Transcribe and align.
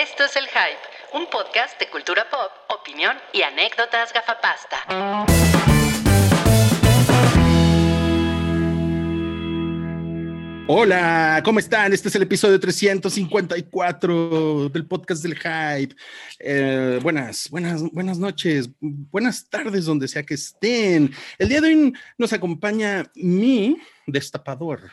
Esto 0.00 0.22
es 0.22 0.36
El 0.36 0.44
Hype, 0.44 1.18
un 1.18 1.28
podcast 1.28 1.76
de 1.80 1.90
cultura 1.90 2.24
pop, 2.30 2.52
opinión 2.68 3.16
y 3.32 3.42
anécdotas 3.42 4.12
gafapasta. 4.12 4.76
Hola, 10.68 11.42
¿cómo 11.44 11.58
están? 11.58 11.92
Este 11.92 12.06
es 12.06 12.14
el 12.14 12.22
episodio 12.22 12.60
354 12.60 14.68
del 14.68 14.86
podcast 14.86 15.24
del 15.24 15.34
Hype. 15.34 15.96
Eh, 16.38 17.00
buenas, 17.02 17.50
buenas, 17.50 17.82
buenas 17.90 18.20
noches, 18.20 18.70
buenas 18.78 19.50
tardes 19.50 19.86
donde 19.86 20.06
sea 20.06 20.22
que 20.22 20.34
estén. 20.34 21.12
El 21.38 21.48
día 21.48 21.60
de 21.60 21.74
hoy 21.74 21.92
nos 22.16 22.32
acompaña 22.32 23.10
mi 23.16 23.76
destapador. 24.06 24.92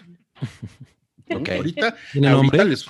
Ok. 1.29 1.49
Ahorita, 1.49 1.95
¿Tiene 2.11 2.27
ahorita 2.27 2.57
nombre? 2.57 2.65
les, 2.65 2.85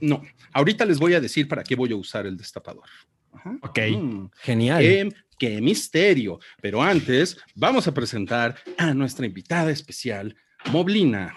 no, 0.00 0.22
ahorita 0.52 0.84
les 0.84 0.98
voy 0.98 1.14
a 1.14 1.20
decir 1.20 1.48
para 1.48 1.62
qué 1.62 1.74
voy 1.76 1.92
a 1.92 1.96
usar 1.96 2.26
el 2.26 2.36
destapador. 2.36 2.84
Ajá. 3.32 3.56
Ok. 3.62 3.78
Mm. 3.96 4.26
Genial. 4.40 4.80
Qué, 4.80 5.08
qué 5.38 5.60
misterio. 5.60 6.38
Pero 6.60 6.82
antes, 6.82 7.36
vamos 7.54 7.86
a 7.86 7.92
presentar 7.94 8.56
a 8.78 8.94
nuestra 8.94 9.26
invitada 9.26 9.70
especial, 9.70 10.34
Moblina. 10.70 11.36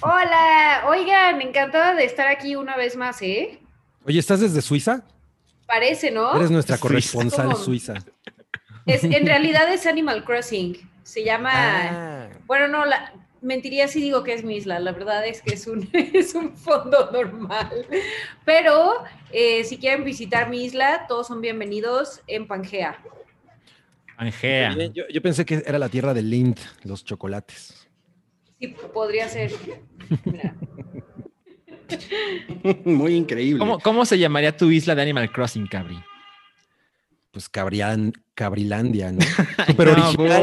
Hola, 0.00 0.84
oigan, 0.86 1.40
encantada 1.42 1.94
de 1.94 2.04
estar 2.04 2.28
aquí 2.28 2.54
una 2.54 2.76
vez 2.76 2.94
más, 2.96 3.20
¿eh? 3.22 3.58
Oye, 4.04 4.18
¿estás 4.20 4.40
desde 4.40 4.62
Suiza? 4.62 5.04
Parece, 5.66 6.10
¿no? 6.10 6.34
Eres 6.36 6.50
nuestra 6.50 6.76
Suiza. 6.76 6.88
corresponsal 6.88 7.46
¿Cómo? 7.46 7.56
suiza. 7.64 7.94
Es, 8.86 9.02
en 9.04 9.26
realidad 9.26 9.70
es 9.72 9.86
Animal 9.86 10.24
Crossing. 10.24 10.78
Se 11.02 11.24
llama. 11.24 11.50
Ah, 11.52 12.28
Bueno, 12.46 12.68
no, 12.68 12.84
la, 12.84 13.12
mentiría 13.40 13.88
si 13.88 14.00
digo 14.00 14.24
que 14.24 14.34
es 14.34 14.44
mi 14.44 14.56
isla. 14.56 14.78
La 14.80 14.92
verdad 14.92 15.26
es 15.26 15.42
que 15.42 15.54
es 15.54 15.66
un, 15.66 15.88
es 15.92 16.34
un 16.34 16.56
fondo 16.56 17.10
normal. 17.10 17.86
Pero 18.44 19.04
eh, 19.32 19.64
si 19.64 19.78
quieren 19.78 20.04
visitar 20.04 20.48
mi 20.48 20.64
isla, 20.64 21.06
todos 21.08 21.26
son 21.28 21.40
bienvenidos 21.40 22.22
en 22.26 22.46
Pangea. 22.46 22.98
Angea. 24.16 24.74
bien, 24.74 24.92
yo, 24.92 25.04
yo 25.08 25.22
pensé 25.22 25.44
que 25.44 25.62
era 25.64 25.78
la 25.78 25.88
tierra 25.88 26.12
de 26.12 26.22
Lind, 26.22 26.58
los 26.82 27.04
chocolates. 27.04 27.88
Sí, 28.58 28.74
podría 28.92 29.28
ser. 29.28 29.52
Mira. 30.24 30.54
Muy 32.84 33.14
increíble. 33.14 33.60
¿Cómo, 33.60 33.78
cómo 33.78 34.04
se 34.04 34.18
llamaría 34.18 34.56
tu 34.56 34.70
isla 34.70 34.94
de 34.94 35.02
Animal 35.02 35.30
Crossing, 35.30 35.66
Cabri? 35.68 35.98
Pues 37.38 37.48
Cabrilandia, 38.34 39.12
¿no? 39.12 39.20
Súper 39.68 39.86
No, 39.86 39.92
original. 40.08 40.42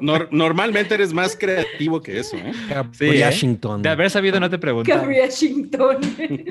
Nor- 0.00 0.28
normalmente 0.30 0.94
eres 0.94 1.12
más 1.12 1.34
creativo 1.36 2.00
que 2.00 2.20
eso, 2.20 2.36
¿eh? 2.36 2.52
Cabriashington. 2.68 3.82
De 3.82 3.88
haber 3.88 4.10
sabido, 4.10 4.38
no 4.38 4.48
te 4.48 4.56
preguntaba. 4.58 5.08
Washington. 5.08 5.96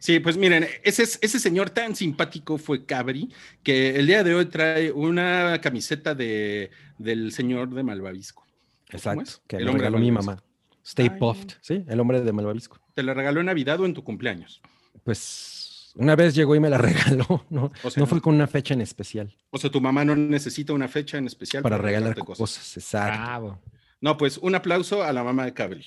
Sí, 0.00 0.18
pues 0.18 0.36
miren, 0.36 0.66
ese, 0.82 1.04
es- 1.04 1.18
ese 1.22 1.38
señor 1.38 1.70
tan 1.70 1.94
simpático 1.94 2.58
fue 2.58 2.84
Cabri, 2.84 3.28
que 3.62 3.94
el 3.96 4.08
día 4.08 4.24
de 4.24 4.34
hoy 4.34 4.46
trae 4.46 4.90
una 4.90 5.60
camiseta 5.60 6.16
de, 6.16 6.70
del 6.98 7.30
señor 7.30 7.72
de 7.72 7.84
Malvavisco. 7.84 8.42
¿Cómo 8.42 8.98
Exacto, 9.22 9.30
que 9.46 9.56
El 9.58 9.66
me 9.66 9.72
regaló 9.74 9.98
mi 9.98 10.10
mamá. 10.10 10.42
Stay 10.84 11.08
Ay. 11.12 11.18
puffed, 11.20 11.50
¿sí? 11.60 11.84
El 11.86 12.00
hombre 12.00 12.20
de 12.20 12.32
Malvavisco. 12.32 12.78
¿Te 12.94 13.04
la 13.04 13.14
regaló 13.14 13.38
en 13.40 13.46
Navidad 13.46 13.80
o 13.80 13.86
en 13.86 13.94
tu 13.94 14.02
cumpleaños? 14.02 14.60
Pues 15.04 15.55
una 15.96 16.14
vez 16.16 16.34
llegó 16.34 16.54
y 16.54 16.60
me 16.60 16.70
la 16.70 16.78
regaló, 16.78 17.44
¿no? 17.50 17.72
O 17.82 17.90
sea, 17.90 18.00
no 18.00 18.06
fue 18.06 18.20
con 18.20 18.34
una 18.34 18.46
fecha 18.46 18.74
en 18.74 18.80
especial 18.80 19.34
O 19.50 19.58
sea, 19.58 19.70
tu 19.70 19.80
mamá 19.80 20.04
no 20.04 20.14
necesita 20.16 20.72
una 20.72 20.88
fecha 20.88 21.18
en 21.18 21.26
especial 21.26 21.62
para 21.62 21.78
regalar 21.78 22.10
regalarte 22.14 22.24
cosas. 22.36 22.76
Exacto. 22.76 23.18
Bravo. 23.22 23.62
No, 24.00 24.16
pues 24.16 24.38
un 24.38 24.54
aplauso 24.54 25.02
a 25.02 25.12
la 25.12 25.24
mamá 25.24 25.44
de 25.46 25.54
Cabri. 25.54 25.84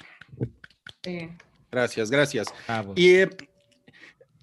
Sí. 1.04 1.30
Gracias, 1.72 2.10
gracias. 2.12 2.48
bravo. 2.68 2.94
Y 2.96 3.10
eh, 3.16 3.30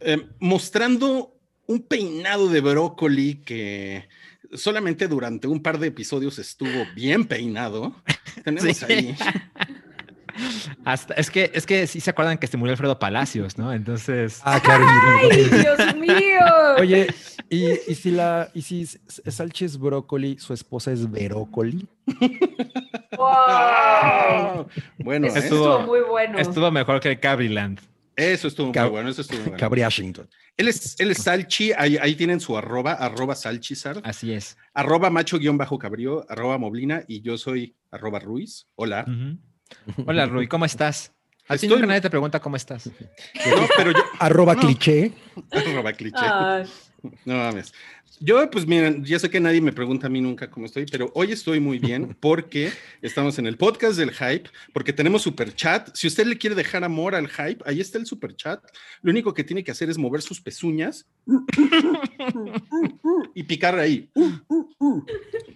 eh, 0.01 0.27
mostrando 0.39 1.37
un 1.67 1.83
peinado 1.83 2.49
de 2.49 2.61
brócoli 2.61 3.43
que 3.45 4.09
solamente 4.55 5.09
durante 5.09 5.49
un 5.49 5.61
par 5.61 5.79
de 5.81 5.89
episodios 5.89 6.39
estuvo 6.39 6.87
bien 6.95 7.25
peinado. 7.27 7.97
Tenemos 8.45 8.77
Sí. 8.77 8.85
ahí. 8.85 9.17
Hasta, 10.85 11.15
es, 11.15 11.31
que, 11.31 11.51
es 11.55 11.67
que 11.67 11.87
sí 11.87 12.01
se 12.01 12.11
acuerdan 12.11 12.39
que 12.39 12.47
se 12.47 12.57
murió 12.57 12.73
Alfredo 12.73 12.99
Palacios, 12.99 13.59
¿no? 13.59 13.73
Entonces. 13.73 14.41
Ah, 14.45 14.61
claro. 14.63 14.85
¡Ay, 15.31 15.45
Dios 15.45 15.97
mío! 15.97 16.41
Oye, 16.79 17.07
¿y, 17.51 17.71
y 17.91 17.95
si 17.95 18.11
la, 18.11 18.51
y 18.55 18.63
si 18.63 18.87
Salchi 18.87 19.65
es 19.65 19.79
brócoli, 19.79 20.39
su 20.39 20.53
esposa 20.53 20.93
es 20.93 21.11
verócoli? 21.11 21.87
¡Wow! 23.17 24.67
Bueno, 24.99 25.27
Eso 25.27 25.37
¿eh? 25.37 25.41
Estuvo- 25.41 25.71
estuvo 25.79 25.87
muy 25.87 26.01
bueno. 26.01 26.39
Estuvo 26.39 26.71
mejor 26.71 27.01
que 27.01 27.19
Cabriland. 27.19 27.81
eso 28.15 28.49
estuvo 28.49 28.67
muy 28.69 28.75
Cab- 28.75 28.91
bueno. 28.91 29.09
Eso 29.11 29.21
estuvo 29.23 29.39
muy 29.39 29.49
bueno. 29.51 29.61
Cabriashington. 29.61 30.29
Él 30.57 30.69
es, 30.69 30.99
él 31.01 31.11
es 31.11 31.19
Salchi, 31.19 31.73
ahí, 31.73 31.99
ahí 31.99 32.15
tienen 32.15 32.41
su 32.41 32.57
arroba, 32.57 32.93
arroba 32.95 33.35
Salchizar, 33.35 34.01
Así 34.05 34.33
es. 34.33 34.57
arroba 34.73 35.11
macho 35.11 35.39
guion 35.39 35.59
bajo 35.59 35.79
cabrío, 35.79 36.25
arroba 36.31 36.57
moblina, 36.57 37.03
y 37.07 37.21
yo 37.21 37.37
soy 37.37 37.75
arroba 37.91 38.19
Ruiz. 38.21 38.67
Hola. 38.75 39.05
Hola, 40.07 40.27
Rui, 40.27 40.49
¿cómo 40.49 40.65
estás? 40.65 41.13
A 41.49 41.57
ti 41.57 41.67
Estoy- 41.67 41.77
nunca 41.77 41.87
nadie 41.87 42.01
te 42.01 42.11
pregunta 42.11 42.41
cómo 42.41 42.57
estás. 42.57 42.87
No, 42.87 43.69
pero 43.77 43.93
yo, 43.93 44.03
Arroba 44.19 44.55
No. 44.55 44.61
cliché. 44.63 45.13
arroba 45.53 45.93
cliché. 45.93 46.17
Ay, 46.21 46.65
No 47.25 47.37
mames. 47.37 47.73
Yo, 48.19 48.51
pues 48.51 48.67
miren, 48.67 49.05
ya 49.05 49.19
sé 49.19 49.29
que 49.29 49.39
nadie 49.39 49.61
me 49.61 49.75
pregunta 49.75 50.07
a 50.07 50.11
mí 50.11 50.23
nunca 50.23 50.51
cómo 50.51 50.65
estoy, 50.65 50.87
pero 50.87 51.13
hoy 51.15 51.33
estoy 51.33 51.61
muy 51.61 51.79
bien 51.79 52.17
porque 52.21 52.73
estamos 53.03 53.39
en 53.39 53.47
el 53.47 53.59
podcast 53.59 53.99
del 53.99 54.11
hype, 54.11 54.49
porque 54.73 54.95
tenemos 54.95 55.21
super 55.23 55.55
chat. 55.55 55.95
Si 55.95 56.07
usted 56.07 56.27
le 56.27 56.39
quiere 56.39 56.57
dejar 56.57 56.83
amor 56.83 57.15
al 57.15 57.29
hype, 57.29 57.59
ahí 57.67 57.81
está 57.81 57.99
el 57.99 58.07
super 58.07 58.35
chat. 58.35 58.65
Lo 59.03 59.11
único 59.13 59.35
que 59.35 59.45
tiene 59.45 59.63
que 59.63 59.71
hacer 59.71 59.91
es 59.91 59.99
mover 59.99 60.23
sus 60.23 60.41
pezuñas 60.41 61.07
y 63.35 63.43
picar 63.45 63.79
ahí. 63.79 64.11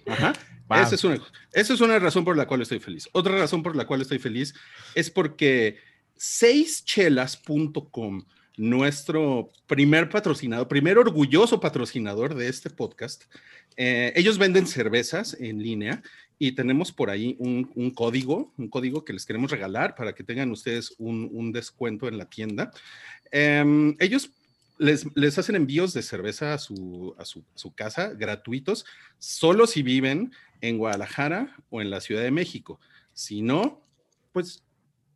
Ajá. 0.06 0.34
Esa, 0.70 0.94
es 0.94 1.04
una, 1.04 1.20
esa 1.52 1.74
es 1.74 1.80
una 1.80 1.98
razón 1.98 2.24
por 2.24 2.36
la 2.36 2.46
cual 2.46 2.62
estoy 2.62 2.80
feliz. 2.80 3.08
Otra 3.12 3.36
razón 3.36 3.62
por 3.62 3.76
la 3.76 3.86
cual 3.86 4.02
estoy 4.02 4.18
feliz 4.18 4.54
es 4.94 5.10
porque 5.10 5.78
seischelas.com, 6.16 8.24
nuestro 8.56 9.50
primer 9.66 10.08
patrocinador, 10.08 10.68
primer 10.68 10.98
orgulloso 10.98 11.60
patrocinador 11.60 12.34
de 12.34 12.48
este 12.48 12.70
podcast, 12.70 13.24
eh, 13.76 14.12
ellos 14.14 14.38
venden 14.38 14.66
cervezas 14.66 15.36
en 15.40 15.62
línea 15.62 16.02
y 16.38 16.52
tenemos 16.52 16.92
por 16.92 17.10
ahí 17.10 17.36
un, 17.38 17.70
un 17.74 17.90
código, 17.90 18.52
un 18.56 18.68
código 18.68 19.04
que 19.04 19.12
les 19.12 19.26
queremos 19.26 19.50
regalar 19.50 19.94
para 19.94 20.14
que 20.14 20.24
tengan 20.24 20.50
ustedes 20.50 20.94
un, 20.98 21.28
un 21.32 21.52
descuento 21.52 22.08
en 22.08 22.18
la 22.18 22.28
tienda. 22.28 22.70
Em, 23.30 23.94
ellos 23.98 24.30
les, 24.80 25.06
les 25.14 25.38
hacen 25.38 25.56
envíos 25.56 25.92
de 25.92 26.02
cerveza 26.02 26.54
a 26.54 26.58
su, 26.58 27.14
a 27.18 27.24
su, 27.24 27.74
casa 27.74 28.08
gratuitos, 28.14 28.86
solo 29.18 29.66
si 29.66 29.82
viven 29.82 30.32
en 30.62 30.78
Guadalajara 30.78 31.54
o 31.68 31.82
en 31.82 31.90
la 31.90 32.00
Ciudad 32.00 32.22
de 32.22 32.30
México. 32.30 32.80
Si 33.12 33.42
no, 33.42 33.82
pues 34.32 34.64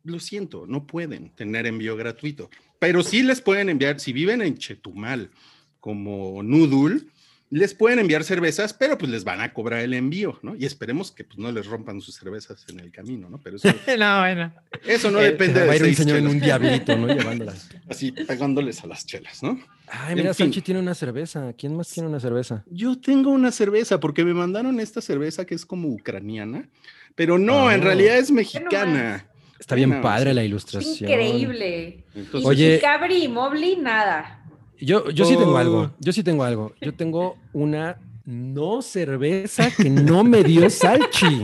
lo 0.03 0.19
siento, 0.19 0.67
no 0.67 0.85
pueden 0.85 1.31
tener 1.31 1.65
envío 1.65 1.97
gratuito. 1.97 2.51
Pero 2.77 3.01
sí 3.01 3.23
les 3.23 3.41
pueden 3.41 3.69
enviar, 3.69 3.99
si 3.99 4.13
viven 4.13 4.43
en 4.43 4.55
Chetumal, 4.55 5.31
como 5.79 6.43
Noodle, 6.43 7.07
les 7.51 7.73
pueden 7.75 7.99
enviar 7.99 8.23
cervezas, 8.23 8.73
pero 8.73 8.97
pues 8.97 9.11
les 9.11 9.23
van 9.23 9.39
a 9.39 9.53
cobrar 9.53 9.81
el 9.81 9.93
envío, 9.93 10.39
¿no? 10.41 10.55
Y 10.55 10.65
esperemos 10.65 11.11
que 11.11 11.23
pues 11.23 11.37
no 11.37 11.51
les 11.51 11.67
rompan 11.67 12.01
sus 12.01 12.15
cervezas 12.15 12.65
en 12.69 12.79
el 12.79 12.91
camino, 12.91 13.29
¿no? 13.29 13.39
Pero 13.39 13.57
eso, 13.57 13.67
no, 13.99 14.19
bueno. 14.19 14.53
eso 14.85 15.11
no 15.11 15.19
Eh, 15.21 15.25
depende 15.31 15.59
Va 15.61 15.67
a 15.67 15.69
de 15.69 15.77
ir 15.77 15.83
un 15.83 15.95
señor 15.95 16.17
en 16.17 16.27
un 16.27 16.39
diablito, 16.39 16.97
¿no? 16.97 17.07
Llevándolas. 17.13 17.69
Así 17.87 18.11
pegándoles 18.11 18.83
a 18.83 18.87
las 18.87 19.05
chelas, 19.05 19.43
¿no? 19.43 19.59
Ay, 19.87 20.13
En 20.13 20.17
mira, 20.17 20.33
fin. 20.33 20.47
Salchi 20.47 20.61
tiene 20.61 20.79
una 20.79 20.95
cerveza. 20.95 21.53
¿Quién 21.57 21.77
más 21.77 21.87
tiene 21.89 22.09
una 22.09 22.19
cerveza? 22.19 22.63
Yo 22.69 22.99
tengo 22.99 23.29
una 23.29 23.51
cerveza 23.51 23.99
porque 23.99 24.25
me 24.25 24.33
mandaron 24.33 24.79
esta 24.79 24.99
cerveza 25.01 25.45
que 25.45 25.53
es 25.55 25.65
como 25.65 25.87
ucraniana, 25.89 26.67
pero 27.13 27.37
no, 27.37 27.71
en 27.71 27.81
Ah. 27.81 27.83
realidad 27.83 28.17
es 28.17 28.31
mexicana. 28.31 29.27
Está 29.59 29.75
bien 29.75 29.89
No, 29.91 30.01
padre 30.01 30.33
la 30.33 30.43
ilustración. 30.43 31.09
increíble. 31.09 32.03
Entonces, 32.13 32.41
Y, 32.43 32.45
Oye- 32.47 32.75
y 32.75 32.79
Cabri 32.81 33.23
y 33.23 33.27
Mobley, 33.29 33.77
nada. 33.77 34.41
Yo, 34.79 35.09
yo 35.09 35.25
sí 35.25 35.35
tengo 35.37 35.53
Oh. 35.53 35.57
algo. 35.57 35.93
Yo 35.99 36.11
sí 36.13 36.23
tengo 36.23 36.43
algo. 36.43 36.73
Yo 36.81 36.93
tengo 36.95 37.37
una 37.53 37.97
no 38.25 38.81
cerveza 38.81 39.69
que 39.75 39.89
no 39.89 40.23
me 40.23 40.43
dio 40.43 40.69
Salchi. 40.69 41.43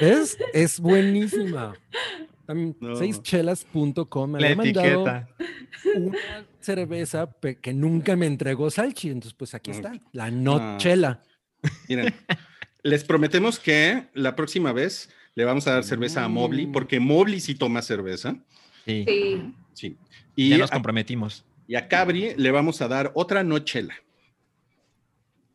Es, 0.00 0.36
es 0.52 0.78
buenísima. 0.80 1.74
También, 2.46 2.76
No. 2.80 2.96
Seischelas.com 2.96 4.30
me 4.32 4.40
La 4.40 4.54
mandado 4.54 4.86
etiqueta. 4.86 5.28
una 5.96 6.18
cerveza 6.60 7.28
que 7.60 7.72
nunca 7.74 8.16
me 8.16 8.26
entregó 8.26 8.70
Salchi. 8.70 9.08
Entonces, 9.08 9.34
pues 9.34 9.54
aquí 9.54 9.70
está, 9.70 9.92
la 10.12 10.30
no 10.30 10.56
Ah. 10.60 10.76
chela. 10.78 11.22
Miren, 11.88 12.14
les 12.82 13.04
prometemos 13.04 13.58
que 13.58 14.06
la 14.14 14.36
próxima 14.36 14.72
vez 14.72 15.10
le 15.34 15.44
vamos 15.44 15.66
a 15.66 15.72
dar 15.74 15.84
cerveza 15.84 16.24
a 16.24 16.28
Mobley, 16.28 16.66
Mm. 16.66 16.72
porque 16.72 17.00
Mobley 17.00 17.40
sí 17.40 17.54
toma 17.54 17.82
cerveza. 17.82 18.36
Sí. 18.86 19.04
Sí. 19.06 19.52
Sí. 19.74 19.96
Y, 20.36 20.48
Ya 20.50 20.58
nos 20.58 20.70
a, 20.70 20.74
comprometimos. 20.74 21.44
Y 21.68 21.76
a 21.76 21.86
Cabri 21.86 22.34
le 22.36 22.50
vamos 22.50 22.82
a 22.82 22.88
dar 22.88 23.12
otra 23.14 23.44
no 23.44 23.60
chela. 23.60 23.94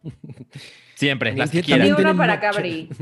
Siempre, 0.95 1.35
las 1.35 1.49
que 1.49 1.61
quieran. 1.63 1.93
una 1.95 2.15
para 2.15 2.39
Cabri. 2.39 2.87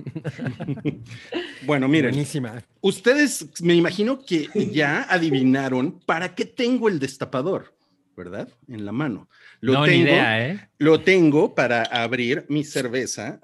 Bueno, 1.63 1.88
miren, 1.88 2.10
Buenísima. 2.10 2.63
ustedes 2.81 3.62
me 3.62 3.75
imagino 3.75 4.25
que 4.25 4.48
ya 4.72 5.04
adivinaron 5.04 6.00
para 6.08 6.34
qué 6.34 6.46
tengo 6.46 6.90
el 6.90 6.98
destapador. 6.98 7.75
¿verdad? 8.16 8.50
En 8.68 8.86
la 8.86 8.92
mano. 8.92 9.30
Lo 9.62 9.74
no, 9.74 9.86
ni 9.86 9.92
tengo, 9.92 10.04
idea, 10.04 10.50
¿eh? 10.50 10.69
Lo 10.78 11.02
tengo 11.02 11.56
para 11.56 11.84
abrir 11.84 12.46
mi 12.50 12.63
cerveza 12.63 13.40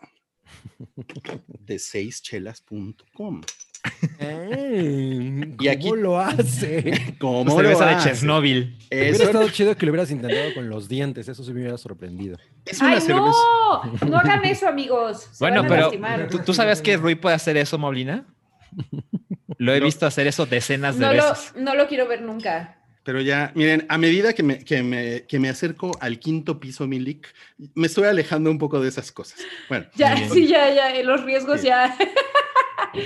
de 1.60 1.80
seischelas.com. 1.80 3.42
Ey, 4.20 5.56
Y 5.60 5.68
aquí- 5.68 5.84
¿Cómo 5.90 5.96
lo 5.96 6.20
hace? 6.20 7.16
¿Cómo 7.20 7.56
Cerveza 7.56 7.80
lo 7.82 7.86
de 7.88 7.96
hace? 7.96 8.10
Chernobyl. 8.14 8.78
Hubiera 8.92 9.08
Eso 9.10 9.24
estado 9.24 9.50
chido 9.50 9.76
que 9.76 9.86
lo 9.86 9.92
hubieras 9.92 10.12
intentado 10.12 10.54
con 10.54 10.70
los 10.70 10.88
dientes, 10.88 11.28
eso 11.28 11.44
sí 11.44 11.52
me 11.54 11.62
hubiera 11.62 11.78
sorprendido. 11.78 12.38
es 12.66 12.80
una 12.80 12.94
¡Ay, 12.94 13.02
cerveza. 13.02 13.26
no! 13.26 13.84
No 14.08 14.18
hagan 14.18 14.46
eso, 14.46 14.68
amigos. 14.68 15.28
Se 15.32 15.44
Bueno, 15.44 15.64
van 15.64 15.82
a 16.06 16.16
pero. 16.18 16.28
¿tú, 16.30 16.40
tú 16.40 16.54
sabes 16.54 16.82
que 16.82 16.98
Rui 16.98 17.16
puede 17.16 17.36
hacer 17.36 17.58
eso, 17.58 17.78
Molina? 17.78 18.26
Lo 19.58 19.74
he 19.74 19.80
No. 19.80 19.86
visto 19.86 20.06
hacer 20.06 20.28
eso 20.28 20.46
decenas 20.46 20.98
de 21.00 21.06
No 21.06 21.14
lo, 21.14 21.30
veces. 21.30 21.54
no 21.56 21.76
lo 21.76 21.88
quiero 21.88 22.08
ver 22.08 22.22
nunca. 22.22 22.74
Pero 23.04 23.22
ya, 23.22 23.52
miren, 23.56 23.86
a 23.88 23.98
medida 23.98 24.34
que 24.34 24.44
me, 24.44 24.60
que 24.60 24.84
me, 24.84 25.24
que 25.26 25.40
me 25.40 25.48
acerco 25.50 25.92
al 26.02 26.20
quinto 26.20 26.60
piso, 26.60 26.86
Milik, 26.88 27.28
me 27.74 27.88
estoy 27.88 28.04
alejando 28.04 28.52
un 28.52 28.58
poco 28.58 28.82
de 28.82 28.90
esas 28.90 29.12
cosas. 29.14 29.40
Bueno, 29.70 29.86
Ya, 29.96 30.16
sí, 30.30 30.46
ya, 30.48 30.74
ya, 30.74 31.02
los 31.04 31.24
riesgos 31.24 31.62
Sí. 31.62 31.68
ya. 31.68 31.96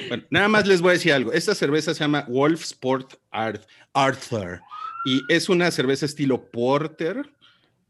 Bueno, 0.08 0.24
nada 0.30 0.48
más 0.48 0.68
les 0.68 0.82
voy 0.82 0.90
a 0.92 0.94
decir 0.94 1.14
algo. 1.14 1.32
Esta 1.34 1.56
cerveza 1.56 1.94
se 1.94 2.00
llama 2.02 2.26
Wolf 2.28 2.62
Sport 2.64 3.14
Art, 3.32 3.64
Arthur 3.94 4.62
y 5.06 5.22
es 5.30 5.50
una 5.50 5.72
cerveza 5.72 6.06
estilo 6.06 6.50
porter 6.52 7.30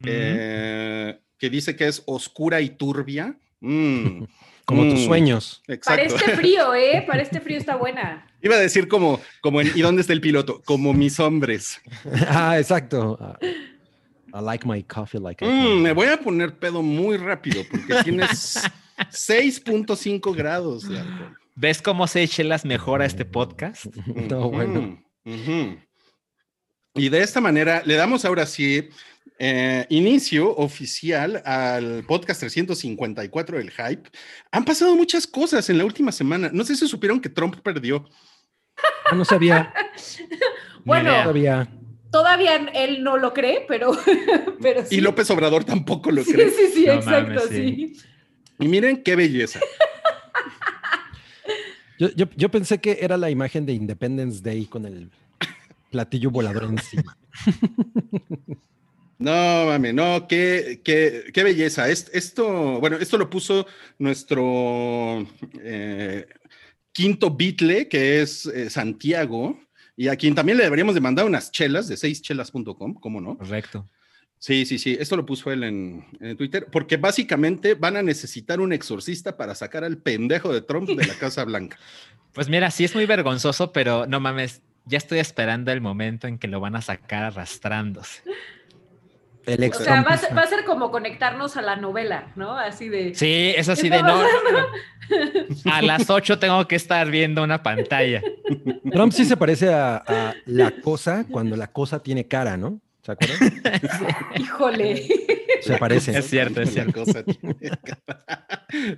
eh, 0.06 1.19
que 1.38 1.50
dice 1.50 1.75
que 1.75 1.88
es 1.88 2.03
oscura 2.06 2.62
y 2.62 2.69
turbia. 2.71 3.36
Mm, 3.59 4.24
Como 4.65 4.83
tus 4.89 5.01
Mm. 5.01 5.06
sueños. 5.06 5.62
Para 5.65 5.75
exacto. 5.75 6.15
este 6.15 6.36
frío, 6.38 6.74
¿eh? 6.75 7.03
Para 7.06 7.21
este 7.21 7.42
frío 7.42 7.57
está 7.57 7.75
buena. 7.75 8.25
Iba 8.42 8.56
a 8.56 8.59
decir 8.59 8.88
como, 8.88 9.19
como 9.42 9.59
en, 9.62 9.71
¿y 9.75 9.81
dónde 9.81 10.01
está 10.01 10.13
el 10.13 10.21
piloto? 10.21 10.62
Como 10.65 10.94
mis 10.94 11.19
hombres. 11.19 11.80
ah, 12.27 12.57
exacto. 12.57 13.19
I 14.33 14.39
like 14.42 14.65
my 14.65 14.81
coffee 14.83 15.19
like 15.19 15.44
Mm, 15.45 15.81
me 15.81 15.92
voy 15.94 16.07
a 16.07 16.18
poner 16.18 16.57
pedo 16.57 16.81
muy 16.81 17.18
rápido 17.18 17.63
porque 17.69 18.01
tienes 18.03 18.63
6.5 19.12 20.33
grados 20.36 20.88
de 20.88 21.00
alcohol. 21.00 21.38
¿Ves 21.56 21.81
cómo 21.81 22.07
Seychelles 22.07 22.65
mejora 22.65 23.06
este 23.06 23.25
podcast? 23.25 23.86
No, 24.30 24.50
bueno. 24.50 25.01
Y 26.94 27.09
de 27.09 27.21
esta 27.21 27.39
manera 27.42 27.81
le 27.86 27.95
damos 27.95 28.25
ahora 28.25 28.45
sí 28.45 28.89
eh, 29.39 29.86
inicio 29.89 30.56
oficial 30.56 31.42
al 31.45 32.03
podcast 32.06 32.42
354 32.42 33.57
del 33.57 33.71
Hype. 33.71 34.09
Han 34.51 34.65
pasado 34.65 34.95
muchas 34.95 35.25
cosas 35.27 35.69
en 35.69 35.77
la 35.77 35.86
última 35.86 36.12
semana. 36.12 36.50
No 36.53 36.63
sé 36.63 36.75
si 36.75 36.88
supieron 36.88 37.19
que 37.21 37.30
Trump 37.30 37.56
perdió. 37.62 38.06
Ah, 39.09 39.15
no 39.15 39.25
sabía, 39.25 39.74
Bueno, 40.86 41.12
todavía. 41.12 41.68
Todavía 42.12 42.56
él 42.74 43.03
no 43.03 43.18
lo 43.18 43.33
cree, 43.33 43.63
pero, 43.68 43.92
pero 44.62 44.86
sí. 44.86 44.95
Y 44.98 45.01
López 45.01 45.30
Obrador 45.31 45.63
tampoco 45.63 46.12
lo 46.12 46.24
Sí, 46.24 46.33
cree. 46.33 46.50
sí, 46.50 46.68
sí, 46.74 46.86
No 46.88 46.94
exacto, 46.94 47.33
mames, 47.33 47.44
sí. 47.50 47.56
sí. 47.56 47.94
Y 48.59 48.68
miren 48.68 49.01
qué 49.03 49.15
belleza. 49.15 49.59
Yo, 52.01 52.09
yo, 52.15 52.25
yo 52.36 52.50
pensé 52.50 52.80
que 52.80 52.98
era 53.00 53.15
la 53.15 53.30
imagen 53.30 53.63
de 53.68 53.74
Independence 53.74 54.42
Day 54.42 54.65
con 54.65 54.86
el 54.88 55.12
platillo 55.92 56.31
volador 56.31 56.63
encima. 56.63 57.15
No, 59.19 59.68
mami, 59.68 59.94
no, 59.94 60.27
qué, 60.27 60.81
qué, 60.83 61.25
qué 61.31 61.44
belleza. 61.44 61.88
Es- 61.88 62.09
Esto, 62.12 62.80
bueno, 62.80 62.98
esto 62.98 63.19
lo 63.19 63.30
puso 63.30 63.68
nuestro 64.00 65.27
eh, 65.62 66.25
quinto 66.92 67.30
Beatle, 67.30 67.88
que 67.88 68.24
es 68.24 68.48
eh, 68.48 68.71
Santiago, 68.71 69.59
y 69.95 70.07
a 70.07 70.15
quien 70.15 70.33
también 70.33 70.57
le 70.57 70.63
deberíamos 70.63 70.95
de 70.95 71.01
mandar 71.01 71.27
unas 71.27 71.51
chelas 71.51 71.88
de 71.88 71.98
seischelas.com, 71.98 72.95
¿cómo 72.95 73.21
no? 73.21 73.38
Correcto. 73.38 73.86
Sí, 74.42 74.66
sí, 74.66 74.80
sí, 74.80 74.98
esto 75.00 75.16
lo 75.16 75.24
puso 75.24 75.52
él 75.52 75.64
en, 75.64 76.04
en 76.20 76.36
Twitter, 76.36 76.66
porque 76.72 76.98
básicamente 76.98 77.76
van 77.76 77.96
a 77.96 78.02
necesitar 78.02 78.60
un 78.60 78.74
exorcista 78.74 79.38
para 79.38 79.54
sacar 79.54 79.84
al 79.84 80.00
pendejo 80.00 80.52
de 80.52 80.64
Trump 80.64 80.90
de 80.90 81.06
la 81.06 81.14
Casa 81.14 81.46
Blanca. 81.46 81.78
Pues 82.34 82.48
mira, 82.48 82.72
sí 82.72 82.86
es 82.86 82.96
muy 82.96 83.06
vergonzoso, 83.06 83.74
pero 83.74 84.06
no 84.08 84.22
mames, 84.22 84.62
ya 84.86 84.98
estoy 84.98 85.20
esperando 85.20 85.70
el 85.74 85.82
momento 85.82 86.28
en 86.28 86.38
que 86.38 86.48
lo 86.48 86.62
van 86.62 86.78
a 86.78 86.82
sacar 86.82 87.26
arrastrándose. 87.26 88.22
El 89.46 89.64
O 89.64 89.66
ex 89.66 89.80
sea, 89.80 90.02
va 90.02 90.14
a, 90.14 90.18
ser, 90.18 90.38
va 90.38 90.44
a 90.44 90.48
ser 90.48 90.64
como 90.64 90.92
conectarnos 90.92 91.58
a 91.58 91.62
la 91.62 91.76
novela, 91.76 92.32
¿no? 92.38 92.58
Así 92.58 92.88
de. 92.88 93.14
Sí, 93.16 93.54
es 93.58 93.68
así 93.68 93.90
¿Qué 93.90 93.98
de 93.98 94.04
no. 94.04 94.24
A 95.74 95.82
las 95.82 96.10
8 96.10 96.40
tengo 96.40 96.66
que 96.70 96.78
estar 96.78 97.12
viendo 97.12 97.44
una 97.44 97.62
pantalla. 97.62 98.22
Trump 98.90 99.12
sí 99.12 99.26
se 99.26 99.36
parece 99.36 99.74
a, 99.74 99.98
a 99.98 100.34
la 100.46 100.72
cosa 100.72 101.26
cuando 101.30 101.58
la 101.58 101.68
cosa 101.68 102.02
tiene 102.02 102.30
cara, 102.30 102.56
¿no? 102.56 102.80
¿Se 103.01 103.12
acuerdan? 103.12 103.63
Híjole. 104.39 105.07
Se 105.62 105.77
parece. 105.77 106.18
Es 106.18 106.30
cierto, 106.30 106.62
es 106.62 106.74
cierto. 106.74 107.03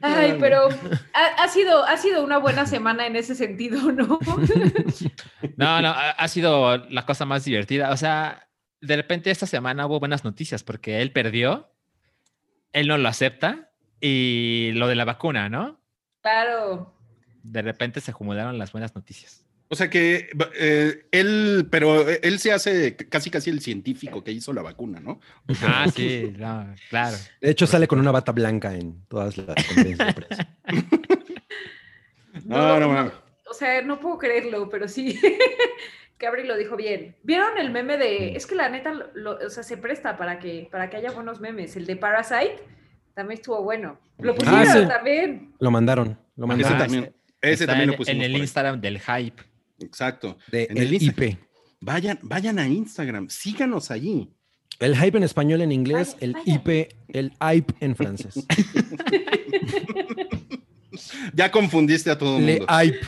Ay, 0.01 0.37
pero 0.39 0.69
ha, 1.13 1.43
ha 1.43 1.47
sido, 1.47 1.83
ha 1.85 1.97
sido 1.97 2.23
una 2.23 2.37
buena 2.37 2.65
semana 2.65 3.07
en 3.07 3.15
ese 3.15 3.35
sentido, 3.35 3.91
¿no? 3.91 4.19
No, 5.57 5.81
no, 5.81 5.89
ha, 5.89 6.11
ha 6.11 6.27
sido 6.27 6.77
la 6.89 7.05
cosa 7.05 7.25
más 7.25 7.45
divertida. 7.45 7.91
O 7.91 7.97
sea, 7.97 8.47
de 8.81 8.95
repente 8.95 9.31
esta 9.31 9.45
semana 9.45 9.85
hubo 9.85 9.99
buenas 9.99 10.23
noticias 10.23 10.63
porque 10.63 11.01
él 11.01 11.11
perdió, 11.11 11.71
él 12.71 12.87
no 12.87 12.97
lo 12.97 13.07
acepta 13.07 13.71
y 14.01 14.71
lo 14.73 14.87
de 14.87 14.95
la 14.95 15.05
vacuna, 15.05 15.49
¿no? 15.49 15.79
Claro. 16.21 16.93
De 17.43 17.61
repente 17.61 18.01
se 18.01 18.11
acumularon 18.11 18.57
las 18.57 18.71
buenas 18.71 18.95
noticias. 18.95 19.42
O 19.73 19.75
sea 19.75 19.89
que 19.89 20.29
eh, 20.59 21.07
él, 21.11 21.67
pero 21.71 22.07
él 22.07 22.37
se 22.37 22.51
hace 22.51 22.95
casi 22.95 23.31
casi 23.31 23.49
el 23.49 23.59
científico 23.59 24.23
que 24.23 24.31
hizo 24.31 24.53
la 24.53 24.61
vacuna, 24.61 24.99
¿no? 24.99 25.19
Ah, 25.63 25.87
sí, 25.95 26.31
no, 26.37 26.75
claro. 26.91 27.17
De 27.41 27.49
hecho, 27.49 27.65
sale 27.65 27.87
con 27.87 27.99
una 27.99 28.11
bata 28.11 28.31
blanca 28.33 28.75
en 28.75 29.03
todas 29.07 29.35
las 29.37 29.55
conferencias 29.65 30.07
de 30.07 30.13
prensa. 30.13 30.47
No, 32.45 32.79
no, 32.79 32.93
no. 32.93 33.11
O 33.49 33.53
sea, 33.53 33.81
no 33.81 33.99
puedo 33.99 34.17
creerlo, 34.17 34.69
pero 34.69 34.87
sí. 34.87 35.19
Cabri 36.17 36.45
lo 36.45 36.55
dijo 36.57 36.75
bien. 36.75 37.15
¿Vieron 37.23 37.57
el 37.57 37.71
meme 37.71 37.97
de.? 37.97 38.35
Es 38.35 38.45
que 38.45 38.55
la 38.55 38.69
neta, 38.69 38.93
lo- 39.13 39.37
o 39.45 39.49
sea, 39.49 39.63
se 39.63 39.77
presta 39.77 40.17
para 40.17 40.39
que, 40.39 40.67
para 40.71 40.89
que 40.89 40.97
haya 40.97 41.11
buenos 41.11 41.39
memes. 41.41 41.75
El 41.75 41.85
de 41.85 41.95
Parasite 41.95 42.57
también 43.13 43.39
estuvo 43.39 43.61
bueno. 43.63 43.99
Lo 44.19 44.33
pusieron 44.35 44.61
Ah, 44.61 44.73
sí. 44.73 44.87
también. 44.87 45.53
Lo 45.59 45.71
mandaron. 45.71 46.17
Lo 46.35 46.45
Ese 46.45 46.47
mandaron. 46.47 46.75
Ah, 46.75 46.79
también, 46.79 47.15
ese 47.41 47.65
también 47.67 47.89
en, 47.89 47.91
lo 47.91 47.97
pusimos 47.97 48.25
en 48.25 48.31
el. 48.31 48.37
Instagram 48.41 48.81
del 48.81 48.99
hype. 48.99 49.43
Exacto. 49.83 50.37
De 50.51 50.67
En 50.69 50.77
el 50.77 50.87
el 50.93 51.03
IP. 51.03 51.37
Vayan, 51.81 52.17
vayan 52.21 52.59
a 52.59 52.67
Instagram, 52.67 53.29
síganos 53.29 53.91
allí. 53.91 54.29
El 54.79 54.97
hype 54.97 55.17
en 55.17 55.23
español, 55.23 55.61
en 55.61 55.71
inglés, 55.71 56.13
Vaya, 56.13 56.25
el 56.25 56.33
vaya. 56.33 56.53
IP, 56.55 56.95
el 57.09 57.31
hype 57.39 57.73
en 57.79 57.95
francés. 57.95 58.35
Ya 61.33 61.51
confundiste 61.51 62.11
a 62.11 62.17
todo 62.17 62.37
el 62.37 62.45
Le 62.45 62.57
mundo. 62.59 62.73
hype. 62.79 62.99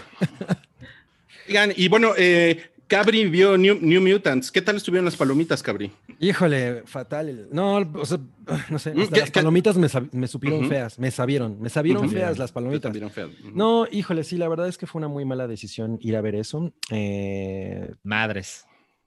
Oigan, 1.47 1.71
y 1.75 1.87
bueno, 1.87 2.13
eh, 2.17 2.71
Cabri 2.87 3.25
vio 3.29 3.57
New, 3.57 3.79
New 3.81 4.01
Mutants. 4.01 4.51
¿Qué 4.51 4.61
tal 4.61 4.75
estuvieron 4.75 5.05
las 5.05 5.15
palomitas, 5.15 5.63
Cabri? 5.63 5.91
Híjole, 6.19 6.83
fatal. 6.85 7.47
No, 7.51 7.77
o 7.77 8.05
sea, 8.05 8.19
no 8.69 8.77
sé. 8.79 8.93
Mm, 8.93 8.99
hasta 9.01 9.13
¿qué- 9.13 9.19
las 9.21 9.31
qué? 9.31 9.39
palomitas 9.39 9.77
me, 9.77 9.87
me 10.11 10.27
supieron 10.27 10.67
feas, 10.69 10.99
me 10.99 11.09
sabieron, 11.09 11.59
me 11.59 11.69
sabieron 11.69 12.09
feas 12.09 12.37
las 12.37 12.51
palomitas. 12.51 12.89
Estuvieron 12.95 13.09
feas. 13.11 13.29
No, 13.53 13.87
híjole, 13.91 14.23
sí, 14.23 14.37
la 14.37 14.47
verdad 14.47 14.67
es 14.67 14.77
que 14.77 14.85
fue 14.85 14.99
una 14.99 15.07
muy 15.07 15.25
mala 15.25 15.47
decisión 15.47 15.97
ir 16.01 16.15
a 16.15 16.21
ver 16.21 16.35
eso. 16.35 16.71
Eh, 16.91 17.91
Madres. 18.03 18.65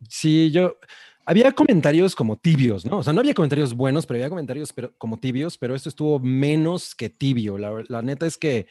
sí, 0.08 0.50
yo. 0.50 0.76
Había 1.24 1.52
comentarios 1.52 2.16
como 2.16 2.36
tibios, 2.38 2.86
¿no? 2.86 2.98
O 2.98 3.02
sea, 3.02 3.12
no 3.12 3.20
había 3.20 3.34
comentarios 3.34 3.74
buenos, 3.74 4.06
pero 4.06 4.16
había 4.16 4.30
comentarios 4.30 4.72
pero, 4.72 4.94
como 4.96 5.18
tibios, 5.20 5.58
pero 5.58 5.74
esto 5.74 5.90
estuvo 5.90 6.18
menos 6.18 6.94
que 6.94 7.10
tibio. 7.10 7.58
La, 7.58 7.84
la 7.88 8.00
neta 8.00 8.24
es 8.26 8.38
que 8.38 8.66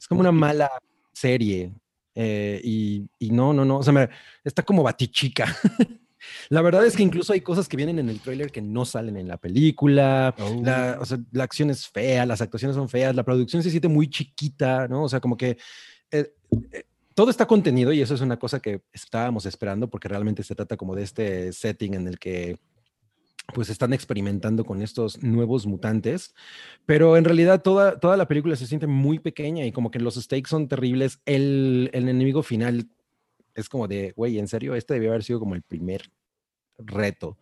es 0.00 0.08
como 0.08 0.20
una 0.20 0.32
mala 0.32 0.68
serie. 1.12 1.72
Eh, 2.14 2.60
y, 2.62 3.06
y 3.18 3.30
no, 3.30 3.52
no, 3.52 3.64
no. 3.64 3.78
O 3.78 3.82
sea, 3.82 3.92
me- 3.92 4.08
está 4.44 4.62
como 4.62 4.82
batichica. 4.82 5.46
la 6.50 6.62
verdad 6.62 6.86
es 6.86 6.96
que 6.96 7.02
incluso 7.02 7.32
hay 7.32 7.40
cosas 7.40 7.68
que 7.68 7.76
vienen 7.76 7.98
en 7.98 8.08
el 8.08 8.20
tráiler 8.20 8.50
que 8.50 8.62
no 8.62 8.84
salen 8.84 9.16
en 9.16 9.28
la 9.28 9.36
película. 9.36 10.34
La, 10.62 10.98
o 11.00 11.04
sea, 11.04 11.18
la 11.32 11.44
acción 11.44 11.70
es 11.70 11.88
fea, 11.88 12.26
las 12.26 12.40
actuaciones 12.40 12.76
son 12.76 12.88
feas, 12.88 13.14
la 13.14 13.24
producción 13.24 13.62
se 13.62 13.70
siente 13.70 13.88
muy 13.88 14.08
chiquita, 14.08 14.88
¿no? 14.88 15.04
O 15.04 15.08
sea, 15.08 15.20
como 15.20 15.36
que 15.36 15.56
eh, 16.10 16.32
eh, 16.72 16.84
todo 17.14 17.30
está 17.30 17.46
contenido 17.46 17.92
y 17.92 18.00
eso 18.00 18.14
es 18.14 18.20
una 18.20 18.38
cosa 18.38 18.60
que 18.60 18.82
estábamos 18.92 19.46
esperando 19.46 19.88
porque 19.90 20.08
realmente 20.08 20.42
se 20.42 20.54
trata 20.54 20.76
como 20.76 20.94
de 20.94 21.02
este 21.02 21.52
setting 21.52 21.94
en 21.94 22.08
el 22.08 22.18
que 22.18 22.58
pues 23.54 23.70
están 23.70 23.92
experimentando 23.92 24.64
con 24.64 24.82
estos 24.82 25.22
nuevos 25.22 25.66
mutantes, 25.66 26.34
pero 26.86 27.16
en 27.16 27.24
realidad 27.24 27.62
toda, 27.62 27.98
toda 27.98 28.16
la 28.16 28.28
película 28.28 28.56
se 28.56 28.66
siente 28.66 28.86
muy 28.86 29.18
pequeña 29.18 29.64
y 29.64 29.72
como 29.72 29.90
que 29.90 29.98
los 29.98 30.14
stakes 30.14 30.48
son 30.48 30.68
terribles. 30.68 31.20
El, 31.26 31.90
el 31.92 32.08
enemigo 32.08 32.42
final 32.42 32.88
es 33.54 33.68
como 33.68 33.88
de, 33.88 34.12
güey, 34.16 34.38
en 34.38 34.48
serio, 34.48 34.74
este 34.74 34.94
debió 34.94 35.10
haber 35.10 35.24
sido 35.24 35.38
como 35.38 35.54
el 35.54 35.62
primer 35.62 36.10
reto. 36.78 37.38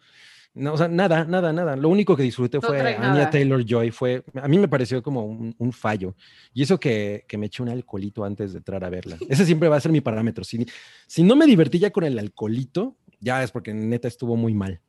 No, 0.52 0.74
o 0.74 0.76
sea, 0.76 0.88
nada, 0.88 1.24
nada, 1.24 1.52
nada. 1.52 1.76
Lo 1.76 1.88
único 1.88 2.16
que 2.16 2.24
disfruté 2.24 2.58
No 2.58 2.62
fue 2.62 2.80
Anya. 2.80 3.30
Taylor 3.30 3.64
Joy. 3.64 3.92
Fue, 3.92 4.24
a 4.34 4.48
mí 4.48 4.58
me 4.58 4.66
pareció 4.66 5.00
como 5.00 5.24
un, 5.24 5.54
un 5.56 5.72
fallo. 5.72 6.16
Y 6.52 6.62
eso 6.62 6.80
que, 6.80 7.24
que 7.28 7.38
me 7.38 7.46
eché 7.46 7.62
un 7.62 7.68
alcoholito 7.68 8.24
antes 8.24 8.52
de 8.52 8.58
entrar 8.58 8.82
a 8.82 8.90
verla. 8.90 9.16
Ese 9.28 9.46
siempre 9.46 9.68
va 9.68 9.76
a 9.76 9.80
ser 9.80 9.92
mi 9.92 10.00
parámetro. 10.00 10.42
Si, 10.42 10.66
si 11.06 11.22
no 11.22 11.36
me 11.36 11.46
divertí 11.46 11.78
ya 11.78 11.90
con 11.90 12.02
el 12.02 12.18
alcoholito, 12.18 12.96
ya 13.20 13.42
es 13.44 13.52
porque 13.52 13.72
neta 13.72 14.08
estuvo 14.08 14.36
muy 14.36 14.52
mal. 14.52 14.80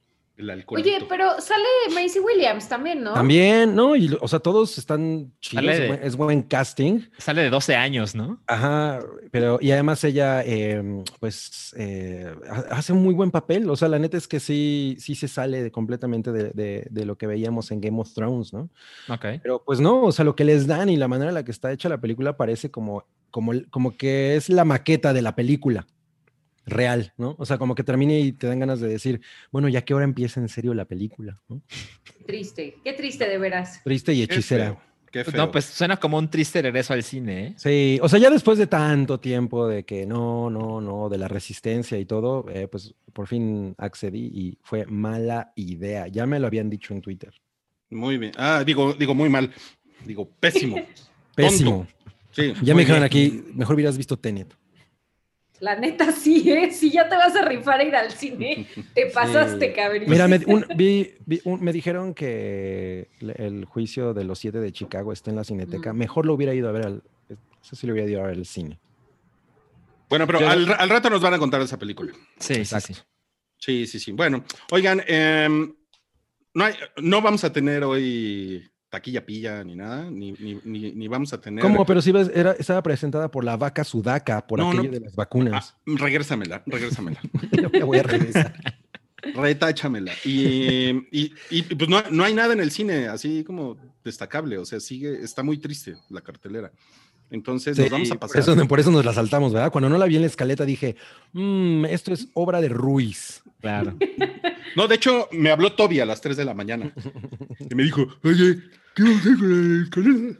El. 0.50 0.64
Oye, 0.68 1.06
pero 1.08 1.40
sale 1.40 1.64
Macy 1.94 2.20
Williams 2.20 2.68
también, 2.68 3.04
¿no? 3.04 3.14
También, 3.14 3.76
¿no? 3.76 3.96
Y, 3.96 4.18
o 4.20 4.28
sea, 4.28 4.40
todos 4.40 4.78
están 4.78 5.32
chidos, 5.40 5.64
es 5.66 5.88
buen- 5.88 6.04
es 6.04 6.16
buen 6.16 6.42
casting. 6.44 7.02
Sale 7.18 7.44
de 7.44 7.50
12 7.50 7.76
años, 7.76 8.16
¿no? 8.16 8.42
Ajá, 8.48 9.00
pero 9.32 9.60
y 9.62 9.72
además 9.72 10.04
ella, 10.04 10.44
eh, 10.46 11.04
pues, 11.20 11.74
eh, 11.78 12.34
ha- 12.50 12.76
hace 12.78 12.94
un 12.94 13.04
muy 13.04 13.14
buen 13.14 13.32
papel. 13.32 13.70
O 13.70 13.76
sea, 13.76 13.88
la 13.88 14.00
neta 14.00 14.18
es 14.18 14.28
que 14.28 14.40
sí, 14.40 14.96
sí 15.00 15.16
se 15.16 15.28
sale 15.28 15.64
de- 15.64 15.72
completamente 15.72 16.32
de, 16.32 16.52
de- 16.52 16.88
de 16.90 17.06
lo 17.06 17.18
que 17.18 17.28
veíamos 17.28 17.72
en 17.72 17.82
Game 17.82 18.00
of 18.00 18.14
Thrones, 18.14 18.54
¿no? 18.54 18.70
Ok. 19.10 19.26
Pero 19.44 19.64
pues 19.64 19.80
no, 19.80 20.04
o 20.04 20.12
sea, 20.12 20.26
lo 20.26 20.36
que 20.36 20.44
les 20.46 20.68
dan 20.68 20.90
y 20.90 20.98
la 20.98 21.08
manera 21.08 21.30
en 21.30 21.36
la 21.36 21.44
que 21.46 21.52
está 21.52 21.72
hecha 21.72 21.90
la 21.90 22.00
película 22.02 22.38
parece 22.38 22.72
como, 22.72 23.06
como, 23.30 23.54
como 23.70 23.96
que 23.96 24.36
es 24.36 24.50
la 24.50 24.66
maqueta 24.66 25.14
de 25.14 25.22
la 25.22 25.36
película 25.36 25.86
real, 26.66 27.14
¿no? 27.18 27.36
O 27.40 27.46
sea, 27.46 27.58
como 27.58 27.76
que 27.76 27.84
termine 27.84 28.20
y 28.20 28.32
te 28.34 28.48
dan 28.48 28.60
ganas 28.60 28.80
de 28.80 28.88
decir, 28.88 29.22
bueno, 29.52 29.68
ya 29.70 29.82
que 29.84 29.94
ahora 29.94 30.06
empieza 30.06 30.40
en 30.40 30.48
serio 30.50 30.74
la 30.74 30.86
película, 30.86 31.40
¿no? 31.50 31.62
Triste, 32.26 32.78
qué 32.84 32.94
triste 32.94 33.28
de 33.28 33.38
veras. 33.38 33.82
Triste 33.84 34.14
y 34.14 34.26
Qué 34.28 34.34
hechicera. 34.36 34.66
feo, 34.66 34.82
qué 35.12 35.24
feo. 35.24 35.38
No, 35.38 35.52
pues 35.52 35.66
suena 35.66 35.98
como 35.98 36.18
un 36.18 36.30
triste 36.30 36.62
regreso 36.62 36.94
al 36.94 37.04
cine, 37.04 37.48
¿eh? 37.48 37.54
Sí, 37.58 38.00
o 38.02 38.08
sea, 38.08 38.20
ya 38.20 38.30
después 38.30 38.58
de 38.58 38.68
tanto 38.68 39.20
tiempo 39.20 39.68
de 39.68 39.84
que 39.84 40.06
no, 40.06 40.50
no, 40.50 40.80
no, 40.82 41.10
de 41.10 41.18
la 41.18 41.28
resistencia 41.28 41.98
y 41.98 42.06
todo, 42.06 42.46
eh, 42.50 42.68
pues 42.68 42.94
por 43.12 43.28
fin 43.28 43.74
accedí 43.78 44.32
y 44.34 44.58
fue 44.62 44.86
mala 44.86 45.52
idea. 45.56 46.08
Ya 46.08 46.26
me 46.26 46.40
lo 46.40 46.48
habían 46.48 46.70
dicho 46.70 46.94
en 46.94 47.02
Twitter. 47.02 47.34
Muy 47.90 48.18
bien. 48.18 48.32
Ah, 48.38 48.64
digo, 48.66 48.94
digo 48.94 49.14
muy 49.14 49.30
mal. 49.30 49.52
Digo, 50.06 50.30
pésimo. 50.40 50.78
Pésimo. 51.36 51.88
Sí, 52.32 52.54
Ya 52.62 52.74
me 52.74 52.82
dijeron 52.82 53.04
aquí, 53.04 53.44
mejor 53.54 53.76
hubieras 53.76 53.98
visto 53.98 54.18
Tenet. 54.18 54.56
La 55.62 55.76
neta 55.76 56.12
sí, 56.12 56.52
¿eh? 56.52 56.72
Si 56.72 56.92
ya 56.92 57.08
te 57.08 57.16
vas 57.16 57.36
a 57.36 57.46
rifar 57.46 57.80
a 57.80 57.84
ir 57.84 57.96
al 57.96 58.12
cine, 58.12 58.68
te 58.94 59.06
pasaste, 59.08 59.68
Sí. 59.70 59.74
cabrón. 59.74 60.04
Mira, 60.08 60.28
me, 60.28 60.38
un- 60.48 60.66
vi- 60.76 61.14
vi 61.26 61.40
un- 61.46 61.64
me 61.64 61.72
dijeron 61.72 62.14
que 62.14 63.08
el 63.38 63.64
juicio 63.66 64.14
de 64.14 64.24
los 64.26 64.40
siete 64.40 64.60
de 64.60 64.72
Chicago 64.74 65.14
está 65.14 65.30
en 65.30 65.38
la 65.38 65.44
cineteca. 65.46 65.94
Mm. 65.94 65.98
Mejor 65.98 66.26
lo 66.26 66.34
hubiera 66.34 66.54
ido 66.54 66.68
a 66.68 66.72
ver 66.74 66.86
al, 66.88 67.04
eso 67.64 67.76
sí 67.76 67.88
lo 67.88 67.94
hubiera 67.94 68.10
ido 68.10 68.22
a 68.24 68.28
ver 68.28 68.38
al 68.38 68.46
cine. 68.46 68.80
Bueno, 70.10 70.28
pero 70.28 70.40
Yo- 70.42 70.50
al, 70.50 70.68
ra- 70.68 70.76
al 70.76 70.90
rato 70.90 71.10
nos 71.10 71.22
van 71.22 71.36
a 71.36 71.40
contar 71.40 71.62
esa 71.62 71.78
película. 71.80 72.12
Sí, 72.38 72.56
sí, 72.56 72.62
Exacto. 72.62 72.94
sí. 72.96 73.02
Sí, 73.58 73.86
sí, 73.88 74.00
sí. 74.00 74.12
Bueno, 74.12 74.44
oigan, 74.72 75.04
em, 75.08 75.74
no, 76.56 76.64
hay- 76.66 76.74
no 76.98 77.22
vamos 77.22 77.44
a 77.44 77.54
tener 77.54 77.84
hoy 77.84 78.68
taquilla 78.92 79.26
pilla 79.26 79.64
ni 79.64 79.76
nada, 79.76 80.12
ni, 80.12 80.34
ni, 80.34 80.60
ni, 80.64 80.92
ni 80.92 81.08
vamos 81.08 81.32
a 81.34 81.42
tener. 81.42 81.64
¿Cómo? 81.64 81.86
Pero 81.86 82.02
si 82.02 82.12
ves, 82.12 82.30
era, 82.36 82.52
estaba 82.52 82.84
presentada 82.84 83.32
por 83.32 83.44
la 83.44 83.58
vaca 83.58 83.84
sudaca, 83.84 84.46
por 84.46 84.60
No, 84.60 84.68
aquello 84.70 84.84
no. 84.84 84.92
de 84.92 85.00
las 85.00 85.16
vacunas. 85.16 85.76
Ah, 85.78 85.82
regrésamela, 85.98 86.62
regrésamela. 86.68 87.20
Yo 87.74 87.86
voy 87.88 87.98
a 88.00 88.04
regresar. 88.04 88.54
Retáchamela. 89.36 90.12
Y, 90.26 90.90
y, 91.12 91.34
y, 91.50 91.62
pues 91.64 91.90
no, 91.90 92.02
no 92.12 92.24
hay 92.24 92.34
nada 92.34 92.54
en 92.54 92.60
el 92.60 92.72
cine 92.72 93.08
así 93.08 93.44
como 93.44 93.78
destacable, 94.04 94.58
o 94.58 94.66
sea, 94.66 94.80
sigue, 94.80 95.24
está 95.24 95.42
muy 95.44 95.58
triste 95.58 95.96
la 96.10 96.22
cartelera. 96.22 96.72
Entonces 97.30 97.78
nos 97.78 97.90
vamos 97.90 98.12
a 98.12 98.16
pasar. 98.20 98.44
Por 98.44 98.54
eso, 98.58 98.68
por 98.68 98.80
eso 98.82 98.92
nos 98.92 99.06
la 99.06 99.14
saltamos, 99.14 99.54
¿verdad? 99.54 99.72
Cuando 99.72 99.88
no 99.90 99.98
la 99.98 100.06
vi 100.06 100.16
en 100.18 100.22
la 100.24 100.28
escaleta 100.28 100.66
dije, 100.66 100.98
"Mm, 101.32 101.86
esto 101.86 102.12
es 102.14 102.28
obra 102.34 102.60
de 102.60 102.68
Ruiz. 102.68 103.42
Claro. 103.62 103.96
No, 104.76 104.88
de 104.88 104.96
hecho, 104.96 105.30
me 105.32 105.50
habló 105.50 105.72
Toby 105.74 106.02
a 106.02 106.06
las 106.06 106.20
3 106.20 106.36
de 106.36 106.44
la 106.44 106.54
mañana 106.54 106.92
y 107.70 107.74
me 107.76 107.84
dijo, 107.84 108.06
oye, 108.24 108.58
¿qué 108.96 109.04
a 109.04 109.18
hacer 109.18 109.38
con 109.38 109.78
la 109.78 109.84
escalera? 109.84 110.40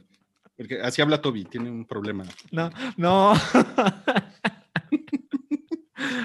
Porque 0.58 0.82
así 0.82 1.02
habla 1.02 1.22
Toby, 1.22 1.46
tiene 1.46 1.70
un 1.70 1.86
problema. 1.86 2.24
No, 2.52 2.72
no. 2.98 3.34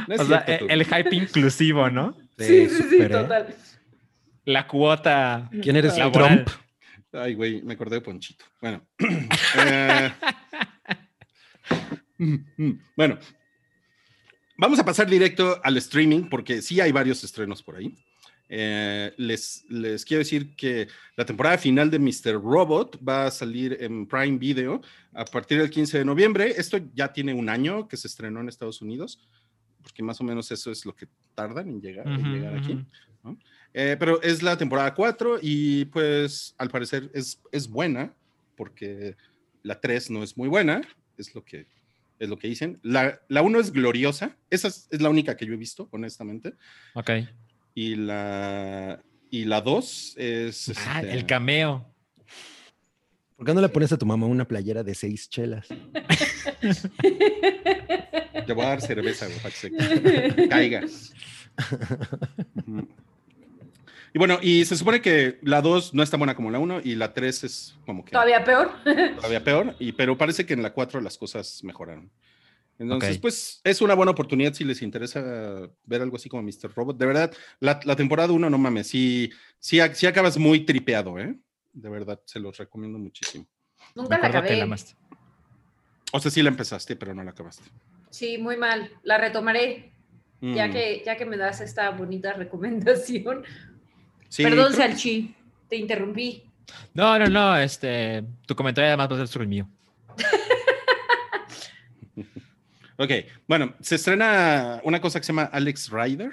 No 0.08 0.14
es 0.14 0.20
o 0.20 0.26
sea, 0.26 0.44
cierto, 0.44 0.66
Toby. 0.66 0.72
el 0.72 0.84
hype 0.84 1.16
inclusivo, 1.16 1.90
¿no? 1.90 2.16
Sí, 2.38 2.68
sí, 2.68 2.82
sí, 2.88 2.98
total. 3.08 3.54
La 4.44 4.66
cuota. 4.66 5.50
¿Quién 5.62 5.76
eres? 5.76 5.98
Laboral. 5.98 6.44
Trump. 6.44 6.66
Ay, 7.12 7.34
güey, 7.34 7.62
me 7.62 7.74
acordé 7.74 7.96
de 7.96 8.00
Ponchito. 8.02 8.44
Bueno. 8.60 8.86
eh, 9.58 10.12
bueno. 12.96 13.18
Vamos 14.58 14.78
a 14.78 14.84
pasar 14.84 15.06
directo 15.08 15.60
al 15.62 15.76
streaming 15.76 16.28
porque 16.30 16.62
sí 16.62 16.80
hay 16.80 16.92
varios 16.92 17.22
estrenos 17.24 17.62
por 17.62 17.76
ahí. 17.76 17.94
Eh, 18.48 19.12
les, 19.16 19.64
les 19.68 20.04
quiero 20.04 20.20
decir 20.20 20.54
que 20.54 20.86
la 21.16 21.24
temporada 21.24 21.58
final 21.58 21.90
de 21.90 21.98
Mr. 21.98 22.34
Robot 22.34 23.00
va 23.06 23.26
a 23.26 23.30
salir 23.30 23.76
en 23.80 24.06
Prime 24.06 24.38
Video 24.38 24.80
a 25.12 25.24
partir 25.24 25.58
del 25.58 25.70
15 25.70 25.98
de 25.98 26.04
noviembre. 26.04 26.54
Esto 26.56 26.78
ya 26.94 27.12
tiene 27.12 27.34
un 27.34 27.48
año 27.48 27.88
que 27.88 27.96
se 27.96 28.06
estrenó 28.06 28.40
en 28.40 28.48
Estados 28.48 28.80
Unidos, 28.82 29.20
porque 29.82 30.02
más 30.02 30.20
o 30.20 30.24
menos 30.24 30.50
eso 30.50 30.70
es 30.70 30.86
lo 30.86 30.94
que 30.94 31.08
tardan 31.34 31.68
en 31.68 31.80
llegar, 31.80 32.06
en 32.06 32.56
aquí. 32.56 32.84
Eh, 33.74 33.96
pero 33.98 34.22
es 34.22 34.42
la 34.42 34.56
temporada 34.56 34.94
4 34.94 35.38
y 35.42 35.84
pues 35.86 36.54
al 36.56 36.70
parecer 36.70 37.10
es, 37.12 37.42
es 37.52 37.68
buena 37.68 38.14
porque 38.56 39.16
la 39.62 39.80
3 39.80 40.10
no 40.10 40.22
es 40.22 40.36
muy 40.36 40.48
buena, 40.48 40.80
es 41.18 41.34
lo 41.34 41.44
que, 41.44 41.66
es 42.18 42.28
lo 42.28 42.38
que 42.38 42.48
dicen. 42.48 42.78
La, 42.82 43.20
la 43.28 43.42
1 43.42 43.60
es 43.60 43.72
gloriosa, 43.72 44.36
esa 44.48 44.68
es, 44.68 44.88
es 44.90 45.02
la 45.02 45.10
única 45.10 45.36
que 45.36 45.44
yo 45.44 45.52
he 45.52 45.58
visto, 45.58 45.88
honestamente. 45.90 46.54
Ok. 46.94 47.10
Y 47.76 47.94
la, 47.94 49.02
y 49.30 49.44
la 49.44 49.60
2 49.60 50.14
es... 50.16 50.72
Ah, 50.88 51.02
este, 51.02 51.12
el 51.12 51.26
cameo. 51.26 51.86
¿Por 53.36 53.44
qué 53.44 53.52
no 53.52 53.60
le 53.60 53.68
pones 53.68 53.92
a 53.92 53.98
tu 53.98 54.06
mamá 54.06 54.24
una 54.26 54.48
playera 54.48 54.82
de 54.82 54.94
seis 54.94 55.28
chelas? 55.28 55.68
Te 58.46 58.52
voy 58.54 58.64
a 58.64 58.68
dar 58.68 58.80
cerveza, 58.80 59.26
güey, 59.26 59.38
para 59.40 59.50
que 59.50 59.56
se 59.56 60.48
caiga. 60.48 60.84
Ujú. 62.66 62.88
Y 64.14 64.18
bueno, 64.18 64.38
y 64.40 64.64
se 64.64 64.74
supone 64.74 65.02
que 65.02 65.38
la 65.42 65.60
2 65.60 65.92
no 65.92 66.02
es 66.02 66.08
tan 66.08 66.18
buena 66.18 66.34
como 66.34 66.50
la 66.50 66.58
1 66.58 66.80
y 66.82 66.94
la 66.94 67.12
3 67.12 67.44
es 67.44 67.76
como 67.84 68.06
que 68.06 68.12
Todavía 68.12 68.42
peor. 68.42 68.70
todavía 69.16 69.44
peor, 69.44 69.76
y, 69.78 69.92
pero 69.92 70.16
parece 70.16 70.46
que 70.46 70.54
en 70.54 70.62
la 70.62 70.72
4 70.72 71.02
las 71.02 71.18
cosas 71.18 71.62
mejoraron. 71.62 72.10
Entonces, 72.78 73.16
Ok. 73.16 73.22
pues 73.22 73.60
es 73.64 73.80
una 73.80 73.94
buena 73.94 74.12
oportunidad 74.12 74.52
si 74.52 74.64
les 74.64 74.82
interesa 74.82 75.20
ver 75.84 76.02
algo 76.02 76.16
así 76.16 76.28
como 76.28 76.42
Mr. 76.42 76.72
Robot. 76.74 76.98
De 76.98 77.06
verdad, 77.06 77.32
la, 77.60 77.80
la 77.84 77.96
temporada 77.96 78.32
1, 78.32 78.50
no 78.50 78.58
mames, 78.58 78.88
sí, 78.88 79.30
sí, 79.58 79.78
sí 79.94 80.06
acabas 80.06 80.36
muy 80.36 80.60
tripeado, 80.66 81.18
¿eh? 81.18 81.34
De 81.72 81.88
verdad, 81.88 82.20
se 82.26 82.38
los 82.40 82.56
recomiendo 82.56 82.98
muchísimo. 82.98 83.46
Nunca 83.94 84.18
la 84.18 84.28
acabé. 84.28 84.56
la. 84.56 84.76
O 86.12 86.20
sea, 86.20 86.30
sí 86.30 86.42
la 86.42 86.50
empezaste, 86.50 86.96
pero 86.96 87.14
no 87.14 87.22
la 87.24 87.30
acabaste. 87.30 87.64
Sí, 88.10 88.38
muy 88.38 88.56
mal. 88.56 88.90
La 89.02 89.18
retomaré, 89.18 89.92
ya, 90.40 90.68
Mm, 90.68 90.72
que, 90.72 91.02
ya 91.04 91.16
que 91.16 91.26
me 91.26 91.36
das 91.36 91.60
esta 91.60 91.90
bonita 91.90 92.32
recomendación. 92.34 93.42
sí, 94.28 94.42
Perdón, 94.42 94.72
creo- 94.72 94.76
Salchi, 94.86 95.34
te 95.68 95.76
interrumpí. 95.76 96.42
No, 96.94 97.18
no, 97.18 97.26
no. 97.28 97.56
Este, 97.56 98.22
tu 98.46 98.54
comentario 98.54 98.88
además 98.88 99.10
va 99.10 99.14
a 99.14 99.18
ser 99.18 99.28
sobre 99.28 99.44
el 99.44 99.48
mío. 99.50 99.68
Ok, 102.98 103.10
bueno, 103.46 103.74
se 103.80 103.96
estrena 103.96 104.80
una 104.84 105.00
cosa 105.00 105.20
que 105.20 105.24
se 105.26 105.32
llama 105.32 105.44
Alex 105.52 105.90
Rider. 105.90 106.30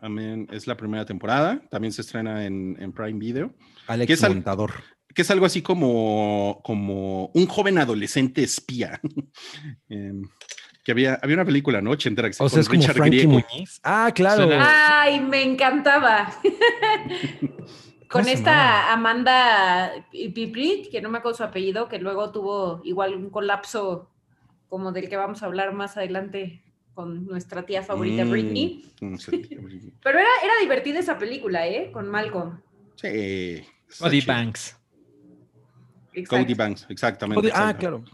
Amén, 0.00 0.46
es 0.52 0.66
la 0.66 0.76
primera 0.76 1.04
temporada. 1.04 1.60
También 1.70 1.92
se 1.92 2.02
estrena 2.02 2.44
en, 2.44 2.76
en 2.78 2.92
Prime 2.92 3.18
Video. 3.18 3.48
¿Qué 3.86 3.92
Alex 3.92 4.12
es 4.12 4.24
al- 4.24 4.34
Montador. 4.34 4.72
que 5.14 5.22
es 5.22 5.30
algo 5.30 5.46
así 5.46 5.62
como, 5.62 6.60
como 6.62 7.26
un 7.34 7.46
joven 7.46 7.78
adolescente 7.78 8.42
espía. 8.42 9.00
Em, 9.88 10.22
que 10.84 10.92
había, 10.92 11.18
había 11.22 11.36
una 11.36 11.44
película, 11.44 11.80
¿no? 11.82 11.90
Ochentera 11.90 12.28
que 12.28 12.34
se 12.34 12.42
O 12.42 12.48
sea, 12.48 12.60
es 12.60 12.68
como 12.68 12.82
Frankie. 12.82 13.26
Muñiz. 13.26 13.80
Ah, 13.82 14.10
claro. 14.14 14.44
Suena- 14.46 15.02
Ay, 15.02 15.20
me 15.20 15.42
encantaba. 15.42 16.32
Con 18.08 18.26
esta? 18.26 18.90
Amanda 18.92 19.92
Piprit, 20.10 20.90
que 20.90 21.02
no 21.02 21.10
me 21.10 21.18
acuerdo 21.18 21.36
su 21.36 21.44
apellido, 21.44 21.88
que 21.88 21.98
luego 21.98 22.30
tuvo 22.32 22.80
igual 22.84 23.14
un 23.14 23.28
colapso 23.28 24.10
como 24.68 24.92
del 24.92 25.08
que 25.08 25.16
vamos 25.16 25.42
a 25.42 25.46
hablar 25.46 25.72
más 25.72 25.96
adelante 25.96 26.62
con 26.94 27.26
nuestra 27.26 27.64
tía 27.64 27.82
favorita 27.82 28.24
Mm, 28.24 28.30
Britney. 28.32 28.92
Pero 29.00 30.18
era, 30.18 30.28
era 30.42 30.52
divertida 30.60 30.98
esa 30.98 31.16
película, 31.18 31.66
¿eh? 31.66 31.90
Con 31.92 32.08
Malcolm. 32.08 32.60
Sí. 32.96 33.62
Cody. 33.98 34.20
Banks. 34.22 34.76
Exacto. 36.14 36.44
Cody 36.44 36.54
Banks, 36.54 36.86
exactamente. 36.88 37.40
Cody- 37.40 37.52
ah, 37.54 37.76
claro. 37.78 38.04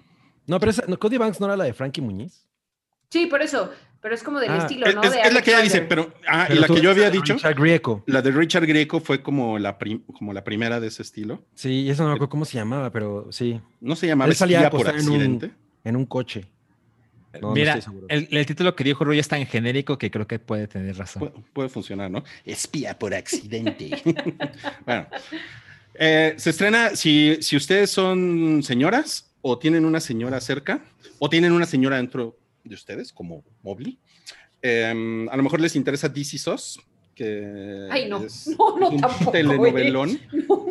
No, 0.46 0.61
pero 0.61 0.70
esa, 0.70 0.84
no, 0.87 0.99
Cody 0.99 1.16
Banks 1.16 1.40
no 1.40 1.46
era 1.46 1.56
la 1.56 1.64
de 1.64 1.73
Frankie 1.73 2.02
Muñiz. 2.02 2.46
Sí, 3.08 3.26
por 3.26 3.40
eso. 3.42 3.70
Pero 4.02 4.14
es 4.14 4.23
como 4.23 4.38
del 4.38 4.50
Ah, 4.50 4.58
estilo, 4.58 4.84
Es, 4.87 4.94
¿no? 4.94 5.02
es- 5.02 5.12
De 5.12 5.20
es 5.23 5.32
la 5.32 5.40
que 5.40 5.50
ella 5.52 5.61
dice, 5.62 5.80
pero. 5.80 6.12
Ah, 6.28 6.46
y 6.50 6.56
la 6.56 6.66
que 6.66 6.82
yo 6.82 6.90
había 6.90 7.08
dicho, 7.08 7.32
Richard 7.32 7.54
Grieco. 7.54 8.02
la 8.06 8.20
de 8.20 8.30
Richard 8.32 8.66
Greco 8.66 9.00
fue 9.00 9.23
como 9.23 9.58
la, 9.58 9.78
prim- 9.78 10.02
como 10.18 10.34
la 10.34 10.44
primera 10.44 10.78
de 10.78 10.88
ese 10.88 11.00
estilo. 11.00 11.42
Sí, 11.54 11.88
eso 11.88 12.02
no 12.02 12.11
me 12.11 12.14
acuerdo 12.16 12.28
cómo 12.28 12.44
se 12.44 12.58
llamaba, 12.58 12.90
pero 12.90 13.32
sí, 13.32 13.58
No 13.80 13.96
se 13.96 14.06
llamaba 14.06 14.28
Él 14.28 14.37
salía 14.37 14.68
por 14.68 14.82
acostado 14.87 14.99
en 14.99 15.08
un- 15.08 15.14
accidente. 15.38 15.52
En 15.85 15.97
un 15.97 16.07
coche. 16.07 16.47
No, 17.35 17.49
no 17.49 17.53
Mira, 17.53 17.81
seguro. 17.81 18.07
el, 18.09 18.29
el 18.31 18.47
título 18.47 18.75
que 18.76 18.85
dijo 18.85 19.05
Rui 19.05 19.19
es 19.19 19.26
tan 19.29 19.45
genérico 19.47 19.99
que 19.99 20.11
creo 20.11 20.26
que 20.26 20.38
puede 20.38 20.69
tener 20.69 20.97
razón. 20.97 21.21
Puede, 21.21 21.45
puede 21.53 21.69
funcionar, 21.69 22.11
¿no? 22.11 22.23
Espía 22.45 22.97
por 22.99 23.12
accidente. 23.12 23.91
bueno, 24.87 25.09
eh, 25.95 26.35
se 26.37 26.50
estrena, 26.50 26.95
si, 26.97 27.38
si 27.41 27.57
ustedes 27.57 27.91
son 27.91 28.62
señoras 28.62 29.33
o 29.43 29.59
tienen 29.59 29.85
una 29.85 30.00
señora 30.00 30.41
cerca 30.41 30.85
o 31.19 31.29
tienen 31.29 31.53
una 31.53 31.67
señora 31.67 31.97
dentro 31.97 32.37
de 32.62 32.75
ustedes, 32.75 33.12
como 33.12 33.45
Mobley, 33.62 33.99
eh, 34.62 35.26
a 35.31 35.37
lo 35.37 35.43
mejor 35.43 35.61
les 35.61 35.76
interesa 35.76 36.09
DC 36.09 36.38
SOS. 36.38 36.81
que 37.14 37.88
Ay, 37.91 38.09
no. 38.09 38.23
es, 38.25 38.47
No, 38.59 38.79
no, 38.79 38.88
un 38.91 39.00
tampoco, 39.00 39.33
telenovelón. 39.33 40.19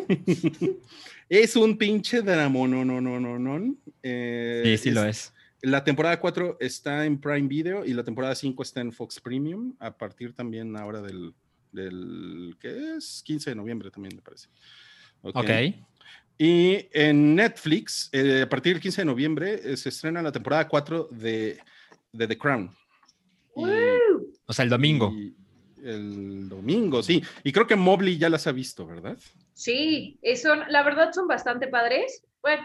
Es 1.28 1.56
un 1.56 1.76
pinche 1.78 2.22
drama, 2.22 2.66
no, 2.68 2.84
no, 2.84 3.00
no, 3.00 3.18
no, 3.20 3.38
no. 3.38 3.76
Eh, 4.02 4.62
Sí, 4.64 4.78
sí 4.78 4.90
lo 4.90 5.04
es. 5.04 5.32
La 5.62 5.82
temporada 5.82 6.20
4 6.20 6.58
está 6.60 7.06
en 7.06 7.18
Prime 7.18 7.48
Video 7.48 7.84
y 7.84 7.94
la 7.94 8.04
temporada 8.04 8.34
5 8.34 8.62
está 8.62 8.80
en 8.80 8.92
Fox 8.92 9.18
Premium, 9.20 9.74
a 9.78 9.96
partir 9.96 10.34
también 10.34 10.76
ahora 10.76 11.00
del, 11.00 11.34
del 11.72 12.54
¿qué 12.60 12.96
es? 12.96 13.22
15 13.24 13.50
de 13.50 13.56
noviembre 13.56 13.90
también 13.90 14.16
me 14.16 14.22
parece. 14.22 14.48
Ok. 15.22 15.36
Ok. 15.36 15.50
Y 16.36 16.88
en 16.92 17.34
Netflix, 17.36 18.10
eh, 18.12 18.42
a 18.42 18.48
partir 18.48 18.74
del 18.74 18.82
15 18.82 19.02
de 19.02 19.04
noviembre, 19.06 19.60
eh, 19.64 19.76
se 19.76 19.88
estrena 19.88 20.20
la 20.20 20.32
temporada 20.32 20.66
4 20.66 21.08
de, 21.12 21.58
de 22.12 22.26
The 22.26 22.36
Crown. 22.36 22.70
O 23.54 24.52
sea, 24.52 24.64
el 24.64 24.68
domingo. 24.68 25.12
y 25.16 25.34
el 25.84 26.48
domingo, 26.48 27.02
sí. 27.02 27.22
Y 27.42 27.52
creo 27.52 27.66
que 27.66 27.76
Mobley 27.76 28.18
ya 28.18 28.28
las 28.28 28.46
ha 28.46 28.52
visto, 28.52 28.86
¿verdad? 28.86 29.16
Sí, 29.52 30.18
eh, 30.22 30.36
son, 30.36 30.60
la 30.68 30.82
verdad 30.82 31.12
son 31.12 31.28
bastante 31.28 31.68
padres. 31.68 32.22
Bueno, 32.42 32.62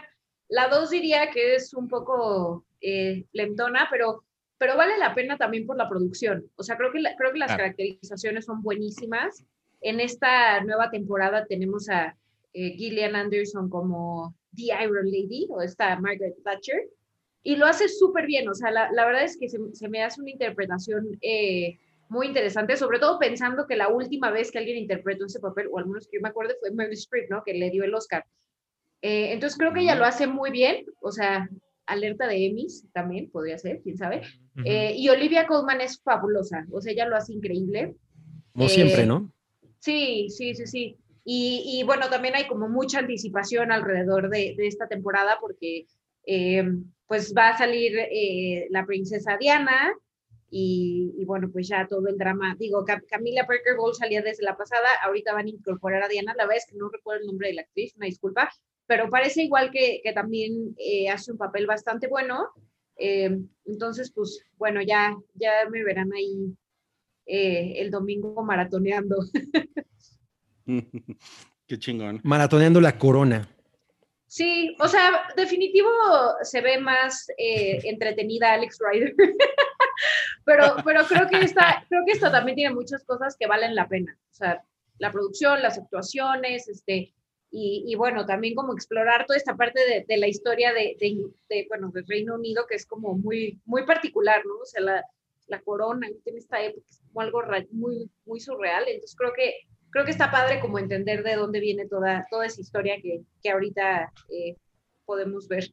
la 0.48 0.68
dos 0.68 0.90
diría 0.90 1.30
que 1.30 1.54
es 1.54 1.72
un 1.74 1.88
poco 1.88 2.64
eh, 2.80 3.24
lentona, 3.32 3.86
pero, 3.90 4.24
pero 4.58 4.76
vale 4.76 4.98
la 4.98 5.14
pena 5.14 5.36
también 5.36 5.66
por 5.66 5.76
la 5.76 5.88
producción. 5.88 6.44
O 6.56 6.62
sea, 6.62 6.76
creo 6.76 6.90
que, 6.92 7.00
la- 7.00 7.14
creo 7.16 7.32
que 7.32 7.38
las 7.38 7.50
caracterizaciones 7.56 8.44
son 8.46 8.62
buenísimas. 8.62 9.44
En 9.82 10.00
esta 10.00 10.60
nueva 10.64 10.90
temporada 10.90 11.46
tenemos 11.46 11.88
a 11.88 12.16
eh, 12.52 12.70
Gillian 12.76 13.14
Anderson 13.16 13.70
como 13.70 14.34
The 14.56 14.64
Iron 14.84 15.06
Lady, 15.06 15.46
o 15.50 15.62
esta 15.62 15.98
Margaret 16.00 16.34
Thatcher, 16.42 16.82
y 17.42 17.56
lo 17.56 17.66
hace 17.66 17.88
súper 17.88 18.26
bien. 18.26 18.48
O 18.48 18.54
sea, 18.54 18.70
la, 18.72 18.90
la 18.92 19.06
verdad 19.06 19.22
es 19.24 19.38
que 19.38 19.48
se, 19.48 19.58
se 19.72 19.88
me 19.88 20.02
hace 20.02 20.20
una 20.20 20.30
interpretación 20.30 21.16
eh, 21.22 21.78
muy 22.10 22.26
interesante, 22.26 22.76
sobre 22.76 22.98
todo 22.98 23.18
pensando 23.18 23.66
que 23.66 23.76
la 23.76 23.88
última 23.88 24.30
vez 24.30 24.50
que 24.50 24.58
alguien 24.58 24.76
interpretó 24.78 25.26
ese 25.26 25.40
papel, 25.40 25.68
o 25.70 25.78
al 25.78 25.86
menos 25.86 26.06
que 26.06 26.18
yo 26.18 26.22
me 26.22 26.28
acuerdo, 26.28 26.54
fue 26.60 26.72
Meryl 26.72 26.94
Streep, 26.94 27.30
¿no? 27.30 27.42
Que 27.44 27.54
le 27.54 27.70
dio 27.70 27.84
el 27.84 27.94
Oscar. 27.94 28.24
Eh, 29.02 29.32
entonces 29.32 29.56
creo 29.58 29.72
que 29.72 29.80
ella 29.80 29.94
lo 29.94 30.04
hace 30.04 30.26
muy 30.26 30.50
bien, 30.50 30.84
o 31.00 31.12
sea, 31.12 31.48
alerta 31.86 32.26
de 32.26 32.46
Emmys 32.46 32.86
también 32.92 33.30
podría 33.30 33.58
ser, 33.58 33.80
quién 33.82 33.96
sabe. 33.96 34.22
Eh, 34.64 34.94
y 34.96 35.08
Olivia 35.08 35.46
Colman 35.46 35.80
es 35.80 36.02
fabulosa, 36.02 36.66
o 36.70 36.80
sea, 36.80 36.92
ella 36.92 37.06
lo 37.06 37.16
hace 37.16 37.32
increíble. 37.32 37.94
Como 38.52 38.66
Eh, 38.66 38.68
siempre, 38.68 39.06
¿no? 39.06 39.32
Sí, 39.78 40.28
sí, 40.30 40.54
sí, 40.54 40.66
sí. 40.66 40.96
Y, 41.24 41.78
y 41.80 41.84
bueno, 41.84 42.08
también 42.10 42.34
hay 42.34 42.46
como 42.46 42.68
mucha 42.68 42.98
anticipación 42.98 43.72
alrededor 43.72 44.28
de, 44.30 44.54
de 44.56 44.66
esta 44.66 44.88
temporada 44.88 45.38
porque 45.40 45.86
eh, 46.26 46.64
pues 47.06 47.32
va 47.36 47.50
a 47.50 47.58
salir 47.58 47.92
eh, 47.98 48.66
la 48.70 48.84
princesa 48.84 49.36
Diana 49.38 49.92
y, 50.50 51.14
y 51.16 51.24
bueno, 51.24 51.48
pues 51.52 51.68
ya 51.68 51.86
todo 51.86 52.06
el 52.08 52.18
drama. 52.18 52.56
Digo, 52.58 52.84
Cam- 52.84 53.04
Camila 53.08 53.46
Parker 53.46 53.76
Bowles 53.76 53.98
salía 53.98 54.20
desde 54.22 54.42
la 54.44 54.56
pasada, 54.56 54.88
ahorita 55.04 55.32
van 55.32 55.46
a 55.46 55.50
incorporar 55.50 56.02
a 56.02 56.08
Diana, 56.08 56.34
la 56.36 56.44
verdad 56.44 56.58
es 56.58 56.66
que 56.70 56.76
no 56.76 56.88
recuerdo 56.88 57.20
el 57.22 57.26
nombre 57.28 57.48
de 57.48 57.54
la 57.54 57.62
actriz, 57.62 57.94
una 57.96 58.06
disculpa, 58.06 58.50
pero 58.86 59.08
parece 59.08 59.42
igual 59.44 59.70
que, 59.70 60.00
que 60.02 60.12
también 60.12 60.74
eh, 60.78 61.08
hace 61.08 61.30
un 61.32 61.38
papel 61.38 61.66
bastante 61.66 62.08
bueno. 62.08 62.48
Eh, 62.96 63.30
entonces, 63.64 64.12
pues 64.12 64.44
bueno, 64.58 64.82
ya, 64.82 65.16
ya 65.34 65.52
me 65.70 65.82
verán 65.84 66.12
ahí 66.12 66.52
eh, 67.26 67.74
el 67.76 67.90
domingo 67.90 68.42
maratoneando. 68.42 69.16
Qué 71.66 71.78
chingón. 71.78 72.20
Maratoneando 72.24 72.80
la 72.80 72.98
corona. 72.98 73.48
Sí, 74.26 74.76
o 74.80 74.86
sea, 74.86 75.22
definitivo 75.36 75.88
se 76.42 76.60
ve 76.60 76.78
más 76.78 77.26
eh, 77.36 77.80
entretenida 77.84 78.52
Alex 78.52 78.78
Rider, 78.80 79.14
pero, 80.44 80.76
pero 80.84 81.04
creo 81.04 81.28
que 81.28 81.38
esta, 81.38 81.84
creo 81.88 82.02
que 82.06 82.12
esta 82.12 82.30
también 82.30 82.56
tiene 82.56 82.74
muchas 82.74 83.04
cosas 83.04 83.36
que 83.38 83.46
valen 83.46 83.74
la 83.74 83.88
pena. 83.88 84.16
O 84.30 84.34
sea, 84.34 84.64
la 84.98 85.12
producción, 85.12 85.62
las 85.62 85.78
actuaciones, 85.78 86.68
este, 86.68 87.14
y, 87.50 87.84
y 87.86 87.94
bueno, 87.94 88.26
también 88.26 88.54
como 88.54 88.72
explorar 88.72 89.26
toda 89.26 89.36
esta 89.36 89.56
parte 89.56 89.80
de, 89.80 90.04
de 90.06 90.16
la 90.18 90.28
historia 90.28 90.72
de, 90.72 90.96
de, 91.00 91.26
de, 91.48 91.66
bueno, 91.68 91.90
del 91.92 92.06
Reino 92.06 92.34
Unido 92.34 92.66
que 92.68 92.76
es 92.76 92.86
como 92.86 93.14
muy, 93.14 93.60
muy 93.64 93.84
particular, 93.84 94.42
¿no? 94.46 94.54
O 94.62 94.66
sea, 94.66 94.82
la, 94.82 95.04
la 95.46 95.60
corona 95.60 96.06
en 96.08 96.36
esta 96.36 96.62
época 96.62 96.86
es 96.88 97.00
como 97.08 97.20
algo 97.20 97.42
muy, 97.72 98.10
muy 98.24 98.40
surreal. 98.40 98.84
Entonces 98.86 99.16
creo 99.16 99.32
que 99.32 99.54
creo 99.90 100.04
que 100.04 100.12
está 100.12 100.30
padre 100.30 100.60
como 100.60 100.78
entender 100.78 101.22
de 101.22 101.34
dónde 101.34 101.60
viene 101.60 101.86
toda, 101.86 102.26
toda 102.30 102.46
esa 102.46 102.60
historia 102.60 103.00
que, 103.02 103.22
que 103.42 103.50
ahorita 103.50 104.12
eh, 104.28 104.56
podemos 105.10 105.48
ver. 105.48 105.68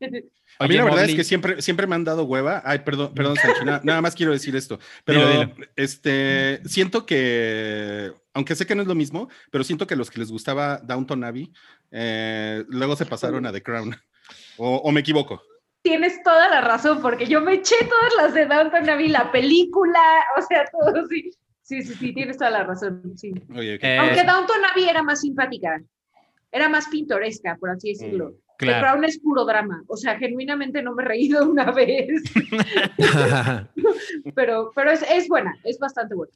A 0.58 0.68
mí 0.68 0.76
la 0.76 0.84
verdad 0.86 1.06
es 1.06 1.14
que 1.16 1.24
siempre, 1.24 1.62
siempre 1.62 1.86
me 1.86 1.94
han 1.94 2.04
dado 2.04 2.24
hueva. 2.24 2.64
Ay, 2.66 2.80
perdón, 2.80 3.14
perdón, 3.14 3.36
Sanchi, 3.42 3.64
na- 3.66 3.82
nada 3.84 4.02
más 4.02 4.16
quiero 4.16 4.32
decir 4.32 4.56
esto. 4.56 4.80
Pero 5.06 5.20
Dilo, 5.20 5.46
dilo. 5.54 5.68
este 5.76 6.60
siento 6.66 7.06
que, 7.06 8.12
aunque 8.34 8.56
sé 8.56 8.66
que 8.66 8.74
no 8.74 8.82
es 8.82 8.88
lo 8.88 8.96
mismo, 8.96 9.30
pero 9.52 9.64
siento 9.64 9.86
que 9.86 9.96
los 9.96 10.10
que 10.10 10.20
les 10.20 10.32
gustaba 10.32 10.78
Downton 10.84 11.24
Abbey, 11.24 11.52
eh, 11.92 12.66
luego 12.70 12.96
se 12.96 13.06
pasaron 13.06 13.46
a 13.46 13.52
The 13.52 13.62
Crown. 13.62 13.96
O, 14.58 14.78
o 14.78 14.92
me 14.92 15.02
equivoco. 15.02 15.40
Tienes 15.84 16.22
toda 16.24 16.50
la 16.50 16.62
razón, 16.62 17.00
porque 17.02 17.28
yo 17.28 17.40
me 17.42 17.54
eché 17.54 17.76
todas 17.88 18.14
las 18.18 18.34
de 18.34 18.48
Downton 18.48 18.90
Abbey, 18.90 19.08
la 19.10 19.32
película, 19.32 20.02
o 20.38 20.42
sea, 20.42 20.66
todo, 20.66 21.06
sí. 21.08 21.30
Sí, 21.62 21.82
sí, 21.84 21.94
sí, 21.96 22.14
tienes 22.14 22.38
toda 22.38 22.50
la 22.50 22.64
razón, 22.64 23.14
sí. 23.18 23.32
Oye. 23.56 23.78
Eh, 23.82 23.98
Aunque 24.00 24.24
Downton 24.24 24.64
Abbey 24.72 24.88
era 24.90 25.04
más 25.04 25.20
simpática, 25.22 25.82
era 26.52 26.70
más 26.70 26.88
pintoresca, 26.88 27.58
por 27.60 27.70
así 27.70 27.90
decirlo. 27.90 28.32
The 28.32 28.38
claro. 28.58 28.86
Crown 28.88 29.06
es 29.06 29.20
puro 29.20 29.46
drama, 29.46 29.84
o 29.88 29.96
sea, 29.98 30.18
genuinamente 30.18 30.82
no 30.82 30.94
me 30.94 31.04
he 31.04 31.06
reído 31.06 31.50
una 31.50 31.72
vez, 31.72 32.22
pero, 34.36 34.72
pero 34.76 34.92
es, 34.92 35.04
es 35.10 35.28
buena, 35.28 35.56
es 35.64 35.80
bastante 35.80 36.16
buena. 36.16 36.34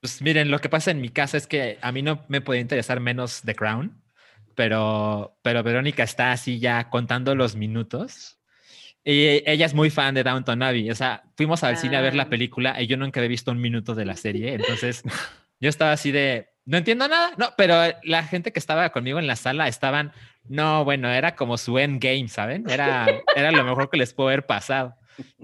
Pues 0.00 0.20
miren, 0.22 0.50
lo 0.50 0.58
que 0.58 0.68
pasa 0.68 0.90
en 0.90 1.00
mi 1.00 1.08
casa 1.08 1.36
es 1.36 1.46
que 1.46 1.78
a 1.80 1.90
mí 1.92 2.02
no 2.02 2.24
me 2.28 2.40
podía 2.40 2.60
interesar 2.60 3.00
menos 3.00 3.42
The 3.42 3.54
Crown, 3.54 4.02
pero, 4.54 5.38
pero 5.42 5.62
Verónica 5.62 6.02
está 6.02 6.32
así 6.32 6.58
ya 6.60 6.88
contando 6.90 7.34
los 7.34 7.56
minutos. 7.56 8.38
Y 9.04 9.42
ella 9.48 9.66
es 9.66 9.74
muy 9.74 9.88
fan 9.90 10.14
de 10.16 10.24
Downton 10.24 10.62
Abbey. 10.64 10.90
O 10.90 10.94
sea, 10.94 11.22
fuimos 11.36 11.62
al 11.62 11.76
cine 11.76 11.96
a 11.96 12.00
ver 12.00 12.14
Ah. 12.14 12.16
la 12.16 12.28
película 12.28 12.80
y 12.82 12.88
yo 12.88 12.96
nunca 12.96 13.20
había 13.20 13.28
visto 13.28 13.52
un 13.52 13.60
minuto 13.60 13.94
de 13.94 14.04
la 14.04 14.16
serie. 14.16 14.54
Entonces, 14.54 15.02
yo 15.60 15.68
estaba 15.68 15.92
así 15.92 16.10
de, 16.10 16.48
no 16.66 16.76
entiendo 16.76 17.08
nada. 17.08 17.32
No, 17.38 17.50
pero 17.56 17.74
la 18.02 18.24
gente 18.24 18.52
que 18.52 18.58
estaba 18.58 18.90
conmigo 18.90 19.18
en 19.18 19.28
la 19.28 19.36
sala 19.36 19.68
estaban, 19.68 20.12
no, 20.48 20.84
bueno, 20.84 21.08
era 21.08 21.36
como 21.36 21.56
su 21.56 21.78
endgame, 21.78 22.28
¿saben? 22.28 22.68
Era, 22.68 23.06
era 23.36 23.52
lo 23.52 23.64
mejor 23.64 23.88
que 23.88 23.96
les 23.96 24.12
pudo 24.12 24.28
haber 24.28 24.44
pasado. 24.44 24.94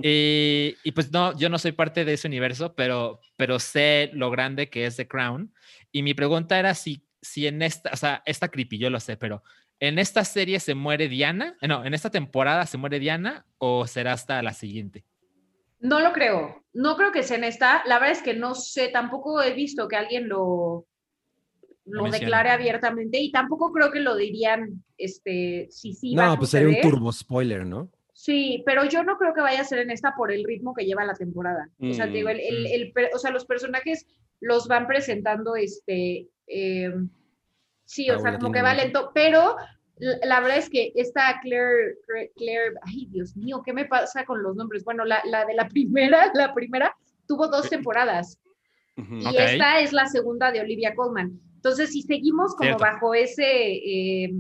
Y, 0.03 0.77
y 0.83 0.93
pues 0.93 1.13
no, 1.13 1.37
yo 1.39 1.49
no 1.49 1.59
soy 1.59 1.73
parte 1.73 2.05
de 2.05 2.15
ese 2.15 2.29
universo, 2.29 2.75
pero, 2.75 3.21
pero 3.37 3.59
sé 3.59 4.11
lo 4.13 4.31
grande 4.31 4.69
que 4.69 4.85
es 4.85 4.97
The 4.97 5.09
Crown. 5.09 5.55
Y 5.93 6.03
mi 6.03 6.13
pregunta 6.13 6.59
era 6.59 6.75
si, 6.75 7.07
si 7.23 7.47
en 7.47 7.63
esta, 7.63 7.91
o 7.93 7.97
sea, 7.97 8.23
esta 8.27 8.49
creepy, 8.49 8.79
yo 8.79 8.91
lo 8.91 9.01
sé, 9.01 9.17
pero 9.17 9.43
en 9.79 9.99
esta 9.99 10.25
serie 10.25 10.61
se 10.61 10.75
muere 10.75 11.09
Diana, 11.09 11.57
Eh, 11.61 11.69
no, 11.69 11.85
en 11.85 11.95
esta 11.95 12.11
temporada 12.11 12.67
se 12.67 12.79
muere 12.79 12.99
Diana 12.99 13.47
o 13.59 13.87
será 13.87 14.13
hasta 14.13 14.43
la 14.43 14.55
siguiente. 14.55 15.05
No 15.79 16.01
lo 16.01 16.13
creo. 16.13 16.65
No 16.73 16.97
creo 16.97 17.11
que 17.13 17.23
sea 17.23 17.37
en 17.37 17.45
esta. 17.45 17.83
La 17.87 17.99
verdad 17.99 18.17
es 18.17 18.23
que 18.23 18.35
no 18.35 18.55
sé, 18.55 18.89
tampoco 18.89 19.43
he 19.43 19.53
visto 19.55 19.89
que 19.89 19.97
alguien 19.97 20.29
lo, 20.29 20.87
lo 21.93 22.11
declare 22.11 22.51
abiertamente 22.51 23.19
y 23.19 23.31
tampoco 23.31 23.71
creo 23.73 23.91
que 23.91 24.01
lo 24.01 24.17
dirían, 24.17 24.83
este, 24.99 25.69
si 25.71 25.93
sí. 25.95 26.15
va 26.15 26.25
a 26.27 26.29
no, 26.31 26.39
pues 26.39 26.51
sería 26.51 26.69
un 26.69 26.81
turbo 26.91 27.13
spoiler, 27.13 27.65
¿no? 27.67 27.91
Sí, 28.15 28.63
pero 28.67 28.85
yo 28.85 29.03
no 29.03 29.17
creo 29.19 29.35
que 29.35 29.41
vaya 29.41 29.61
a 29.61 29.65
ser 29.65 29.81
en 29.81 29.91
esta 29.91 30.15
por 30.17 30.31
el 30.33 30.45
ritmo 30.45 30.75
que 30.75 30.85
lleva 30.85 31.05
la 31.05 31.15
temporada. 31.15 31.69
O 31.81 31.93
sea, 31.93 32.07
te 32.07 32.13
digo, 32.13 32.29
el, 32.29 32.41
el- 32.41 32.63
Mm. 32.65 32.99
el 32.99 33.09
o 33.15 33.19
sea, 33.19 33.31
los 33.31 33.45
personajes 33.47 34.07
los 34.41 34.69
van 34.69 34.87
presentando, 34.87 35.57
este, 35.57 36.29
eh, 36.47 36.93
sí, 37.85 38.11
o 38.11 38.19
sea, 38.19 38.39
como 38.39 38.53
que 38.53 38.63
va 38.63 38.75
lento, 38.75 39.11
pero 39.15 39.57
la, 39.99 40.17
la 40.25 40.41
verdad 40.41 40.59
es 40.59 40.69
que 40.71 40.93
esta 40.95 41.41
Claire, 41.43 41.97
Claire- 42.07 42.33
Claire, 42.37 42.75
ay, 42.83 43.07
Dios 43.11 43.37
mío, 43.37 43.63
¿qué 43.65 43.73
me 43.73 43.85
pasa 43.87 44.25
con 44.25 44.43
los 44.43 44.57
nombres? 44.57 44.85
Bueno, 44.85 45.05
la, 45.05 45.21
la 45.27 45.45
de 45.45 45.55
la 45.55 45.69
primera, 45.69 46.31
la 46.35 46.55
primera 46.55 46.95
tuvo 47.27 47.49
dos 47.49 47.69
temporadas 47.71 48.39
Ujú. 48.97 49.17
y 49.17 49.37
esta 49.37 49.81
es 49.81 49.93
la 49.93 50.07
segunda 50.07 50.53
de 50.53 50.61
Olivia 50.61 50.95
Colman. 50.95 51.41
Entonces, 51.63 51.91
si 51.93 52.03
seguimos 52.03 52.57
como 52.57 52.71
Cierto. 52.71 52.83
bajo 52.83 53.15
ese, 53.15 53.45
eh, 53.45 54.35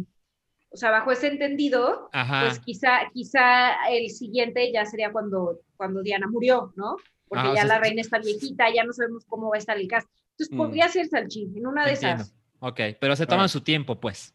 o 0.70 0.76
sea, 0.76 0.90
bajo 0.90 1.12
ese 1.12 1.28
entendido, 1.28 2.08
Ajá. 2.12 2.46
pues 2.48 2.58
quizá, 2.58 3.10
quizá 3.14 3.88
el 3.90 4.10
siguiente 4.10 4.72
ya 4.72 4.84
sería 4.84 5.12
cuando, 5.12 5.60
cuando 5.76 6.02
Diana 6.02 6.26
murió, 6.26 6.72
¿no? 6.74 6.96
Porque 7.28 7.46
Ah, 7.46 7.50
o 7.52 7.54
ya 7.54 7.60
sea, 7.62 7.68
la 7.68 7.78
reina 7.78 8.00
está 8.00 8.18
viejita, 8.18 8.66
ya 8.74 8.82
no 8.82 8.92
sabemos 8.92 9.24
cómo 9.26 9.50
va 9.50 9.54
a 9.54 9.58
estar 9.58 9.78
el 9.78 9.86
cast. 9.86 10.08
Entonces 10.32 10.52
Mm. 10.52 10.56
podría 10.58 10.88
ser 10.88 11.06
Salchín, 11.06 11.56
en 11.56 11.64
una 11.66 11.84
de 11.86 11.92
Entiendo. 11.92 12.22
esas. 12.24 12.34
Ok, 12.58 12.80
pero 13.00 13.14
se 13.14 13.26
toman 13.26 13.44
Ah. 13.44 13.48
su 13.48 13.60
tiempo, 13.60 14.00
pues. 14.00 14.34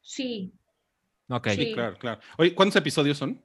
Sí, 0.00 0.52
Ok. 1.28 1.48
Sí. 1.50 1.56
Sí, 1.66 1.72
claro, 1.74 1.96
claro. 1.98 2.20
Oye, 2.38 2.54
¿cuántos 2.54 2.76
episodios 2.76 3.16
son? 3.18 3.40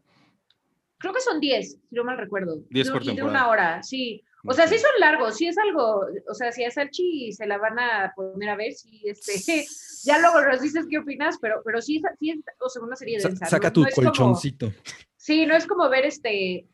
creo 0.99 1.13
que 1.13 1.21
son 1.21 1.39
10, 1.39 1.73
si 1.73 1.95
no 1.95 2.03
mal 2.03 2.17
recuerdo. 2.17 2.57
10 2.71 2.87
Y- 2.87 2.91
por 2.91 3.03
y 3.03 3.05
de 3.07 3.11
temporada. 3.15 3.39
una 3.43 3.49
hora, 3.51 3.83
sí. 3.83 4.23
O 4.47 4.53
sea, 4.53 4.67
sí 4.67 4.77
son 4.77 4.89
largos, 4.99 5.35
sí 5.35 5.47
es 5.47 5.57
algo, 5.57 6.05
o 6.29 6.33
sea, 6.33 6.51
si 6.51 6.63
a 6.63 6.71
Salchi 6.71 7.31
se 7.33 7.45
la 7.45 7.57
van 7.57 7.77
a 7.79 8.13
poner 8.15 8.49
a 8.49 8.55
ver, 8.55 8.73
sí, 8.73 9.01
este, 9.05 9.33
ya 10.05 10.19
luego 10.19 10.41
nos 10.41 10.61
dices 10.61 10.85
qué 10.89 10.97
opinas, 10.99 11.37
pero, 11.41 11.61
pero 11.65 11.81
sí, 11.81 11.97
es- 11.97 12.19
sí 12.19 12.29
es, 12.31 12.39
o 12.59 12.69
sea, 12.69 12.81
una 12.81 12.95
serie. 12.95 13.17
¿no? 13.19 13.35
saca 13.47 13.71
tu 13.73 13.81
No 13.83 13.89
como- 13.93 14.07
colchoncito. 14.07 14.71
Sí, 15.17 15.45
no 15.45 15.55
es 15.55 15.67
como 15.67 15.89
ver 15.89 16.05
este 16.05 16.67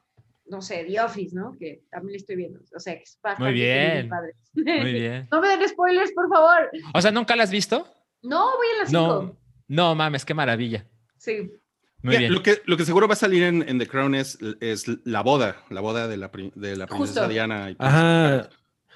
no 0.45 0.61
sé, 0.61 0.83
The 0.83 0.99
Office, 0.99 1.33
¿no? 1.33 1.55
Que 1.57 1.83
también 1.89 2.17
estoy 2.17 2.35
viendo. 2.35 2.59
O 2.75 2.79
sea, 2.79 2.95
que 2.97 3.03
es 3.03 3.17
bastante 3.23 3.43
Muy 3.45 3.53
bien. 3.53 4.09
padre. 4.09 4.33
Muy 4.53 4.63
bien. 4.93 5.27
no 5.31 5.39
me 5.41 5.47
den 5.47 5.67
spoilers, 5.69 6.11
por 6.11 6.27
favor. 6.29 6.69
O 6.93 7.01
sea, 7.01 7.11
¿nunca 7.11 7.35
la 7.35 7.43
has 7.43 7.49
visto? 7.49 7.87
No, 8.21 8.51
voy 8.57 8.67
a 8.75 8.79
las 8.83 8.91
No. 8.91 9.21
5. 9.21 9.37
No 9.69 9.95
mames, 9.95 10.25
qué 10.25 10.33
maravilla. 10.33 10.85
Sí. 11.17 11.49
Muy 12.03 12.13
Ya, 12.13 12.19
bien. 12.19 12.33
Lo, 12.33 12.43
que, 12.43 12.61
lo 12.65 12.77
que 12.77 12.85
seguro 12.85 13.07
va 13.07 13.13
a 13.13 13.17
salir 13.17 13.41
en, 13.43 13.67
en 13.67 13.79
The 13.79 13.87
Crown 13.87 14.13
es, 14.13 14.37
es 14.61 14.85
la 15.05 15.21
boda, 15.21 15.57
la 15.69 15.81
boda 15.81 16.07
de 16.07 16.17
la, 16.17 16.29
de 16.55 16.75
la 16.75 16.85
princesa 16.85 17.21
Justo. 17.21 17.27
Diana. 17.29 17.71
y 17.71 17.75
Ajá. 17.79 18.49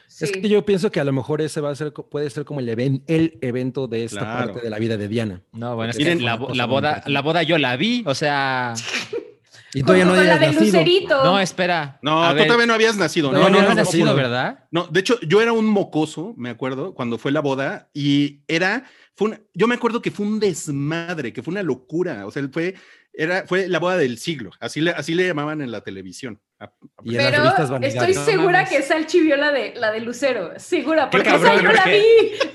sí. 0.08 0.26
Es 0.26 0.32
que 0.34 0.48
yo 0.50 0.66
pienso 0.66 0.92
que 0.92 1.00
a 1.00 1.04
lo 1.06 1.14
mejor 1.14 1.42
ese 1.42 1.62
va 1.62 1.72
a 1.72 1.76
ser, 1.76 1.94
puede 1.94 2.30
ser 2.30 2.44
como 2.46 2.60
el, 2.60 2.68
even- 2.70 3.04
el 3.08 3.38
evento 3.42 3.88
de 3.88 4.04
esta 4.06 4.20
Claro. 4.20 4.46
parte 4.54 4.62
de 4.62 4.70
la 4.70 4.78
vida 4.78 4.98
de 4.98 5.08
Diana. 5.08 5.42
No, 5.54 5.76
bueno, 5.76 5.92
es 5.92 5.98
Miren- 5.98 6.18
que 6.20 6.24
la, 6.24 6.38
la 6.54 6.66
boda, 6.66 7.04
la 7.08 7.22
boda 7.22 7.44
yo 7.44 7.58
la 7.58 7.76
vi, 7.78 8.04
o 8.06 8.14
sea, 8.14 8.74
Y 9.74 9.84
todavía 9.84 10.06
no 10.06 10.16
la 10.16 10.38
de 10.40 10.48
nacido. 10.48 10.62
Lucerito. 10.64 11.24
no, 11.24 11.40
espera. 11.40 12.00
No, 12.02 12.28
tú 12.30 12.36
ver, 12.36 12.46
todavía 12.48 12.66
no 12.68 12.74
habías 12.74 12.96
nacido. 12.96 13.32
No, 13.32 13.40
No, 13.40 13.50
no, 13.50 13.62
no, 13.62 13.74
nacido. 13.76 14.16
¿verdad? 14.16 14.66
No, 14.72 14.88
de 14.88 15.00
hecho, 15.02 15.20
yo 15.22 15.42
era 15.42 15.52
un 15.54 15.66
mocoso, 15.66 16.34
me 16.38 16.50
acuerdo, 16.50 16.94
cuando 16.94 17.18
fue 17.18 17.32
la 17.34 17.42
boda 17.42 17.90
y 17.94 18.40
era, 18.48 18.86
fue 19.18 19.32
un- 19.32 19.40
yo 19.54 19.68
me 19.68 19.76
acuerdo 19.76 20.02
que 20.02 20.12
fue 20.12 20.26
un 20.26 20.40
desmadre, 20.40 21.34
que 21.34 21.44
fue 21.44 21.52
una 21.52 21.64
locura. 21.64 22.26
O 22.26 22.32
sea, 22.32 22.48
fue, 22.50 22.76
era, 23.12 23.46
fue 23.48 23.68
la 23.68 23.80
boda 23.80 23.98
del 23.98 24.18
siglo. 24.20 24.52
Así 24.60 24.80
le, 24.80 24.92
así 24.92 25.14
le 25.16 25.26
llamaban 25.28 25.60
en 25.62 25.72
la 25.72 25.82
televisión. 25.82 26.40
Y 27.04 27.16
en 27.16 27.18
Pero 27.18 27.44
Vanidad. 27.44 27.84
estoy 27.84 28.14
No 28.16 28.26
segura 28.26 28.52
mames. 28.64 28.70
que 28.70 28.82
Salchi 28.82 29.20
vio 29.22 29.36
la 29.38 29.52
de, 29.52 29.74
la 29.76 29.92
de 29.92 30.00
Lucero. 30.02 30.54
Segura, 30.58 31.10
porque 31.10 31.30
cabrón, 31.30 31.54
esa 31.54 31.62
yo 31.64 31.72
la 31.72 31.86
vi. 31.86 32.02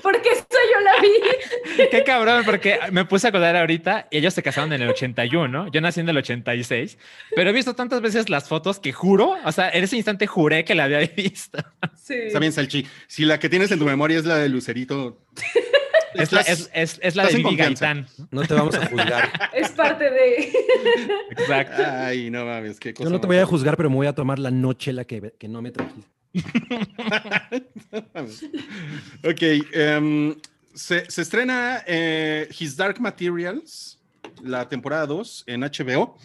Porque 0.01 0.29
esa 0.29 0.43
yo 0.73 0.79
la 0.81 1.01
vi. 1.01 1.87
Qué 1.91 2.03
cabrón, 2.03 2.43
porque 2.45 2.79
me 2.91 3.05
puse 3.05 3.27
a 3.27 3.29
acordar 3.29 3.55
ahorita, 3.55 4.07
y 4.11 4.17
ellos 4.17 4.33
se 4.33 4.43
casaron 4.43 4.73
en 4.73 4.81
el 4.81 4.89
81, 4.89 5.47
¿no? 5.47 5.71
Yo 5.71 5.79
nací 5.79 6.01
en 6.01 6.09
el 6.09 6.17
86, 6.17 6.97
pero 7.35 7.49
he 7.49 7.53
visto 7.53 7.75
tantas 7.75 8.01
veces 8.01 8.29
las 8.29 8.49
fotos 8.49 8.79
que 8.81 8.91
juro, 8.91 9.35
o 9.45 9.51
sea, 9.53 9.69
en 9.69 9.83
ese 9.85 9.95
instante 9.95 10.27
juré 10.27 10.65
que 10.65 10.75
la 10.75 10.83
había 10.85 10.99
visto. 11.15 11.59
Sí. 11.95 12.13
Está 12.15 12.39
bien, 12.39 12.51
Salchi. 12.51 12.85
Si 13.07 13.23
la 13.23 13.39
que 13.39 13.47
tienes 13.47 13.71
en 13.71 13.79
tu 13.79 13.85
memoria 13.85 14.17
es 14.19 14.25
la 14.25 14.35
de 14.37 14.49
Lucerito. 14.49 15.21
Es 16.15 16.31
la, 16.31 16.41
es, 16.41 16.69
es- 16.73 16.99
es 17.01 17.15
la 17.15 17.27
de 17.27 17.35
Vivi. 17.37 17.55
Gaitán. 17.55 18.07
No 18.31 18.41
te 18.43 18.53
vamos 18.53 18.75
a 18.75 18.85
juzgar. 18.87 19.31
Es 19.53 19.71
parte 19.71 20.09
de. 20.09 20.51
Exacto. 21.31 21.83
Ay, 21.85 22.29
no 22.29 22.45
mames, 22.45 22.79
qué 22.79 22.93
cosa. 22.93 23.05
Yo 23.05 23.09
no 23.11 23.19
te 23.21 23.27
voy 23.27 23.37
a 23.37 23.45
juzgar, 23.45 23.77
pero 23.77 23.89
me 23.89 23.95
voy 23.95 24.07
a 24.07 24.13
tomar 24.13 24.39
la 24.39 24.51
noche 24.51 24.93
la 24.93 25.05
que, 25.05 25.33
que 25.37 25.47
no 25.47 25.61
me 25.61 25.71
trajiste. 25.71 26.11
ok, 29.23 29.41
em, 29.73 30.35
se, 30.73 31.09
se 31.09 31.21
estrena 31.21 31.83
eh, 31.85 32.47
His 32.59 32.75
Dark 32.75 32.99
Materials, 32.99 33.99
la 34.43 34.67
temporada 34.67 35.05
2 35.05 35.43
en 35.47 35.61
HBO, 35.61 36.17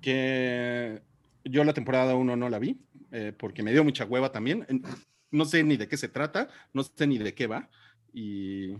que 0.00 1.00
yo 1.44 1.64
la 1.64 1.72
temporada 1.72 2.14
1 2.14 2.36
no 2.36 2.48
la 2.48 2.58
vi, 2.58 2.78
eh, 3.10 3.32
porque 3.36 3.62
me 3.62 3.72
dio 3.72 3.84
mucha 3.84 4.04
hueva 4.04 4.30
también. 4.32 4.66
No 5.30 5.44
sé 5.44 5.62
ni 5.62 5.76
de 5.76 5.88
qué 5.88 5.96
se 5.96 6.08
trata, 6.08 6.48
no 6.72 6.82
sé 6.82 7.06
ni 7.06 7.18
de 7.18 7.34
qué 7.34 7.46
va. 7.46 7.68
Y 8.12 8.74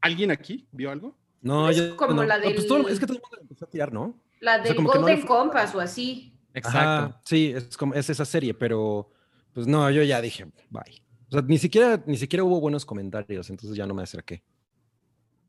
¿Alguien 0.00 0.30
aquí 0.30 0.66
vio 0.72 0.90
algo? 0.90 1.16
No, 1.42 1.68
Es 1.70 1.76
yo 1.76 1.96
como 1.96 2.14
no. 2.14 2.22
la 2.24 2.38
No, 2.38 2.44
pues 2.44 2.66
todo- 2.66 2.78
del- 2.82 2.92
es 2.92 3.00
que 3.00 3.06
todo 3.06 3.16
el 3.16 3.22
mundo 3.22 3.36
la 3.36 3.42
empezó 3.42 3.64
a 3.64 3.68
tirar, 3.70 3.92
¿no? 3.92 4.20
La 4.40 4.58
del 4.58 4.76
le 4.76 4.82
Golden 4.82 5.18
fue- 5.20 5.26
Compass 5.26 5.74
o 5.74 5.80
así. 5.80 6.32
Exacto. 6.54 6.78
Ajá, 6.78 7.20
sí, 7.24 7.52
es, 7.54 7.76
como, 7.76 7.94
es 7.94 8.08
esa 8.10 8.24
serie, 8.24 8.54
pero 8.54 9.10
pues 9.52 9.66
no, 9.66 9.90
yo 9.90 10.02
ya 10.02 10.20
dije, 10.20 10.44
bye. 10.70 11.02
O 11.28 11.32
sea, 11.32 11.42
ni 11.42 11.58
siquiera, 11.58 12.02
ni 12.06 12.16
siquiera 12.16 12.44
hubo 12.44 12.60
buenos 12.60 12.84
comentarios, 12.86 13.48
entonces 13.50 13.76
ya 13.76 13.86
no 13.86 13.94
me 13.94 14.02
acerqué. 14.02 14.42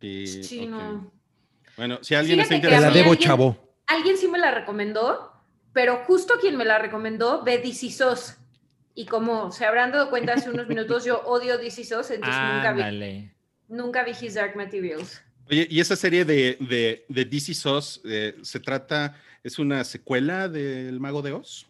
Y- 0.01 0.27
Sí, 0.43 0.65
no. 0.65 1.11
Bueno, 1.75 1.99
si 2.01 2.15
alguien 2.15 2.39
está 2.39 2.55
Fíjate 2.55 2.67
que 2.67 2.67
Te 2.69 2.75
a 2.75 2.79
la 2.81 2.87
interesado. 2.87 2.93
debo, 3.03 3.11
alguien- 3.11 3.27
chavo. 3.27 3.73
Alguien 3.87 4.17
sí 4.17 4.27
me 4.27 4.37
la 4.39 4.51
recomendó, 4.51 5.31
pero 5.73 6.03
justo 6.05 6.35
quien 6.41 6.57
me 6.57 6.65
la 6.65 6.77
recomendó 6.79 7.43
ve 7.43 7.59
DC 7.59 7.87
SOS. 7.91 8.37
Y 8.95 9.05
como 9.05 9.51
se 9.51 9.65
habrán 9.65 9.91
dado 9.91 10.09
cuenta 10.09 10.33
hace 10.33 10.49
unos 10.49 10.67
minutos, 10.67 11.05
yo 11.05 11.21
odio 11.25 11.57
DC 11.57 11.83
SOS, 11.83 12.11
entonces 12.11 12.41
nunca 12.41 12.73
vi, 12.73 12.81
Ándale. 12.81 13.35
Nunca 13.67 14.03
vi 14.03 14.11
His 14.11 14.35
Dark 14.35 14.55
Materials. 14.55 15.21
Oye, 15.49 15.67
y 15.69 15.79
esa 15.79 15.95
serie 15.95 16.25
de, 16.25 16.57
de, 16.59 17.05
de 17.07 17.25
DC 17.25 17.53
SOS 17.53 18.01
eh, 18.03 18.35
se 18.41 18.59
trata, 18.59 19.15
es 19.43 19.57
una 19.59 19.83
secuela 19.83 20.49
del 20.49 20.99
Mago 20.99 21.21
de 21.21 21.31
Oz. 21.31 21.65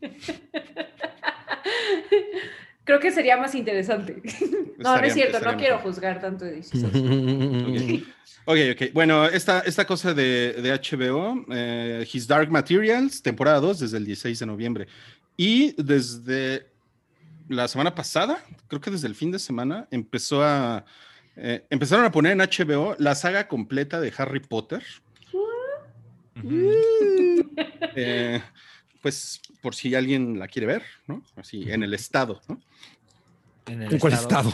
Creo 2.84 2.98
que 2.98 3.12
sería 3.12 3.36
más 3.36 3.54
interesante. 3.54 4.20
No, 4.78 4.96
no 4.96 5.04
es 5.04 5.14
cierto, 5.14 5.38
no 5.40 5.56
quiero 5.56 5.76
mejor. 5.76 5.92
juzgar 5.92 6.20
tanto 6.20 6.44
de 6.44 6.56
DC 6.56 6.78
SOS. 6.78 6.94
Ok, 8.44 8.58
ok. 8.58 8.58
ok. 8.72 8.92
Bueno, 8.92 9.26
esta, 9.26 9.60
esta 9.60 9.86
cosa 9.86 10.12
de, 10.12 10.54
de 10.54 10.72
HBO, 10.72 11.46
eh, 11.50 12.04
His 12.12 12.26
Dark 12.26 12.50
Materials, 12.50 13.22
temporada 13.22 13.60
2, 13.60 13.78
desde 13.80 13.98
el 13.98 14.04
16 14.04 14.38
de 14.40 14.46
noviembre. 14.46 14.88
Y 15.36 15.80
desde 15.80 16.71
la 17.48 17.68
semana 17.68 17.94
pasada, 17.94 18.42
creo 18.68 18.80
que 18.80 18.90
desde 18.90 19.06
el 19.08 19.14
fin 19.14 19.30
de 19.30 19.38
semana, 19.38 19.86
empezó 19.90 20.42
a. 20.42 20.84
eh, 21.36 21.64
empezaron 21.70 22.04
a 22.04 22.10
poner 22.12 22.32
en 22.32 22.38
HBO 22.40 22.94
la 22.98 23.14
saga 23.14 23.48
completa 23.48 24.00
de 24.00 24.12
Harry 24.16 24.40
Potter. 24.40 24.82
Ujú. 26.42 26.70
Eh, 27.94 28.40
pues 29.02 29.38
por 29.60 29.74
si 29.74 29.94
alguien 29.94 30.38
la 30.38 30.48
quiere 30.48 30.66
ver, 30.66 30.82
¿no? 31.06 31.22
Así, 31.36 31.70
en 31.70 31.82
el 31.82 31.92
estado, 31.92 32.40
¿no? 32.48 32.58
En 33.66 33.82
el 33.82 33.92
¿En 33.92 33.98
cuál 33.98 34.14
estado? 34.14 34.48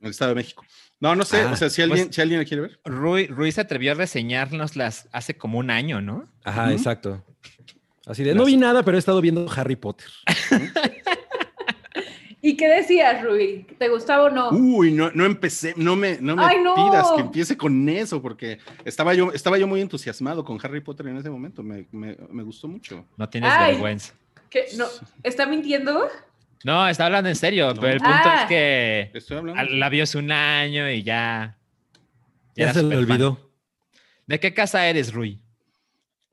En 0.00 0.06
el 0.06 0.10
estado 0.10 0.30
de 0.30 0.34
México. 0.34 0.64
No, 0.98 1.14
no 1.14 1.24
sé, 1.24 1.42
Ah, 1.42 1.52
o 1.52 1.56
sea, 1.56 1.70
si 1.70 1.80
alguien, 1.82 2.06
pues- 2.06 2.16
si 2.16 2.20
alguien 2.20 2.40
la 2.40 2.44
quiere 2.44 2.62
ver. 2.62 2.80
Rui, 2.84 3.26
Rui 3.28 3.52
se 3.52 3.60
atrevió 3.60 3.92
a 3.92 3.94
reseñárnoslas 3.94 5.08
hace 5.12 5.36
como 5.36 5.58
un 5.60 5.70
año, 5.70 6.00
¿no? 6.00 6.28
Ajá, 6.42 6.72
exacto. 6.72 7.24
Así 8.04 8.24
de, 8.24 8.34
no 8.34 8.44
vi 8.46 8.56
nada, 8.56 8.82
pero 8.82 8.96
he 8.96 8.98
estado 8.98 9.20
viendo 9.20 9.46
Harry 9.54 9.76
Potter. 9.76 10.08
¿Y 12.44 12.56
qué 12.56 12.66
decías, 12.68 13.22
Rui? 13.22 13.64
¿Te 13.78 13.88
gustaba 13.88 14.24
o 14.24 14.30
no? 14.30 14.50
Uy, 14.50 14.90
no, 14.90 15.12
no 15.12 15.24
empecé, 15.24 15.74
no 15.76 15.94
me, 15.94 16.18
no 16.20 16.34
me 16.34 16.44
¡Ay, 16.44 16.56
no! 16.60 16.74
pidas 16.74 17.12
que 17.14 17.20
empiece 17.20 17.56
con 17.56 17.88
eso, 17.88 18.20
porque 18.20 18.58
estaba 18.84 19.14
yo, 19.14 19.30
estaba 19.32 19.58
yo 19.58 19.68
muy 19.68 19.80
entusiasmado 19.80 20.44
con 20.44 20.58
Harry 20.62 20.80
Potter 20.80 21.06
en 21.06 21.18
ese 21.18 21.30
momento, 21.30 21.62
me, 21.62 21.86
me- 21.92 22.16
me 22.30 22.42
gustó 22.42 22.66
mucho. 22.66 23.06
No 23.16 23.28
tienes 23.28 23.52
Ay. 23.54 23.72
vergüenza. 23.74 24.12
¿Qué? 24.50 24.64
No, 24.76 24.86
¿Está 25.22 25.46
mintiendo? 25.46 26.08
No, 26.64 26.88
está 26.88 27.06
hablando 27.06 27.28
en 27.28 27.36
serio, 27.36 27.72
No. 27.74 27.80
pero 27.80 27.92
el 27.94 28.00
punto 28.00 28.12
Ah. 28.28 28.38
es 28.42 28.48
que 28.48 29.10
Estoy 29.14 29.36
hablando. 29.38 29.62
la 29.62 29.88
vio 29.88 30.02
hace 30.02 30.18
un 30.18 30.32
año 30.32 30.90
y 30.90 31.04
ya. 31.04 31.56
Ya 32.56 32.74
se 32.74 32.82
le 32.82 32.96
olvidó. 32.96 33.38
¿De 34.26 34.40
qué 34.40 34.52
casa 34.52 34.86
eres, 34.88 35.12
Rui? 35.14 35.40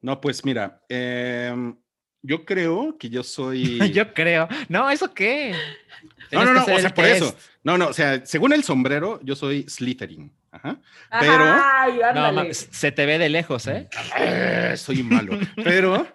No, 0.02 0.20
pues 0.20 0.44
mira, 0.44 0.82
em, 0.90 1.76
yo 2.22 2.46
creo 2.46 2.98
que 2.98 3.10
yo 3.10 3.24
soy. 3.24 3.80
Yo 3.94 4.14
creo. 4.14 4.48
No, 4.68 4.90
¿eso 4.90 5.14
qué? 5.14 5.56
no, 6.32 6.46
no, 6.46 6.54
no, 6.54 6.62
o 6.64 6.80
sea, 6.80 6.94
por 6.94 7.06
eso. 7.06 7.36
No, 7.64 7.78
no, 7.78 7.88
o 7.88 7.94
sea, 7.94 8.26
según 8.26 8.54
el 8.54 8.64
sombrero, 8.64 9.20
yo 9.24 9.36
soy 9.36 9.64
Slytherin. 9.68 10.32
Ajá. 10.52 10.80
Pero... 11.20 11.44
Ay, 11.44 12.00
No, 12.16 12.54
se 12.54 12.92
te 12.92 13.06
ve 13.06 13.18
de 13.18 13.30
lejos, 13.30 13.68
¿eh? 13.68 13.88
Eh, 14.18 14.74
soy 14.78 15.04
malo. 15.04 15.38
Pero, 15.64 16.08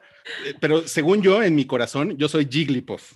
eh, 0.45 0.55
pero 0.61 0.87
según 0.89 1.23
yo, 1.23 1.43
en 1.43 1.55
mi 1.55 1.67
corazón, 1.67 2.17
yo 2.17 2.29
soy 2.29 2.49
Jigglypuff. 2.51 3.13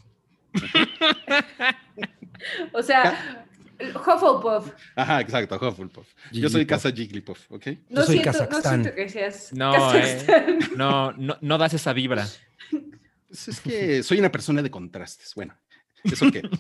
O 2.73 2.83
sea, 2.83 3.47
Hufflepuff. 3.81 4.73
Ajá, 4.97 5.21
exacto, 5.21 5.57
Hufflepuff. 5.57 6.07
Yo 6.33 6.49
soy 6.49 6.67
casa 6.67 6.91
Jigglypuff, 6.91 7.51
¿ok? 7.51 7.67
No, 7.89 8.03
soy 8.05 8.19
siento, 8.19 8.33
no 8.33 8.39
Kazajstán. 8.49 8.83
siento 8.83 8.95
que 8.97 9.09
seas 9.09 9.53
No, 9.53 9.73
Kazajstán. 9.73 10.59
No, 10.77 11.13
no, 11.13 11.37
no 11.41 11.59
das 11.59 11.75
esa 11.75 11.93
vibra. 11.93 12.27
Pues 13.29 13.49
es 13.49 13.61
que 13.61 14.03
soy 14.03 14.19
una 14.19 14.33
persona 14.33 14.63
de 14.63 14.71
contrastes. 14.71 15.35
Bueno, 15.35 15.55
eso 16.05 16.31
qué. 16.33 16.43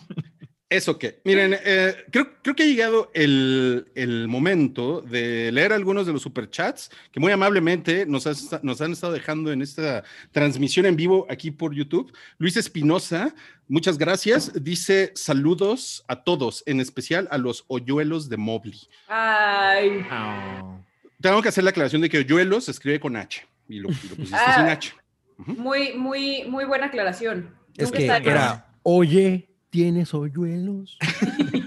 Eso 0.70 0.98
qué. 0.98 1.22
Miren, 1.24 1.56
eh, 1.64 1.94
creo, 2.12 2.42
creo 2.42 2.54
que 2.54 2.62
ha 2.64 2.66
llegado 2.66 3.10
el, 3.14 3.90
el 3.94 4.28
momento 4.28 5.00
de 5.00 5.50
leer 5.50 5.72
algunos 5.72 6.06
de 6.06 6.12
los 6.12 6.20
superchats 6.20 6.90
que 7.10 7.20
muy 7.20 7.32
amablemente 7.32 8.04
nos, 8.04 8.26
has- 8.26 8.62
nos 8.62 8.78
han 8.82 8.92
estado 8.92 9.14
dejando 9.14 9.50
en 9.50 9.62
esta 9.62 10.04
transmisión 10.30 10.84
en 10.84 10.94
vivo 10.94 11.26
aquí 11.30 11.50
por 11.50 11.72
YouTube. 11.74 12.14
Luis 12.36 12.58
Espinosa, 12.58 13.34
muchas 13.66 13.96
gracias. 13.96 14.52
Dice 14.62 15.10
saludos 15.14 16.04
a 16.06 16.22
todos, 16.22 16.62
en 16.66 16.80
especial 16.82 17.28
a 17.30 17.38
los 17.38 17.64
hoyuelos 17.68 18.28
de 18.28 18.36
Mobley. 18.36 18.78
Ay. 19.06 20.02
Oh. 20.12 20.84
Tengo 21.18 21.40
que 21.40 21.48
hacer 21.48 21.64
la 21.64 21.70
aclaración 21.70 22.02
de 22.02 22.10
que 22.10 22.18
hoyuelos 22.18 22.66
se 22.66 22.72
escribe 22.72 23.00
con 23.00 23.16
H 23.16 23.40
y 23.70 23.78
lo, 23.78 23.88
y 23.88 24.08
lo 24.10 24.16
pusiste 24.16 24.36
Ah. 24.36 24.54
sin 24.54 24.66
H. 24.68 24.92
Muy, 25.38 25.94
muy, 25.94 26.44
muy 26.48 26.64
buena 26.64 26.86
aclaración. 26.86 27.54
Es 27.76 27.84
Nunca 27.86 27.98
que 27.98 28.04
está 28.04 28.16
era, 28.18 28.72
oye, 28.82 29.50
¿tienes 29.70 30.12
hoyuelos? 30.12 30.98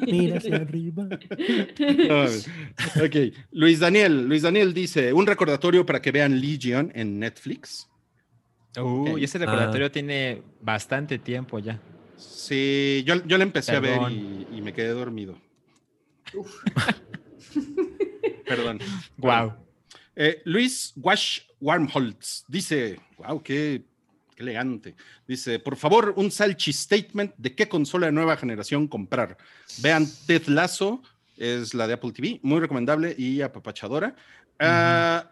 Mira 0.05 0.37
hacia 0.37 0.55
arriba. 0.57 1.07
Ok, 3.03 3.15
Luis 3.51 3.79
Daniel, 3.79 4.27
Luis 4.27 4.41
Daniel 4.41 4.73
dice, 4.73 5.13
un 5.13 5.25
recordatorio 5.25 5.85
para 5.85 6.01
que 6.01 6.11
vean 6.11 6.39
Legion 6.39 6.91
en 6.93 7.19
Netflix. 7.19 7.87
Uh, 8.77 9.11
Ok. 9.11 9.19
y 9.19 9.23
ese 9.25 9.37
recordatorio 9.37 9.91
tiene 9.91 10.43
bastante 10.61 11.19
tiempo 11.19 11.59
ya. 11.59 11.81
Sí, 12.17 13.03
yo, 13.05 13.15
yo 13.25 13.37
la 13.37 13.43
empecé 13.43 13.75
a 13.75 13.79
ver 13.79 13.99
y 14.11 14.61
me 14.61 14.73
quedé 14.73 14.89
dormido. 14.89 15.37
Uf. 16.33 16.53
Perdón. 18.45 18.79
Wow. 19.17 19.53
Eh, 20.15 20.41
Luis 20.45 20.93
Wash 20.97 21.41
Warmholtz 21.59 22.43
dice, 22.47 22.99
wow, 23.17 23.41
qué, 23.41 23.83
qué 24.35 24.43
elegante. 24.43 24.95
Dice, 25.27 25.59
por 25.59 25.75
favor, 25.77 26.13
un 26.17 26.31
salchi 26.31 26.73
statement 26.73 27.33
de 27.37 27.55
qué 27.55 27.67
consola 27.69 28.07
de 28.07 28.11
nueva 28.11 28.35
generación 28.37 28.87
comprar. 28.87 29.37
Vean 29.79 30.05
Ted 30.27 30.47
Lasso, 30.47 31.01
es 31.37 31.73
la 31.73 31.87
de 31.87 31.93
Apple 31.93 32.11
TV, 32.11 32.39
muy 32.43 32.59
recomendable 32.59 33.15
y 33.17 33.41
apapachadora. 33.41 34.15
Ah, 34.59 35.31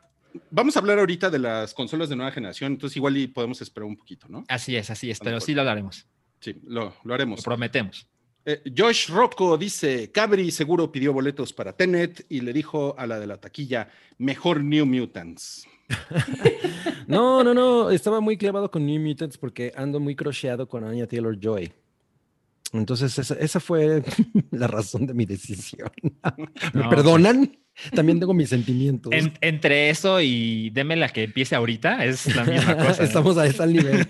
vamos 0.49 0.75
a 0.75 0.79
hablar 0.79 0.97
ahorita 0.99 1.29
de 1.29 1.39
las 1.39 1.73
consolas 1.73 2.09
de 2.09 2.15
nueva 2.15 2.31
generación, 2.31 2.71
entonces 2.73 2.97
igual 2.97 3.17
y 3.17 3.27
podemos 3.27 3.61
esperar 3.61 3.85
un 3.87 3.95
poquito, 3.97 4.27
¿no? 4.29 4.43
Así 4.47 4.75
es, 4.75 4.89
así 4.89 5.11
es, 5.11 5.19
pero 5.19 5.39
sí 5.39 5.53
lo 5.53 5.61
hablaremos. 5.61 6.07
Sí, 6.39 6.55
lo, 6.65 6.85
lo 6.85 6.95
Lo 7.03 7.13
haremos. 7.13 7.43
prometemos. 7.43 8.07
Eh, 8.51 8.61
Josh 8.75 9.09
Rocco 9.09 9.57
dice, 9.59 10.09
Cabri 10.11 10.49
seguro 10.49 10.91
pidió 10.91 11.13
boletos 11.13 11.53
para 11.53 11.73
Tenet 11.73 12.25
y 12.29 12.41
le 12.41 12.51
dijo 12.51 12.95
a 12.97 13.05
la 13.05 13.19
de 13.19 13.27
la 13.27 13.37
taquilla, 13.37 13.89
mejor 14.17 14.63
New 14.63 14.85
Mutants. 14.87 15.67
No, 17.07 17.43
no, 17.43 17.55
no. 17.55 17.89
Estaba 17.89 18.19
muy 18.21 18.37
clavado 18.37 18.69
con 18.69 18.85
New 18.85 19.01
Mutants 19.01 19.37
porque 19.37 19.71
ando 19.75 19.99
muy 19.99 20.15
crocheado 20.15 20.67
con 20.67 20.83
Anya 20.83 21.07
Taylor 21.07 21.35
Joy. 21.39 21.71
Entonces, 22.71 23.17
esa, 23.17 23.33
esa 23.33 23.59
fue 23.59 24.03
la 24.51 24.67
razón 24.67 25.07
de 25.07 25.15
mi 25.15 25.25
decisión. 25.25 25.89
¿Me 26.73 26.83
No, 26.83 26.89
perdonan? 26.89 27.57
También 27.95 28.19
tengo 28.19 28.35
mis 28.35 28.49
sentimientos. 28.49 29.11
En- 29.11 29.33
entre 29.41 29.89
eso 29.89 30.21
y 30.21 30.69
deme 30.69 30.95
la 30.97 31.09
que 31.09 31.23
empiece 31.23 31.55
ahorita, 31.55 32.05
es 32.05 32.35
la 32.35 32.43
misma 32.43 32.77
cosa. 32.77 33.03
Estamos 33.03 33.37
a 33.39 33.47
ese 33.47 33.65
nivel. 33.65 34.05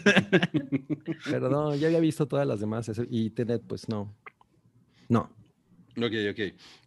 Pero 1.23 1.49
no, 1.49 1.73
ya 1.75 1.87
había 1.87 1.99
visto 2.01 2.25
todas 2.27 2.45
las 2.45 2.59
demás 2.59 2.91
y 3.09 3.29
Tenet, 3.29 3.61
pues 3.65 3.87
no. 3.87 4.13
No. 5.09 5.29
Ok, 5.97 6.13
ok. 6.31 6.39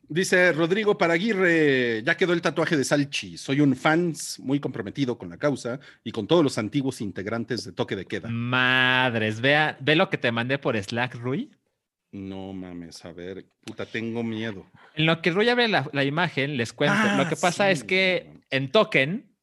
Dice 0.09 0.53
Rodrigo 0.53 0.99
Paraguirre, 0.99 2.03
ya 2.05 2.17
quedó 2.17 2.33
el 2.33 2.43
tatuaje 2.43 2.77
de 2.77 2.85
Salchi. 2.85 3.39
Soy 3.39 3.61
un 3.61 3.75
fan 3.77 4.13
muy 4.41 4.61
comprometido 4.61 5.17
con 5.17 5.31
la 5.31 5.39
causa 5.39 5.81
y 6.05 6.13
con 6.13 6.27
todos 6.27 6.45
los 6.45 6.59
antiguos 6.59 7.01
integrantes 7.01 7.65
de 7.65 7.73
Toque 7.73 7.97
de 7.97 8.05
Queda. 8.07 8.29
Madres, 8.29 9.41
vea, 9.41 9.77
ve 9.81 9.97
lo 9.97 10.11
que 10.11 10.19
te 10.19 10.31
mandé 10.33 10.59
por 10.59 10.77
Slack, 10.77 11.15
Rui. 11.15 11.51
No 12.13 12.53
mames, 12.53 13.03
a 13.07 13.13
ver, 13.13 13.47
puta, 13.65 13.87
tengo 13.87 14.23
miedo. 14.23 14.67
En 14.95 15.07
lo 15.07 15.23
que 15.23 15.31
Rui 15.31 15.49
abre 15.49 15.67
la, 15.69 15.89
la 15.95 16.05
imagen, 16.05 16.59
les 16.59 16.75
cuento. 16.75 16.95
lo 17.17 17.23
Ah, 17.23 17.29
que 17.29 17.37
pasa 17.37 17.67
sí, 17.67 17.73
es 17.73 17.85
que 17.85 18.43
en 18.51 18.71
Token, 18.71 19.35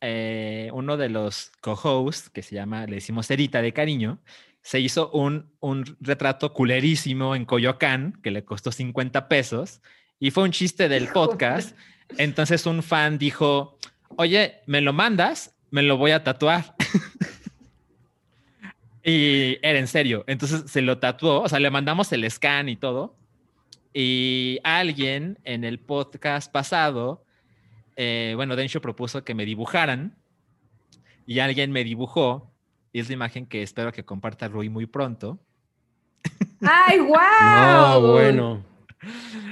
eh, 0.00 0.70
uno 0.72 0.96
de 0.96 1.08
los 1.08 1.52
co-hosts, 1.60 2.30
que 2.30 2.42
se 2.42 2.56
llama, 2.56 2.86
le 2.86 2.96
decimos 2.96 3.28
Cerita 3.28 3.62
de 3.62 3.72
cariño, 3.72 4.20
se 4.66 4.80
hizo 4.80 5.12
un, 5.12 5.52
un 5.60 5.96
retrato 6.00 6.52
culerísimo 6.52 7.36
en 7.36 7.44
Coyoacán, 7.44 8.18
que 8.20 8.32
le 8.32 8.44
costó 8.44 8.72
50 8.72 9.28
pesos, 9.28 9.80
y 10.18 10.32
fue 10.32 10.42
un 10.42 10.50
chiste 10.50 10.88
del 10.88 11.06
podcast. 11.06 11.78
Entonces 12.18 12.66
un 12.66 12.82
fan 12.82 13.16
dijo, 13.16 13.78
oye, 14.16 14.56
¿me 14.66 14.80
lo 14.80 14.92
mandas? 14.92 15.54
Me 15.70 15.84
lo 15.84 15.98
voy 15.98 16.10
a 16.10 16.24
tatuar. 16.24 16.74
y 19.04 19.56
era 19.62 19.78
en 19.78 19.86
serio. 19.86 20.24
Entonces 20.26 20.68
se 20.68 20.82
lo 20.82 20.98
tatuó, 20.98 21.42
o 21.42 21.48
sea, 21.48 21.60
le 21.60 21.70
mandamos 21.70 22.10
el 22.10 22.28
scan 22.28 22.68
y 22.68 22.74
todo. 22.74 23.16
Y 23.94 24.58
alguien 24.64 25.38
en 25.44 25.62
el 25.62 25.78
podcast 25.78 26.50
pasado, 26.50 27.24
eh, 27.94 28.32
bueno, 28.34 28.56
Densho 28.56 28.80
propuso 28.80 29.22
que 29.22 29.36
me 29.36 29.44
dibujaran 29.44 30.16
y 31.24 31.38
alguien 31.38 31.70
me 31.70 31.84
dibujó. 31.84 32.50
Y 32.96 33.00
es 33.00 33.08
la 33.08 33.12
imagen 33.12 33.44
que 33.44 33.62
espero 33.62 33.92
que 33.92 34.06
comparta 34.06 34.48
Rui 34.48 34.70
muy 34.70 34.86
pronto. 34.86 35.38
¡Ay, 36.62 36.98
wow! 37.00 37.10
No, 38.00 38.00
bueno. 38.12 38.64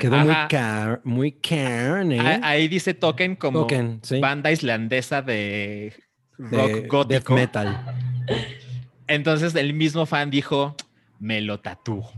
Quedó 0.00 0.16
muy, 0.16 0.34
car 0.48 1.02
muy 1.04 1.32
carne. 1.32 2.18
Ah, 2.20 2.40
Ahí 2.42 2.68
dice 2.68 2.94
Token 2.94 3.36
como 3.36 3.60
Token, 3.60 4.00
sí. 4.02 4.18
banda 4.18 4.50
islandesa 4.50 5.20
de 5.20 5.92
de 6.38 6.56
rock 6.56 6.70
death 6.70 6.88
gótico. 6.88 7.34
metal. 7.34 7.84
Entonces 9.06 9.54
el 9.56 9.74
mismo 9.74 10.06
fan 10.06 10.30
dijo, 10.30 10.74
me 11.18 11.42
lo 11.42 11.60
tatúo. 11.60 12.10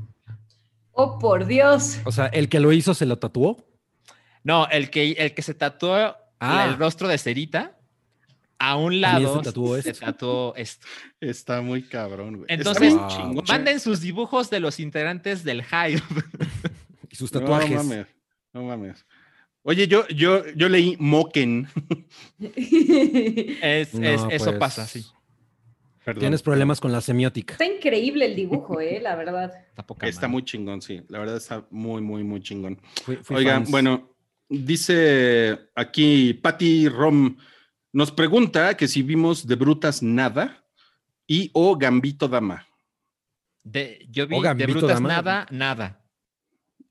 Oh, 0.92 1.18
por 1.18 1.44
Dios. 1.46 1.98
O 2.04 2.12
sea, 2.12 2.26
el 2.26 2.48
que 2.48 2.60
lo 2.60 2.72
hizo 2.72 2.94
se 2.94 3.04
lo 3.04 3.18
tatuó. 3.18 3.66
No, 4.44 4.68
el 4.68 4.90
que, 4.90 5.10
el 5.10 5.34
que 5.34 5.42
se 5.42 5.54
tatuó 5.54 6.14
Ah. 6.38 6.66
el 6.68 6.76
rostro 6.78 7.08
de 7.08 7.18
Cerita, 7.18 7.75
a 8.58 8.76
un 8.76 9.00
También 9.00 9.00
lado 9.24 9.38
se 9.38 9.44
tatuó 9.44 9.80
se 9.82 9.90
esto. 9.90 10.04
tatuó 10.06 10.54
esto. 10.56 10.86
Está 11.20 11.60
muy 11.62 11.82
cabrón, 11.82 12.36
güey. 12.38 12.46
Entonces. 12.48 12.94
Manden 13.48 13.80
sus 13.80 14.00
dibujos 14.00 14.48
de 14.50 14.60
los 14.60 14.80
integrantes 14.80 15.44
del 15.44 15.60
Hive. 15.62 16.02
Y 17.10 17.14
sus 17.16 17.32
No 17.32 17.40
tatuajes. 17.40 17.70
mames, 17.76 18.06
no 18.52 18.62
mames. 18.64 19.06
Oye, 19.62 19.86
yo, 19.88 20.06
yo, 20.08 20.44
yo 20.54 20.68
leí 20.68 20.96
Moken. 20.98 21.68
Es, 22.38 23.94
No, 23.94 24.06
es- 24.08 24.22
eso 24.30 24.44
pues, 24.46 24.58
pasa, 24.58 24.86
sí. 24.86 25.04
Perdón. 26.04 26.20
Tienes 26.20 26.42
problemas 26.42 26.80
con 26.80 26.92
la 26.92 27.00
semiótica. 27.00 27.54
Está 27.54 27.64
increíble 27.66 28.26
el 28.26 28.36
dibujo, 28.36 28.80
eh, 28.80 29.00
la 29.02 29.16
verdad. 29.16 29.52
Está, 29.68 29.84
poca 29.84 30.06
Está 30.06 30.22
madre. 30.22 30.32
muy 30.32 30.44
chingón, 30.44 30.80
sí. 30.80 31.02
La 31.08 31.18
verdad 31.18 31.36
está 31.36 31.66
muy, 31.70 32.00
muy, 32.00 32.22
muy 32.22 32.40
chingón. 32.40 32.80
Fui- 33.04 33.16
fui 33.16 33.36
Oigan, 33.36 33.62
fans. 33.62 33.70
bueno, 33.72 34.14
dice 34.48 35.58
aquí 35.74 36.34
Patty 36.34 36.88
Rom, 36.88 37.36
nos 37.96 38.10
pregunta 38.12 38.76
que 38.76 38.86
si 38.88 39.02
vimos 39.02 39.46
de 39.46 39.54
Brutas 39.54 40.02
nada 40.02 40.62
y 41.26 41.50
o 41.54 41.76
Gambito 41.76 42.28
Dama. 42.28 42.66
De- 43.64 44.06
yo 44.10 44.26
vi 44.26 44.36
de 44.40 44.66
Brutas 44.66 44.96
Dama. 45.00 45.08
nada, 45.08 45.46
nada. 45.50 46.04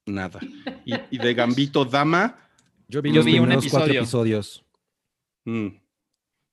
Nada. 0.08 0.40
Y, 0.84 0.94
y 1.12 1.18
de 1.18 1.34
Gambito 1.34 1.86
Dama. 1.86 2.38
Yo 2.88 3.02
vi, 3.02 3.10
yo 3.10 3.18
los 3.18 3.26
vi 3.26 3.34
un 3.40 3.46
primeros 3.46 3.68
cuatro 3.72 3.94
episodio. 3.94 4.02
episodios. 4.02 4.66
mm, 5.46 5.68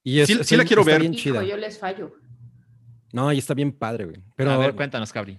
Y 0.04 0.18
es- 0.20 0.26
Sí- 0.26 0.32
es- 0.40 0.46
sí 0.46 0.56
la 0.56 0.64
quiero 0.64 0.82
está 0.82 0.92
ver. 0.92 1.00
bien 1.00 1.14
Hijo, 1.14 1.22
chida. 1.22 1.44
yo 1.44 1.56
les 1.56 1.78
fallo. 1.78 2.14
No, 3.12 3.32
y 3.32 3.38
está 3.38 3.54
bien 3.54 3.72
padre, 3.72 4.04
güey. 4.06 4.22
Pero, 4.36 4.50
a 4.52 4.58
ver, 4.58 4.74
cuéntanos, 4.74 5.12
Cabri. 5.12 5.38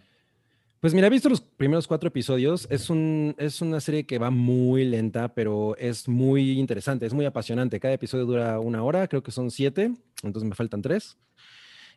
Pues 0.84 0.93
mira, 0.93 1.08
he 1.08 1.10
visto 1.10 1.30
los 1.30 1.39
primeros 1.39 1.88
cuatro 1.88 2.10
episodios. 2.10 2.67
Es, 2.69 2.89
un, 2.89 3.36
es 3.38 3.62
una 3.62 3.80
serie 3.80 4.06
que 4.06 4.17
va 4.17 4.32
muy 4.32 4.84
lenta, 4.84 5.34
pero 5.34 5.78
es 5.78 6.10
muy 6.10 6.60
interesante, 6.60 7.06
es 7.06 7.13
muy 7.13 7.24
apasionante. 7.24 7.80
Cada 7.80 7.93
episodio 7.93 8.26
dura 8.26 8.60
una 8.60 8.84
hora, 8.84 9.08
creo 9.08 9.24
que 9.24 9.32
son 9.32 9.50
siete, 9.50 9.93
entonces 10.24 10.43
me 10.43 10.56
faltan 10.56 10.82
tres. 10.82 11.17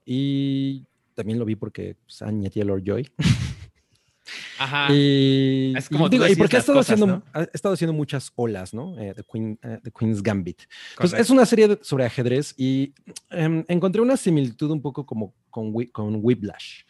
Y 0.04 0.84
también 1.14 1.36
lo 1.40 1.44
vi 1.44 1.56
porque 1.56 1.96
pues, 2.04 2.22
Anya 2.22 2.48
Taylor 2.48 2.80
Joy. 2.80 3.10
Ajá. 4.60 4.86
Y, 4.94 5.74
Es 5.76 5.88
como 5.88 6.06
y 6.06 6.10
digo, 6.10 6.28
y 6.28 6.36
porque 6.36 6.54
ha 6.54 6.60
estado, 6.60 6.78
cosas, 6.78 6.92
haciendo, 6.94 7.16
¿no? 7.16 7.22
ha 7.32 7.42
estado 7.52 7.74
haciendo 7.74 7.92
muchas 7.92 8.30
olas, 8.36 8.72
¿no? 8.72 8.96
Eh, 9.00 9.14
The, 9.16 9.24
Queen, 9.24 9.58
eh, 9.64 9.80
The 9.82 9.90
Queen's 9.90 10.22
Gambit. 10.22 10.58
Pues 10.96 11.10
Correcto. 11.10 11.22
es 11.22 11.30
una 11.30 11.44
serie 11.44 11.66
de- 11.66 11.78
sobre 11.82 12.04
ajedrez 12.04 12.54
y 12.56 12.94
em, 13.30 13.64
encontré 13.66 14.00
una 14.00 14.16
similitud 14.16 14.70
un 14.70 14.80
poco 14.80 15.04
como 15.04 15.34
con, 15.50 15.72
con 15.86 16.20
Whiplash. 16.22 16.82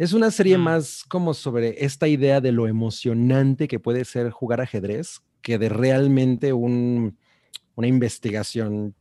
Es 0.00 0.14
una 0.14 0.30
serie 0.30 0.56
Mm. 0.56 0.62
más 0.62 1.04
como 1.06 1.34
sobre 1.34 1.84
esta 1.84 2.08
idea 2.08 2.40
de 2.40 2.52
lo 2.52 2.66
emocionante 2.66 3.68
que 3.68 3.78
puede 3.78 4.06
ser 4.06 4.30
jugar 4.30 4.62
ajedrez 4.62 5.20
que 5.42 5.58
de 5.58 5.68
realmente 5.68 6.54
un- 6.54 7.18
una 7.74 7.86
investigación 7.86 8.94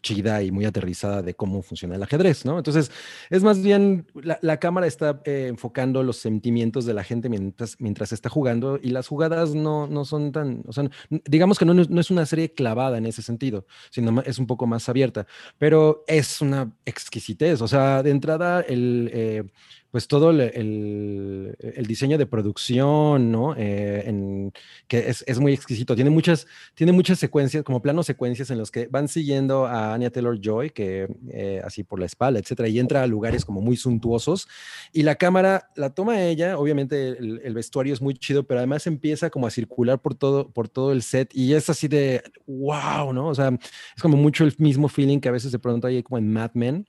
chida 0.00 0.44
y 0.44 0.52
muy 0.52 0.64
aterrizada 0.64 1.22
de 1.22 1.34
cómo 1.34 1.60
funciona 1.60 1.96
el 1.96 2.02
ajedrez, 2.04 2.44
¿no? 2.44 2.56
Entonces, 2.56 2.92
es 3.30 3.42
más 3.42 3.60
bien, 3.60 4.06
la, 4.14 4.38
la 4.42 4.58
cámara 4.60 4.86
está 4.86 5.20
eh, 5.24 5.46
enfocando 5.48 6.04
los 6.04 6.18
sentimientos 6.18 6.86
de 6.86 6.94
la 6.94 7.02
gente 7.02 7.28
mientras, 7.28 7.74
mientras 7.80 8.12
está 8.12 8.28
jugando 8.28 8.78
y 8.80 8.90
las 8.90 9.08
jugadas 9.08 9.56
no, 9.56 9.88
no 9.88 10.04
son 10.04 10.30
tan, 10.30 10.62
o 10.68 10.72
sea, 10.72 10.88
digamos 11.10 11.58
que 11.58 11.64
no, 11.64 11.74
no 11.74 12.00
es 12.00 12.10
una 12.12 12.26
serie 12.26 12.54
clavada 12.54 12.96
en 12.98 13.06
ese 13.06 13.22
sentido, 13.22 13.66
sino 13.90 14.20
es 14.22 14.38
un 14.38 14.46
poco 14.46 14.68
más 14.68 14.88
abierta, 14.88 15.26
pero 15.58 16.04
es 16.06 16.40
una 16.40 16.72
exquisitez, 16.86 17.60
o 17.60 17.66
sea, 17.66 18.00
de 18.04 18.10
entrada, 18.10 18.60
el, 18.60 19.10
eh, 19.12 19.44
pues 19.90 20.06
todo 20.06 20.30
el, 20.30 21.56
diseño 21.86 22.18
de 22.18 22.26
producción, 22.26 23.32
¿no? 23.32 23.54
Eh, 23.56 24.50
que 24.86 25.08
es, 25.08 25.38
muy 25.38 25.52
exquisito, 25.52 25.94
tiene 25.94 26.10
muchas, 26.10 26.46
tiene 26.74 26.92
muchas 26.92 27.18
secuencias, 27.18 27.64
como 27.64 27.80
planos 27.80 28.06
secuencias 28.06 28.50
en 28.50 28.58
los 28.58 28.70
que 28.70 28.86
van 28.86 29.08
siguiendo 29.08 29.66
a 29.66 29.94
Anya 29.94 30.10
Taylor 30.10 30.38
Joy, 30.40 30.70
que 30.70 31.08
eh, 31.30 31.62
así 31.64 31.84
por 31.84 32.00
la 32.00 32.06
espalda, 32.06 32.38
etcétera, 32.38 32.68
y 32.68 32.78
entra 32.78 33.02
a 33.02 33.06
lugares 33.06 33.44
como 33.44 33.60
muy 33.60 33.76
suntuosos. 33.76 34.48
Y 34.92 35.02
la 35.02 35.14
cámara 35.14 35.70
la 35.74 35.90
toma 35.90 36.22
ella, 36.22 36.58
obviamente 36.58 37.08
el, 37.08 37.40
el 37.42 37.54
vestuario 37.54 37.94
es 37.94 38.02
muy 38.02 38.14
chido, 38.14 38.44
pero 38.44 38.60
además 38.60 38.86
empieza 38.86 39.30
como 39.30 39.46
a 39.46 39.50
circular 39.50 40.00
por 40.00 40.14
todo, 40.14 40.50
por 40.50 40.68
todo 40.68 40.92
el 40.92 41.02
set 41.02 41.30
y 41.34 41.54
es 41.54 41.70
así 41.70 41.88
de 41.88 42.22
wow, 42.46 43.12
¿no? 43.12 43.28
O 43.28 43.34
sea, 43.34 43.50
es 43.96 44.02
como 44.02 44.16
mucho 44.16 44.44
el 44.44 44.54
mismo 44.58 44.88
feeling 44.88 45.20
que 45.20 45.28
a 45.28 45.32
veces 45.32 45.52
de 45.52 45.58
pronto 45.58 45.86
hay 45.86 46.02
como 46.02 46.18
en 46.18 46.32
Mad 46.32 46.52
Men. 46.54 46.86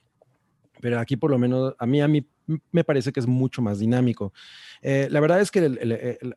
Pero 0.80 0.98
aquí 0.98 1.16
por 1.16 1.30
lo 1.30 1.38
menos 1.38 1.74
a 1.78 1.86
mí, 1.86 2.00
a 2.00 2.08
mí 2.08 2.26
me 2.72 2.82
parece 2.84 3.12
que 3.12 3.20
es 3.20 3.26
mucho 3.26 3.62
más 3.62 3.78
dinámico. 3.78 4.32
Eh, 4.82 5.08
la 5.10 5.20
verdad 5.20 5.40
es 5.40 5.50
que 5.50 5.68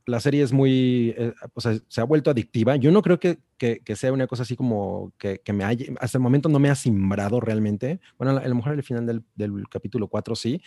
la 0.05 0.19
serie 0.19 0.43
es 0.43 0.51
muy, 0.53 1.13
eh, 1.17 1.33
o 1.53 1.61
sea, 1.61 1.77
se 1.87 2.01
ha 2.01 2.03
vuelto 2.03 2.29
adictiva. 2.29 2.75
Yo 2.75 2.91
no 2.91 3.01
creo 3.01 3.19
que, 3.19 3.39
que- 3.57 3.79
que 3.83 3.95
sea 3.95 4.11
una 4.13 4.27
cosa 4.27 4.43
así 4.43 4.55
como 4.55 5.11
que, 5.17 5.39
que 5.43 5.53
me 5.53 5.63
haya, 5.63 5.85
hasta 5.99 6.17
el 6.17 6.21
momento 6.21 6.49
no 6.49 6.59
me 6.59 6.69
ha 6.69 6.75
simbrado 6.75 7.39
realmente. 7.39 7.99
Bueno, 8.17 8.37
a 8.37 8.47
lo 8.47 8.55
mejor 8.55 8.73
al 8.73 8.83
final 8.83 9.05
del, 9.05 9.23
del 9.35 9.67
capítulo 9.69 10.07
4 10.07 10.35
sí, 10.35 10.61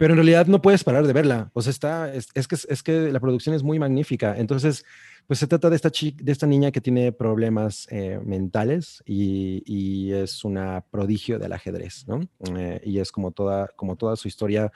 pero 0.00 0.14
en 0.14 0.16
realidad 0.16 0.46
no 0.46 0.62
puedes 0.62 0.82
parar 0.82 1.06
de 1.06 1.12
verla. 1.12 1.50
O 1.52 1.60
sea, 1.60 1.70
está, 1.70 2.14
es, 2.14 2.28
es 2.32 2.48
que, 2.48 2.56
es 2.56 2.82
que 2.82 3.12
la 3.12 3.20
producción 3.20 3.54
es 3.54 3.62
muy 3.62 3.78
magnífica. 3.78 4.34
Entonces, 4.34 4.86
Pues 5.26 5.40
se 5.40 5.46
trata 5.46 5.68
de 5.68 5.76
esta, 5.76 5.90
chica, 5.90 6.24
de 6.24 6.32
esta 6.32 6.46
niña 6.46 6.70
que 6.70 6.80
tiene 6.80 7.12
problemas 7.12 7.86
eh, 7.90 8.18
mentales 8.24 9.02
y, 9.04 9.62
y, 9.66 10.10
es 10.12 10.42
una 10.42 10.86
prodigio 10.90 11.38
del 11.38 11.52
ajedrez, 11.52 12.08
¿no? 12.08 12.22
Eh, 12.56 12.80
y 12.82 12.98
es 12.98 13.12
como 13.12 13.30
toda, 13.30 13.68
como 13.76 13.96
toda 13.96 14.16
su 14.16 14.26
historia 14.26 14.72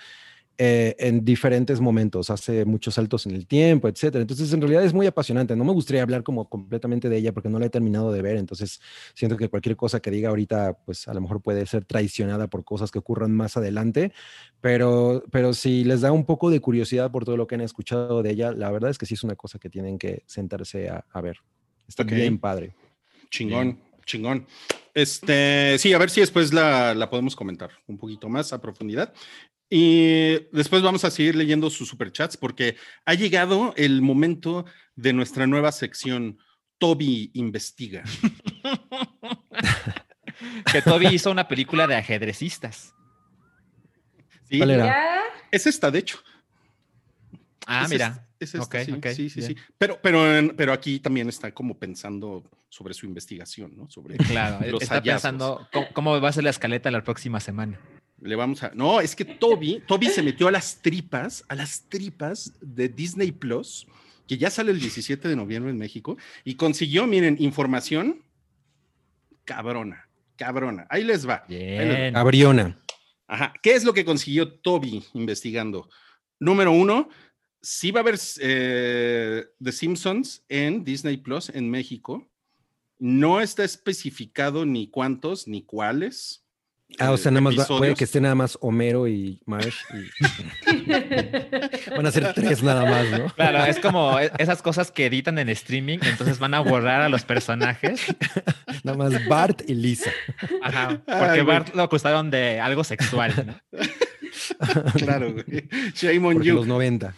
eh, 0.56 0.94
en 0.98 1.24
diferentes 1.24 1.80
momentos, 1.80 2.30
hace 2.30 2.64
muchos 2.64 2.94
saltos 2.94 3.26
en 3.26 3.34
el 3.34 3.46
tiempo, 3.46 3.88
etcétera. 3.88 4.22
Entonces, 4.22 4.52
en 4.52 4.60
realidad 4.60 4.84
es 4.84 4.94
muy 4.94 5.06
apasionante. 5.06 5.56
No 5.56 5.64
me 5.64 5.72
gustaría 5.72 6.02
hablar 6.02 6.22
como 6.22 6.48
completamente 6.48 7.08
de 7.08 7.16
ella 7.16 7.32
porque 7.32 7.48
no 7.48 7.58
la 7.58 7.66
he 7.66 7.70
terminado 7.70 8.12
de 8.12 8.22
ver. 8.22 8.36
Entonces, 8.36 8.80
siento 9.14 9.36
que 9.36 9.48
cualquier 9.48 9.76
cosa 9.76 10.00
que 10.00 10.10
diga 10.10 10.28
ahorita, 10.28 10.78
pues 10.84 11.08
a 11.08 11.14
lo 11.14 11.20
mejor 11.20 11.42
puede 11.42 11.66
ser 11.66 11.84
traicionada 11.84 12.46
por 12.46 12.64
cosas 12.64 12.90
que 12.90 12.98
ocurran 12.98 13.32
más 13.32 13.56
adelante. 13.56 14.12
Pero, 14.60 15.24
pero 15.30 15.54
si 15.54 15.84
les 15.84 16.00
da 16.02 16.12
un 16.12 16.24
poco 16.24 16.50
de 16.50 16.60
curiosidad 16.60 17.10
por 17.10 17.24
todo 17.24 17.36
lo 17.36 17.46
que 17.46 17.56
han 17.56 17.60
escuchado 17.60 18.22
de 18.22 18.30
ella, 18.30 18.52
la 18.52 18.70
verdad 18.70 18.90
es 18.90 18.98
que 18.98 19.06
sí 19.06 19.14
es 19.14 19.24
una 19.24 19.34
cosa 19.36 19.58
que 19.58 19.68
tienen 19.70 19.98
que 19.98 20.22
sentarse 20.26 20.88
a, 20.88 21.04
a 21.12 21.20
ver. 21.20 21.38
Está 21.88 22.02
Ok. 22.04 22.12
bien 22.12 22.38
padre. 22.38 22.74
Chingón, 23.30 23.78
chingón. 24.06 24.46
Este, 24.94 25.76
sí, 25.78 25.92
a 25.92 25.98
ver 25.98 26.08
si 26.08 26.20
después 26.20 26.52
la, 26.52 26.94
la 26.94 27.10
podemos 27.10 27.34
comentar 27.34 27.70
un 27.88 27.98
poquito 27.98 28.28
más 28.28 28.52
a 28.52 28.60
profundidad. 28.60 29.12
Y 29.70 30.35
después 30.53 30.83
vamos 30.83 31.05
a 31.05 31.11
seguir 31.11 31.35
leyendo 31.35 31.70
sus 31.70 31.88
superchats 31.88 32.37
porque 32.37 32.77
ha 33.05 33.14
llegado 33.14 33.72
el 33.77 34.03
momento 34.03 34.66
de 34.94 35.12
nuestra 35.12 35.46
nueva 35.46 35.72
sección, 35.72 36.38
Toby 36.79 37.31
Investiga. 37.35 38.05
Que 40.72 40.83
Toby 40.83 41.07
hizo 41.09 41.31
una 41.31 41.46
película 41.46 41.87
de 41.87 41.94
ajedrecistas. 41.94 42.92
Sí, 44.48 44.59
¿Cuál 44.59 44.70
era? 44.72 45.22
Es 45.50 45.66
esta, 45.66 45.90
de 45.90 46.00
hecho. 46.00 46.18
Ah, 47.66 47.85
Es 47.85 47.90
mira. 47.90 48.27
esta, 48.40 48.59
es 48.61 48.85
esta, 48.85 49.14
sí, 49.14 49.31
sí, 49.31 49.42
sí. 49.42 49.57
Pero, 49.79 50.00
pero 50.03 50.72
aquí 50.72 50.98
también 50.98 51.29
está 51.29 51.53
como 51.53 51.79
pensando 51.79 52.50
sobre 52.68 52.92
su 52.94 53.07
investigación, 53.07 53.77
¿no? 53.77 53.88
Sobre 53.88 54.16
Claro, 54.16 54.66
los 54.70 54.83
está 54.83 54.96
hallazgos. 54.96 55.22
pensando 55.22 55.68
cómo, 55.72 55.87
cómo 55.92 56.20
va 56.20 56.29
a 56.29 56.33
ser 56.33 56.44
la 56.44 56.50
escaleta 56.50 56.90
la 56.90 57.05
próxima 57.05 57.40
semana. 57.40 57.79
Le 58.20 58.37
vamos 58.37 58.62
a. 58.62 58.70
No, 58.74 59.00
es 59.00 59.14
que 59.16 59.24
Toby, 59.24 59.83
Toby 59.87 60.07
se 60.07 60.22
metió 60.22 60.48
a 60.48 60.50
las 60.50 60.81
tripas, 60.81 61.44
a 61.48 61.55
las 61.55 61.88
tripas 61.88 62.53
de 62.61 62.88
Disney 62.88 63.33
Plus, 63.33 63.87
que 64.27 64.38
ya 64.38 64.50
sale 64.50 64.70
el 64.70 64.81
17 64.81 65.29
de 65.29 65.37
noviembre 65.37 65.70
en 65.70 65.79
México, 65.79 66.16
y 66.44 66.55
consiguió, 66.55 67.07
miren, 67.07 67.37
información 67.40 68.22
cabrona, 69.44 70.09
cabrona. 70.37 70.87
Ahí 70.90 71.05
les 71.05 71.29
va. 71.29 71.44
Bien. 71.48 72.12
Gabriona. 72.12 72.79
Ajá. 73.27 73.55
¿Qué 73.62 73.74
es 73.74 73.85
lo 73.85 73.92
que 73.92 74.05
consiguió 74.05 74.53
Toby 74.53 75.05
investigando? 75.14 75.88
Número 76.38 76.72
uno, 76.72 77.09
sí 77.62 77.90
va 77.90 78.00
a 78.00 78.03
haber 78.03 78.18
eh, 78.40 79.46
The 79.62 79.72
Simpsons 79.72 80.44
en 80.48 80.85
Disney 80.85 81.16
Plus 81.16 81.50
en 81.50 81.70
México. 81.70 82.29
No 82.98 83.40
está 83.40 83.64
especificado 83.64 84.64
ni 84.66 84.88
cuántos 84.88 85.48
ni 85.48 85.62
cuáles. 85.62 86.43
Ah, 86.98 87.11
o 87.11 87.16
sea, 87.16 87.30
nada 87.33 87.40
más 87.40 87.59
va- 87.59 87.66
puede 87.66 87.94
que 87.94 88.04
esté 88.04 88.20
nada 88.20 88.35
más 88.35 88.57
Homero 88.61 89.09
y 89.09 89.40
Marge. 89.46 89.72
y- 89.94 91.90
Van 91.96 92.07
a 92.07 92.11
ser 92.11 92.33
tres 92.35 92.62
nada 92.62 92.85
más, 92.85 93.11
¿no? 93.18 93.26
Claro, 93.35 93.64
es 93.64 93.78
como 93.80 94.18
e- 94.18 94.30
esas 94.38 94.62
cosas 94.62 94.90
que 94.90 95.07
editan 95.07 95.38
en 95.38 95.48
streaming, 95.48 95.98
entonces 96.02 96.38
van 96.38 96.54
a 96.54 96.61
borrar 96.61 97.00
a 97.02 97.09
los 97.09 97.24
personajes. 97.24 98.00
Nada 98.83 98.96
más 98.98 99.26
Bart 99.28 99.62
y 99.66 99.74
Lisa. 99.74 100.11
Ajá, 100.62 101.00
porque. 101.07 101.42
Bart 101.42 101.74
lo 101.74 101.83
acusaron 101.83 102.30
de 102.30 102.61
algo 102.61 102.85
sexual. 102.85 103.33
¿no? 103.46 103.80
Claro, 104.98 105.33
güey. 105.33 105.68
Shame 105.94 106.26
on 106.26 106.35
Porque 106.35 106.48
you. 106.48 106.54
los 106.57 106.66
90. 106.66 107.14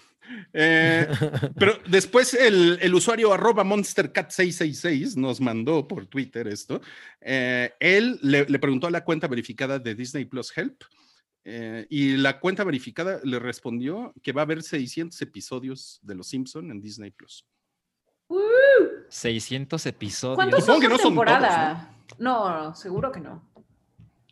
Eh, 0.59 1.07
pero 1.59 1.79
después 1.87 2.33
el, 2.33 2.79
el 2.81 2.95
usuario 2.95 3.31
arroba 3.35 3.63
monstercat666 3.63 5.17
nos 5.17 5.39
mandó 5.39 5.87
por 5.87 6.07
Twitter 6.07 6.49
esto. 6.49 6.81
Eh, 7.21 7.75
él 7.79 8.19
le, 8.23 8.47
le 8.47 8.59
preguntó 8.59 8.87
a 8.87 8.91
la 8.91 9.05
cuenta 9.05 9.29
verificada 9.29 9.79
de 9.79 9.95
Disney 9.95 10.25
Plus 10.25 10.57
Help 10.57 10.83
eh, 11.45 11.87
y 11.91 12.17
la 12.17 12.41
cuenta 12.41 12.65
verificada 12.65 13.21
le 13.23 13.39
respondió 13.39 14.15
que 14.23 14.33
va 14.33 14.41
a 14.41 14.45
haber 14.45 14.63
600 14.63 15.21
episodios 15.21 16.01
de 16.03 16.15
Los 16.15 16.29
Simpson 16.29 16.71
en 16.71 16.81
Disney 16.81 17.11
Plus. 17.11 17.47
600 19.11 19.85
episodios. 19.87 20.37
¿Cuántos 20.37 20.65
son 20.65 20.81
que 20.81 20.89
no 20.89 20.97
son 20.97 21.09
temporada? 21.09 21.95
no, 22.19 22.75
seguro 22.75 23.13
que 23.13 23.21
no. 23.21 23.47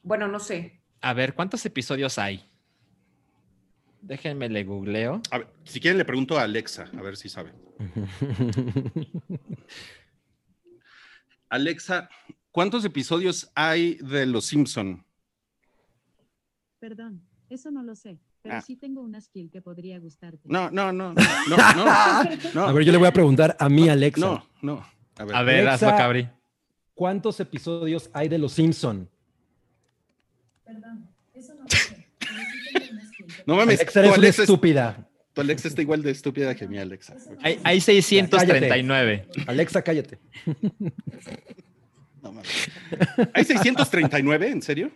Bueno, 0.02 0.26
no 0.26 0.40
sé. 0.40 0.80
A 1.02 1.12
ver, 1.12 1.34
¿cuántos 1.34 1.64
episodios 1.66 2.18
hay? 2.18 2.48
Déjenme 4.06 4.48
le 4.50 4.64
googleo. 4.64 5.22
A 5.30 5.38
ver, 5.38 5.46
si 5.64 5.80
quieren 5.80 5.96
le 5.96 6.04
pregunto 6.04 6.38
a 6.38 6.42
Alexa, 6.42 6.90
a 6.96 7.00
ver 7.02 7.16
si 7.16 7.28
sabe. 7.30 7.52
Alexa, 11.48 12.08
¿cuántos 12.50 12.84
episodios 12.84 13.50
hay 13.54 13.94
de 13.96 14.26
Los 14.26 14.46
Simpson? 14.46 15.04
Perdón, 16.80 17.22
eso 17.48 17.70
no 17.70 17.82
lo 17.82 17.94
sé, 17.94 18.18
pero 18.42 18.56
Ah. 18.56 18.60
sí 18.60 18.76
tengo 18.76 19.00
una 19.00 19.20
skill 19.20 19.50
que 19.50 19.62
podría 19.62 19.98
gustarte. 19.98 20.40
No, 20.44 20.70
no, 20.70 20.92
no, 20.92 21.14
no, 21.14 21.22
no, 21.48 21.56
no, 21.56 21.84
no. 22.54 22.64
A 22.66 22.72
ver, 22.72 22.84
yo 22.84 22.92
le 22.92 22.98
voy 22.98 23.08
a 23.08 23.12
preguntar 23.12 23.56
a 23.58 23.68
mi 23.68 23.88
Alexa. 23.88 24.20
No, 24.20 24.46
no. 24.60 24.86
A 25.16 25.24
ver. 25.24 25.36
A 25.36 25.42
ver, 25.42 25.66
Alexa. 25.68 25.86
hazlo, 25.88 25.98
Cabri. 25.98 26.28
¿Cuántos 26.94 27.40
episodios 27.40 28.10
hay 28.12 28.28
de 28.28 28.38
Los 28.38 28.52
Simpson? 28.52 29.08
Perdón, 30.64 31.08
eso 31.32 31.54
no 31.54 31.62
lo 31.62 31.68
sé, 31.70 32.06
pero 32.18 32.32
sí 32.34 32.72
tengo 32.78 32.92
una 32.92 33.06
skill 33.06 33.26
que 33.26 33.33
No 33.46 33.56
mames, 33.56 33.80
Alexa, 33.80 34.00
eres 34.00 34.10
una 34.10 34.18
Alexa, 34.18 34.42
es- 34.42 34.48
estúpida. 34.48 35.08
tu 35.32 35.40
Alexa 35.40 35.68
está 35.68 35.82
igual 35.82 36.02
de 36.02 36.10
estúpida 36.10 36.54
que 36.54 36.66
mi 36.68 36.78
Alexa. 36.78 37.16
Hay, 37.42 37.58
hay 37.64 37.80
639. 37.80 39.26
Alexa, 39.46 39.82
cállate. 39.82 40.18
No 42.22 42.32
mames. 42.32 42.70
¿Hay 43.34 43.44
639? 43.44 44.48
¿En 44.50 44.62
serio? 44.62 44.90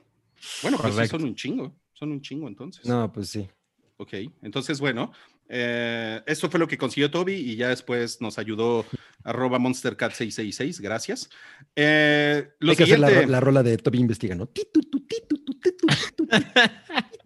Bueno, 0.62 0.78
pues 0.78 0.92
sí 0.92 0.96
Correcto. 0.96 1.18
son 1.18 1.28
un 1.28 1.34
chingo. 1.34 1.76
Son 1.92 2.12
un 2.12 2.22
chingo 2.22 2.48
entonces. 2.48 2.86
No, 2.86 3.12
pues 3.12 3.28
sí. 3.28 3.48
Ok, 3.96 4.12
entonces 4.42 4.78
bueno, 4.78 5.12
eh, 5.48 6.22
esto 6.26 6.48
fue 6.48 6.60
lo 6.60 6.68
que 6.68 6.78
consiguió 6.78 7.10
Toby 7.10 7.34
y 7.34 7.56
ya 7.56 7.68
después 7.70 8.20
nos 8.20 8.38
ayudó 8.38 8.86
arroba 9.24 9.58
monstercat666, 9.58 10.80
gracias. 10.80 11.28
Eh, 11.74 12.48
lo 12.60 12.70
Hay 12.70 12.76
que 12.76 12.84
hacer 12.84 13.00
la, 13.00 13.08
siguiente, 13.08 13.32
la 13.32 13.40
rola 13.40 13.62
de 13.64 13.76
Toby 13.76 13.98
Investiga, 13.98 14.36
¿no? 14.36 14.48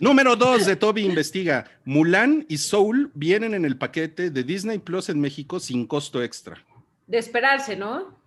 Número 0.03 0.37
dos 0.37 0.67
de 0.67 0.77
Toby 0.77 1.05
investiga, 1.05 1.71
Mulan 1.85 2.45
y 2.49 2.59
Soul 2.59 3.11
vienen 3.15 3.55
en 3.55 3.65
el 3.65 3.79
paquete 3.79 4.31
de 4.31 4.43
Disney 4.43 4.79
Plus 4.79 5.09
en 5.09 5.21
México 5.21 5.61
sin 5.61 5.87
costo 5.87 6.23
extra. 6.23 6.63
De 7.07 7.19
esperarse, 7.19 7.77
¿no? 7.77 8.21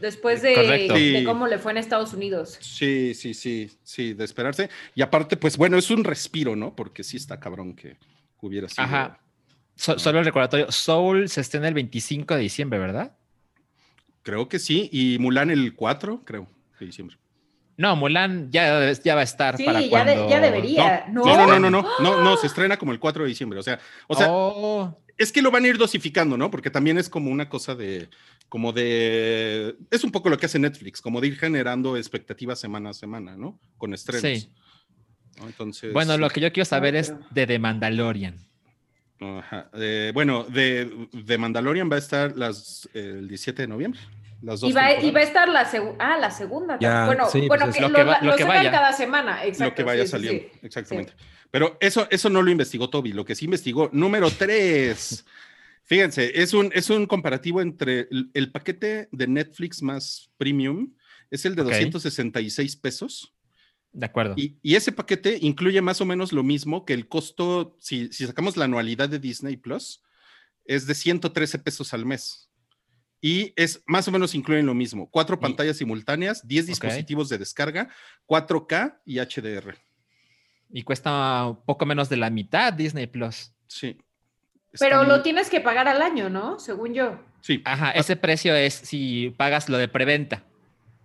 Después 0.00 0.42
de, 0.42 1.22
cómo 1.24 1.46
le 1.46 1.58
fue 1.58 1.70
en 1.70 1.78
Estados 1.78 2.12
Unidos. 2.12 2.58
Sí, 2.60 3.14
sí, 3.14 3.34
sí, 3.34 3.70
sí, 3.84 4.14
de 4.14 4.24
esperarse. 4.24 4.68
Y 4.96 5.02
aparte, 5.02 5.36
pues 5.36 5.56
bueno, 5.56 5.78
es 5.78 5.90
un 5.92 6.02
respiro, 6.02 6.56
¿no? 6.56 6.74
Porque 6.74 7.04
sí 7.04 7.16
está 7.16 7.38
cabrón 7.38 7.76
que 7.76 7.98
hubiera 8.40 8.68
sido. 8.68 8.82
Ajá. 8.82 9.20
So- 9.76 10.00
solo 10.00 10.18
el 10.18 10.24
recordatorio. 10.24 10.72
Soul 10.72 11.28
se 11.28 11.40
estrena 11.40 11.68
el 11.68 11.74
25 11.74 12.34
de 12.34 12.40
diciembre, 12.40 12.80
¿verdad? 12.80 13.16
Creo 14.24 14.48
que 14.48 14.58
sí. 14.58 14.88
Y 14.92 15.18
Mulan 15.20 15.50
el 15.50 15.74
4, 15.74 16.22
creo, 16.24 16.48
de 16.80 16.86
diciembre. 16.86 17.16
No, 17.82 17.96
Mulan 17.96 18.50
ya, 18.52 18.92
ya 18.92 19.14
va 19.16 19.22
a 19.22 19.24
estar 19.24 19.56
Sí, 19.56 19.64
para 19.64 19.80
ya, 19.80 19.88
cuando... 19.90 20.22
de- 20.24 20.30
ya 20.30 20.40
debería. 20.40 21.04
No, 21.10 21.24
No, 21.24 21.36
no, 21.36 21.46
no, 21.58 21.58
no, 21.58 21.70
no, 21.70 21.86
no, 22.00 22.22
no, 22.22 22.36
se 22.36 22.46
estrena 22.46 22.76
como 22.76 22.92
el 22.92 23.00
4 23.00 23.24
de 23.24 23.28
diciembre. 23.28 23.58
O 23.58 23.62
sea, 23.64 23.80
o 24.06 24.14
sea, 24.14 24.28
Oh, 24.30 24.96
es 25.18 25.32
que 25.32 25.42
lo 25.42 25.50
van 25.50 25.64
a 25.64 25.68
ir 25.68 25.76
dosificando, 25.78 26.36
¿no? 26.38 26.48
Porque 26.50 26.70
también 26.70 26.96
es 26.96 27.08
como 27.08 27.30
una 27.30 27.48
cosa 27.48 27.74
de, 27.74 28.08
como 28.48 28.72
de, 28.72 29.76
es 29.90 30.04
un 30.04 30.12
poco 30.12 30.28
lo 30.30 30.38
que 30.38 30.46
hace 30.46 30.58
Netflix, 30.60 31.00
como 31.00 31.20
de 31.20 31.26
ir 31.26 31.36
generando 31.38 31.96
expectativas 31.96 32.60
semana 32.60 32.90
a 32.90 32.94
semana, 32.94 33.36
¿no? 33.36 33.58
Con 33.78 33.92
estrenos. 33.94 34.22
Sí. 34.42 34.52
¿no? 35.40 35.46
Entonces. 35.48 35.92
bueno, 35.92 36.16
lo 36.18 36.30
que 36.30 36.40
yo 36.40 36.52
quiero 36.52 36.64
saber 36.66 36.94
es 36.94 37.10
pero- 37.10 37.26
de 37.30 37.46
The 37.48 37.58
Mandalorian. 37.58 38.36
Ajá. 39.20 39.70
Eh, 39.74 40.10
bueno, 40.14 40.44
de, 40.44 41.08
de 41.12 41.38
Mandalorian 41.38 41.90
va 41.90 41.96
a 41.96 41.98
estar 42.00 42.36
las, 42.36 42.88
el 42.94 43.26
17 43.28 43.62
de 43.62 43.68
noviembre. 43.68 44.00
Las 44.42 44.60
dos 44.60 44.70
Y 44.70 44.72
va, 44.72 44.92
y 45.00 45.10
va 45.12 45.20
a 45.20 45.22
estar 45.22 45.48
la, 45.48 45.70
segu- 45.70 45.94
ah, 45.98 46.18
la 46.18 46.30
segunda. 46.30 46.78
Ya, 46.80 47.06
bueno, 47.06 47.28
sí, 47.30 47.46
bueno 47.46 47.66
pues 47.66 47.76
que 47.76 47.82
lo, 47.82 47.88
Lo 47.90 47.94
que 47.96 48.02
va- 48.04 48.18
lo 48.20 48.26
lo 48.30 48.36
que 48.36 48.42
sacan 48.42 48.56
vaya. 48.58 48.70
cada 48.70 48.92
semana. 48.92 49.44
Exacto, 49.44 49.64
lo 49.70 49.74
que 49.76 49.82
vaya 49.84 50.02
sí, 50.02 50.06
sí, 50.06 50.10
saliendo, 50.10 50.42
sí. 50.52 50.58
exactamente. 50.62 51.12
Pero 51.50 51.76
eso, 51.80 52.06
eso 52.10 52.28
no 52.30 52.42
lo 52.42 52.50
investigó 52.50 52.90
Toby, 52.90 53.12
lo 53.12 53.24
que 53.24 53.34
sí 53.34 53.44
investigó. 53.44 53.88
Número 53.92 54.30
tres. 54.30 55.24
Fíjense, 55.84 56.40
es 56.40 56.54
un, 56.54 56.70
es 56.74 56.90
un 56.90 57.06
comparativo 57.06 57.60
entre 57.60 58.08
el, 58.10 58.30
el 58.34 58.50
paquete 58.52 59.08
de 59.12 59.26
Netflix 59.26 59.82
más 59.82 60.30
premium, 60.38 60.94
es 61.30 61.44
el 61.44 61.54
de 61.54 61.62
Ok. 61.62 61.68
266 61.68 62.76
pesos. 62.76 63.34
De 63.92 64.06
acuerdo. 64.06 64.34
Y, 64.38 64.56
y 64.62 64.76
ese 64.76 64.90
paquete 64.92 65.36
incluye 65.42 65.82
más 65.82 66.00
o 66.00 66.06
menos 66.06 66.32
lo 66.32 66.42
mismo 66.42 66.84
que 66.86 66.94
el 66.94 67.08
costo, 67.08 67.76
si, 67.80 68.10
si 68.12 68.26
sacamos 68.26 68.56
la 68.56 68.64
anualidad 68.64 69.08
de 69.08 69.18
Disney 69.18 69.56
Plus, 69.56 70.02
es 70.64 70.86
de 70.86 70.94
113 70.94 71.58
pesos 71.58 71.92
al 71.92 72.06
mes. 72.06 72.48
Y 73.24 73.52
es 73.56 73.82
más 73.86 74.06
o 74.08 74.10
menos 74.10 74.34
incluyen 74.34 74.66
lo 74.66 74.74
mismo: 74.74 75.08
cuatro 75.08 75.38
pantallas 75.38 75.76
simultáneas, 75.78 76.46
10 76.46 76.66
dispositivos 76.66 77.28
de 77.28 77.38
descarga, 77.38 77.88
4K 78.26 78.98
y 79.06 79.18
HDR. 79.20 79.76
Y 80.72 80.82
cuesta 80.82 81.46
un 81.46 81.64
poco 81.64 81.86
menos 81.86 82.08
de 82.08 82.16
la 82.16 82.28
mitad 82.30 82.72
Disney 82.72 83.06
Plus. 83.06 83.52
Sí. 83.68 83.96
Está 84.72 84.86
Pero 84.86 84.98
muy- 85.00 85.06
lo 85.08 85.22
tienes 85.22 85.48
que 85.48 85.60
pagar 85.60 85.86
al 85.86 86.02
año, 86.02 86.28
¿no? 86.28 86.58
Según 86.58 86.94
yo. 86.94 87.18
Sí, 87.42 87.62
Ajá, 87.64 87.90
ese 87.92 88.16
precio 88.16 88.54
es 88.56 88.74
si 88.74 89.32
pagas 89.36 89.68
lo 89.68 89.76
de 89.78 89.86
preventa, 89.88 90.44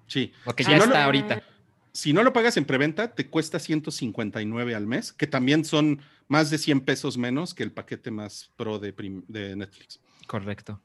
sí. 0.08 0.32
porque 0.46 0.64
Si 0.64 0.72
ya 0.72 0.78
no 0.78 0.84
está 0.86 1.00
lo- 1.00 1.06
ahorita. 1.06 1.44
Si 1.92 2.14
no 2.14 2.24
lo 2.24 2.32
pagas 2.32 2.58
en 2.58 2.66
preventa, 2.66 3.14
te 3.14 3.28
cuesta 3.28 3.58
159 3.60 4.76
al 4.76 4.86
mes, 4.86 5.12
que 5.12 5.26
también 5.28 5.66
son 5.66 6.02
más 6.28 6.50
de 6.52 6.60
100 6.60 6.82
pesos 6.82 7.18
menos 7.18 7.54
que 7.56 7.64
el 7.64 7.72
paquete 7.72 8.10
más 8.12 8.52
pro 8.56 8.78
de, 8.80 8.94
prim- 8.94 9.24
de 9.28 9.56
Netflix. 9.56 10.00
Correcto. 10.28 10.80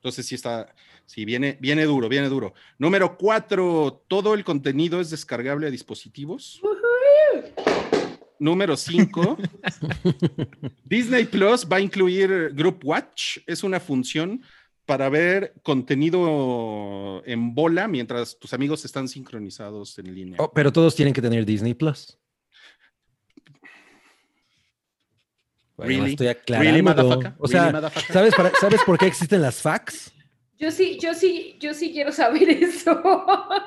Entonces 0.00 0.24
sí 0.24 0.34
está, 0.34 0.74
sí, 1.04 1.26
viene, 1.26 1.58
viene 1.60 1.84
duro, 1.84 2.08
viene 2.08 2.30
duro. 2.30 2.54
Número 2.78 3.18
cuatro, 3.18 4.02
todo 4.08 4.32
el 4.32 4.44
contenido 4.44 4.98
es 4.98 5.10
descargable 5.10 5.66
a 5.66 5.70
dispositivos. 5.70 6.58
Número 8.38 8.78
cinco, 8.78 9.36
Disney 10.86 11.26
Plus 11.26 11.66
va 11.70 11.76
a 11.76 11.80
incluir 11.80 12.52
Group 12.54 12.80
Watch. 12.82 13.40
Es 13.46 13.62
una 13.62 13.78
función 13.78 14.42
para 14.86 15.10
ver 15.10 15.52
contenido 15.62 17.22
en 17.26 17.54
bola 17.54 17.86
mientras 17.86 18.38
tus 18.38 18.54
amigos 18.54 18.86
están 18.86 19.06
sincronizados 19.06 19.98
en 19.98 20.14
línea. 20.14 20.36
Oh, 20.40 20.50
pero 20.50 20.72
todos 20.72 20.96
tienen 20.96 21.12
que 21.12 21.20
tener 21.20 21.44
Disney 21.44 21.74
Plus. 21.74 22.16
Bueno, 25.86 26.02
Really? 26.04 26.10
estoy 26.12 26.26
Really, 26.26 26.40
aclarando. 26.40 26.82
motherfucker? 26.82 27.32
o 27.38 27.48
sea, 27.48 27.60
Really, 27.64 27.74
motherfucker? 27.74 28.12
¿sabes, 28.12 28.34
para- 28.34 28.52
¿sabes 28.60 28.80
por 28.84 28.98
qué 28.98 29.06
existen 29.06 29.42
las 29.42 29.60
fax? 29.62 30.12
Yo 30.58 30.70
sí, 30.70 30.98
yo 31.00 31.14
sí, 31.14 31.56
yo 31.58 31.72
sí 31.74 31.90
quiero 31.92 32.12
saber 32.12 32.48
eso. 32.50 33.00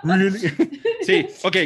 Sí, 1.01 1.25
ok. 1.43 1.57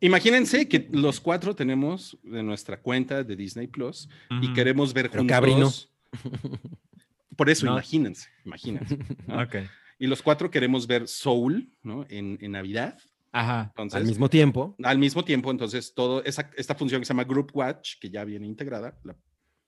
Imagínense 0.00 0.66
que 0.68 0.88
los 0.90 1.20
cuatro 1.20 1.54
tenemos 1.54 2.18
de 2.24 2.42
nuestra 2.42 2.80
cuenta 2.80 3.22
de 3.22 3.36
Disney 3.36 3.68
Plus 3.68 4.08
y 4.40 4.52
queremos 4.52 4.92
ver 4.92 5.08
Pero 5.10 5.20
juntos. 5.22 5.34
Cabri 5.34 5.54
no. 5.54 5.70
Por 7.36 7.48
eso, 7.48 7.66
No. 7.66 7.72
imagínense, 7.72 8.28
imagínense. 8.44 8.98
¿no? 9.26 9.42
Ok. 9.42 9.56
Y 9.98 10.06
los 10.06 10.20
cuatro 10.22 10.50
queremos 10.50 10.86
ver 10.86 11.06
Soul, 11.08 11.70
¿no? 11.82 12.04
En, 12.08 12.36
en 12.40 12.52
Navidad. 12.52 12.98
Ajá. 13.30 13.66
Entonces, 13.70 13.96
Al 14.00 14.04
mismo 14.06 14.28
tiempo. 14.28 14.74
al 14.82 14.98
mismo 14.98 15.24
tiempo, 15.24 15.50
entonces, 15.50 15.94
todo 15.94 16.22
esa, 16.24 16.50
esta 16.56 16.74
función 16.74 17.00
que 17.00 17.06
se 17.06 17.10
llama 17.14 17.24
Group 17.24 17.50
Watch, 17.54 17.94
que 18.00 18.10
ya 18.10 18.24
viene 18.24 18.46
integrada, 18.46 18.98
la- 19.04 19.16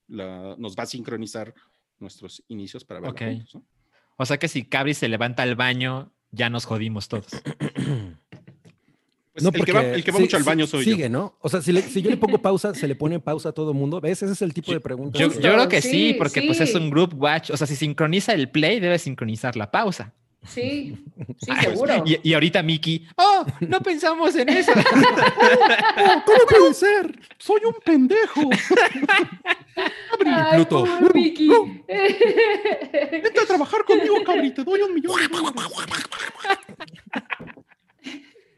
la- 0.08 0.54
nos 0.58 0.76
va 0.76 0.82
a 0.84 0.86
sincronizar 0.86 1.54
nuestros 1.98 2.42
inicios 2.48 2.84
para 2.84 3.00
verla 3.00 3.12
Ok. 3.12 3.20
juntos, 3.22 3.54
¿no? 3.54 3.64
O 4.16 4.26
sea 4.26 4.38
que 4.38 4.48
si 4.48 4.64
Cabri 4.64 4.94
se 4.94 5.08
levanta 5.08 5.42
al 5.42 5.56
baño, 5.56 6.12
ya 6.30 6.50
nos 6.50 6.64
jodimos 6.66 7.08
todos. 7.08 7.26
Pues 9.32 9.42
no, 9.42 9.50
el, 9.52 9.64
que 9.64 9.72
va, 9.72 9.80
el 9.82 10.04
que 10.04 10.12
va 10.12 10.18
sí- 10.18 10.22
mucho 10.22 10.36
al 10.36 10.44
baño 10.44 10.64
soy 10.64 10.84
sigue, 10.84 11.02
yo. 11.04 11.08
¿no? 11.08 11.36
O 11.40 11.48
sea, 11.48 11.60
si, 11.60 11.72
le- 11.72 11.82
si 11.82 12.02
yo 12.02 12.08
le 12.10 12.16
pongo 12.16 12.38
pausa, 12.38 12.72
¿se 12.72 12.86
le 12.86 12.94
pone 12.94 13.18
pausa 13.18 13.48
a 13.48 13.52
todo 13.52 13.74
mundo? 13.74 14.00
¿Ves? 14.00 14.22
Ese 14.22 14.32
es 14.32 14.42
el 14.42 14.54
tipo 14.54 14.70
de 14.72 14.78
pregunta. 14.78 15.18
Yo, 15.18 15.26
yo 15.28 15.40
creo 15.40 15.68
que 15.68 15.82
sí, 15.82 15.90
Sí, 15.90 16.14
porque 16.16 16.42
pues 16.42 16.60
es 16.60 16.72
un 16.76 16.88
group 16.88 17.20
watch. 17.20 17.50
O 17.50 17.56
sea, 17.56 17.66
si 17.66 17.74
sincroniza 17.74 18.32
el 18.32 18.48
play, 18.48 18.78
debe 18.78 18.96
sincronizar 18.96 19.56
la 19.56 19.72
pausa. 19.72 20.14
Sí, 20.46 20.94
sí, 21.40 21.50
Ah, 21.50 21.62
seguro. 21.62 22.02
Y, 22.06 22.20
y 22.22 22.34
ahorita 22.34 22.62
Mickey, 22.62 23.06
oh, 23.16 23.46
no 23.60 23.80
pensamos 23.80 24.34
en 24.36 24.48
eso. 24.48 24.72
¿Cómo 26.26 26.38
puede 26.48 26.74
ser? 26.74 27.18
Soy 27.38 27.60
un 27.64 27.74
pendejo. 27.84 28.42
Ay, 30.26 30.56
Pluto. 30.56 30.84
pobre. 30.84 31.34
Vente 33.22 33.40
a 33.40 33.46
trabajar 33.46 33.84
conmigo, 33.84 34.16
Cabri, 34.24 34.52
te 34.52 34.64
doy 34.64 34.80
un 34.82 34.94
millón. 34.94 35.18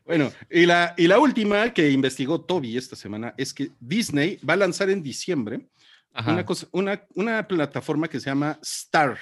Bueno, 0.05 0.32
y 0.51 0.66
la, 0.66 0.95
y 0.97 1.09
la 1.09 1.18
última 1.18 1.72
que 1.72 1.91
investigó 1.91 2.41
Toby 2.41 2.76
esta 2.76 2.95
semana 2.95 3.34
es 3.37 3.53
que 3.53 3.70
Disney 3.80 4.39
va 4.49 4.55
a 4.55 4.59
lanzar 4.59 4.89
en 4.89 5.03
diciembre 5.03 5.66
Ajá. 6.12 6.32
una, 6.32 6.47
cosa, 6.47 6.68
una, 6.70 7.03
una 7.14 7.47
plataforma 7.49 8.07
que 8.09 8.20
se 8.20 8.26
llama 8.30 8.59
Star, 8.62 9.18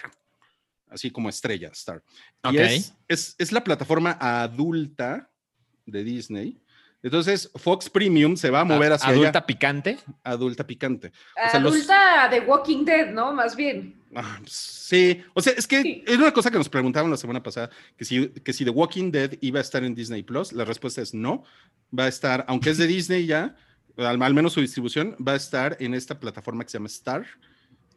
así 0.94 1.10
como 1.10 1.28
estrella, 1.28 1.68
Star. 1.72 2.02
Y 2.50 2.56
es, 2.58 2.94
es, 3.08 3.34
es 3.38 3.52
la 3.52 3.62
plataforma 3.62 4.16
adulta 4.20 5.30
de 5.86 6.04
Disney. 6.04 6.60
Entonces, 7.02 7.50
Fox 7.56 7.90
Premium 7.90 8.34
se 8.34 8.48
va 8.48 8.60
a 8.60 8.64
mover 8.64 8.92
hacia 8.92 9.10
Adulta 9.10 9.28
allá, 9.40 9.46
picante. 9.46 9.98
adulta 10.22 10.66
picante. 10.66 11.08
O 11.46 11.50
sea, 11.50 11.60
los- 11.60 11.74
Adulta 11.74 12.28
de 12.30 12.40
Walking 12.40 12.84
Dead, 12.86 13.12
¿no? 13.12 13.30
Más 13.34 13.54
bien. 13.54 14.00
Ah, 14.16 14.40
sí, 14.46 15.22
o 15.34 15.42
sea, 15.42 15.52
es 15.54 15.66
que 15.66 15.82
Sí. 15.82 16.02
es 16.06 16.16
una 16.16 16.32
cosa 16.32 16.50
que 16.50 16.56
nos 16.56 16.68
preguntaban 16.70 17.10
la 17.10 17.16
semana 17.18 17.42
pasada, 17.42 17.68
que 17.98 18.04
si, 18.06 18.28
que 18.28 18.52
si 18.54 18.64
The 18.64 18.70
Walking 18.70 19.10
Dead 19.10 19.32
iba 19.42 19.58
a 19.58 19.62
estar 19.62 19.84
en 19.84 19.94
Disney 19.94 20.22
Plus, 20.22 20.52
la 20.52 20.64
respuesta 20.64 21.02
es 21.02 21.12
no, 21.12 21.44
va 21.96 22.04
a 22.04 22.08
estar, 22.08 22.44
aunque 22.48 22.70
es 22.70 22.78
de 22.78 22.86
Disney 22.96 23.26
ya, 23.26 23.54
al, 23.98 24.22
al 24.22 24.32
menos 24.34 24.54
su 24.54 24.60
distribución, 24.62 25.14
va 25.16 25.32
a 25.32 25.36
estar 25.36 25.76
en 25.80 25.92
esta 25.92 26.18
plataforma 26.18 26.64
que 26.64 26.70
se 26.70 26.78
llama 26.78 26.86
Star 26.86 27.26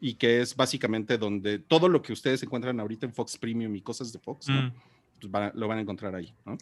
y 0.00 0.14
que 0.14 0.40
es 0.40 0.54
básicamente 0.54 1.18
donde 1.18 1.58
todo 1.58 1.88
lo 1.88 2.02
que 2.02 2.12
ustedes 2.12 2.42
encuentran 2.42 2.78
ahorita 2.80 3.06
en 3.06 3.12
Fox 3.12 3.36
Premium 3.36 3.74
y 3.76 3.80
cosas 3.82 4.12
de 4.12 4.18
Fox, 4.18 4.48
¿no? 4.48 4.62
Mm. 4.62 4.72
Pues 5.20 5.30
van 5.32 5.42
a- 5.44 5.52
lo 5.54 5.66
van 5.68 5.78
a 5.78 5.80
encontrar 5.80 6.14
ahí, 6.14 6.32
¿no? 6.44 6.56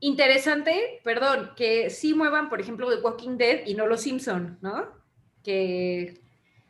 Interesante, 0.00 1.00
perdón, 1.02 1.50
que 1.56 1.90
sí 1.90 2.14
muevan, 2.14 2.48
por 2.48 2.60
ejemplo, 2.60 2.88
The 2.88 3.02
Walking 3.02 3.36
Dead 3.36 3.66
y 3.66 3.74
no 3.74 3.86
Los 3.86 4.02
Simpson, 4.02 4.56
¿no? 4.62 4.86
Que, 5.42 6.20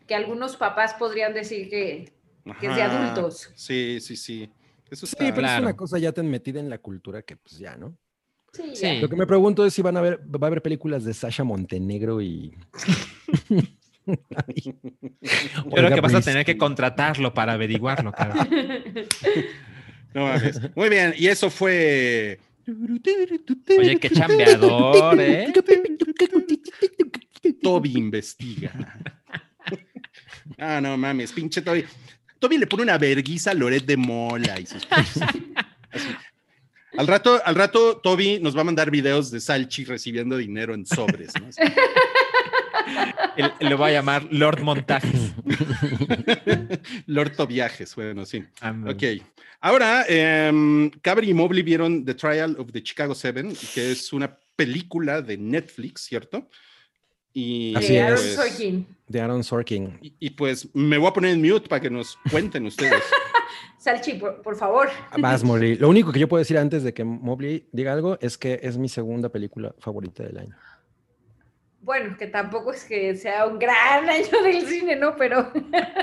que 0.06 0.14
algunos 0.14 0.56
papás 0.56 0.94
podrían 0.94 1.34
decir 1.34 1.68
que, 1.68 2.12
que 2.58 2.66
es 2.68 2.74
de 2.76 2.82
adultos. 2.82 3.50
Sí, 3.54 3.98
sí, 4.00 4.16
sí. 4.16 4.50
Eso 4.90 5.04
Sí, 5.06 5.12
está. 5.12 5.34
pero 5.34 5.46
es 5.46 5.52
Claro. 5.52 5.62
una 5.66 5.76
cosa 5.76 5.98
ya 5.98 6.12
tan 6.12 6.30
metida 6.30 6.58
en 6.60 6.70
la 6.70 6.78
cultura 6.78 7.20
que 7.20 7.36
pues 7.36 7.58
ya, 7.58 7.76
¿no? 7.76 7.94
Sí, 8.54 8.62
Sí. 8.74 8.98
Lo 9.00 9.08
que 9.10 9.16
me 9.16 9.26
pregunto 9.26 9.66
es 9.66 9.74
si 9.74 9.82
van 9.82 9.98
a 9.98 10.00
ver, 10.00 10.20
va 10.20 10.46
a 10.46 10.46
haber 10.46 10.62
películas 10.62 11.04
de 11.04 11.12
Sasha 11.12 11.44
Montenegro 11.44 12.22
y... 12.22 12.56
Yo 14.54 14.72
creo 15.70 15.94
que 15.94 16.00
vas 16.00 16.14
a 16.14 16.20
tener 16.20 16.44
que 16.44 16.56
contratarlo 16.56 17.34
para 17.34 17.52
averiguarlo, 17.54 18.12
cabrón. 18.12 18.48
No 20.14 20.22
mames. 20.24 20.58
Muy 20.74 20.88
bien, 20.88 21.14
y 21.18 21.26
eso 21.26 21.50
fue. 21.50 22.40
Oye, 23.78 23.98
qué 24.00 24.08
chambeador, 24.08 25.20
¿eh? 25.20 25.52
Toby 27.62 27.92
investiga. 27.94 28.72
Ah, 30.56 30.80
no 30.80 30.96
mames, 30.96 31.30
pinche 31.32 31.60
Toby. 31.60 31.84
Toby 32.38 32.56
le 32.56 32.66
pone 32.66 32.84
una 32.84 32.96
verguiza 32.96 33.50
a 33.50 33.54
Loret 33.54 33.84
de 33.84 33.98
Mola 33.98 34.58
y 34.58 34.64
sus. 34.64 34.88
Así. 34.90 35.20
Al 36.96 37.06
rato, 37.06 37.40
al 37.44 37.54
rato, 37.54 37.98
Toby 37.98 38.40
nos 38.40 38.56
va 38.56 38.62
a 38.62 38.64
mandar 38.64 38.90
videos 38.90 39.30
de 39.30 39.40
Salchi 39.40 39.84
recibiendo 39.84 40.36
dinero 40.36 40.74
en 40.74 40.86
sobres. 40.86 41.32
¿no? 41.40 41.48
Lo 43.60 43.78
va 43.78 43.88
a 43.88 43.92
llamar 43.92 44.26
Lord 44.30 44.62
Montajes. 44.62 45.32
Lord 47.06 47.36
Tobiajes, 47.36 47.94
bueno, 47.94 48.24
sí. 48.26 48.44
Ándale. 48.60 48.94
Ok. 48.94 49.24
Ahora, 49.60 50.04
Cabri 51.02 51.30
y 51.30 51.34
Mobley 51.34 51.62
vieron 51.62 52.04
The 52.04 52.14
Trial 52.14 52.56
of 52.58 52.72
the 52.72 52.82
Chicago 52.82 53.14
Seven, 53.14 53.54
que 53.74 53.92
es 53.92 54.12
una 54.12 54.38
película 54.56 55.22
de 55.22 55.36
Netflix, 55.36 56.02
¿cierto? 56.02 56.48
Y, 57.32 57.74
Así 57.76 57.92
De 57.92 57.98
es. 57.98 58.04
Aaron 58.04 58.18
pues, 58.18 58.34
Sorkin. 58.34 58.86
De 59.06 59.20
Aaron 59.20 59.44
Sorkin. 59.44 59.98
y, 60.02 60.14
y, 60.18 60.30
pues 60.30 60.68
me 60.74 60.98
voy 60.98 61.08
a 61.08 61.12
poner 61.12 61.32
en 61.32 61.42
mute 61.42 61.68
para 61.68 61.80
que 61.80 61.90
nos 61.90 62.18
cuenten 62.30 62.66
ustedes. 62.66 63.02
Salchi, 63.78 64.14
por, 64.14 64.42
por 64.42 64.56
favor. 64.56 64.88
Vas, 65.18 65.44
Molly. 65.44 65.76
Lo 65.76 65.88
único 65.88 66.12
que 66.12 66.18
yo 66.18 66.28
puedo 66.28 66.40
decir 66.40 66.58
antes 66.58 66.82
de 66.82 66.92
que 66.92 67.04
Mobley 67.04 67.68
diga 67.72 67.92
algo 67.92 68.18
es 68.20 68.36
que 68.36 68.58
es 68.62 68.76
mi 68.76 68.88
segunda 68.88 69.28
película 69.28 69.74
favorita 69.78 70.24
del 70.24 70.38
año. 70.38 70.56
Bueno, 71.80 72.16
que 72.18 72.26
tampoco 72.26 72.72
es 72.72 72.84
que 72.84 73.14
sea 73.14 73.46
un 73.46 73.58
gran 73.58 74.08
año 74.10 74.42
del 74.42 74.66
cine, 74.66 74.96
¿no? 74.96 75.16
Pero, 75.16 75.50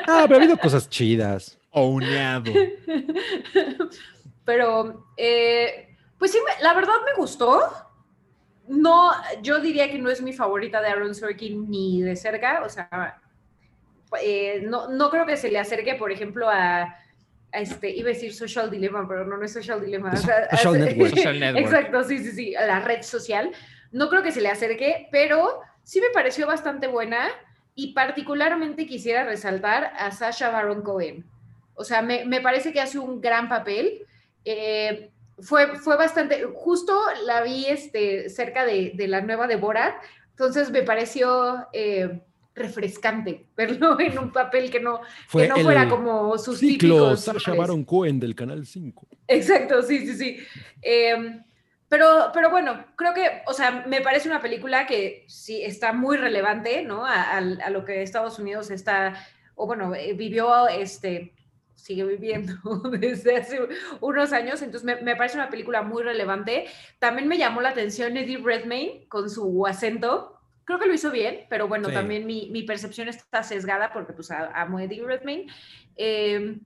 Ah, 0.07 0.23
pero 0.27 0.35
ha 0.35 0.43
habido 0.43 0.57
cosas 0.57 0.89
chidas. 0.89 1.57
Ouneado. 1.71 2.51
pero, 4.45 5.05
eh, 5.17 5.95
pues 6.17 6.31
sí, 6.31 6.39
la 6.61 6.73
verdad 6.73 6.93
me 7.05 7.13
gustó. 7.17 7.59
No, 8.67 9.11
yo 9.41 9.59
diría 9.59 9.91
que 9.91 9.99
no 9.99 10.09
es 10.09 10.21
mi 10.21 10.33
favorita 10.33 10.81
de 10.81 10.87
Aaron 10.87 11.13
Sorkin 11.13 11.69
ni 11.69 12.01
de 12.01 12.15
cerca. 12.15 12.63
O 12.65 12.69
sea, 12.69 13.21
eh, 14.21 14.61
no, 14.63 14.87
no 14.89 15.09
creo 15.09 15.25
que 15.25 15.37
se 15.37 15.51
le 15.51 15.59
acerque, 15.59 15.95
por 15.95 16.11
ejemplo, 16.11 16.47
a, 16.49 16.97
este, 17.51 17.89
iba 17.89 18.09
a 18.09 18.13
decir 18.13 18.33
Social 18.33 18.71
Dilemma, 18.71 19.05
pero 19.07 19.25
no, 19.25 19.37
no 19.37 19.45
es 19.45 19.53
Social 19.53 19.81
Dilemma. 19.83 20.11
o 20.13 20.17
sea, 20.17 20.49
Social 20.51 20.79
Network. 20.79 21.09
Social 21.15 21.39
Network. 21.39 21.65
Exacto, 21.65 22.03
sí, 22.03 22.17
sí, 22.19 22.31
sí, 22.31 22.51
la 22.51 22.79
red 22.79 23.01
social. 23.01 23.51
No 23.95 24.09
creo 24.09 24.23
que 24.23 24.33
se 24.33 24.41
le 24.41 24.49
acerque, 24.49 25.07
pero 25.09 25.61
sí 25.83 26.01
me 26.01 26.09
pareció 26.09 26.45
bastante 26.45 26.87
buena 26.87 27.29
y 27.75 27.93
particularmente 27.93 28.87
quisiera 28.87 29.23
resaltar 29.23 29.93
a 29.97 30.11
Sasha 30.11 30.49
Baron 30.49 30.81
Cohen. 30.81 31.23
O 31.75 31.85
sea, 31.85 32.01
me, 32.01 32.25
me 32.25 32.41
parece 32.41 32.73
que 32.73 32.81
hace 32.81 32.99
un 32.99 33.21
gran 33.21 33.47
papel. 33.47 34.05
Eh, 34.43 35.11
fue, 35.39 35.77
fue 35.77 35.95
bastante, 35.95 36.43
justo 36.53 36.93
la 37.25 37.41
vi 37.41 37.67
este, 37.67 38.29
cerca 38.29 38.65
de, 38.65 38.91
de 38.95 39.07
la 39.07 39.21
nueva 39.21 39.47
de 39.47 39.55
Borat, 39.55 39.95
entonces 40.31 40.71
me 40.71 40.83
pareció 40.83 41.65
eh, 41.71 42.19
refrescante 42.53 43.45
verlo 43.55 43.97
en 44.01 44.19
un 44.19 44.33
papel 44.33 44.69
que 44.69 44.81
no, 44.81 44.99
Fue 45.29 45.43
que 45.43 45.47
no 45.47 45.55
fuera 45.59 45.87
como 45.87 46.37
sus 46.37 46.59
ciclo 46.59 46.95
típicos 46.95 47.21
Sasha. 47.21 47.53
Baron 47.53 47.85
Cohen 47.85 48.19
del 48.19 48.35
Canal 48.35 48.65
5. 48.65 49.07
Exacto, 49.29 49.81
sí, 49.83 50.05
sí, 50.05 50.17
sí. 50.17 50.37
Eh, 50.81 51.39
pero, 51.89 52.31
pero 52.33 52.49
bueno, 52.49 52.85
creo 52.95 53.13
que, 53.13 53.43
o 53.45 53.53
sea, 53.53 53.85
me 53.87 54.01
parece 54.01 54.27
una 54.27 54.41
película 54.41 54.87
que 54.87 55.25
sí 55.27 55.63
está 55.63 55.93
muy 55.93 56.17
relevante, 56.17 56.83
¿no? 56.83 57.05
A, 57.05 57.39
lo 57.41 57.85
que 57.85 58.01
Estados 58.01 58.39
Unidos 58.39 58.71
está 58.71 59.13
o 59.55 59.67
bueno, 59.67 59.95
eh, 59.95 60.13
vivió, 60.13 60.67
este, 60.67 61.33
sigue 61.75 62.03
viviendo 62.03 62.53
desde 62.99 63.37
hace 63.37 63.59
unos 64.01 64.33
años, 64.33 64.61
entonces 64.61 64.83
me, 64.85 65.01
me 65.01 65.15
parece 65.15 65.37
una 65.37 65.49
película 65.49 65.81
muy 65.81 66.03
relevante. 66.03 66.65
También 66.99 67.27
me 67.27 67.37
llamó 67.37 67.61
la 67.61 67.69
atención 67.69 68.17
Eddie 68.17 68.41
Redmayne 68.43 69.05
con 69.07 69.29
su 69.29 69.65
acento, 69.65 70.39
creo 70.65 70.79
que 70.79 70.87
lo 70.87 70.93
hizo 70.93 71.11
bien, 71.11 71.45
pero 71.49 71.67
bueno, 71.67 71.87
Sí. 71.87 71.93
también 71.93 72.25
mi, 72.25 72.49
mi 72.51 72.63
percepción 72.63 73.07
está 73.07 73.43
sesgada 73.43 73.93
porque 73.93 74.13
pues 74.13 74.31
amo 74.31 74.79
Eddie 74.79 75.05
Redmayne. 75.05 75.47
Eh, 75.95 76.57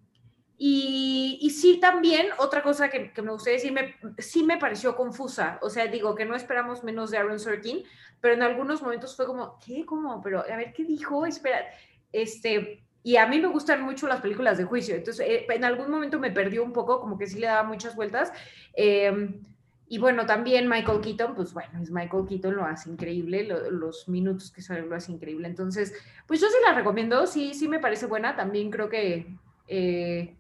y, 0.62 1.40
y 1.42 1.50
sí, 1.52 1.80
también 1.80 2.28
otra 2.38 2.62
cosa 2.62 2.90
que, 2.90 3.12
que 3.14 3.22
me 3.22 3.32
gustaría 3.32 3.56
decir, 3.58 3.72
me, 3.72 3.96
sí 4.18 4.44
me 4.44 4.58
pareció 4.58 4.96
confusa. 4.96 5.58
O 5.62 5.70
sea, 5.70 5.88
digo 5.88 6.14
que 6.16 6.26
no 6.26 6.36
esperamos 6.36 6.84
menos 6.84 7.12
de 7.12 7.18
Aaron 7.18 7.40
Sorkin, 7.40 7.84
pero 8.20 8.34
en 8.36 8.44
algunos 8.44 8.82
momentos 8.82 9.16
fue 9.16 9.26
como, 9.26 9.58
¿qué? 9.66 9.86
¿Cómo? 9.86 10.22
Pero 10.22 10.42
a 10.42 10.56
ver, 10.58 10.74
¿qué 10.74 10.84
dijo? 10.84 11.26
Espera, 11.26 11.66
este... 12.12 12.84
Y 13.02 13.16
a 13.16 13.26
mí 13.28 13.40
me 13.40 13.48
gustan 13.48 13.82
mucho 13.82 14.08
las 14.10 14.20
películas 14.20 14.58
de 14.58 14.66
juicio, 14.66 14.94
entonces 14.94 15.26
eh, 15.26 15.46
en 15.50 15.64
algún 15.64 15.90
momento 15.90 16.20
me 16.20 16.32
perdió 16.32 16.62
un 16.66 16.74
poco, 16.74 17.00
como 17.00 17.18
que 17.18 17.28
sí 17.28 17.40
le 17.40 17.48
daba 17.48 17.64
muchas 17.64 17.96
vueltas. 17.96 18.34
Eh, 18.76 19.40
y 19.88 19.98
bueno, 20.00 20.26
también 20.26 20.68
Michael 20.68 21.00
Keaton, 21.00 21.34
pues 21.34 21.54
bueno, 21.54 21.82
es 21.82 21.90
Michael 21.92 22.26
Keaton, 22.28 22.56
lo 22.58 22.66
hace 22.66 22.90
increíble, 22.90 23.46
lo- 23.46 23.72
los 23.72 24.10
minutos 24.10 24.52
que 24.52 24.62
sale 24.62 24.82
lo 24.86 24.94
hace 24.96 25.14
increíble. 25.14 25.48
Entonces, 25.48 25.94
pues 26.28 26.42
yo 26.42 26.48
sí 26.48 26.58
la 26.68 26.74
recomiendo, 26.76 27.26
sí, 27.26 27.54
sí 27.54 27.70
me 27.70 27.80
parece 27.80 28.06
buena. 28.06 28.36
También 28.36 28.70
creo 28.70 28.90
que, 28.90 29.34
eh, 29.68 30.36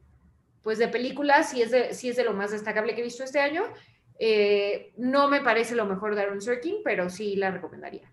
pues 0.63 0.77
de 0.77 0.87
películas, 0.87 1.49
sí 1.51 1.61
es 1.61 1.71
de, 1.71 1.93
sí 1.93 2.09
es 2.09 2.15
de 2.15 2.23
lo 2.23 2.33
más 2.33 2.51
destacable 2.51 2.93
que 2.95 3.01
he 3.01 3.03
visto 3.03 3.23
este 3.23 3.39
año. 3.39 3.63
Eh, 4.19 4.91
no 4.97 5.29
me 5.29 5.41
parece 5.41 5.75
lo 5.75 5.85
mejor 5.85 6.13
de 6.13 6.21
Aaron 6.21 6.41
Sorkin, 6.41 6.77
pero 6.83 7.09
sí 7.09 7.35
la 7.37 7.51
recomendaría. 7.51 8.11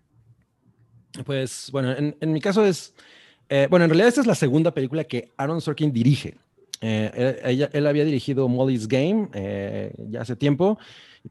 Pues 1.25 1.69
bueno, 1.71 1.93
en, 1.97 2.31
mi 2.31 2.39
caso 2.39 2.65
es, 2.65 2.93
eh, 3.49 3.67
bueno, 3.69 3.85
en 3.85 3.89
realidad 3.89 4.09
esta 4.09 4.21
es 4.21 4.27
la 4.27 4.35
segunda 4.35 4.73
película 4.73 5.03
que 5.03 5.31
Aaron 5.35 5.59
Sorkin 5.59 5.91
dirige. 5.91 6.35
Eh, 6.79 7.69
él, 7.73 7.87
había 7.87 8.05
dirigido 8.05 8.47
Molly's 8.47 8.87
Game 8.87 9.29
ya 9.97 10.21
hace 10.21 10.35
tiempo, 10.35 10.77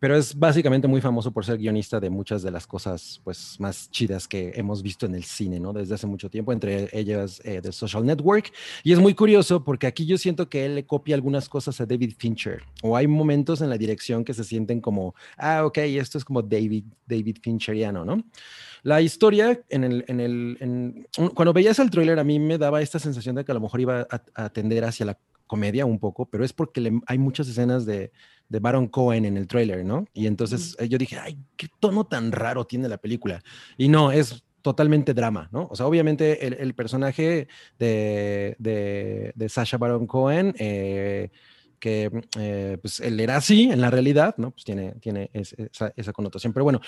pero 0.01 0.17
es 0.17 0.39
básicamente 0.39 0.89
muy 0.89 1.01
famoso 1.01 1.33
por 1.33 1.45
ser 1.45 1.59
guionista 1.59 2.01
de 2.01 2.11
muchas 2.11 2.43
de 2.43 2.51
las 2.51 2.67
cosas 2.67 3.21
pues, 3.25 3.59
más 3.59 3.91
chidas 3.91 4.29
que 4.29 4.53
hemos 4.55 4.83
visto 4.83 5.07
en 5.07 5.15
el 5.15 5.25
cine, 5.25 5.61
¿no? 5.61 5.73
Desde 5.73 5.95
hace 5.95 6.07
mucho 6.07 6.31
tiempo, 6.31 6.53
entre 6.53 6.89
ellas 6.93 7.41
eh, 7.45 7.61
The 7.63 7.73
Social 7.73 8.05
Network. 8.05 8.53
Y 8.83 8.93
es 8.93 8.99
muy 8.99 9.15
curioso 9.15 9.65
porque 9.65 9.87
aquí 9.87 10.07
yo 10.07 10.19
siento 10.19 10.49
que 10.49 10.65
él 10.65 10.75
le 10.75 10.87
copia 10.87 11.15
algunas 11.15 11.49
cosas 11.49 11.81
a 11.81 11.87
David 11.87 12.15
Fincher, 12.19 12.63
o 12.83 12.97
hay 12.97 13.07
momentos 13.07 13.61
en 13.61 13.71
la 13.71 13.79
dirección 13.79 14.25
que 14.25 14.35
se 14.35 14.45
sienten 14.45 14.81
como, 14.81 15.15
ah, 15.37 15.65
ok, 15.65 15.79
esto 15.79 16.19
es 16.19 16.25
como 16.25 16.43
David, 16.43 16.85
David 17.07 17.39
Fincheriano, 17.43 18.05
¿no? 18.05 18.25
La 18.83 19.01
historia, 19.01 19.61
cuando 21.35 21.53
veías 21.53 21.79
el 21.81 21.91
tráiler, 21.91 22.21
a 22.21 22.25
mí 22.25 22.39
me 22.39 22.57
daba 22.57 22.81
esta 22.83 23.01
sensación 23.01 23.35
de 23.35 23.45
que 23.45 23.51
a 23.51 23.55
lo 23.55 23.61
mejor 23.61 23.81
iba 23.81 24.07
a, 24.35 24.49
tender 24.51 24.85
hacia 24.85 25.07
la 25.07 25.19
comedia 25.49 25.85
un 25.87 25.99
poco, 25.99 26.27
pero 26.27 26.45
es 26.45 26.53
porque 26.53 27.01
hay 27.07 27.19
muchas 27.19 27.49
escenas 27.49 27.85
de, 27.85 28.13
de 28.49 28.59
Baron 28.61 28.87
Cohen 28.89 29.25
en 29.25 29.37
el 29.37 29.47
tráiler, 29.47 29.85
¿no? 29.85 30.07
Y 30.15 30.27
entonces 30.27 30.77
eh, 30.79 30.89
yo 30.89 30.99
dije, 30.99 31.19
ay, 31.19 31.39
qué 31.57 31.69
tono 31.81 32.05
tan 32.05 32.33
raro 32.33 32.65
tiene 32.65 32.89
la 32.89 32.99
película. 32.99 33.43
Y 33.77 33.89
no, 33.89 34.13
es 34.13 34.43
totalmente 34.63 35.15
drama, 35.15 35.49
¿no? 35.53 35.69
O 35.71 35.77
sea, 35.77 35.87
obviamente 35.87 36.47
el, 36.47 36.55
el 36.55 36.75
personaje 36.75 37.49
de, 37.79 38.57
de, 38.59 39.33
de 39.35 39.49
Sasha 39.49 39.79
Baron 39.79 40.07
Cohen, 40.07 40.55
eh, 40.59 41.31
que 41.79 42.11
eh, 42.39 42.79
pues 42.81 43.01
él 43.01 43.21
era 43.21 43.37
así 43.37 43.65
en 43.71 43.81
la 43.81 43.91
realidad, 43.91 44.35
¿no? 44.39 44.51
Pues 44.51 44.65
tiene, 44.65 44.93
tiene 45.01 45.31
es- 45.33 45.53
esa, 45.53 45.93
esa 45.97 46.13
connotación. 46.13 46.53
Pero 46.53 46.65
bueno, 46.65 46.81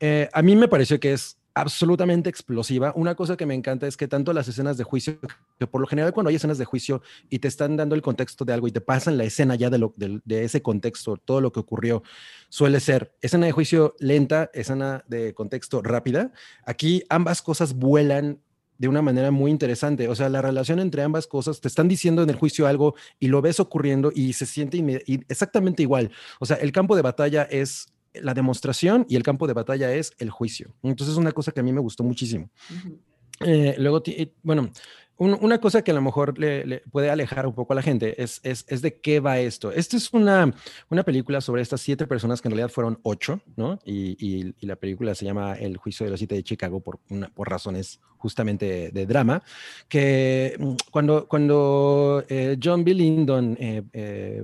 eh, 0.00 0.28
a 0.32 0.42
mí 0.42 0.56
me 0.56 0.68
pareció 0.68 0.98
que 0.98 1.12
es 1.12 1.36
absolutamente 1.54 2.30
explosiva. 2.30 2.92
Una 2.96 3.14
cosa 3.14 3.36
que 3.36 3.46
me 3.46 3.54
encanta 3.54 3.86
es 3.86 3.96
que 3.96 4.08
tanto 4.08 4.32
las 4.32 4.48
escenas 4.48 4.76
de 4.76 4.84
juicio, 4.84 5.18
que 5.58 5.66
por 5.66 5.80
lo 5.80 5.86
general 5.86 6.12
cuando 6.12 6.30
hay 6.30 6.36
escenas 6.36 6.58
de 6.58 6.64
juicio 6.64 7.02
y 7.28 7.38
te 7.38 7.48
están 7.48 7.76
dando 7.76 7.94
el 7.94 8.02
contexto 8.02 8.44
de 8.44 8.52
algo 8.52 8.68
y 8.68 8.72
te 8.72 8.80
pasan 8.80 9.18
la 9.18 9.24
escena 9.24 9.54
ya 9.54 9.70
de, 9.70 9.78
lo, 9.78 9.94
de, 9.96 10.44
ese 10.44 10.62
contexto, 10.62 11.16
todo 11.16 11.40
lo 11.40 11.52
que 11.52 11.60
ocurrió, 11.60 12.02
suele 12.48 12.80
ser 12.80 13.14
escena 13.20 13.46
de 13.46 13.52
juicio 13.52 13.94
lenta, 13.98 14.50
escena 14.54 15.04
de 15.08 15.34
contexto 15.34 15.82
rápida. 15.82 16.32
Aquí 16.64 17.04
ambas 17.08 17.42
cosas 17.42 17.74
vuelan 17.74 18.40
de 18.78 18.88
una 18.88 19.02
manera 19.02 19.30
muy 19.30 19.50
interesante. 19.50 20.08
O 20.08 20.14
sea, 20.14 20.28
la 20.28 20.42
relación 20.42 20.80
entre 20.80 21.02
ambas 21.02 21.26
cosas, 21.26 21.60
te 21.60 21.68
están 21.68 21.86
diciendo 21.86 22.22
en 22.22 22.30
el 22.30 22.36
juicio 22.36 22.66
algo 22.66 22.96
y 23.20 23.28
lo 23.28 23.40
ves 23.40 23.60
ocurriendo 23.60 24.10
y 24.12 24.32
se 24.32 24.46
siente 24.46 24.82
exactamente 25.28 25.82
igual. 25.82 26.10
O 26.40 26.46
sea, 26.46 26.56
el 26.56 26.72
campo 26.72 26.96
de 26.96 27.02
batalla 27.02 27.42
es 27.44 27.92
la 28.14 28.34
demostración 28.34 29.06
y 29.08 29.16
el 29.16 29.22
campo 29.22 29.46
de 29.46 29.52
batalla 29.54 29.92
es 29.92 30.12
el 30.18 30.30
juicio. 30.30 30.74
Entonces 30.82 31.12
es 31.14 31.18
una 31.18 31.32
cosa 31.32 31.52
que 31.52 31.60
a 31.60 31.62
mí 31.62 31.72
me 31.72 31.80
gustó 31.80 32.04
muchísimo. 32.04 32.50
Eh, 33.40 33.74
luego, 33.78 34.02
eh, 34.06 34.32
bueno, 34.42 34.70
un- 35.16 35.36
una 35.40 35.58
cosa 35.60 35.82
que 35.82 35.90
a 35.90 35.94
lo 35.94 36.02
mejor 36.02 36.38
le, 36.38 36.64
le 36.66 36.80
puede 36.90 37.10
alejar 37.10 37.46
un 37.46 37.54
poco 37.54 37.72
a 37.72 37.76
la 37.76 37.82
gente 37.82 38.22
es, 38.22 38.40
es, 38.44 38.64
es 38.68 38.82
de 38.82 39.00
qué 39.00 39.20
va 39.20 39.38
esto. 39.40 39.72
Esta 39.72 39.96
es 39.96 40.12
una, 40.12 40.52
una 40.90 41.02
película 41.02 41.40
sobre 41.40 41.62
estas 41.62 41.80
siete 41.80 42.06
personas 42.06 42.40
que 42.40 42.48
en 42.48 42.52
realidad 42.52 42.70
fueron 42.72 42.98
ocho, 43.02 43.40
¿no? 43.56 43.78
Y, 43.84 44.16
y- 44.18 44.54
y 44.60 44.66
la 44.66 44.76
película 44.76 45.14
se 45.14 45.24
llama 45.24 45.54
El 45.54 45.76
juicio 45.76 46.04
de 46.04 46.10
los 46.10 46.20
siete 46.20 46.34
de 46.34 46.42
Chicago 46.44 46.80
por, 46.80 47.00
una, 47.08 47.28
por 47.28 47.48
razones 47.50 48.00
justamente 48.22 48.90
de, 48.92 49.06
drama, 49.06 49.42
que 49.88 50.56
mm, 50.58 50.74
cuando, 50.90 51.26
cuando 51.26 52.22
eh, 52.28 52.56
John 52.62 52.84
B. 52.84 52.94
Lyndon 52.94 53.56
eh, 53.58 53.82
eh, 53.92 54.42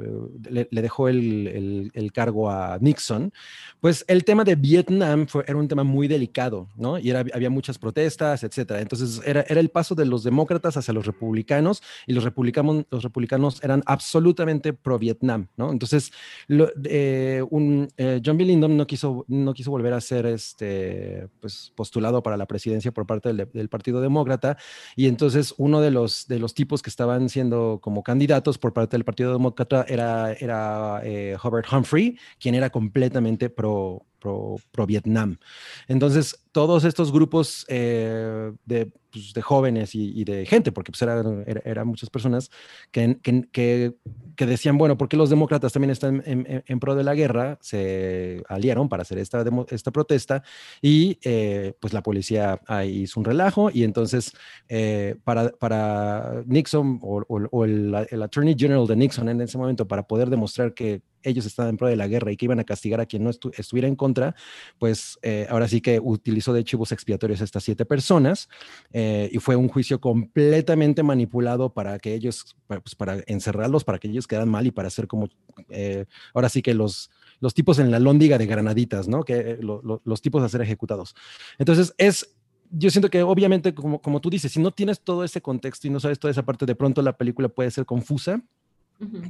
le, 0.51 0.83
dejó 0.83 1.09
el, 1.09 1.91
el- 1.95 2.13
cargo 2.13 2.51
a 2.51 2.79
Nixon, 2.81 3.33
pues 3.81 4.05
el 4.09 4.25
tema 4.25 4.43
de 4.43 4.57
Vietnam 4.57 5.27
fue, 5.29 5.45
era 5.47 5.57
un 5.57 5.69
tema 5.69 5.85
muy 5.85 6.09
delicado, 6.09 6.69
¿no? 6.77 6.99
Y 6.99 7.11
era, 7.11 7.25
había 7.33 7.51
muchas 7.51 7.79
protestas, 7.79 8.43
etcétera. 8.43 8.81
Entonces 8.81 9.21
era, 9.25 9.43
era 9.49 9.61
el 9.61 9.69
paso 9.69 9.95
de 9.95 10.05
los 10.07 10.25
demócratas 10.25 10.77
hacia 10.77 10.93
los 10.95 11.07
republicanos 11.07 11.83
y 12.07 12.13
los 12.15 12.25
republicanos, 12.25 12.87
los 12.91 13.05
republicanos 13.05 13.63
eran 13.63 13.83
absolutamente 13.87 14.73
pro-Vietnam, 14.73 15.47
¿no? 15.57 15.71
Entonces, 15.71 16.11
John 16.49 18.37
B. 18.39 18.45
Lyndon 18.45 18.77
no 18.77 18.87
quiso, 18.87 19.25
no 19.29 19.55
quiso 19.55 19.71
volver 19.71 19.93
a 19.93 20.01
ser 20.01 20.27
este, 20.27 21.29
pues, 21.41 21.73
postulado 21.77 22.23
para 22.23 22.37
la 22.37 22.47
presidencia 22.47 22.91
por 22.91 23.07
parte 23.07 23.33
del 23.33 23.68
Partido 23.69 24.01
Demócrata 24.01 24.57
y 24.97 25.07
entonces 25.07 25.55
uno 25.59 25.81
de 25.81 25.91
los, 25.91 26.27
de 26.27 26.39
los 26.39 26.55
tipos 26.55 26.83
que 26.83 26.91
estaban 26.91 27.29
siendo 27.29 27.79
como 27.83 28.03
candidatos 28.03 28.59
por 28.59 28.73
parte 28.73 28.97
del 28.97 29.05
Partido 29.05 29.33
Demócrata 29.33 29.85
era, 29.89 30.33
era 30.33 31.01
eh, 31.05 31.37
Hubert 31.43 31.73
Humphrey, 31.73 32.19
quien 32.39 32.55
era 32.55 32.71
completamente 32.71 33.51
pro, 33.51 34.07
pro, 34.19 34.57
pro 34.71 34.87
Vietnam. 34.87 35.39
Entonces, 35.87 36.45
todos 36.53 36.85
estos 36.85 37.13
grupos 37.13 37.65
eh, 37.69 38.53
de, 38.65 38.93
pues, 39.19 39.35
de 39.35 39.43
jóvenes 39.43 39.95
y, 39.95 40.25
de 40.25 40.47
gente, 40.47 40.73
porque 40.73 40.93
pues 40.93 41.03
eran 41.03 41.45
era, 41.47 41.61
era 41.65 41.85
muchas 41.85 42.11
personas 42.11 42.51
que, 42.91 43.19
que, 43.23 43.95
que, 44.37 44.47
decían, 44.47 44.79
bueno, 44.79 44.97
porque 44.97 45.17
los 45.17 45.31
demócratas 45.31 45.73
también 45.73 45.91
están 45.91 46.23
en, 46.27 46.81
pro 46.81 46.95
de 46.95 47.05
la 47.05 47.15
guerra, 47.15 47.59
se 47.61 48.43
aliaron 48.49 48.89
para 48.89 49.03
hacer 49.03 49.19
esta, 49.19 49.45
esta 49.71 49.91
protesta 49.91 50.43
y 50.81 51.19
eh, 51.23 51.75
pues 51.81 51.93
la 51.93 52.03
policía 52.03 52.61
ahí 52.67 53.03
hizo 53.03 53.21
un 53.21 53.25
relajo 53.25 53.71
y 53.73 53.85
entonces 53.85 54.33
eh, 54.69 55.17
para, 55.25 55.51
para 55.51 56.43
Nixon 56.47 56.99
o, 57.03 57.25
o 57.29 57.65
el, 57.65 58.07
el 58.11 58.23
Attorney 58.23 58.55
General 58.57 58.87
de 58.87 58.97
Nixon 58.97 59.29
en 59.29 59.41
ese 59.41 59.59
momento 59.59 59.87
para 59.87 60.07
poder 60.07 60.31
demostrar 60.31 60.75
que 60.75 61.03
ellos 61.23 61.47
estaban 61.47 61.71
en 61.71 61.77
pro 61.77 61.89
de 61.89 61.97
la 61.97 62.09
guerra 62.09 62.33
y 62.33 62.37
que 62.37 62.47
iban 62.47 62.61
a 62.61 62.65
castigar 62.65 63.01
a 63.01 63.07
quien 63.07 63.25
no 63.25 63.31
estu 63.31 63.51
estuviera 63.57 63.89
en 63.89 63.97
contra, 63.97 64.35
pues 64.79 65.19
eh, 65.23 65.47
ahora 65.51 65.69
sí 65.69 65.81
que 65.81 66.01
utilizó 66.01 66.53
de 66.53 66.65
chivos 66.65 66.93
expiatorios 66.93 67.41
a 67.41 67.45
estas 67.45 67.65
siete 67.65 67.85
personas 67.85 68.49
eh, 68.93 69.29
y 69.33 69.39
fue 69.39 69.57
un 69.57 69.69
juicio 69.69 70.01
completamente 70.01 71.03
manipulado 71.03 71.73
para 71.73 71.99
que 71.99 72.15
ellos, 72.15 72.57
pues 72.67 72.95
para 72.95 73.23
encerrarlos, 73.27 73.85
para 73.85 73.99
que 73.99 74.09
ellos 74.09 74.27
quedan 74.27 74.49
mal 74.49 74.67
y 74.67 74.71
para 74.71 74.89
hacer 74.89 75.07
como, 75.07 75.29
eh, 75.71 76.07
ahora 76.35 76.49
sí 76.49 76.63
que 76.63 76.75
los, 76.75 77.11
los 77.41 77.55
tipos 77.55 77.79
en 77.79 77.91
la 77.91 77.99
lóndiga 77.99 78.39
de 78.39 78.47
granaditas, 78.47 79.09
¿no? 79.09 79.23
Que 79.25 79.59
lo, 79.61 80.01
los 80.05 80.23
tipos 80.23 80.43
a 80.43 80.49
ser 80.49 80.63
ejecutados. 80.63 81.15
Entonces 81.59 81.95
es 81.99 82.35
yo 82.71 82.91
siento 82.91 83.09
que 83.09 83.23
obviamente, 83.23 83.75
como, 83.75 84.01
como 84.01 84.21
tú 84.21 84.31
dices, 84.31 84.53
si 84.53 84.61
no 84.61 84.73
tienes 84.73 85.01
todo 85.01 85.25
ese 85.25 85.41
contexto 85.41 85.87
y 85.87 85.91
no 85.91 86.01
sabes 86.01 86.19
toda 86.19 86.31
esa 86.31 86.45
parte, 86.45 86.67
de 86.67 86.75
pronto 86.75 87.03
la 87.03 87.17
película 87.17 87.49
puede 87.49 87.71
ser 87.71 87.87
confusa 87.87 88.43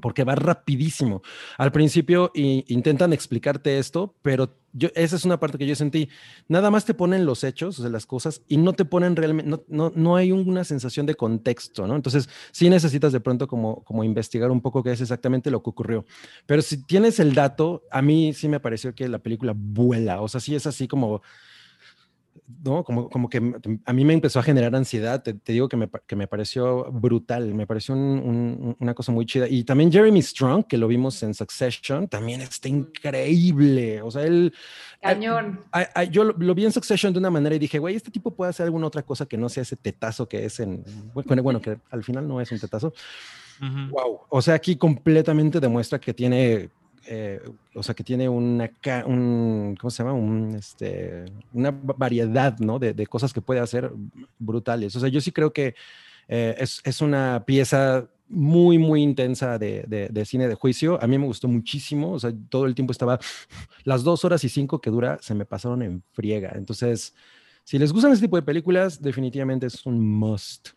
porque 0.01 0.25
va 0.25 0.35
rapidísimo. 0.35 1.23
Al 1.57 1.73
principio 1.73 2.31
intentan 2.35 3.13
explicarte 3.13 3.79
esto, 3.79 4.15
pero 4.23 4.57
esa 4.95 5.17
es 5.17 5.25
una 5.25 5.41
parte 5.41 5.59
que 5.59 5.67
yo 5.67 5.75
sentí. 5.75 6.09
Nada 6.47 6.71
más 6.71 6.85
te 6.85 6.95
ponen 6.95 7.27
los 7.27 7.45
hechos, 7.45 7.77
sea, 7.77 7.89
las 7.89 8.07
cosas, 8.07 8.43
y 8.49 8.57
no 8.57 8.73
te 8.73 8.85
ponen 8.85 9.17
realmente, 9.17 9.51
no, 9.51 9.63
no, 9.69 9.93
no 9.95 10.17
hay 10.17 10.33
una 10.33 10.65
sensación 10.65 11.07
de 11.07 11.15
contexto, 11.15 11.87
¿no? 11.87 11.97
Entonces, 11.97 12.29
sí 12.53 12.71
necesitas 12.71 13.13
de 13.13 13.21
pronto 13.21 13.49
como, 13.49 13.83
como 13.85 14.05
investigar 14.05 14.51
un 14.51 14.61
poco 14.61 14.83
qué 14.83 14.93
es 14.93 15.01
exactamente 15.01 15.51
lo 15.51 15.63
que 15.63 15.71
ocurrió. 15.71 16.05
Pero 16.47 16.63
si 16.63 16.85
tienes 16.85 17.19
el 17.21 17.35
dato, 17.35 17.85
a 17.91 18.03
mí 18.03 18.33
sí 18.35 18.49
me 18.49 18.61
pareció 18.61 18.95
que 18.95 19.09
la 19.09 19.19
película 19.19 19.53
vuela, 19.57 20.21
o 20.21 20.29
sea, 20.29 20.41
sí 20.41 20.55
es 20.55 20.67
así 20.67 20.89
como 20.89 21.23
¿no? 22.65 22.85
Como, 22.85 23.09
como 23.09 23.29
que 23.29 23.39
a 23.85 23.93
mí 23.93 24.05
me 24.05 24.15
empezó 24.15 24.39
a 24.39 24.43
generar 24.43 24.75
ansiedad. 24.75 25.23
Te, 25.23 25.35
te 25.35 25.53
digo 25.53 25.69
que 25.69 25.77
me, 25.77 25.89
que 26.07 26.17
me 26.17 26.27
pareció 26.27 26.91
brutal, 26.93 27.55
me 27.55 27.67
pareció 27.67 27.95
un- 27.95 28.01
un- 28.01 28.77
una 28.79 28.95
cosa 28.95 29.13
muy 29.13 29.27
chida. 29.27 29.49
Y 29.49 29.65
también 29.65 29.91
Jeremy 29.93 30.21
Strong, 30.23 30.65
que 30.67 30.77
lo 30.79 30.89
vimos 30.89 31.23
en 31.23 31.35
Succession, 31.35 32.09
también 32.09 32.41
está 32.41 32.69
increíble. 32.69 34.03
O 34.03 34.11
sea, 34.11 34.23
él, 34.25 34.53
Cañón. 35.03 35.61
a- 35.73 35.89
a- 35.95 36.05
yo 36.05 36.25
lo, 36.25 36.35
lo 36.39 36.55
vi 36.55 36.65
en 36.65 36.73
Succession 36.73 37.13
de 37.13 37.19
una 37.19 37.31
manera 37.31 37.55
y 37.55 37.59
dije, 37.59 37.79
güey, 37.79 37.97
este 37.97 38.11
tipo 38.11 38.31
puede 38.35 38.51
hacer 38.51 38.65
alguna 38.65 38.87
otra 38.87 39.03
cosa 39.03 39.27
que 39.27 39.37
no 39.37 39.49
sea 39.49 39.63
ese 39.63 39.77
tetazo 39.77 40.29
que 40.29 40.45
es 40.45 40.61
en, 40.61 40.85
bueno, 41.15 41.43
bueno, 41.43 41.61
que 41.61 41.79
al 41.91 42.03
final 42.05 42.27
no 42.29 42.41
es 42.41 42.51
un 42.53 42.59
tetazo. 42.59 42.93
Wow. 43.61 44.21
O 44.29 44.41
sea, 44.41 44.55
aquí 44.55 44.77
completamente 44.77 45.59
demuestra 45.59 45.99
que 45.99 46.15
tiene, 46.15 46.71
eh, 47.09 47.41
o 47.75 47.83
sea, 47.83 47.95
que 47.95 48.05
tiene 48.05 48.29
una, 48.29 48.71
un, 49.07 49.75
¿cómo 49.81 49.91
se 49.91 50.03
llama? 50.03 50.13
Un, 50.15 50.55
este, 50.55 51.25
una 51.53 51.71
va- 51.71 51.95
variedad, 51.97 52.59
¿no? 52.59 52.79
De, 52.79 52.93
de 52.95 53.07
cosas 53.07 53.33
que 53.33 53.41
puede 53.41 53.61
hacer 53.61 53.91
brutales. 54.39 54.95
O 54.97 55.01
sea, 55.01 55.09
yo 55.09 55.21
sí 55.21 55.33
creo 55.33 55.53
que 55.53 55.75
eh, 56.29 56.55
es, 56.59 56.81
es 56.85 57.01
una 57.01 57.45
pieza 57.47 58.07
muy, 58.29 58.77
muy 58.79 59.03
intensa 59.03 59.59
de, 59.59 59.85
de- 59.89 60.09
de 60.09 60.25
cine 60.27 60.49
de 60.49 60.55
juicio. 60.55 61.03
A 61.03 61.07
mí 61.07 61.17
me 61.19 61.25
gustó 61.27 61.49
muchísimo. 61.49 62.13
O 62.13 62.19
sea, 62.21 62.33
todo 62.51 62.67
el 62.67 62.75
tiempo 62.75 62.93
estaba, 62.93 63.19
las 63.85 64.05
dos 64.05 64.25
horas 64.25 64.45
y 64.45 64.49
cinco 64.49 64.81
que 64.81 64.91
dura, 64.91 65.19
se 65.23 65.35
me 65.35 65.47
pasaron 65.47 65.83
en 65.83 66.03
friega. 66.13 66.53
Entonces, 66.55 67.15
si 67.65 67.79
les 67.79 67.93
gustan 67.93 68.13
este 68.13 68.27
tipo 68.27 68.37
de 68.37 68.43
películas, 68.43 69.01
definitivamente 69.01 69.67
es 69.67 69.87
un 69.87 69.99
must. 70.01 70.69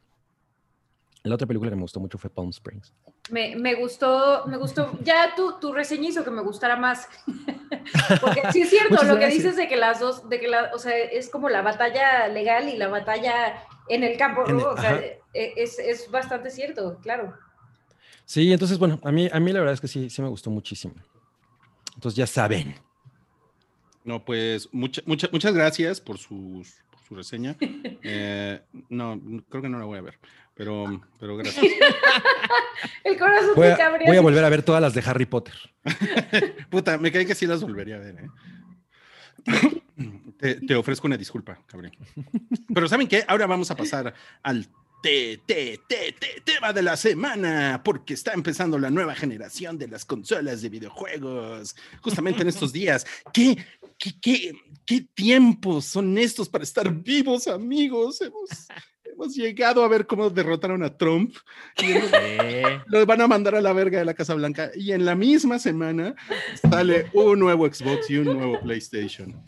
La 1.24 1.36
otra 1.36 1.46
película 1.46 1.70
que 1.70 1.76
me 1.76 1.84
gustó 1.84 2.00
mucho 2.00 2.18
fue 2.18 2.30
Palm 2.30 2.50
Springs. 2.50 2.94
Me, 3.30 3.56
me 3.56 3.76
gustó, 3.76 4.46
me 4.48 4.58
gustó. 4.58 4.98
Ya 5.04 5.36
tu, 5.36 5.60
tu 5.60 5.72
reseña 5.74 6.10
hizo 6.10 6.24
que 6.24 6.32
me 6.32 6.42
gustara 6.42 6.76
más. 6.76 7.08
Porque 8.22 8.42
sí 8.52 8.62
es 8.64 8.70
cierto 8.70 8.96
lo 8.96 9.00
que 9.14 9.22
gracias. 9.22 9.34
dices 9.34 9.56
de 9.56 9.68
que 9.68 9.78
las 9.78 10.00
dos, 10.00 10.28
de 10.28 10.40
que 10.40 10.48
la, 10.48 10.72
o 10.74 10.80
sea, 10.80 10.98
es 10.98 11.30
como 11.30 11.48
la 11.50 11.62
batalla 11.62 12.28
legal 12.28 12.68
y 12.68 12.78
la 12.78 12.88
batalla 12.88 13.64
en 13.88 14.04
el 14.04 14.18
campo, 14.18 14.44
En 14.48 14.56
o 14.58 14.76
sea, 14.78 14.98
e- 15.00 15.54
es, 15.56 15.78
es 15.80 16.10
bastante 16.10 16.50
cierto, 16.50 16.98
claro. 17.02 17.34
Sí, 18.26 18.52
entonces, 18.52 18.78
bueno, 18.80 19.00
a 19.04 19.12
mí, 19.12 19.30
a 19.32 19.40
mí 19.40 19.52
la 19.52 19.60
verdad 19.60 19.74
es 19.76 19.82
que 19.82 19.88
sí, 19.88 20.10
sí 20.10 20.22
me 20.22 20.30
gustó 20.30 20.50
muchísimo. 20.50 20.96
Entonces, 21.96 22.18
ya 22.18 22.28
saben. 22.28 22.76
No, 24.04 24.24
pues 24.26 24.68
mucha- 24.72 25.02
mucha- 25.06 25.30
muchas 25.32 25.54
gracias 25.54 26.02
por, 26.02 26.18
sus- 26.18 26.82
su 27.12 27.16
reseña. 27.16 27.58
Eh, 28.04 28.60
no, 28.90 29.22
creo 29.48 29.62
que 29.62 29.70
no 29.70 29.78
la 29.78 29.86
voy 29.86 30.00
a 30.00 30.02
ver, 30.02 30.18
pero, 30.56 31.02
pero 31.20 31.38
gracias. 31.38 31.64
El 33.04 33.16
corazón 33.18 33.52
Voy 33.56 33.68
de 33.68 33.74
a, 33.74 33.90
voy 34.08 34.18
a 34.18 34.22
volver 34.22 34.44
a 34.44 34.50
ver 34.50 34.64
todas 34.64 34.82
las 34.82 34.96
de 34.96 35.04
Harry 35.06 35.28
Potter. 35.28 35.54
Puta, 36.72 36.98
me 36.98 37.12
cae 37.12 37.28
que 37.28 37.36
sí 37.36 37.46
las 37.46 37.62
volvería 37.62 37.98
a 37.98 38.00
ver, 38.00 38.16
¿eh? 38.16 39.82
Te, 40.40 40.56
te 40.56 40.76
ofrezco 40.76 41.06
una 41.06 41.16
disculpa, 41.16 41.60
cabrón. 41.68 41.92
Pero 42.74 42.88
¿saben 42.88 43.08
qué? 43.08 43.24
Ahora 43.28 43.46
vamos 43.46 43.70
a 43.70 43.76
pasar 43.76 44.16
al 44.42 44.66
te, 45.02 45.40
te, 45.46 45.80
te, 45.88 46.12
te- 46.14 46.42
tema 46.44 46.74
de 46.74 46.82
la 46.82 46.96
semana, 46.98 47.82
porque 47.84 48.14
está 48.14 48.34
empezando 48.34 48.78
la 48.78 48.90
nueva 48.90 49.16
generación 49.16 49.78
de 49.78 49.88
las 49.88 50.06
consolas 50.06 50.62
de 50.62 50.70
videojuegos, 50.70 51.76
justamente 52.02 52.42
en 52.42 52.48
estos 52.50 52.72
días. 52.72 53.06
¿Qué, 53.34 53.58
qué, 53.98 54.12
qué, 54.22 54.54
qué 54.86 55.06
tiempos 55.14 55.86
son 55.86 56.18
estos 56.18 56.48
para 56.50 56.64
estar 56.64 56.92
vivos, 56.94 57.48
amigos? 57.48 58.22
Hemos, 58.22 58.50
hemos 59.06 59.36
llegado 59.36 59.84
a 59.84 59.88
ver 59.88 60.06
cómo 60.08 60.30
derrotaron 60.30 60.84
a 60.84 60.96
Trump. 60.98 61.36
Y 61.82 61.94
lo 62.88 63.06
van 63.06 63.22
a 63.22 63.28
mandar 63.28 63.56
a 63.56 63.62
la 63.62 63.74
verga 63.74 64.00
de 64.00 64.06
la 64.06 64.14
Casa 64.14 64.34
Blanca 64.36 64.72
y 64.76 64.92
en 64.92 65.06
la 65.06 65.16
misma 65.16 65.60
semana 65.60 66.16
sale 66.70 67.08
un 67.14 67.40
nuevo 67.40 67.66
Xbox 67.72 68.10
y 68.10 68.18
un 68.18 68.38
nuevo 68.38 68.60
PlayStation. 68.62 69.44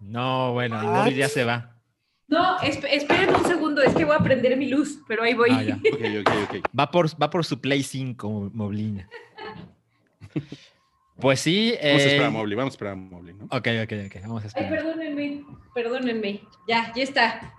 No, 0.00 0.52
bueno, 0.52 1.08
ya 1.08 1.28
se 1.28 1.44
va. 1.44 1.73
No, 2.34 2.58
esp- 2.58 2.88
esperen 2.90 3.32
un 3.32 3.44
segundo, 3.46 3.80
es 3.80 3.94
que 3.94 4.04
voy 4.04 4.16
a 4.16 4.18
prender 4.18 4.56
mi 4.56 4.68
luz, 4.68 4.98
pero 5.06 5.22
ahí 5.22 5.34
voy. 5.34 5.50
Ah, 5.52 5.62
ya. 5.62 5.76
Ok, 5.76 6.00
ok, 6.20 6.30
ok. 6.50 6.68
Va 6.78 6.90
por, 6.90 7.06
va 7.22 7.30
por 7.30 7.44
su 7.44 7.60
Play 7.60 7.84
5, 7.84 8.50
Moblina. 8.52 9.08
Pues 11.20 11.38
sí. 11.38 11.74
Vamos 11.80 12.02
a 12.02 12.06
esperar 12.06 12.24
a 12.24 12.26
eh, 12.26 12.30
Mobley, 12.30 12.56
vamos 12.56 12.72
a 12.72 12.74
esperar 12.74 12.92
a 12.94 12.96
Mobley, 12.96 13.34
¿no? 13.34 13.44
Ok, 13.44 13.68
ok, 13.84 13.92
ok. 14.06 14.22
Vamos 14.22 14.42
a 14.42 14.46
Ay, 14.46 14.48
esperar. 14.48 14.70
perdónenme, 14.70 15.44
perdónenme. 15.72 16.40
Ya, 16.68 16.92
ya 16.96 17.02
está. 17.04 17.54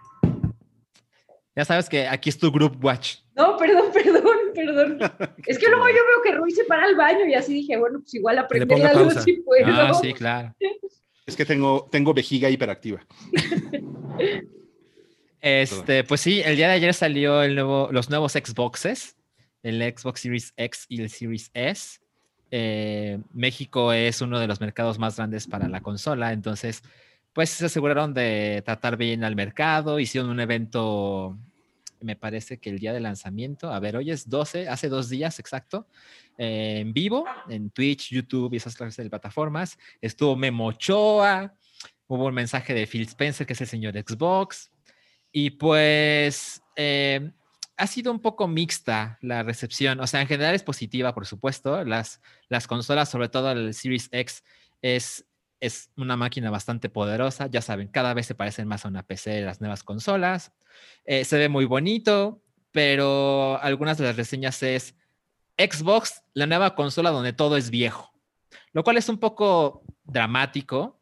Ya 1.55 1.63
sabes 1.63 1.87
que 1.87 2.05
aquí 2.05 2.27
es 2.29 2.37
tu 2.37 2.51
Group 2.51 2.83
Watch. 2.83 3.19
No, 3.33 3.55
perdón, 3.55 3.85
perdón, 3.93 4.23
perdón. 4.53 4.97
Es 5.47 5.57
que 5.57 5.69
luego 5.69 5.87
yo 5.87 5.93
veo 5.93 6.21
que 6.21 6.31
Rui 6.33 6.51
se 6.51 6.65
para 6.65 6.83
al 6.83 6.95
baño 6.95 7.25
y 7.27 7.33
así 7.33 7.53
dije, 7.53 7.77
bueno, 7.77 7.99
pues 7.99 8.13
igual 8.15 8.37
aprender 8.39 8.77
la 8.79 8.93
luz 8.93 9.13
si 9.23 9.37
puedo. 9.37 9.65
Ah, 9.67 9.93
sí, 9.93 10.11
claro. 10.13 10.53
Es 11.25 11.35
que 11.37 11.45
tengo, 11.45 11.87
tengo 11.89 12.13
vejiga 12.13 12.49
hiperactiva. 12.49 12.99
Este, 15.45 16.03
pues 16.03 16.21
sí, 16.21 16.41
el 16.43 16.55
día 16.55 16.69
de 16.69 16.73
ayer 16.73 16.91
salió 16.95 17.43
el 17.43 17.53
nuevo, 17.53 17.89
los 17.91 18.09
nuevos 18.09 18.31
Xboxes, 18.31 19.15
el 19.61 19.79
Xbox 19.79 20.21
Series 20.21 20.53
X 20.57 20.87
y 20.89 21.03
el 21.03 21.09
Series 21.11 21.51
S. 21.53 21.99
Eh, 22.49 23.19
México 23.31 23.93
es 23.93 24.21
uno 24.21 24.39
de 24.39 24.47
los 24.47 24.59
mercados 24.59 24.97
más 24.97 25.17
grandes 25.17 25.45
para 25.45 25.67
la 25.67 25.81
consola, 25.81 26.33
entonces, 26.33 26.81
pues 27.31 27.51
se 27.51 27.67
aseguraron 27.67 28.11
de 28.11 28.63
tratar 28.65 28.97
bien 28.97 29.23
al 29.23 29.35
mercado, 29.35 29.99
hicieron 29.99 30.31
un 30.31 30.39
evento, 30.39 31.37
me 32.01 32.15
parece 32.15 32.57
que 32.57 32.71
el 32.71 32.79
día 32.79 32.91
de 32.91 33.01
lanzamiento, 33.01 33.71
a 33.71 33.79
ver, 33.79 33.97
hoy 33.97 34.09
es 34.09 34.27
12, 34.27 34.67
hace 34.67 34.89
dos 34.89 35.09
días 35.09 35.37
exacto, 35.37 35.85
eh, 36.39 36.79
en 36.79 36.91
vivo, 36.91 37.23
en 37.49 37.69
Twitch, 37.69 38.09
YouTube 38.09 38.51
y 38.55 38.57
esas 38.57 38.75
clases 38.75 39.05
de 39.05 39.11
plataformas. 39.11 39.77
Estuvo 40.01 40.35
Memo 40.35 40.65
Ochoa, 40.65 41.53
hubo 42.07 42.25
un 42.25 42.33
mensaje 42.33 42.73
de 42.73 42.87
Phil 42.87 43.03
Spencer, 43.03 43.45
que 43.45 43.53
es 43.53 43.61
el 43.61 43.67
señor 43.67 43.93
Xbox, 43.93 44.71
y 45.37 45.49
pues 45.49 46.63
eh, 46.77 47.29
ha 47.75 47.87
sido 47.87 48.09
un 48.09 48.21
poco 48.21 48.47
mixta 48.47 49.19
la 49.21 49.43
recepción. 49.43 49.99
O 49.99 50.07
sea, 50.07 50.21
en 50.21 50.27
general 50.27 50.55
es 50.55 50.63
positiva, 50.63 51.13
por 51.13 51.25
supuesto. 51.25 51.83
Las, 51.83 52.21
las 52.47 52.67
consolas, 52.67 53.09
sobre 53.09 53.27
todo 53.27 53.51
el 53.51 53.73
Series 53.73 54.07
X, 54.13 54.45
es, 54.81 55.25
es 55.59 55.91
una 55.97 56.15
máquina 56.15 56.49
bastante 56.51 56.87
poderosa. 56.87 57.47
Ya 57.47 57.61
saben, 57.61 57.89
cada 57.89 58.13
vez 58.13 58.27
se 58.27 58.33
parecen 58.33 58.69
más 58.69 58.85
a 58.85 58.87
una 58.87 59.03
PC 59.03 59.41
las 59.41 59.59
nuevas 59.59 59.83
consolas. 59.83 60.53
Eh, 61.03 61.25
se 61.25 61.37
ve 61.37 61.49
muy 61.49 61.65
bonito, 61.65 62.41
pero 62.71 63.61
algunas 63.61 63.97
de 63.97 64.05
las 64.05 64.15
reseñas 64.15 64.63
es 64.63 64.95
Xbox, 65.57 66.23
la 66.33 66.45
nueva 66.47 66.75
consola 66.75 67.11
donde 67.11 67.33
todo 67.33 67.57
es 67.57 67.71
viejo. 67.71 68.09
Lo 68.71 68.85
cual 68.85 68.95
es 68.95 69.09
un 69.09 69.17
poco 69.17 69.83
dramático, 70.05 71.01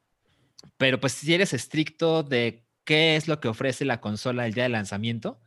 pero 0.78 1.00
pues 1.00 1.14
si 1.14 1.32
eres 1.36 1.54
estricto 1.54 2.24
de 2.24 2.63
qué 2.84 3.16
es 3.16 3.28
lo 3.28 3.40
que 3.40 3.48
ofrece 3.48 3.86
la 3.86 4.02
consola 4.02 4.46
el 4.46 4.54
día 4.54 4.64
de 4.64 4.70
lanzamiento, 4.70 5.40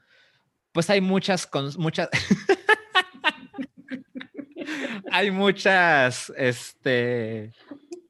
pues 0.73 0.91
hay 0.91 1.01
muchas, 1.01 1.49
muchas, 1.79 2.09
hay 5.11 5.31
muchas, 5.31 6.33
este, 6.37 7.53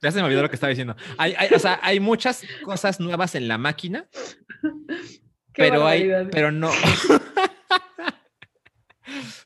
ya 0.03 0.11
se 0.11 0.18
me 0.18 0.24
olvidó 0.24 0.43
lo 0.43 0.49
que 0.49 0.57
estaba 0.57 0.70
diciendo. 0.70 0.97
Hay, 1.18 1.35
hay- 1.37 1.51
o 1.55 1.59
sea, 1.59 1.79
hay 1.83 2.01
muchas 2.01 2.43
cosas 2.64 3.01
nuevas 3.01 3.35
en 3.35 3.49
la 3.49 3.59
máquina, 3.59 4.07
Qué 5.53 5.62
pero 5.62 5.87
hay, 5.87 6.11
pero 6.31 6.53
no, 6.53 6.70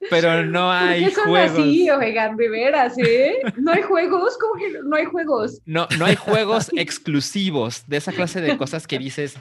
pero 0.09 0.45
no 0.47 0.61
¿Por 0.69 0.77
hay 0.77 1.05
qué 1.05 1.11
son 1.11 1.25
juegos. 1.29 1.59
así, 1.59 1.91
oigan, 1.91 2.37
de 2.37 2.49
veras, 2.49 2.97
eh? 2.99 3.41
¿No 3.59 3.73
hay 3.73 3.83
juegos? 3.83 4.39
¿Cómo 4.39 4.55
que 4.55 4.71
no- 4.73 4.83
no 4.85 4.97
hay 4.97 5.05
juegos? 5.05 5.61
No, 5.67 5.87
no 5.99 6.05
hay 6.07 6.17
juegos 6.17 6.71
exclusivos 6.77 7.85
de 7.87 7.97
esa 7.99 8.13
clase 8.13 8.41
de 8.41 8.57
cosas 8.57 8.87
que 8.87 8.99
dices, 8.99 9.37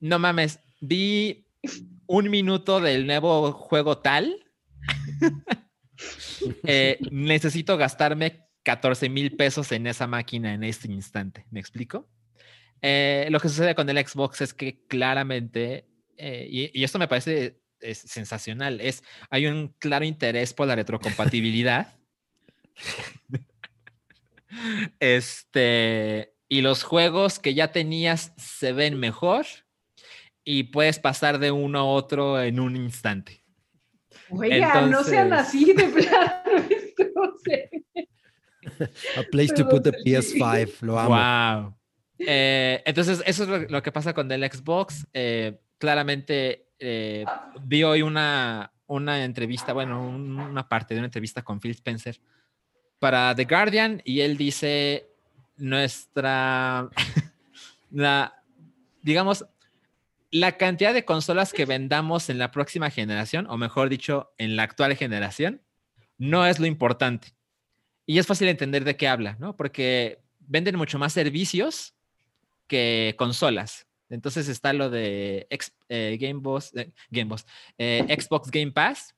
no 0.00 0.18
mames, 0.18 0.58
vi 0.80 1.46
un 2.06 2.30
minuto 2.30 2.80
del 2.80 3.06
nuevo 3.06 3.52
juego 3.52 3.98
tal, 3.98 4.44
eh, 6.64 6.98
necesito 7.10 7.76
gastarme 7.76 8.46
14 8.62 9.08
mil 9.08 9.36
pesos 9.36 9.72
en 9.72 9.86
esa 9.86 10.06
máquina 10.06 10.54
en 10.54 10.64
este 10.64 10.90
instante. 10.90 11.46
¿Me 11.50 11.60
explico? 11.60 12.08
Eh, 12.82 13.26
lo 13.30 13.40
que 13.40 13.48
sucede 13.48 13.74
con 13.74 13.88
el 13.88 13.98
Xbox 14.06 14.40
es 14.40 14.54
que 14.54 14.84
claramente, 14.86 15.88
eh, 16.16 16.46
y, 16.50 16.80
y 16.80 16.84
esto 16.84 16.98
me 16.98 17.08
parece 17.08 17.60
es 17.80 17.98
sensacional, 17.98 18.80
es 18.80 19.02
hay 19.30 19.46
un 19.46 19.74
claro 19.78 20.04
interés 20.04 20.54
por 20.54 20.66
la 20.66 20.76
retrocompatibilidad. 20.76 21.94
Este, 24.98 26.32
y 26.48 26.62
los 26.62 26.82
juegos 26.82 27.38
que 27.38 27.52
ya 27.52 27.70
tenías 27.70 28.32
se 28.38 28.72
ven 28.72 28.98
mejor 28.98 29.44
y 30.42 30.64
puedes 30.64 30.98
pasar 30.98 31.38
de 31.38 31.50
uno 31.50 31.80
a 31.80 31.84
otro 31.84 32.40
en 32.40 32.58
un 32.58 32.74
instante. 32.74 33.44
Oigan, 34.30 34.90
no 34.90 35.04
sean 35.04 35.26
Entonces- 35.26 35.48
así 35.48 35.72
de 35.74 35.84
plano. 35.84 36.42
A 39.16 39.22
place 39.30 39.52
to 39.54 39.68
put 39.68 39.82
the 39.82 39.92
PS5. 39.92 40.82
Lo 40.82 40.98
amo. 40.98 41.14
Wow. 41.14 41.74
Eh, 42.18 42.82
entonces, 42.84 43.22
eso 43.26 43.44
es 43.44 43.48
lo, 43.48 43.58
lo 43.58 43.82
que 43.82 43.92
pasa 43.92 44.12
con 44.12 44.30
el 44.30 44.42
Xbox. 44.50 45.06
Eh, 45.12 45.58
claramente 45.78 46.67
eh, 46.78 47.24
vi 47.62 47.82
hoy 47.82 48.02
una, 48.02 48.72
una 48.86 49.24
entrevista, 49.24 49.72
bueno, 49.72 50.02
un- 50.08 50.38
una 50.40 50.68
parte 50.68 50.94
de 50.94 51.00
una 51.00 51.06
entrevista 51.06 51.42
con 51.42 51.60
Phil 51.60 51.72
Spencer 51.72 52.20
para 52.98 53.34
The 53.34 53.44
Guardian 53.44 54.02
y 54.04 54.20
él 54.20 54.36
dice 54.36 55.06
nuestra 55.56 56.88
la 57.90 58.34
digamos, 59.02 59.46
la 60.30 60.56
cantidad 60.58 60.92
de 60.92 61.04
consolas 61.04 61.52
que 61.52 61.64
vendamos 61.64 62.28
en 62.28 62.38
la 62.38 62.50
próxima 62.50 62.90
generación, 62.90 63.46
o 63.48 63.56
mejor 63.56 63.88
dicho, 63.88 64.32
en 64.38 64.56
la 64.56 64.64
actual 64.64 64.94
generación, 64.96 65.62
no 66.18 66.44
es 66.46 66.58
lo 66.58 66.66
importante. 66.66 67.34
Y 68.04 68.18
es 68.18 68.26
fácil 68.26 68.48
entender 68.48 68.84
de 68.84 68.96
qué 68.96 69.08
habla, 69.08 69.36
¿no? 69.38 69.56
Porque 69.56 70.20
venden 70.40 70.76
mucho 70.76 70.98
más 70.98 71.12
servicios 71.14 71.94
que 72.66 73.14
consolas. 73.18 73.86
Entonces 74.10 74.48
está 74.48 74.72
lo 74.72 74.90
de 74.90 75.46
eh, 75.88 76.18
Game 76.20 76.40
Boss, 76.40 76.72
eh, 76.74 76.90
Game 77.10 77.28
Boss, 77.28 77.46
eh, 77.76 78.04
Xbox 78.08 78.50
Game 78.50 78.72
Pass, 78.72 79.14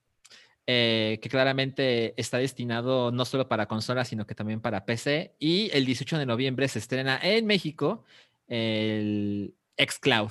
que 0.67 1.29
claramente 1.29 2.15
está 2.17 2.39
destinado 2.39 3.11
no 3.11 3.25
solo 3.25 3.49
para 3.49 3.67
consolas, 3.67 4.07
sino 4.07 4.25
que 4.25 4.37
también 4.37 4.61
para 4.61 4.85
PC. 4.85 5.35
Y 5.41 5.69
el 5.73 5.85
18 5.85 6.17
de 6.19 6.27
noviembre 6.27 6.69
se 6.69 6.79
estrena 6.79 7.19
en 7.21 7.45
México 7.47 8.05
el 8.47 9.55
xCloud, 9.77 10.31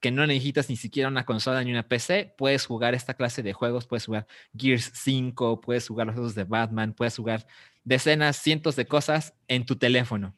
que 0.00 0.10
no 0.10 0.26
necesitas 0.26 0.68
ni 0.70 0.76
siquiera 0.76 1.08
una 1.08 1.24
consola 1.24 1.62
ni 1.62 1.70
una 1.70 1.86
PC. 1.86 2.34
Puedes 2.36 2.66
jugar 2.66 2.94
esta 2.94 3.14
clase 3.14 3.44
de 3.44 3.52
juegos, 3.52 3.86
puedes 3.86 4.06
jugar 4.06 4.26
Gears 4.56 4.90
5, 4.94 5.60
puedes 5.60 5.86
jugar 5.86 6.08
los 6.08 6.14
juegos 6.14 6.34
de 6.34 6.44
Batman, 6.44 6.92
puedes 6.92 7.16
jugar 7.16 7.46
decenas, 7.84 8.36
cientos 8.36 8.74
de 8.74 8.86
cosas 8.86 9.34
en 9.46 9.66
tu 9.66 9.76
teléfono. 9.76 10.34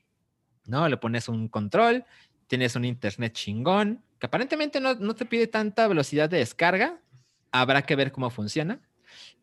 ¿No? 0.66 0.86
Le 0.86 0.98
pones 0.98 1.28
un 1.28 1.48
control, 1.48 2.04
tienes 2.48 2.74
un 2.74 2.84
internet 2.84 3.32
chingón, 3.32 4.02
que 4.18 4.26
aparentemente 4.26 4.80
no, 4.80 4.94
no 4.94 5.14
te 5.14 5.24
pide 5.24 5.46
tanta 5.46 5.86
velocidad 5.86 6.28
de 6.28 6.38
descarga. 6.38 7.00
Habrá 7.52 7.82
que 7.82 7.94
ver 7.94 8.10
cómo 8.10 8.30
funciona. 8.30 8.80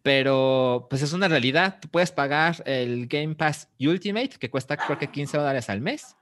Pero 0.03 0.87
pues 0.89 1.01
es 1.01 1.13
una 1.13 1.27
realidad. 1.27 1.79
Tú 1.81 1.87
puedes 1.87 2.11
pagar 2.11 2.61
el 2.65 3.07
Game 3.07 3.35
Pass 3.35 3.69
Ultimate, 3.79 4.29
que 4.39 4.49
cuesta 4.51 4.77
creo 4.77 4.99
que 4.99 5.09
15 5.09 5.37
dólares 5.37 5.69
al 5.69 5.81
mes, 5.81 6.15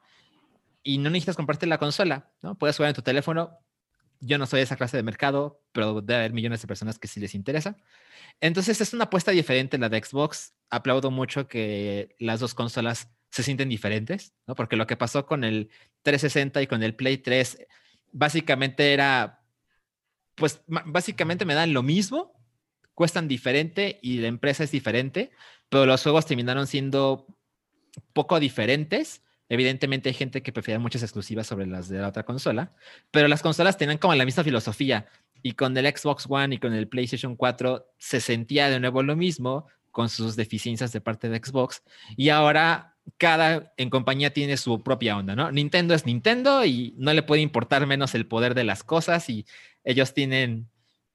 y 0.84 0.98
no 0.98 1.10
necesitas 1.10 1.36
comprarte 1.36 1.66
la 1.66 1.78
consola, 1.78 2.30
¿no? 2.42 2.56
Puedes 2.56 2.78
jugar 2.78 2.90
en 2.90 2.96
tu 2.96 3.02
teléfono. 3.02 3.58
Yo 4.20 4.38
no 4.38 4.46
soy 4.46 4.60
de 4.60 4.64
esa 4.64 4.78
clase 4.78 4.96
de 4.96 5.04
mercado, 5.04 5.62
pero 5.72 6.02
debe 6.02 6.20
haber 6.20 6.34
millones 6.34 6.62
de 6.62 6.68
personas 6.68 6.98
que 6.98 7.08
sí 7.08 7.20
les 7.20 7.36
interesa. 7.36 7.78
Entonces 8.40 8.80
es 8.80 8.94
una 8.94 9.06
apuesta 9.06 9.32
diferente 9.32 9.78
la 9.78 9.90
de 9.90 10.02
Xbox. 10.02 10.54
Aplaudo 10.70 11.12
mucho 11.12 11.48
que 11.48 12.16
las 12.20 12.40
dos 12.40 12.54
consolas 12.54 13.10
se 13.34 13.42
sienten 13.42 13.68
diferentes, 13.68 14.32
¿no? 14.46 14.54
Porque 14.54 14.76
lo 14.76 14.86
que 14.86 14.96
pasó 14.96 15.26
con 15.26 15.44
el 15.44 15.72
360 16.04 16.62
y 16.62 16.68
con 16.68 16.84
el 16.84 16.94
Play 16.94 17.18
3 17.18 17.66
básicamente 18.12 18.94
era, 18.94 19.42
pues 20.36 20.62
básicamente 20.68 21.44
me 21.44 21.56
dan 21.56 21.74
lo 21.74 21.82
mismo, 21.82 22.32
cuestan 22.94 23.28
diferente 23.28 23.98
y 24.04 24.20
la 24.20 24.28
empresa 24.28 24.64
es 24.64 24.70
diferente, 24.70 25.32
pero 25.68 25.88
los 25.88 26.04
juegos 26.04 26.28
terminaron 26.28 26.68
siendo 26.68 27.26
poco 28.14 28.40
diferentes. 28.40 29.24
Evidentemente 29.50 30.10
hay 30.10 30.16
gente 30.16 30.44
que 30.44 30.54
prefiere 30.54 30.78
muchas 30.78 31.02
exclusivas 31.02 31.48
sobre 31.48 31.66
las 31.66 31.90
de 31.90 31.98
la 31.98 32.10
otra 32.10 32.26
consola, 32.26 32.76
pero 33.10 33.28
las 33.28 33.42
consolas 33.42 33.80
tenían 33.80 33.98
como 33.98 34.14
la 34.14 34.26
misma 34.26 34.44
filosofía 34.44 35.08
y 35.42 35.54
con 35.54 35.76
el 35.76 35.88
Xbox 35.88 36.28
One 36.30 36.54
y 36.54 36.60
con 36.60 36.72
el 36.76 36.88
PlayStation 36.88 37.36
4 37.36 37.94
se 37.98 38.22
sentía 38.22 38.70
de 38.70 38.80
nuevo 38.80 39.02
lo 39.02 39.16
mismo 39.16 39.66
con 39.90 40.08
sus 40.08 40.36
deficiencias 40.36 40.92
de 40.92 41.02
parte 41.02 41.30
de 41.30 41.40
Xbox 41.44 41.82
y 42.16 42.30
ahora 42.30 42.93
cada 43.18 43.74
en 43.78 43.90
compañía 43.90 44.32
tiene 44.34 44.58
su 44.58 44.82
propia 44.84 45.18
onda, 45.18 45.36
¿no? 45.36 45.52
Nintendo 45.52 45.94
es 45.94 46.06
Nintendo 46.06 46.66
y 46.66 46.94
no 46.98 47.14
le 47.14 47.24
puede 47.24 47.42
importar 47.42 47.86
menos 47.86 48.16
el 48.16 48.26
poder 48.26 48.54
de 48.56 48.64
las 48.64 48.84
cosas 48.84 49.30
y 49.30 49.46
ellos 49.84 50.14
tienen 50.14 50.68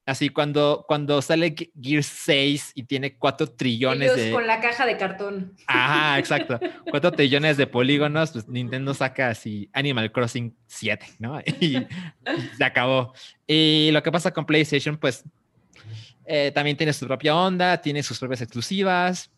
así 0.05 0.29
cuando 0.29 0.85
cuando 0.87 1.21
sale 1.21 1.53
Ge- 1.57 1.71
Gears 1.79 2.05
6 2.07 2.71
y 2.75 2.83
tiene 2.83 3.15
4 3.17 3.47
trillones 3.47 4.11
Ellos 4.11 4.23
de 4.25 4.31
con 4.31 4.47
la 4.47 4.59
caja 4.59 4.85
de 4.85 4.97
cartón. 4.97 5.55
Ajá, 5.67 6.17
exacto. 6.19 6.59
4 6.89 7.11
trillones 7.11 7.57
de 7.57 7.67
polígonos, 7.67 8.31
pues 8.31 8.47
Nintendo 8.47 8.93
saca 8.93 9.29
así 9.29 9.69
Animal 9.73 10.11
Crossing 10.11 10.55
7, 10.67 11.05
¿no? 11.19 11.39
Y 11.59 11.85
se 12.57 12.63
acabó. 12.63 13.13
Y 13.47 13.89
lo 13.91 14.01
que 14.03 14.11
pasa 14.11 14.31
con 14.31 14.45
PlayStation, 14.45 14.97
pues 14.97 15.23
eh, 16.25 16.51
también 16.53 16.77
tiene 16.77 16.93
su 16.93 17.07
propia 17.07 17.35
onda, 17.35 17.81
tiene 17.81 18.03
sus 18.03 18.19
propias 18.19 18.41
exclusivas. 18.41 19.31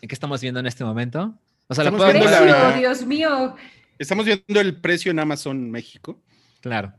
¿Qué 0.00 0.14
estamos 0.14 0.40
viendo 0.40 0.60
en 0.60 0.66
este 0.66 0.84
momento? 0.84 1.34
O 1.68 1.74
sea, 1.74 1.84
Estamos 1.84 2.00
puedo 2.00 2.12
viendo 2.12 2.30
la- 2.46 2.76
Dios 2.78 3.04
mío. 3.06 3.56
Estamos 3.98 4.24
viendo 4.26 4.60
el 4.60 4.76
precio 4.80 5.10
en 5.10 5.18
Amazon 5.18 5.70
México. 5.70 6.20
Claro. 6.60 6.92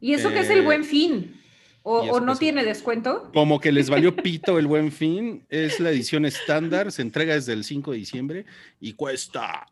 ¿Y 0.00 0.14
eso 0.14 0.30
que 0.30 0.40
es 0.40 0.50
el 0.50 0.58
Eh, 0.58 0.62
buen 0.62 0.84
fin? 0.84 1.38
¿O, 1.84 2.20
no 2.20 2.36
tiene 2.36 2.64
descuento? 2.64 3.30
Como 3.34 3.58
que 3.60 3.72
les 3.72 3.90
valió 3.90 4.14
pito 4.16 4.58
el 4.58 4.66
buen 4.66 4.92
fin. 4.92 5.44
Es 5.48 5.80
la 5.80 5.90
edición 5.90 6.24
estándar. 6.24 6.90
Se 6.92 7.02
entrega 7.02 7.34
desde 7.34 7.52
el 7.52 7.64
5 7.64 7.92
de 7.92 7.98
diciembre 7.98 8.44
y 8.80 8.92
cuesta. 8.94 9.66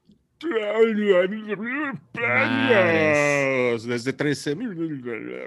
Madres. 2.15 3.85
Desde 3.85 4.13
13 4.13 4.55
mil 4.57 4.71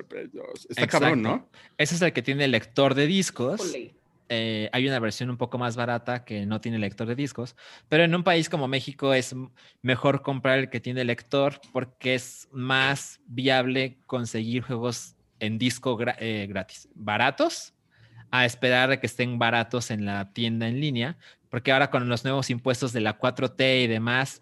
pesos. 0.08 0.68
Está 0.70 0.84
Exacto. 0.84 1.00
cabrón, 1.00 1.22
¿no? 1.22 1.50
Ese 1.78 1.96
es 1.96 2.02
el 2.02 2.14
que 2.14 2.22
tiene 2.22 2.48
lector 2.48 2.94
de 2.96 3.08
discos. 3.08 3.60
Híjole. 3.62 3.94
Eh, 4.30 4.70
hay 4.74 4.88
una 4.88 5.00
versión 5.00 5.30
un 5.30 5.38
poco 5.38 5.58
más 5.58 5.76
barata 5.76 6.24
que 6.26 6.46
no 6.46 6.62
tiene 6.62 6.80
lector 6.80 7.08
de 7.08 7.16
discos, 7.16 7.56
pero 7.90 8.04
en 8.04 8.14
un 8.16 8.24
país 8.24 8.50
como 8.50 8.68
México 8.68 9.14
es 9.14 9.36
mejor 9.82 10.22
comprar 10.22 10.60
el 10.60 10.70
que 10.70 10.80
tiene 10.80 11.04
lector 11.04 11.60
porque 11.72 12.16
es 12.16 12.48
más 12.52 13.20
viable 13.26 14.00
conseguir 14.06 14.64
juegos 14.64 15.16
en 15.40 15.58
disco 15.58 15.98
gra- 15.98 16.16
eh, 16.20 16.46
gratis, 16.48 16.88
baratos, 16.96 17.74
a 18.32 18.46
esperar 18.46 18.92
a 18.92 19.00
que 19.00 19.06
estén 19.08 19.38
baratos 19.38 19.92
en 19.92 20.06
la 20.06 20.32
tienda 20.34 20.68
en 20.68 20.80
línea, 20.80 21.18
porque 21.50 21.72
ahora 21.72 21.90
con 21.92 22.10
los 22.10 22.24
nuevos 22.24 22.50
impuestos 22.50 22.92
de 22.94 23.02
la 23.02 23.20
4T 23.20 23.84
y 23.84 23.88
demás, 23.88 24.42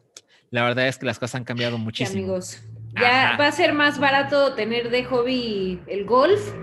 la 0.50 0.64
verdad 0.64 0.88
es 0.88 0.98
que 0.98 1.06
las 1.06 1.20
cosas 1.20 1.36
han 1.36 1.44
cambiado 1.44 1.78
Sí, 1.78 1.84
muchísimo. 1.84 2.22
amigos. 2.24 2.62
Ya 2.94 3.30
Ajá. 3.30 3.38
va 3.38 3.48
a 3.48 3.52
ser 3.52 3.74
más 3.74 4.00
barato 4.00 4.54
tener 4.54 4.90
de 4.90 5.04
hobby 5.06 5.82
el 5.88 6.06
golf, 6.06 6.54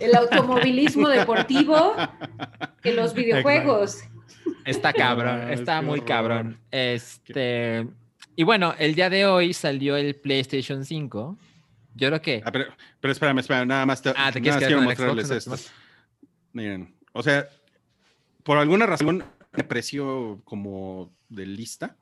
el 0.00 0.14
automovilismo 0.14 1.08
deportivo, 1.08 1.94
que 2.82 2.92
los 2.92 3.14
videojuegos. 3.14 4.00
Está 4.64 4.92
cabrón, 4.92 5.40
Ah, 5.44 5.52
está 5.52 5.80
muy 5.82 5.98
horror. 6.00 6.04
cabrón. 6.06 6.58
Este, 6.70 7.86
y 8.34 8.42
bueno, 8.42 8.74
el 8.78 8.94
día 8.94 9.08
de 9.10 9.24
hoy 9.26 9.52
salió 9.52 9.96
el 9.96 10.14
PlayStation 10.16 10.84
5. 10.84 11.36
Yo 11.94 12.08
creo 12.08 12.20
que 12.20 12.42
Ah, 12.44 12.50
pero, 12.52 12.66
pero 13.00 13.12
espérame, 13.12 13.38
espérame, 13.38 13.66
nada 13.68 13.86
más. 13.86 14.02
te- 14.02 14.10
Ah, 14.10 14.30
¿te 14.32 14.40
nada 14.40 14.52
más 14.54 14.58
quiero 14.58 14.78
Xbox? 14.82 14.86
mostrarles 14.98 15.30
esto. 15.30 15.56
Miren, 16.52 16.94
o 17.12 17.22
sea, 17.22 17.46
por 18.42 18.58
alguna 18.58 18.86
razón 18.86 19.24
me 19.52 19.64
precio 19.64 20.40
como 20.44 21.10
de 21.28 21.46
lista 21.46 21.96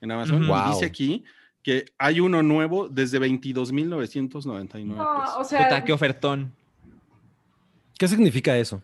en 0.00 0.10
Amazon. 0.10 0.44
Y 0.44 0.46
Wow. 0.48 0.72
Dice 0.72 0.84
aquí 0.86 1.24
que 1.62 1.86
hay 1.98 2.20
uno 2.20 2.42
nuevo 2.42 2.88
desde 2.88 3.18
22.999 3.18 4.84
No, 4.96 5.20
pesos. 5.22 5.36
o 5.38 5.44
sea, 5.44 5.64
puta, 5.64 5.84
qué 5.84 5.92
ofertón. 5.92 6.52
¿Qué 8.00 8.08
significa 8.08 8.56
eso? 8.56 8.82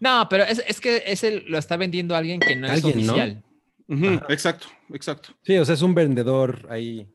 No, 0.00 0.26
pero 0.30 0.42
es, 0.44 0.64
es 0.66 0.80
que 0.80 1.02
ese 1.06 1.42
lo 1.42 1.58
está 1.58 1.76
vendiendo 1.76 2.16
alguien 2.16 2.40
que 2.40 2.56
no 2.56 2.66
es 2.66 2.82
Alguien, 2.82 3.06
¿no? 3.06 3.12
oficial. 3.12 3.42
Ajá. 3.90 4.26
exacto, 4.32 4.68
exacto. 4.94 5.28
Sí, 5.42 5.54
o 5.58 5.64
sea, 5.66 5.74
es 5.74 5.82
un 5.82 5.94
vendedor 5.94 6.66
ahí 6.70 7.06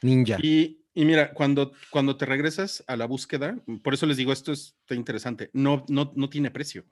ninja. 0.00 0.38
Y, 0.42 0.80
y 0.94 1.04
mira, 1.04 1.34
cuando, 1.34 1.72
cuando 1.90 2.16
te 2.16 2.24
regresas 2.24 2.82
a 2.86 2.96
la 2.96 3.04
búsqueda, 3.04 3.54
por 3.82 3.92
eso 3.92 4.06
les 4.06 4.16
digo, 4.16 4.32
esto 4.32 4.50
está 4.52 4.94
interesante, 4.94 5.50
no, 5.52 5.84
no, 5.90 6.10
no 6.16 6.30
tiene 6.30 6.50
precio. 6.50 6.86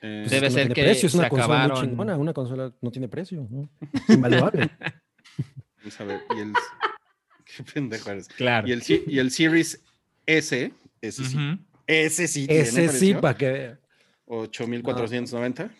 Eh, 0.00 0.24
Pues 0.28 0.30
Debe 0.32 0.48
es 0.48 0.54
que 0.54 0.58
ser 0.60 0.68
no 0.70 0.74
que 0.74 0.82
precio, 0.82 1.06
es 1.06 1.14
una 1.14 1.28
consola 1.28 1.54
acabaron. 1.54 1.78
muy 1.78 1.88
chingona. 1.88 2.16
Una 2.16 2.32
consola 2.32 2.72
no 2.80 2.90
tiene 2.90 3.06
precio, 3.06 3.46
¿no? 3.48 3.70
Es 4.08 4.16
invaluable. 4.16 4.70
vamos 5.78 6.00
a 6.00 6.04
ver, 6.04 6.20
y 6.36 6.40
el, 6.40 6.52
qué 7.44 7.62
pendejo 7.62 8.10
eres. 8.10 8.26
Claro. 8.26 8.66
Y 8.66 8.72
el, 8.72 8.82
y 9.06 9.18
el 9.20 9.30
Series 9.30 9.80
S, 10.26 10.72
ese 11.00 11.24
sí. 11.24 11.38
Ese 11.86 12.28
sí 12.28 12.46
Ese 12.48 12.88
sí, 12.88 13.14
para 13.14 13.36
que 13.36 13.50
vea. 13.50 13.78
8,490. 14.26 15.70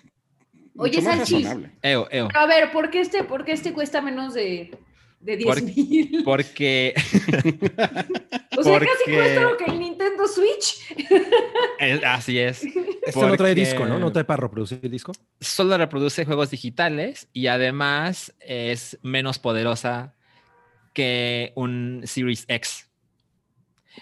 Oye, 0.76 0.96
Mucho 0.98 1.02
más 1.02 1.16
Salchis. 1.18 1.44
razonable. 1.44 1.70
Eo, 1.82 2.08
eo. 2.10 2.28
pero 2.28 2.40
a 2.40 2.46
ver, 2.46 2.72
¿por 2.72 2.90
qué 2.90 3.00
este, 3.00 3.24
por 3.24 3.44
qué 3.44 3.52
este 3.52 3.72
cuesta 3.72 4.00
menos 4.00 4.34
de, 4.34 4.76
de 5.20 5.36
10 5.36 5.46
Por- 5.46 5.62
mil? 5.62 6.22
Porque 6.24 6.94
O 8.56 8.62
sea, 8.62 8.78
casi 8.78 8.86
porque- 9.04 9.12
cuesta 9.14 9.40
lo 9.42 9.56
que 9.56 9.64
el 9.66 9.78
Nintendo 9.78 10.26
Switch. 10.28 10.78
así 12.06 12.38
es. 12.38 12.62
Esto 12.64 13.20
no 13.28 13.36
trae 13.36 13.36
Porque- 13.36 13.54
disco, 13.54 13.86
¿no? 13.86 13.98
No 13.98 14.12
trae 14.12 14.24
para 14.24 14.40
reproducir 14.42 14.80
disco. 14.90 15.12
Solo 15.40 15.76
reproduce 15.76 16.24
juegos 16.24 16.50
digitales 16.50 17.28
y 17.32 17.46
además 17.48 18.34
es 18.40 18.98
menos 19.02 19.38
poderosa 19.38 20.14
que 20.94 21.52
un 21.54 22.02
Series 22.04 22.44
X. 22.48 22.88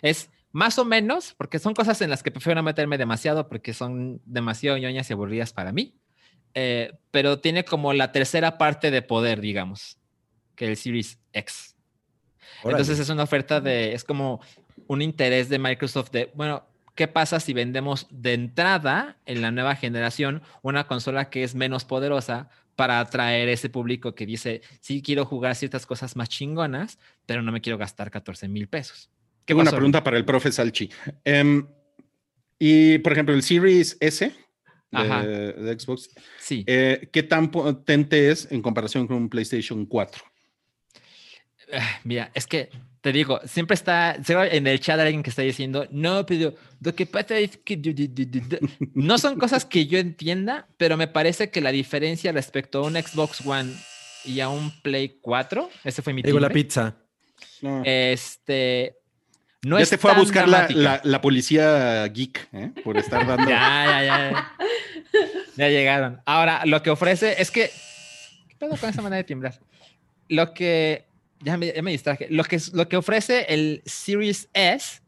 Es 0.02 0.30
más 0.52 0.78
o 0.78 0.84
menos, 0.84 1.34
porque 1.36 1.58
son 1.58 1.74
cosas 1.74 2.00
en 2.00 2.10
las 2.10 2.22
que 2.22 2.30
prefiero 2.30 2.56
no 2.56 2.62
meterme 2.64 2.98
demasiado 2.98 3.48
porque 3.48 3.72
son 3.72 4.20
demasiado 4.24 4.78
ñoñas 4.78 5.08
y 5.10 5.12
aburridas 5.12 5.52
para 5.52 5.72
mí. 5.72 5.94
eh, 6.54 6.92
pero 7.10 7.38
tiene 7.38 7.64
como 7.64 7.92
la 7.92 8.12
tercera 8.12 8.58
parte 8.58 8.90
de 8.90 9.02
poder, 9.02 9.40
digamos, 9.40 9.98
que 10.56 10.66
el 10.66 10.76
Series 10.76 11.18
X. 11.32 11.76
Órale. 12.62 12.80
Entonces 12.80 12.98
es 12.98 13.08
una 13.08 13.22
oferta 13.22 13.60
de, 13.60 13.94
es 13.94 14.04
como 14.04 14.40
un 14.88 15.02
interés 15.02 15.48
de 15.48 15.58
Microsoft 15.58 16.10
de, 16.10 16.30
bueno, 16.34 16.64
¿qué 16.96 17.06
pasa 17.06 17.38
si 17.38 17.52
vendemos 17.52 18.06
de 18.10 18.34
entrada 18.34 19.16
en 19.26 19.42
la 19.42 19.52
nueva 19.52 19.76
generación 19.76 20.42
una 20.62 20.86
consola 20.86 21.30
que 21.30 21.44
es 21.44 21.54
menos 21.54 21.84
poderosa 21.84 22.48
para 22.74 22.98
atraer 22.98 23.48
ese 23.48 23.68
público 23.68 24.14
que 24.14 24.26
dice, 24.26 24.62
sí 24.80 25.02
quiero 25.02 25.24
jugar 25.26 25.54
ciertas 25.54 25.86
cosas 25.86 26.16
más 26.16 26.28
chingonas, 26.28 26.98
pero 27.26 27.42
no 27.42 27.52
me 27.52 27.60
quiero 27.60 27.78
gastar 27.78 28.10
14 28.10 28.48
mil 28.48 28.68
pesos? 28.68 29.10
¿Qué 29.40 29.52
Tengo 29.52 29.60
una 29.62 29.70
pasó? 29.70 29.76
pregunta 29.76 30.04
para 30.04 30.16
el 30.16 30.24
profe 30.24 30.52
Salchi. 30.52 30.90
Em, 31.24 31.66
y, 32.58 32.98
por 32.98 33.12
ejemplo, 33.12 33.34
el 33.34 33.42
Series 33.42 33.96
S 34.00 34.32
de, 34.92 35.52
de 35.52 35.78
Xbox, 35.80 36.10
Sí. 36.38 36.64
eh, 36.66 37.08
¿qué 37.12 37.22
tan 37.22 37.50
potente 37.50 38.30
es 38.30 38.50
en 38.50 38.60
comparación 38.62 39.06
con 39.06 39.16
un 39.16 39.28
PlayStation 39.28 39.86
4? 39.86 40.24
Ah, 41.72 42.00
Mira, 42.04 42.30
es 42.34 42.46
que 42.46 42.68
te 43.00 43.12
digo, 43.12 43.40
siempre 43.46 43.74
está, 43.74 44.16
en 44.26 44.66
el 44.66 44.80
chat 44.80 44.98
hay 44.98 45.06
alguien 45.06 45.22
que 45.22 45.30
está 45.30 45.42
diciendo, 45.42 45.86
no, 45.90 46.26
pero 46.26 46.54
lo 46.80 46.94
que 46.94 47.06
pasa 47.06 47.38
es 47.38 47.56
que 47.58 47.76
du- 47.76 47.94
du- 47.94 48.08
du- 48.08 48.26
du- 48.26 48.40
du". 48.40 48.58
no 48.94 49.16
son 49.18 49.38
cosas 49.38 49.64
que 49.64 49.86
yo 49.86 49.98
entienda, 49.98 50.68
pero 50.76 50.96
me 50.96 51.06
parece 51.08 51.50
que 51.50 51.60
la 51.60 51.70
diferencia 51.72 52.32
respecto 52.32 52.80
a 52.80 52.86
un 52.86 52.94
Xbox 52.94 53.46
One 53.46 53.72
y 54.24 54.40
a 54.40 54.48
un 54.50 54.70
Play 54.82 55.18
4, 55.22 55.70
ese 55.84 56.02
fue 56.02 56.12
mi 56.12 56.22
Digo, 56.22 56.40
la 56.40 56.50
pizza. 56.50 56.96
No. 57.62 57.82
este, 57.86 58.96
no 59.62 59.78
ya 59.78 59.86
te 59.86 59.98
fue 59.98 60.10
a 60.10 60.14
buscar 60.14 60.48
la, 60.48 60.68
la- 60.70 61.00
la 61.04 61.20
policía 61.20 62.06
geek, 62.08 62.48
¿eh? 62.52 62.70
Por 62.82 62.96
estar 62.96 63.26
dando. 63.26 63.48
Ya, 63.48 63.84
ya, 63.86 64.02
ya. 64.30 64.52
Ya 65.56 65.68
llegaron. 65.68 66.20
Ahora, 66.24 66.64
lo 66.66 66.82
que 66.82 66.90
ofrece 66.90 67.40
es 67.40 67.50
que. 67.50 67.70
¿Qué 68.48 68.56
pedo 68.56 68.76
con 68.76 68.88
esa 68.90 69.02
manera 69.02 69.18
de 69.18 69.24
timbrar? 69.24 69.58
Lo 70.28 70.54
que. 70.54 71.06
Ya 71.42 71.56
me, 71.56 71.72
ya 71.74 71.82
me 71.82 71.90
distraje. 71.90 72.26
Lo 72.30 72.44
que, 72.44 72.60
lo 72.74 72.88
que 72.88 72.96
ofrece 72.96 73.46
el 73.48 73.82
Series 73.86 74.48
S 74.52 75.00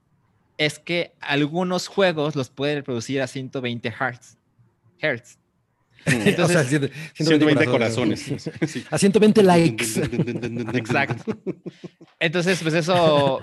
es 0.59 0.79
que 0.79 1.13
algunos 1.21 1.89
juegos 1.89 2.37
los 2.37 2.49
puede 2.51 2.77
reproducir 2.77 3.21
a 3.23 3.27
120 3.27 3.91
Hz. 3.91 4.37
Hertz. 5.01 5.39
o 6.43 6.49
sea, 6.49 6.65
ciento- 6.65 6.89
120 7.15 7.65
corazones. 7.67 8.21
Sí. 8.67 8.85
A 8.91 8.99
120 8.99 9.43
likes. 9.43 9.85
Exacto. 10.75 11.39
Entonces, 12.19 12.61
pues 12.63 12.75
eso, 12.75 13.41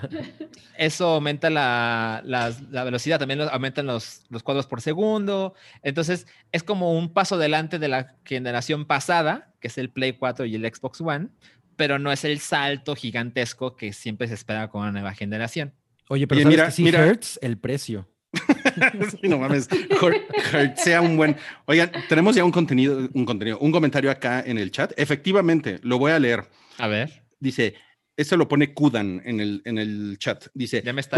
eso 0.76 1.06
aumenta 1.14 1.50
la, 1.50 2.22
la 2.24 2.84
velocidad, 2.84 3.18
también 3.18 3.38
lo- 3.38 3.50
aumentan 3.50 3.86
los, 3.86 4.22
los 4.28 4.42
cuadros 4.42 4.66
por 4.66 4.80
segundo. 4.80 5.54
Entonces, 5.82 6.26
es 6.52 6.62
como 6.62 6.96
un 6.98 7.12
paso 7.12 7.34
adelante 7.36 7.78
de 7.78 7.88
la 7.88 8.16
generación 8.24 8.84
pasada, 8.86 9.52
que 9.60 9.68
es 9.68 9.78
el 9.78 9.90
Play 9.90 10.12
4 10.14 10.46
y 10.46 10.54
el 10.54 10.64
Xbox 10.74 11.00
One, 11.00 11.28
pero 11.76 11.98
no 11.98 12.12
es 12.12 12.24
el 12.24 12.38
salto 12.40 12.94
gigantesco 12.94 13.74
que 13.76 13.92
siempre 13.92 14.28
se 14.28 14.34
espera 14.34 14.68
con 14.68 14.82
una 14.82 14.92
nueva 14.92 15.14
generación. 15.14 15.72
Oye, 16.08 16.26
pero 16.26 16.38
Oye, 16.38 16.42
¿sabes 16.44 16.56
mira, 16.56 16.66
que 16.66 16.72
sí 16.72 16.82
mira. 16.82 17.06
hurts 17.06 17.38
el 17.42 17.56
precio? 17.58 18.08
Sí, 19.20 19.28
no 19.28 19.38
mames. 19.38 19.68
Sea 20.76 21.00
un 21.00 21.16
buen. 21.16 21.36
Oigan, 21.66 21.90
tenemos 22.08 22.34
ya 22.36 22.44
un 22.44 22.52
contenido, 22.52 23.08
un 23.12 23.24
contenido, 23.24 23.58
un 23.58 23.72
comentario 23.72 24.10
acá 24.10 24.40
en 24.46 24.58
el 24.58 24.70
chat. 24.70 24.92
Efectivamente, 24.96 25.78
lo 25.82 25.98
voy 25.98 26.12
a 26.12 26.18
leer. 26.18 26.44
A 26.78 26.86
ver, 26.88 27.22
Dice, 27.38 27.74
esto 28.16 28.36
lo 28.36 28.48
pone 28.48 28.74
Kudan 28.74 29.22
en 29.24 29.40
el, 29.40 29.62
en 29.64 29.78
el 29.78 30.16
chat. 30.18 30.46
Dice, 30.52 30.82
ya 30.84 30.92
me 30.92 31.00
está. 31.00 31.16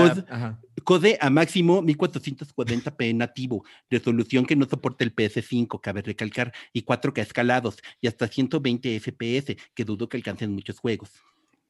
Code 0.84 1.18
a 1.20 1.30
máximo 1.30 1.82
1440p 1.82 3.14
nativo, 3.14 3.64
resolución 3.90 4.46
que 4.46 4.56
no 4.56 4.66
soporta 4.68 5.04
el 5.04 5.14
PS5, 5.14 5.80
cabe 5.80 6.02
recalcar, 6.02 6.52
y 6.72 6.82
4K 6.84 7.18
escalados, 7.22 7.78
y 8.00 8.06
hasta 8.06 8.28
120 8.28 9.00
FPS, 9.00 9.56
que 9.74 9.84
dudo 9.84 10.08
que 10.08 10.16
alcancen 10.16 10.52
muchos 10.52 10.78
juegos. 10.78 11.10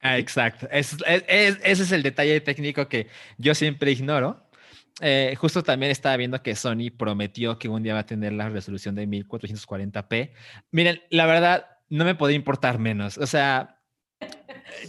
Ah, 0.00 0.18
exacto. 0.18 0.68
Es- 0.70 0.96
es- 1.06 1.24
es- 1.28 1.58
ese 1.62 1.82
es 1.84 1.92
el 1.92 2.02
detalle 2.02 2.40
técnico 2.40 2.88
que 2.88 3.06
yo 3.38 3.54
siempre 3.54 3.92
ignoro. 3.92 4.44
Eh, 5.00 5.34
justo 5.38 5.62
también 5.62 5.90
estaba 5.90 6.16
viendo 6.16 6.42
que 6.42 6.54
Sony 6.54 6.90
prometió 6.96 7.58
que 7.58 7.68
un 7.68 7.82
día 7.82 7.94
va 7.94 8.00
a 8.00 8.06
tener 8.06 8.32
la 8.32 8.48
resolución 8.48 8.94
de 8.94 9.08
1440p. 9.08 10.32
Miren, 10.70 11.02
la 11.10 11.26
verdad, 11.26 11.66
no 11.88 12.04
me 12.04 12.14
podría 12.14 12.36
importar 12.36 12.78
menos. 12.78 13.18
O 13.18 13.26
sea, 13.26 13.80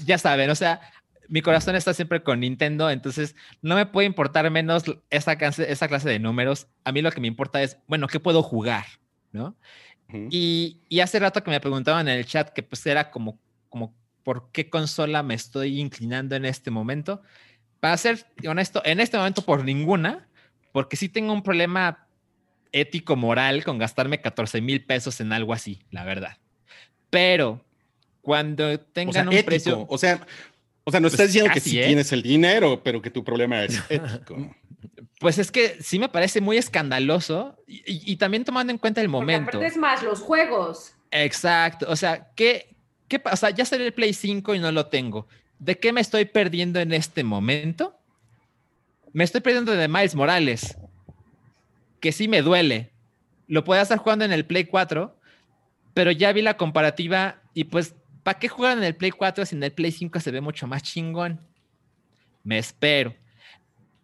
ya 0.06 0.18
saben, 0.18 0.49
o 0.49 0.56
sea, 0.56 0.82
mi 1.28 1.41
corazón 1.41 1.76
está 1.76 1.93
siempre 1.93 2.22
con 2.22 2.41
Nintendo, 2.41 2.89
entonces 2.89 3.36
no 3.62 3.76
me 3.76 3.86
puede 3.86 4.08
importar 4.08 4.49
menos 4.51 4.84
esa 5.10 5.38
clase, 5.38 5.72
esa 5.72 5.88
clase 5.88 6.10
de 6.10 6.20
números. 6.20 6.68
A 6.84 6.91
mí 6.91 7.01
lo 7.01 7.12
que 7.12 7.22
me 7.22 7.28
importa 7.28 7.62
es, 7.64 7.78
bueno, 7.88 8.08
¿qué 8.08 8.20
puedo 8.20 8.43
jugar? 8.43 8.86
¿No? 9.32 9.56
Y, 10.30 10.82
y 10.89 10.99
hace 10.99 11.18
rato 11.18 11.43
que 11.43 11.49
me 11.49 11.60
preguntaban 11.60 12.08
en 12.08 12.20
el 12.20 12.26
chat 12.28 12.49
que 12.49 12.62
pues 12.62 12.86
era 12.86 13.10
como, 13.10 13.39
como, 13.70 13.95
¿por 14.22 14.51
qué 14.51 14.70
consola 14.70 15.24
me 15.24 15.34
estoy 15.34 15.80
inclinando 15.80 16.36
en 16.36 16.45
este 16.45 16.70
momento? 16.70 17.24
Para 17.84 17.97
ser 17.97 18.25
honesto, 18.47 18.81
en 18.86 19.01
este 19.01 19.17
momento 19.17 19.41
por 19.41 19.65
ninguna, 19.65 20.29
porque 20.71 20.95
sí 20.95 21.09
tengo 21.09 21.34
un 21.34 21.43
problema 21.43 22.07
ético, 22.71 23.17
moral 23.17 23.65
con 23.65 23.77
gastarme 23.77 24.21
14 24.21 24.61
mil 24.61 24.86
pesos 24.86 25.19
en 25.19 25.34
algo 25.34 25.51
así, 25.51 25.81
la 25.91 26.05
verdad. 26.05 26.38
Pero 27.09 27.61
cuando 28.21 28.69
O 28.71 28.79
tengan 28.79 29.13
sea, 29.13 29.23
un 29.23 29.34
ético. 29.34 29.45
precio... 29.47 29.86
O 29.89 29.97
sea, 29.97 30.25
o 30.86 30.91
sea, 30.91 31.01
no 31.01 31.07
Pues 31.07 31.15
estás 31.15 31.27
diciendo 31.27 31.51
que 31.53 31.59
sí 31.59 31.77
¿eh? 31.77 31.88
tienes 31.88 32.13
el 32.13 32.23
dinero, 32.23 32.81
pero 32.86 33.01
que 33.01 33.09
tu 33.09 33.21
problema 33.25 33.61
es 33.65 33.77
ético. 33.89 34.55
Pues 35.19 35.38
es 35.38 35.51
que 35.51 35.75
sí 35.81 35.99
me 35.99 36.07
parece 36.07 36.39
muy 36.39 36.55
escandaloso 36.55 37.57
y, 37.67 37.79
y- 37.86 38.13
y 38.13 38.15
también 38.15 38.45
tomando 38.45 38.71
en 38.71 38.77
cuenta 38.77 39.01
el 39.01 39.07
Porque 39.07 39.19
momento. 39.25 39.49
aparte 39.57 39.67
es 39.67 39.75
más, 39.75 40.01
los 40.03 40.21
juegos. 40.21 40.95
Exacto. 41.11 41.88
O 41.89 41.97
sea, 41.97 42.29
¿qué, 42.34 42.77
qué 43.09 43.21
O 43.29 43.36
sea, 43.36 43.49
ya 43.49 43.65
salió 43.65 43.86
el 43.86 43.93
Play 43.93 44.13
5 44.13 44.55
y 44.55 44.59
no 44.59 44.71
lo 44.71 44.86
tengo. 44.88 45.27
¿De 45.60 45.78
qué 45.78 45.93
me 45.93 46.01
estoy 46.01 46.26
perdiendo 46.26 46.80
en 46.80 46.93
este 46.93 47.24
momento? 47.24 47.97
Me 49.14 49.24
estoy 49.24 49.41
perdiendo 49.41 49.72
de 49.72 49.88
Miles 49.88 50.16
Morales, 50.16 50.78
que 51.99 52.12
sí 52.12 52.28
me 52.28 52.41
duele. 52.41 52.91
Lo 53.47 53.64
puedo 53.64 53.82
estar 53.82 53.97
jugando 53.97 54.26
en 54.26 54.32
el 54.32 54.45
Play 54.45 54.66
4, 54.66 55.16
pero 55.93 56.12
ya 56.12 56.34
vi 56.34 56.41
la 56.41 56.58
comparativa 56.58 57.41
y 57.54 57.66
pues, 57.66 57.95
¿para 58.24 58.39
qué 58.39 58.49
jugar 58.49 58.78
en 58.78 58.84
el 58.84 58.95
Play 58.95 59.12
4 59.12 59.45
si 59.45 59.56
en 59.56 59.64
el 59.64 59.72
Play 59.72 59.91
5 59.91 60.20
se 60.20 60.32
ve 60.32 60.41
mucho 60.41 60.68
más 60.68 60.84
chingón? 60.84 61.39
Me 62.43 62.58
espero. 62.58 63.16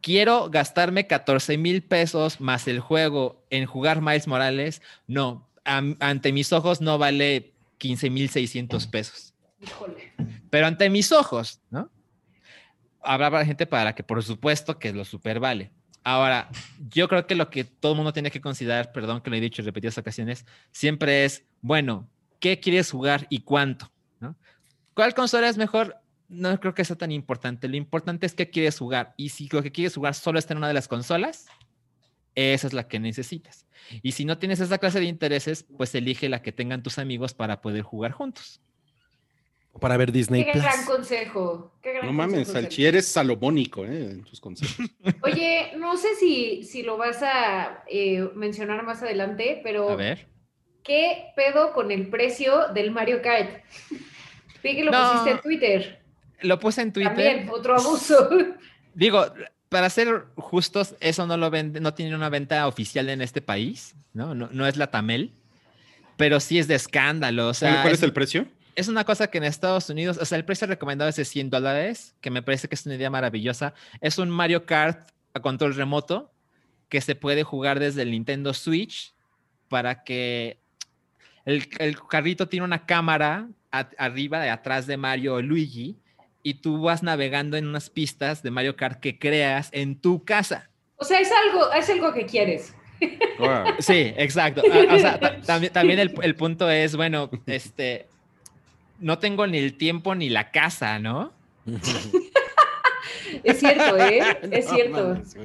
Quiero 0.02 0.50
gastarme 0.50 1.08
14 1.08 1.58
mil 1.58 1.84
pesos 1.84 2.40
más 2.40 2.68
el 2.68 2.80
juego 2.80 3.44
en 3.50 3.66
jugar 3.66 4.02
Miles 4.02 4.28
Morales. 4.28 4.82
No, 5.08 5.50
ante 5.66 6.32
mis 6.32 6.54
ojos 6.54 6.80
no 6.80 6.98
vale 6.98 7.54
15 7.80 8.10
mil 8.10 8.30
600 8.30 8.88
pesos. 8.88 9.34
Pero 10.50 10.68
ante 10.68 10.90
mis 10.90 11.12
ojos, 11.12 11.62
¿no? 11.70 11.90
Habrá 13.02 13.46
gente 13.46 13.66
para 13.66 13.96
que, 13.96 14.04
por 14.04 14.22
supuesto, 14.24 14.78
que 14.78 14.94
lo 14.94 15.06
super 15.06 15.40
vale. 15.40 15.72
Ahora, 16.04 16.50
yo 16.90 17.08
creo 17.08 17.28
que 17.28 17.36
lo 17.36 17.50
que 17.50 17.64
todo 17.64 17.94
el 17.94 17.96
mundo 17.98 18.14
tiene 18.14 18.32
que 18.32 18.42
considerar, 18.42 18.92
perdón 18.92 19.22
que 19.22 19.30
lo 19.30 19.36
he 19.36 19.42
dicho 19.42 19.62
en 19.62 19.66
repetidas 19.66 19.98
ocasiones, 19.98 20.46
siempre 20.72 21.26
es, 21.26 21.46
bueno, 21.62 22.10
¿qué 22.40 22.60
quieres 22.60 22.92
jugar 22.92 23.28
y 23.30 23.42
cuánto? 23.42 23.92
¿no? 24.20 24.36
¿Cuál 24.94 25.14
consola 25.14 25.50
es 25.50 25.58
mejor? 25.58 25.98
No 26.28 26.58
creo 26.60 26.74
que 26.74 26.86
sea 26.86 26.96
tan 26.96 27.12
importante. 27.12 27.68
Lo 27.68 27.76
importante 27.76 28.26
es 28.26 28.34
qué 28.34 28.50
quieres 28.50 28.80
jugar. 28.80 29.14
Y 29.18 29.30
si 29.30 29.50
lo 29.50 29.62
que 29.62 29.72
quieres 29.72 29.96
jugar 29.96 30.14
solo 30.14 30.40
está 30.40 30.54
en 30.54 30.60
una 30.60 30.68
de 30.68 30.74
las 30.74 30.88
consolas, 30.88 31.48
esa 32.36 32.68
es 32.68 32.74
la 32.74 32.88
que 32.88 33.00
necesitas. 33.00 33.66
Y 34.02 34.14
si 34.14 34.26
no 34.26 34.38
tienes 34.38 34.60
esa 34.60 34.78
clase 34.78 35.00
de 35.00 35.06
intereses, 35.06 35.66
pues 35.78 35.94
elige 35.96 36.30
la 36.30 36.42
que 36.42 36.52
tengan 36.52 36.84
tus 36.84 37.00
amigos 37.00 37.34
para 37.34 37.62
poder 37.62 37.82
jugar 37.82 38.12
juntos. 38.12 38.62
Para 39.80 39.98
ver 39.98 40.12
Disney 40.12 40.46
Qué 40.46 40.52
Plus. 40.52 40.64
gran 40.64 40.86
consejo. 40.86 41.74
Qué 41.82 41.94
gran 41.94 42.06
No 42.08 42.14
mames, 42.14 42.36
consejo, 42.48 42.60
Salchi, 42.62 42.86
eres 42.86 43.08
salomónico 43.08 43.86
¿eh? 43.86 44.12
en 44.12 44.24
tus 44.24 44.40
consejos. 44.40 44.86
Oye, 45.24 45.72
no 45.78 45.98
sé 45.98 46.16
si, 46.20 46.64
si 46.64 46.84
lo 46.84 46.98
vas 46.98 47.22
a 47.24 47.84
eh, 47.90 48.28
mencionar 48.36 48.84
más 48.84 49.02
adelante, 49.02 49.60
pero 49.64 49.90
A 49.90 49.96
ver. 49.96 50.28
¿qué 50.84 51.28
pedo 51.36 51.74
con 51.74 51.92
el 51.92 52.10
precio 52.10 52.68
del 52.74 52.92
Mario 52.92 53.22
Kart? 53.22 53.64
Vi 54.64 54.76
que 54.76 54.84
lo 54.84 54.92
No. 54.92 55.10
pusiste 55.12 55.32
en 55.32 55.42
Twitter. 55.42 56.02
Lo 56.42 56.60
puse 56.60 56.82
en 56.82 56.94
Twitter. 56.94 57.14
También, 57.14 57.50
otro 57.52 57.76
abuso. 57.76 58.30
Digo, 58.94 59.26
para 59.70 59.90
ser 59.90 60.26
justos, 60.36 60.96
eso 61.00 61.28
no 61.28 61.38
lo 61.38 61.50
vende, 61.50 61.80
no 61.80 61.94
tiene 61.94 62.16
una 62.16 62.30
venta 62.30 62.68
oficial 62.68 63.08
en 63.10 63.22
este 63.22 63.42
país, 63.42 63.96
¿no? 64.14 64.34
No, 64.36 64.50
no 64.52 64.66
es 64.68 64.78
la 64.78 64.88
Tamel, 64.90 65.32
pero 66.18 66.40
sí 66.40 66.58
es 66.60 66.68
de 66.68 66.76
escándalo. 66.76 67.48
O 67.50 67.54
sea, 67.54 67.70
¿Cuál, 67.72 67.82
cuál 67.84 67.94
es, 67.94 68.00
es 68.00 68.04
el 68.04 68.14
precio? 68.14 68.46
Es 68.76 68.88
una 68.88 69.04
cosa 69.04 69.28
que 69.28 69.38
en 69.40 69.44
Estados 69.44 69.90
Unidos, 69.90 70.18
o 70.22 70.26
sea, 70.26 70.38
el 70.38 70.46
precio 70.46 70.68
recomendado 70.68 71.10
es 71.10 71.16
de 71.16 71.26
100 71.26 71.50
dólares, 71.50 72.16
que 72.22 72.30
me 72.30 72.42
parece 72.42 72.68
que 72.68 72.76
es 72.76 72.86
una 72.86 72.96
idea 72.96 73.10
maravillosa. 73.10 73.74
Es 74.02 74.18
un 74.18 74.30
Mario 74.30 74.66
Kart 74.66 75.10
a 75.34 75.40
control 75.42 75.76
remoto 75.76 76.32
que 76.88 77.02
se 77.02 77.16
puede 77.16 77.44
jugar 77.44 77.80
desde 77.80 78.02
el 78.02 78.12
Nintendo 78.12 78.54
Switch 78.54 79.14
para 79.68 80.04
que 80.04 80.60
el, 81.46 81.68
el 81.80 82.00
carrito 82.08 82.48
tiene 82.48 82.66
una 82.66 82.86
cámara 82.86 83.48
a- 83.72 83.90
arriba, 83.98 84.40
de 84.42 84.50
atrás 84.50 84.88
de 84.88 84.98
Mario 84.98 85.36
o 85.36 85.42
Luigi, 85.42 85.98
y 86.42 86.56
tú 86.56 86.82
vas 86.82 87.04
navegando 87.04 87.58
en 87.58 87.68
unas 87.68 87.90
pistas 87.90 88.42
de 88.44 88.50
Mario 88.52 88.76
Kart 88.76 89.00
que 89.00 89.20
creas 89.20 89.70
en 89.72 90.00
tu 90.00 90.24
casa. 90.26 90.70
O 90.96 91.06
sea, 91.06 91.20
es 91.20 91.30
algo, 91.32 91.72
es 91.74 91.90
algo 91.90 92.14
que 92.14 92.26
quieres. 92.26 92.74
Wow. 93.40 93.76
Sí, 93.80 94.14
exacto. 94.18 94.62
Ah, 94.72 94.94
O 94.96 95.00
sea, 95.00 95.20
ta- 95.20 95.40
también, 95.42 95.72
también 95.72 96.00
el, 96.00 96.14
el 96.22 96.36
punto 96.36 96.70
es, 96.70 96.96
bueno, 96.96 97.30
este, 97.46 98.08
no 99.00 99.20
tengo 99.20 99.48
ni 99.48 99.58
el 99.58 99.76
tiempo 99.78 100.16
ni 100.16 100.30
la 100.30 100.52
casa, 100.52 101.00
¿no? 101.00 101.34
Es 103.44 103.60
cierto, 103.60 103.98
¿eh? 103.98 104.22
Es 104.52 104.66
No 104.66 104.72
cierto. 104.74 105.08
mames, 105.10 105.36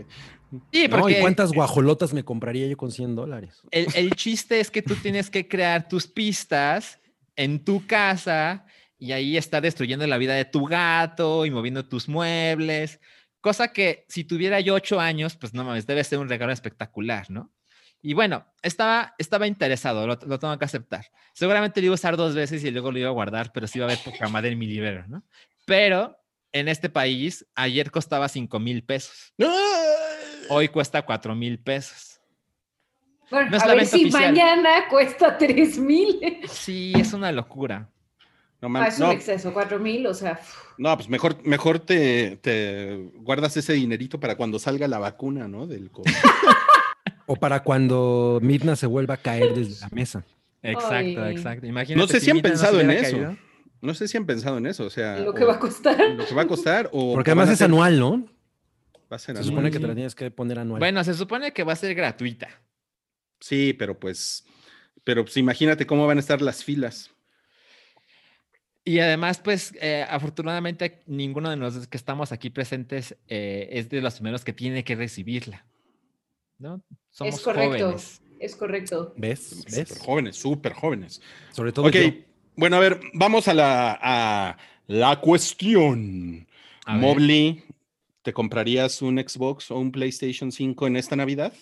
No, 0.91 1.09
¿y 1.09 1.21
cuántas 1.21 1.53
guajolotas 1.53 2.13
me 2.15 2.25
compraría 2.25 2.67
yo 2.67 2.77
con 2.77 2.91
100 2.91 3.15
dólares? 3.15 3.63
el, 3.71 3.87
el 3.95 4.11
chiste 4.15 4.61
es 4.61 4.71
que 4.71 4.83
tú 4.83 4.95
tienes 4.97 5.31
que 5.31 5.49
crear 5.49 5.89
tus 5.89 6.07
pistas 6.07 7.01
en 7.37 7.65
tu 7.65 7.87
casa 7.87 8.65
y 8.99 9.13
ahí 9.13 9.37
estar 9.37 9.63
destruyendo 9.63 10.07
la 10.07 10.19
vida 10.19 10.35
de 10.35 10.45
tu 10.45 10.65
gato 10.65 11.45
y 11.47 11.51
moviendo 11.51 11.85
tus 11.87 12.09
muebles. 12.09 13.01
Cosa 13.41 13.73
que 13.73 14.07
si 14.09 14.25
tuviera 14.25 14.61
yo 14.61 14.75
ocho 14.75 15.01
años, 15.01 15.37
pues 15.37 15.53
no 15.53 15.65
mames, 15.65 15.87
debe 15.87 16.05
ser 16.05 16.19
un 16.19 16.29
regalo 16.29 16.53
espectacular, 16.53 17.31
¿no? 17.31 17.51
Y 18.07 18.13
bueno, 18.13 18.45
estaba, 18.61 19.15
estaba 19.17 19.47
interesado, 19.47 20.07
lo, 20.07 20.19
lo 20.27 20.39
tengo 20.39 20.59
que 20.59 20.65
aceptar. 20.67 21.07
Seguramente 21.33 21.81
lo 21.81 21.87
iba 21.87 21.95
a 21.95 21.97
usar 21.97 22.19
dos 22.19 22.35
veces 22.35 22.63
y 22.63 22.71
luego 22.71 22.93
lo 22.93 22.99
iba 22.99 23.09
a 23.09 23.13
guardar, 23.13 23.51
pero 23.51 23.67
sí 23.67 23.79
iba 23.79 23.87
a 23.87 23.91
haber 23.91 24.05
poca 24.05 24.29
madre 24.29 24.51
en 24.51 24.59
mi 24.59 24.67
librero, 24.67 25.07
¿no? 25.09 25.23
Pero 25.65 26.15
en 26.53 26.69
este 26.69 26.91
país, 26.91 27.47
ayer 27.55 27.91
costaba 27.91 28.29
cinco 28.29 28.61
mil 28.61 28.85
pesos. 28.85 29.33
Hoy 30.51 30.69
cuesta 30.69 31.01
cuatro 31.01 31.35
mil 31.35 31.59
pesos. 31.59 32.21
Bueno, 33.31 33.51
No 33.53 33.57
es 33.57 33.63
a 33.63 33.67
la 33.69 33.75
ver 33.75 33.87
si 33.87 34.03
oficial. 34.03 34.23
mañana 34.23 34.87
cuesta 34.91 35.39
3 35.39 35.79
mil. 35.79 36.21
Sí, 36.47 36.93
es 36.95 37.15
una 37.15 37.33
locura. 37.33 37.89
No, 38.61 38.69
Ah, 38.79 38.89
es 38.89 38.99
no, 38.99 39.07
un 39.07 39.13
exceso, 39.13 39.53
4 39.55 39.79
mil, 39.79 40.07
o 40.07 40.13
sea. 40.15 40.39
no, 40.77 40.95
pues 40.97 41.09
mejor, 41.09 41.39
mejor 41.43 41.79
te, 41.79 42.37
te 42.37 42.97
guardas 43.17 43.57
ese 43.57 43.73
dinerito 43.73 44.21
para 44.21 44.37
cuando 44.37 44.59
salga 44.59 44.87
la 44.89 44.99
vacuna, 44.99 45.49
¿no? 45.49 45.67
Del 45.67 45.91
COVID. 45.91 46.13
O 47.27 47.37
para 47.37 47.63
cuando 47.63 48.39
Midna 48.43 48.77
se 48.77 48.87
vuelva 48.87 49.15
a 49.15 49.17
caer 49.19 49.55
desde 49.55 49.81
la 49.81 49.89
mesa. 49.93 50.25
Exacto, 50.63 51.23
Ay. 51.23 51.35
exacto. 51.35 51.67
Imagínate 51.67 52.01
No 52.01 52.07
sé 52.07 52.21
si 52.21 52.31
han 52.31 52.41
pensado 52.41 52.77
se 52.79 52.85
en 52.85 52.91
eso. 52.91 53.13
caído. 53.17 53.37
No 53.81 53.93
sé 53.95 54.09
si 54.09 54.17
han 54.17 54.25
pensado 54.27 54.57
en 54.59 54.67
eso, 54.67 54.85
o 54.87 54.91
sea. 54.91 55.19
lo 55.21 55.31
o- 55.31 55.35
que 55.35 55.45
va 55.45 55.55
a 55.55 55.59
costar. 55.59 55.99
lo 56.17 56.25
que 56.27 56.35
va 56.35 56.43
a 56.43 56.47
costar 56.47 56.89
o 56.93 57.13
Porque 57.15 57.27
que 57.27 57.31
además 57.33 57.49
es 57.49 57.55
hacer- 57.55 57.67
anual, 57.67 57.99
¿no? 57.99 58.27
Va 59.13 59.17
a 59.17 59.19
ser 59.19 59.37
Se 59.37 59.41
anual. 59.41 59.45
supone 59.45 59.71
que 59.71 59.79
te 59.79 59.87
la 59.87 59.95
tienes 59.95 60.15
que 60.15 60.31
poner 60.31 60.59
anual. 60.59 60.79
Bueno, 60.81 61.05
se 61.05 61.13
supone 61.15 61.53
que 61.53 61.65
va 61.65 61.75
a 61.75 61.77
ser 61.77 61.95
gratuita. 61.95 62.49
Sí, 63.41 63.75
pero 63.75 63.99
pues, 63.99 64.45
pero 65.05 65.23
pues 65.25 65.37
imagínate 65.37 65.87
cómo 65.87 66.07
van 66.07 66.17
a 66.17 66.21
estar 66.21 66.41
las 66.41 66.65
filas. 66.65 67.11
Y 68.87 68.99
además, 69.01 69.39
pues, 69.43 69.73
eh, 69.81 70.05
afortunadamente, 70.09 71.01
ninguno 71.07 71.49
de 71.51 71.57
los 71.57 71.87
que 71.89 71.97
estamos 71.97 72.33
aquí 72.33 72.51
presentes 72.51 73.17
eh, 73.29 73.69
es 73.73 73.89
de 73.89 74.01
los 74.03 74.15
primeros 74.15 74.45
que 74.45 74.53
tiene 74.53 74.85
que 74.85 74.95
recibirla. 74.95 75.65
¿No? 76.65 76.83
Somos 77.11 77.43
correcto. 77.43 77.85
jóvenes. 77.89 78.23
Es 78.41 78.57
correcto. 78.57 79.13
¿Ves? 79.19 79.67
¿Ves? 79.71 79.99
jóvenes, 79.99 80.37
súper 80.37 80.73
jóvenes. 80.73 81.21
Sobre 81.53 81.73
todo 81.73 81.89
Ok, 81.89 81.93
yo. 81.95 82.11
bueno, 82.57 82.77
a 82.77 82.81
ver, 82.81 83.01
vamos 83.13 83.49
a 83.49 83.55
la, 83.55 83.99
a 84.01 84.57
la 84.87 85.21
cuestión. 85.21 86.47
A. 86.87 86.97
Mobley, 86.97 87.63
¿te 88.23 88.33
comprarías 88.33 89.03
un 89.03 89.19
Xbox 89.19 89.71
o 89.71 89.79
un 89.79 89.93
PlayStation 89.93 90.51
5 90.51 90.87
en 90.87 90.97
esta 90.97 91.17
Navidad? 91.17 91.53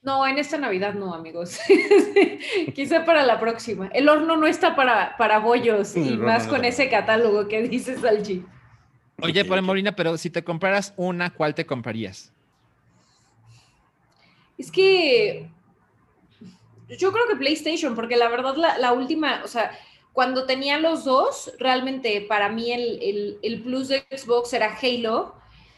No, 0.00 0.26
en 0.26 0.38
esta 0.38 0.56
Navidad 0.56 0.94
no, 0.94 1.12
amigos. 1.12 1.58
Quizá 2.74 3.04
para 3.04 3.24
la 3.26 3.38
próxima. 3.38 3.88
El 3.88 4.08
horno 4.08 4.38
no 4.38 4.46
está 4.46 4.74
para, 4.74 5.18
para 5.18 5.38
bollos 5.38 5.96
y 5.98 6.16
más 6.16 6.46
no 6.46 6.52
con 6.54 6.64
ese 6.64 6.88
catálogo 6.88 7.46
que 7.46 7.68
dice 7.68 7.98
Salchi. 7.98 8.42
Oye, 9.20 9.42
Ok, 9.42 9.48
por 9.48 9.58
ok. 9.58 9.64
Molina, 9.64 9.94
pero 9.94 10.16
si 10.16 10.30
te 10.30 10.42
compraras 10.42 10.94
una, 10.96 11.28
¿cuál 11.28 11.54
te 11.54 11.66
comprarías? 11.66 12.33
Es 14.58 14.70
que 14.70 15.48
yo 16.98 17.12
creo 17.12 17.26
que 17.28 17.36
PlayStation, 17.36 17.94
porque 17.94 18.16
la 18.16 18.28
verdad 18.28 18.56
la, 18.56 18.78
la 18.78 18.92
última, 18.92 19.42
o 19.44 19.48
sea, 19.48 19.70
cuando 20.12 20.46
tenía 20.46 20.78
los 20.78 21.04
dos, 21.04 21.52
realmente 21.58 22.20
para 22.28 22.48
mí 22.48 22.70
el, 22.72 23.02
el- 23.02 23.38
el 23.42 23.62
plus 23.62 23.88
de 23.88 24.04
Xbox 24.10 24.52
era 24.52 24.76
Halo. 24.80 25.34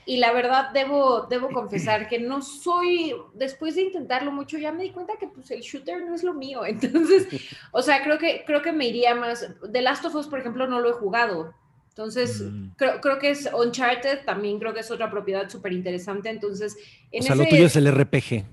Y 0.08 0.18
la 0.18 0.30
verdad 0.32 0.70
debo, 0.72 1.22
debo 1.28 1.48
confesar 1.50 2.06
que 2.08 2.20
no 2.20 2.40
soy, 2.40 3.12
después 3.34 3.74
de 3.74 3.82
intentarlo 3.82 4.30
mucho, 4.30 4.56
ya 4.56 4.70
me 4.70 4.84
di 4.84 4.90
cuenta 4.90 5.14
que 5.18 5.26
pues 5.26 5.50
el 5.50 5.62
shooter 5.62 6.00
no 6.04 6.14
es 6.14 6.22
lo 6.22 6.32
mío. 6.32 6.64
Entonces, 6.66 7.26
o 7.72 7.82
sea, 7.82 8.04
creo 8.04 8.16
que, 8.16 8.44
creo 8.46 8.62
que 8.62 8.70
me 8.70 8.86
iría 8.86 9.16
más. 9.16 9.48
The 9.72 9.82
Last 9.82 10.04
of 10.04 10.14
Us, 10.14 10.28
por 10.28 10.38
ejemplo, 10.38 10.68
no 10.68 10.78
lo 10.78 10.90
he 10.90 10.92
jugado. 10.92 11.52
Entonces, 11.88 12.40
Mm. 12.40 12.68
creo, 12.76 13.00
creo 13.00 13.18
que 13.18 13.30
es 13.30 13.50
Uncharted, 13.52 14.24
también 14.24 14.60
creo 14.60 14.72
que 14.72 14.80
es 14.80 14.90
otra 14.92 15.10
propiedad 15.10 15.48
súper 15.48 15.72
interesante. 15.72 16.28
Entonces, 16.28 16.76
en 17.10 17.22
O 17.22 17.26
sea, 17.26 17.34
lo 17.34 17.42
ese- 17.42 17.50
tuyo 17.50 17.66
es 17.66 17.74
el 17.74 17.88
RPG. 17.88 18.44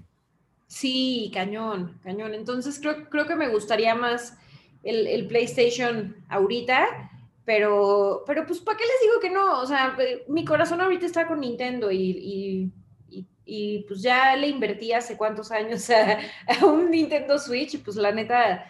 Sí, 0.74 1.30
cañón, 1.32 2.00
cañón. 2.04 2.34
Entonces 2.34 2.80
creo, 2.80 3.08
creo 3.08 3.28
que 3.28 3.36
me 3.36 3.48
gustaría 3.50 3.94
más 3.94 4.36
el, 4.82 5.06
el 5.06 5.28
PlayStation 5.28 6.16
ahorita, 6.30 7.12
pero, 7.46 8.24
pero 8.26 8.44
pues 8.48 8.60
¿para 8.60 8.76
qué 8.80 8.84
les 8.84 9.02
digo 9.04 9.20
que 9.22 9.30
no? 9.30 9.60
O 9.62 9.68
sea, 9.68 9.96
eh, 10.00 10.24
mi 10.30 10.44
corazón 10.44 10.82
ahorita 10.82 11.06
está 11.06 11.28
con 11.28 11.42
Nintendo 11.42 11.92
y, 11.92 11.98
y- 12.10 12.72
y- 13.12 13.26
y, 13.46 13.84
pues 13.88 14.02
ya 14.02 14.36
le 14.36 14.48
invertí 14.48 14.94
hace 14.94 15.16
cuántos 15.16 15.52
años 15.52 15.88
a, 15.92 16.18
a 16.48 16.66
un 16.66 16.90
Nintendo 16.90 17.38
Switch 17.38 17.76
y 17.76 17.78
pues 17.78 17.96
la 17.96 18.12
neta, 18.12 18.66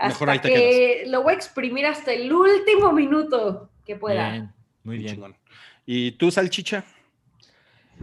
Mejor 0.00 0.30
hasta 0.30 0.30
ahí 0.30 0.38
te 0.38 0.52
que 0.52 1.04
lo 1.08 1.24
voy 1.24 1.32
a 1.32 1.36
exprimir 1.36 1.84
hasta 1.84 2.12
el 2.12 2.32
último 2.32 2.92
minuto 2.92 3.70
que 3.84 3.96
pueda. 3.96 4.30
Bien, 4.30 4.52
muy 4.84 4.98
bien. 4.98 5.14
Chingón. 5.16 5.36
¿Y 5.84 6.12
tú, 6.12 6.30
Salchicha? 6.30 6.84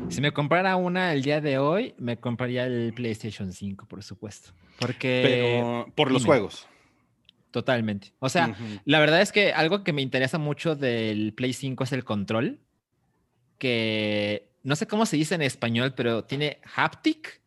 Si 0.09 0.21
me 0.21 0.31
comprara 0.31 0.75
una 0.75 1.13
el 1.13 1.21
día 1.23 1.41
de 1.41 1.57
hoy, 1.57 1.93
me 1.97 2.17
compraría 2.17 2.65
el 2.65 2.93
PlayStation 2.93 3.51
5, 3.51 3.87
por 3.87 4.03
supuesto. 4.03 4.51
Porque 4.79 5.21
Pero 5.23 5.91
por 5.95 6.11
los 6.11 6.21
dime. 6.23 6.27
juegos. 6.35 6.67
totalmente. 7.51 8.13
O 8.19 8.29
sea, 8.29 8.49
Ujú. 8.49 8.81
la 8.85 8.99
verdad 8.99 9.21
es 9.21 9.31
que 9.31 9.51
algo 9.51 9.83
que 9.83 9.91
me 9.93 10.01
interesa 10.03 10.37
mucho 10.37 10.75
del 10.75 11.33
Play 11.33 11.53
5 11.53 11.83
es 11.85 11.91
el 11.91 12.03
control, 12.03 12.59
que 13.57 14.51
no 14.63 14.75
sé 14.75 14.85
cómo 14.87 15.05
se 15.05 15.17
dice 15.17 15.35
en 15.35 15.41
español, 15.41 15.93
pero 15.95 16.23
tiene 16.25 16.59
haptic, 16.75 17.41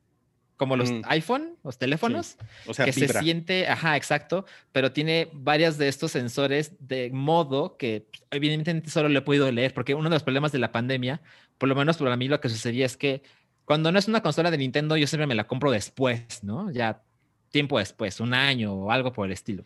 como 0.56 0.76
los 0.76 0.90
Mm. 0.90 1.02
iPhone, 1.04 1.56
los 1.64 1.78
teléfonos, 1.78 2.36
o 2.66 2.74
sea, 2.74 2.84
que 2.84 2.90
vibra. 2.92 3.20
se 3.20 3.24
siente, 3.24 3.68
ajá, 3.68 3.96
exacto, 3.96 4.44
pero 4.72 4.92
tiene 4.92 5.28
varias 5.32 5.78
de 5.78 5.88
estos 5.88 6.10
sensores 6.12 6.72
de 6.80 7.10
modo 7.12 7.76
que 7.78 8.08
evidentemente 8.30 8.90
solo 8.90 9.08
le 9.08 9.18
he 9.20 9.22
podido 9.22 9.50
leer, 9.52 9.72
porque 9.72 9.94
uno 9.94 10.08
de 10.10 10.16
los 10.16 10.22
problemas 10.22 10.52
de 10.52 10.58
la 10.58 10.72
pandemia, 10.72 11.22
por 11.60 11.68
lo 11.68 11.74
menos 11.74 11.98
para 11.98 12.16
mí 12.16 12.26
lo 12.26 12.40
que 12.40 12.48
sucedía 12.48 12.86
es 12.86 12.96
que 12.96 13.22
cuando 13.66 13.92
no 13.92 13.98
es 13.98 14.08
una 14.08 14.22
consola 14.22 14.50
de 14.50 14.56
Nintendo, 14.56 14.96
yo 14.96 15.06
siempre 15.06 15.26
me 15.26 15.34
la 15.34 15.46
compro 15.46 15.70
después, 15.70 16.42
¿no? 16.42 16.72
Ya 16.72 17.02
tiempo 17.50 17.78
después, 17.78 18.18
un 18.18 18.32
año 18.32 18.72
o 18.72 18.90
algo 18.90 19.12
por 19.12 19.26
el 19.26 19.32
estilo. 19.32 19.64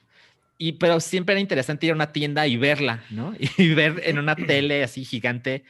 Y 0.58 0.72
pero 0.72 0.98
siempre 0.98 1.34
era 1.34 1.40
interesante 1.40 1.86
ir 1.86 1.92
a 1.92 1.94
una 1.94 2.10
tienda 2.12 2.48
y 2.48 2.56
verla, 2.56 3.04
¿no? 3.10 3.32
Y 3.58 3.74
ver 3.74 4.02
en 4.04 4.18
una 4.18 4.34
tele 4.34 4.82
así 4.82 5.04
gigante 5.04 5.62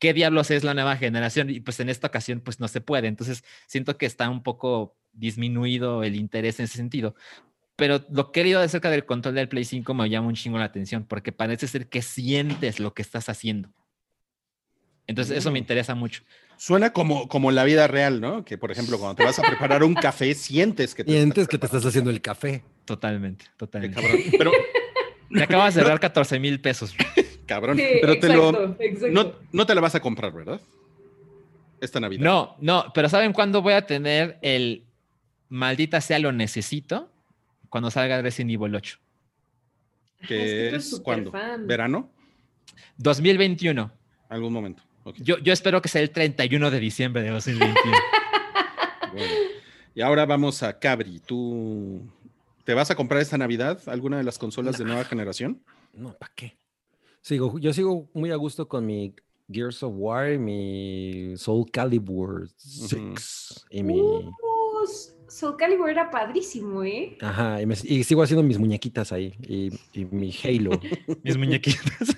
qué 0.00 0.14
diablos 0.14 0.50
es 0.50 0.64
la 0.64 0.72
nueva 0.72 0.96
generación. 0.96 1.50
Y 1.50 1.60
pues 1.60 1.78
en 1.78 1.90
esta 1.90 2.06
ocasión 2.06 2.40
pues 2.40 2.58
no 2.58 2.68
se 2.68 2.80
puede. 2.80 3.06
Entonces 3.08 3.44
siento 3.66 3.98
que 3.98 4.06
está 4.06 4.30
un 4.30 4.42
poco 4.42 4.96
disminuido 5.12 6.04
el 6.04 6.16
interés 6.16 6.58
en 6.58 6.64
ese 6.64 6.78
sentido. 6.78 7.14
Pero 7.76 8.02
lo 8.10 8.32
que 8.32 8.40
he 8.40 8.44
leído 8.44 8.60
acerca 8.60 8.90
del 8.90 9.04
control 9.04 9.34
del 9.34 9.50
Play 9.50 9.66
5 9.66 9.92
me 9.92 10.08
llama 10.08 10.28
un 10.28 10.34
chingo 10.34 10.56
la 10.56 10.64
atención 10.64 11.04
porque 11.04 11.32
parece 11.32 11.68
ser 11.68 11.88
que 11.90 12.00
sientes 12.00 12.80
lo 12.80 12.94
que 12.94 13.02
estás 13.02 13.28
haciendo. 13.28 13.68
Entonces 15.06 15.36
eso 15.38 15.50
me 15.50 15.58
Mm. 15.60 15.62
interesa 15.62 15.94
mucho. 15.94 16.22
Suena 16.56 16.92
como, 16.92 17.28
como 17.28 17.50
la 17.52 17.64
vida 17.64 17.86
real, 17.86 18.20
¿no? 18.20 18.44
Que, 18.44 18.56
por 18.58 18.72
ejemplo, 18.72 18.98
cuando 18.98 19.14
te 19.14 19.24
vas 19.24 19.38
a 19.38 19.42
preparar 19.42 19.84
un 19.84 19.94
café, 19.94 20.34
sientes 20.34 20.94
que 20.94 21.04
te 21.04 21.12
Y 21.12 21.16
estás 21.16 21.46
que 21.48 21.58
te 21.58 21.66
estás 21.66 21.84
haciendo 21.84 22.10
el 22.10 22.20
café. 22.20 22.64
Totalmente, 22.86 23.44
Qué 23.44 23.50
totalmente. 23.56 24.00
cabrón. 24.00 24.20
Pero, 24.38 24.52
Me 25.28 25.42
acabas 25.42 25.74
de 25.74 25.82
dar 25.82 25.98
14 26.00 26.38
mil 26.38 26.60
pesos. 26.60 26.94
cabrón, 27.46 27.76
Sí, 27.76 27.84
pero 28.00 28.18
te 28.18 28.28
lo, 28.28 28.50
exacto, 28.50 28.76
exacto. 28.82 29.12
no, 29.12 29.32
no 29.52 29.66
te 29.66 29.74
la 29.74 29.80
vas 29.80 29.94
a 29.96 30.00
comprar, 30.00 30.32
¿verdad? 30.32 30.60
Esta 31.80 32.00
Navidad. 32.00 32.22
No, 32.24 32.56
no, 32.60 32.90
pero 32.94 33.08
¿saben 33.08 33.32
cuándo 33.32 33.60
voy 33.60 33.74
a 33.74 33.86
tener 33.86 34.38
el 34.40 34.84
maldita 35.48 36.00
sea 36.00 36.18
lo 36.20 36.32
necesito? 36.32 37.10
Cuando 37.68 37.90
salga 37.90 38.22
Resident 38.22 38.52
Evil 38.52 38.74
8. 38.76 38.98
Es 40.20 40.28
Que 40.28 40.36
que 40.36 40.68
tú 40.70 40.76
es, 40.76 41.00
cuando? 41.04 41.30
superfan. 41.30 41.66
¿Verano? 41.66 42.10
2021. 42.98 43.90
Algún 44.28 44.52
momento. 44.52 44.82
Yo, 45.18 45.38
yo 45.38 45.52
espero 45.52 45.80
que 45.82 45.88
sea 45.88 46.02
el 46.02 46.10
31 46.10 46.70
de 46.70 46.80
diciembre 46.80 47.22
de 47.22 47.30
2021. 47.30 47.96
bueno. 49.12 49.32
Y 49.94 50.00
ahora 50.02 50.26
vamos 50.26 50.62
a 50.62 50.78
Cabri. 50.78 51.20
¿Tú 51.20 52.02
te 52.64 52.74
vas 52.74 52.90
a 52.90 52.94
comprar 52.96 53.20
esta 53.22 53.38
Navidad 53.38 53.80
alguna 53.86 54.18
de 54.18 54.24
las 54.24 54.38
consolas 54.38 54.78
de 54.78 54.84
nueva 54.84 55.04
generación? 55.04 55.62
No, 55.92 56.12
¿para 56.14 56.32
qué? 56.34 56.56
Sigo, 57.22 57.58
yo 57.58 57.72
sigo 57.72 58.08
muy 58.12 58.30
a 58.30 58.36
gusto 58.36 58.68
con 58.68 58.84
mi 58.84 59.14
Gears 59.50 59.82
of 59.82 59.94
War, 59.96 60.32
y 60.32 60.38
mi 60.38 61.36
Soul 61.36 61.70
Calibur 61.70 62.48
6 62.56 63.66
y 63.70 63.82
mi... 63.82 64.00
Uh, 64.00 64.32
Soul 65.28 65.56
Calibur 65.56 65.88
era 65.90 66.10
padrísimo, 66.10 66.82
¿eh? 66.84 67.16
Ajá, 67.20 67.60
y, 67.62 67.66
me- 67.66 67.74
y 67.84 68.04
sigo 68.04 68.22
haciendo 68.22 68.42
mis 68.42 68.58
muñequitas 68.58 69.12
ahí 69.12 69.34
y, 69.42 69.70
y 69.92 70.04
mi 70.04 70.32
Halo. 70.44 70.70
Mis 71.24 71.36
muñequitos. 71.36 72.16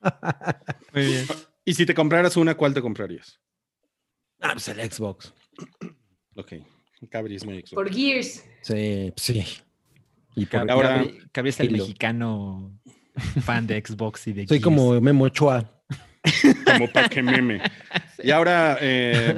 Muy 0.92 1.06
bien. 1.06 1.26
Y 1.64 1.74
si 1.74 1.84
te 1.86 1.94
compraras 1.94 2.36
una, 2.36 2.54
¿cuál 2.56 2.74
te 2.74 2.80
comprarías? 2.80 3.40
ah, 4.40 4.50
pues 4.52 4.68
el 4.68 4.90
Xbox. 4.90 5.34
Ok, 6.36 6.52
Cabri 7.10 7.36
es 7.36 7.44
muy 7.44 7.56
Xbox. 7.58 7.72
Por 7.74 7.92
Gears. 7.92 8.44
Sí, 8.62 9.12
sí. 9.16 9.44
Y 10.36 10.46
por- 10.46 10.70
Ahora- 10.70 11.02
Cabri- 11.02 11.28
Cabri 11.32 11.48
es 11.50 11.60
el 11.60 11.68
Halo. 11.68 11.78
mexicano 11.78 12.80
fan 13.42 13.66
de 13.66 13.82
Xbox 13.84 14.28
y 14.28 14.32
de 14.32 14.42
soy 14.46 14.58
Gears. 14.58 14.64
como 14.64 15.00
Memo 15.00 15.24
Ochoa. 15.24 15.82
Como 16.64 16.90
pa' 16.92 17.08
que 17.08 17.22
meme. 17.22 17.60
Y 18.22 18.30
ahora 18.32 18.76
eh, 18.80 19.34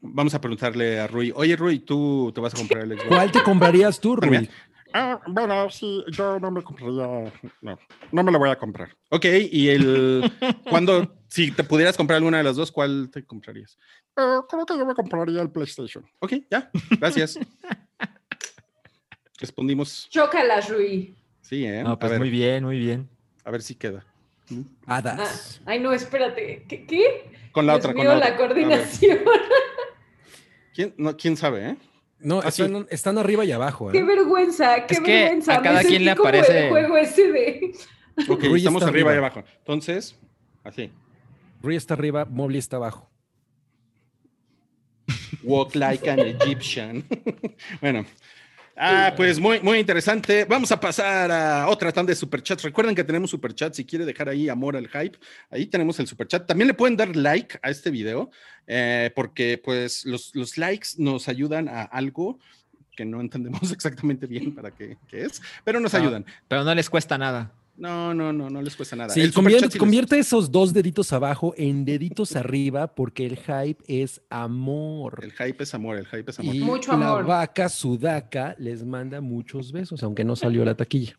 vamos 0.00 0.34
a 0.34 0.40
preguntarle 0.40 0.98
a 0.98 1.06
Rui. 1.06 1.32
Oye, 1.34 1.54
Rui, 1.56 1.78
¿tú 1.78 2.32
te 2.34 2.40
vas 2.40 2.52
a 2.54 2.56
comprar 2.56 2.82
el 2.84 2.90
Xbox? 2.92 3.06
¿Cuál 3.08 3.30
te 3.32 3.42
comprarías 3.42 4.00
tú, 4.00 4.16
Rui? 4.16 4.48
Ah, 4.92 5.20
bueno, 5.26 5.68
sí, 5.70 6.04
yo 6.12 6.38
no 6.40 6.50
me 6.50 6.62
compraría. 6.62 7.32
No, 7.60 7.78
no 8.12 8.22
me 8.22 8.32
lo 8.32 8.38
voy 8.38 8.50
a 8.50 8.56
comprar. 8.58 8.96
Ok, 9.10 9.24
y 9.50 9.68
el. 9.68 10.32
¿Cuándo, 10.70 11.16
si 11.28 11.50
te 11.50 11.64
pudieras 11.64 11.96
comprar 11.96 12.16
alguna 12.18 12.38
de 12.38 12.44
las 12.44 12.56
dos, 12.56 12.70
¿cuál 12.72 13.10
te 13.10 13.24
comprarías? 13.24 13.78
Eh, 14.16 14.38
creo 14.48 14.64
que 14.66 14.78
yo 14.78 14.86
me 14.86 14.94
compraría 14.94 15.42
el 15.42 15.50
PlayStation. 15.50 16.04
Ok, 16.20 16.34
ya, 16.50 16.70
gracias. 16.98 17.38
Respondimos, 19.38 20.08
Chócalas, 20.08 20.68
Rui. 20.70 21.14
sí, 21.42 21.66
¿eh? 21.66 21.82
No, 21.82 21.98
pues 21.98 22.18
muy 22.18 22.30
bien, 22.30 22.64
muy 22.64 22.78
bien. 22.78 23.08
a 23.44 23.50
ver 23.50 23.62
si 23.62 23.74
queda. 23.74 24.04
Ah, 24.86 24.96
Hadas. 24.98 25.60
ay, 25.66 25.78
no, 25.80 25.92
espérate. 25.92 26.64
¿Qué? 26.68 26.86
qué? 26.86 27.30
Con 27.52 27.66
la 27.66 27.74
Dios 27.74 27.84
otra, 27.84 27.94
con 27.94 28.06
la 28.06 28.16
otra. 28.16 28.36
coordinación. 28.36 29.18
¿quién, 30.74 30.94
no, 30.96 31.16
¿Quién 31.16 31.36
sabe, 31.36 31.70
eh? 31.70 31.76
No, 32.18 32.40
Ah, 32.42 32.48
están, 32.48 32.86
están 32.90 33.18
arriba 33.18 33.44
y 33.44 33.52
abajo. 33.52 33.90
¿eh? 33.90 33.92
Qué 33.92 34.02
vergüenza, 34.02 34.86
qué 34.86 34.94
Es 34.94 35.00
que 35.00 35.12
vergüenza. 35.22 35.54
a 35.56 35.62
cada 35.62 35.82
Me 35.82 35.88
quien 35.88 36.04
le 36.04 36.12
aparece- 36.12 36.64
el 36.64 36.70
juego 36.70 36.96
ese 36.96 37.30
de. 37.32 37.72
Ok, 38.28 38.44
Rui 38.44 38.58
estamos 38.58 38.80
está 38.82 38.90
arriba 38.90 39.10
y 39.10 39.12
arriba. 39.12 39.26
abajo. 39.28 39.44
Entonces, 39.58 40.18
así. 40.64 40.90
Rui 41.62 41.76
está 41.76 41.92
arriba, 41.94 42.24
Mobley 42.24 42.58
está 42.58 42.76
abajo. 42.78 43.10
Walk 45.44 45.74
like 45.74 46.08
an 46.10 46.20
Egyptian. 46.20 47.04
bueno. 47.80 48.04
Ah, 48.76 49.14
pues 49.16 49.40
muy, 49.40 49.60
muy 49.60 49.78
interesante. 49.78 50.44
Vamos 50.44 50.70
a 50.70 50.78
pasar 50.78 51.30
a 51.30 51.68
otra 51.68 51.90
tanda 51.92 52.10
de 52.10 52.16
superchats. 52.16 52.62
Recuerden 52.62 52.94
que 52.94 53.04
tenemos 53.04 53.30
superchat. 53.30 53.72
Si 53.72 53.86
quiere 53.86 54.04
dejar 54.04 54.28
ahí 54.28 54.48
amor 54.50 54.76
al 54.76 54.88
hype, 54.88 55.18
ahí 55.50 55.66
tenemos 55.66 55.98
el 55.98 56.06
superchat. 56.06 56.46
También 56.46 56.68
le 56.68 56.74
pueden 56.74 56.96
dar 56.96 57.16
like 57.16 57.58
a 57.62 57.70
este 57.70 57.90
video, 57.90 58.30
eh, 58.66 59.10
porque 59.14 59.60
pues 59.62 60.04
los, 60.04 60.34
los 60.34 60.58
likes 60.58 60.88
nos 60.98 61.28
ayudan 61.28 61.68
a 61.68 61.82
algo 61.82 62.38
que 62.94 63.04
no 63.04 63.20
entendemos 63.20 63.60
exactamente 63.72 64.26
bien 64.26 64.54
para 64.54 64.70
qué, 64.70 64.98
qué 65.08 65.24
es, 65.24 65.40
pero 65.64 65.80
nos 65.80 65.94
ayudan. 65.94 66.26
Pero 66.48 66.64
no 66.64 66.74
les 66.74 66.90
cuesta 66.90 67.16
nada. 67.16 67.52
No, 67.76 68.14
no, 68.14 68.32
no, 68.32 68.48
no 68.48 68.62
les 68.62 68.74
cuesta 68.74 68.96
nada. 68.96 69.10
Sí, 69.12 69.20
El 69.20 69.32
convierte, 69.34 70.16
les- 70.16 70.26
esos 70.26 70.50
dos 70.50 70.72
deditos 70.72 71.12
abajo 71.12 71.52
en 71.56 71.84
deditos 71.84 72.34
arriba 72.34 72.94
porque 72.94 73.26
el 73.26 73.36
hype 73.36 73.84
es 73.86 74.22
amor. 74.30 75.20
El 75.22 75.32
hype 75.32 75.62
es 75.62 75.74
amor, 75.74 75.96
el 75.98 76.06
hype 76.06 76.30
es 76.30 76.38
amor. 76.38 76.54
Y 76.54 76.60
Mucho 76.60 76.96
la 76.96 77.08
amor. 77.08 77.26
vaca 77.26 77.68
sudaca 77.68 78.54
les 78.58 78.84
manda 78.84 79.20
muchos 79.20 79.72
besos, 79.72 80.02
aunque 80.02 80.24
no 80.24 80.36
salió 80.36 80.64
la 80.64 80.74
taquilla. 80.74 81.18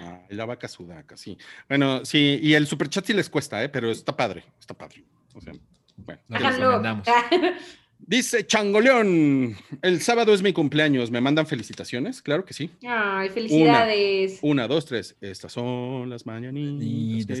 Ah, 0.00 0.22
la 0.30 0.44
vaca 0.46 0.66
sudaca, 0.68 1.16
sí. 1.16 1.36
Bueno, 1.68 2.04
sí, 2.04 2.38
y 2.42 2.54
el 2.54 2.66
superchat 2.66 3.04
sí 3.04 3.12
les 3.12 3.28
cuesta, 3.28 3.62
¿eh? 3.62 3.68
pero 3.68 3.90
está 3.90 4.16
padre, 4.16 4.44
está 4.58 4.74
padre. 4.74 5.04
O 5.34 5.40
sea, 5.40 5.52
bueno. 5.96 6.20
No 6.28 6.36
Háganlo. 6.36 6.82
Dice 8.06 8.44
Changoleón, 8.46 9.56
el 9.80 10.00
sábado 10.00 10.34
es 10.34 10.42
mi 10.42 10.52
cumpleaños, 10.52 11.10
¿me 11.10 11.20
mandan 11.20 11.46
felicitaciones? 11.46 12.20
Claro 12.20 12.44
que 12.44 12.52
sí. 12.52 12.70
Ay, 12.86 13.28
felicidades. 13.28 14.40
Una, 14.42 14.66
dos, 14.66 14.86
tres. 14.86 15.16
Estas 15.20 15.52
son 15.52 16.10
las 16.10 16.26
mañanitas. 16.26 17.38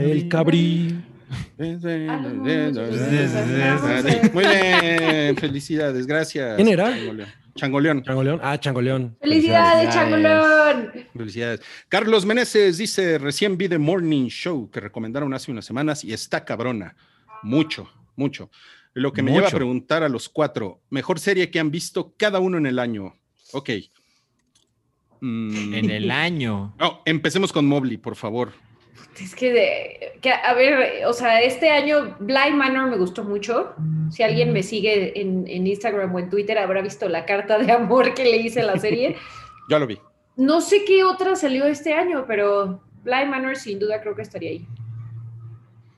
el 0.00 0.28
cabrí. 0.28 0.96
Muy 1.58 1.76
bien, 4.46 5.36
felicidades, 5.36 6.06
gracias. 6.06 6.56
¿Quién 6.56 6.68
era? 6.68 6.90
Changoleón. 6.90 7.28
Changoleón. 7.56 8.02
Changoleón. 8.04 8.40
Ah, 8.42 8.58
Changoleón. 8.58 9.16
Felicidades, 9.20 9.92
Changolón. 9.92 10.92
Felicidades. 11.16 11.60
Carlos 11.88 12.24
Meneses 12.24 12.78
dice, 12.78 13.18
recién 13.18 13.58
vi 13.58 13.68
The 13.68 13.78
Morning 13.78 14.28
Show 14.28 14.70
que 14.70 14.78
recomendaron 14.78 15.34
hace 15.34 15.50
unas 15.50 15.64
semanas 15.64 16.04
y 16.04 16.12
está 16.12 16.44
cabrona. 16.44 16.94
Mucho, 17.42 17.90
mucho. 18.14 18.50
Lo 18.94 19.12
que 19.12 19.22
me 19.22 19.32
lleva 19.32 19.48
a 19.48 19.50
preguntar 19.50 20.02
a 20.02 20.08
los 20.08 20.28
cuatro, 20.28 20.80
mejor 20.90 21.18
serie 21.20 21.50
que 21.50 21.60
han 21.60 21.70
visto 21.70 22.14
cada 22.16 22.40
uno 22.40 22.58
en 22.58 22.66
el 22.66 22.78
año. 22.78 23.14
Ok. 23.52 23.70
Mm, 25.20 25.74
En 25.74 25.90
el 25.90 26.10
año. 26.10 26.74
no, 26.78 27.02
empecemos 27.06 27.52
con 27.52 27.66
Mobley, 27.66 27.96
por 27.96 28.16
favor. 28.16 28.52
Es 29.20 29.34
que, 29.34 29.52
de, 29.52 30.12
que, 30.20 30.30
a 30.32 30.54
ver, 30.54 31.04
o 31.06 31.12
sea, 31.12 31.40
este 31.42 31.70
año 31.70 32.16
Blind 32.20 32.54
Manor 32.56 32.88
me 32.90 32.96
gustó 32.96 33.24
mucho. 33.24 33.74
Si 34.10 34.22
alguien 34.22 34.52
me 34.52 34.62
sigue 34.62 35.20
en, 35.20 35.44
en 35.48 35.66
Instagram 35.66 36.14
o 36.14 36.18
en 36.20 36.30
Twitter 36.30 36.56
habrá 36.58 36.82
visto 36.82 37.08
la 37.08 37.24
carta 37.24 37.58
de 37.58 37.72
amor 37.72 38.14
que 38.14 38.24
le 38.24 38.36
hice 38.36 38.60
a 38.60 38.64
la 38.64 38.78
serie. 38.78 39.16
Ya 39.70 39.78
lo 39.78 39.86
vi. 39.86 39.98
No 40.36 40.62
sé 40.62 40.82
qué 40.86 41.04
otra 41.04 41.36
salió 41.36 41.66
este 41.66 41.92
año, 41.92 42.24
pero 42.26 42.82
Blind 43.04 43.28
Manor 43.28 43.54
sin 43.56 43.78
duda 43.78 44.00
creo 44.00 44.16
que 44.16 44.22
estaría 44.22 44.48
ahí. 44.48 44.66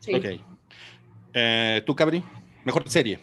Sí. 0.00 0.12
Ok. 0.12 0.24
Eh, 1.34 1.80
¿Tú, 1.86 1.94
Cabri? 1.94 2.24
Mejor 2.64 2.88
serie. 2.88 3.18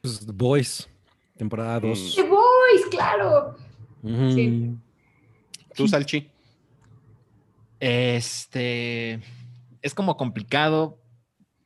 Pues, 0.00 0.24
The 0.26 0.32
Boys, 0.32 0.88
temporada 1.36 1.80
2. 1.80 2.14
The 2.16 2.22
Boys, 2.22 2.86
claro. 2.90 3.56
Sí. 4.02 4.70
¿Tú, 5.74 5.88
Salchi? 5.88 6.28
Este 7.80 9.20
es 9.82 9.94
como 9.94 10.16
complicado, 10.16 10.98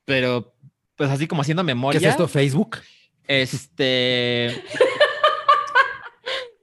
pero 0.05 0.55
pues 0.97 1.11
así 1.11 1.29
como 1.29 1.43
haciendo 1.43 1.63
¿Qué 1.63 1.67
memoria. 1.67 1.99
es 1.99 2.05
esto? 2.07 2.27
¿Facebook? 2.29 2.79
Este. 3.27 4.63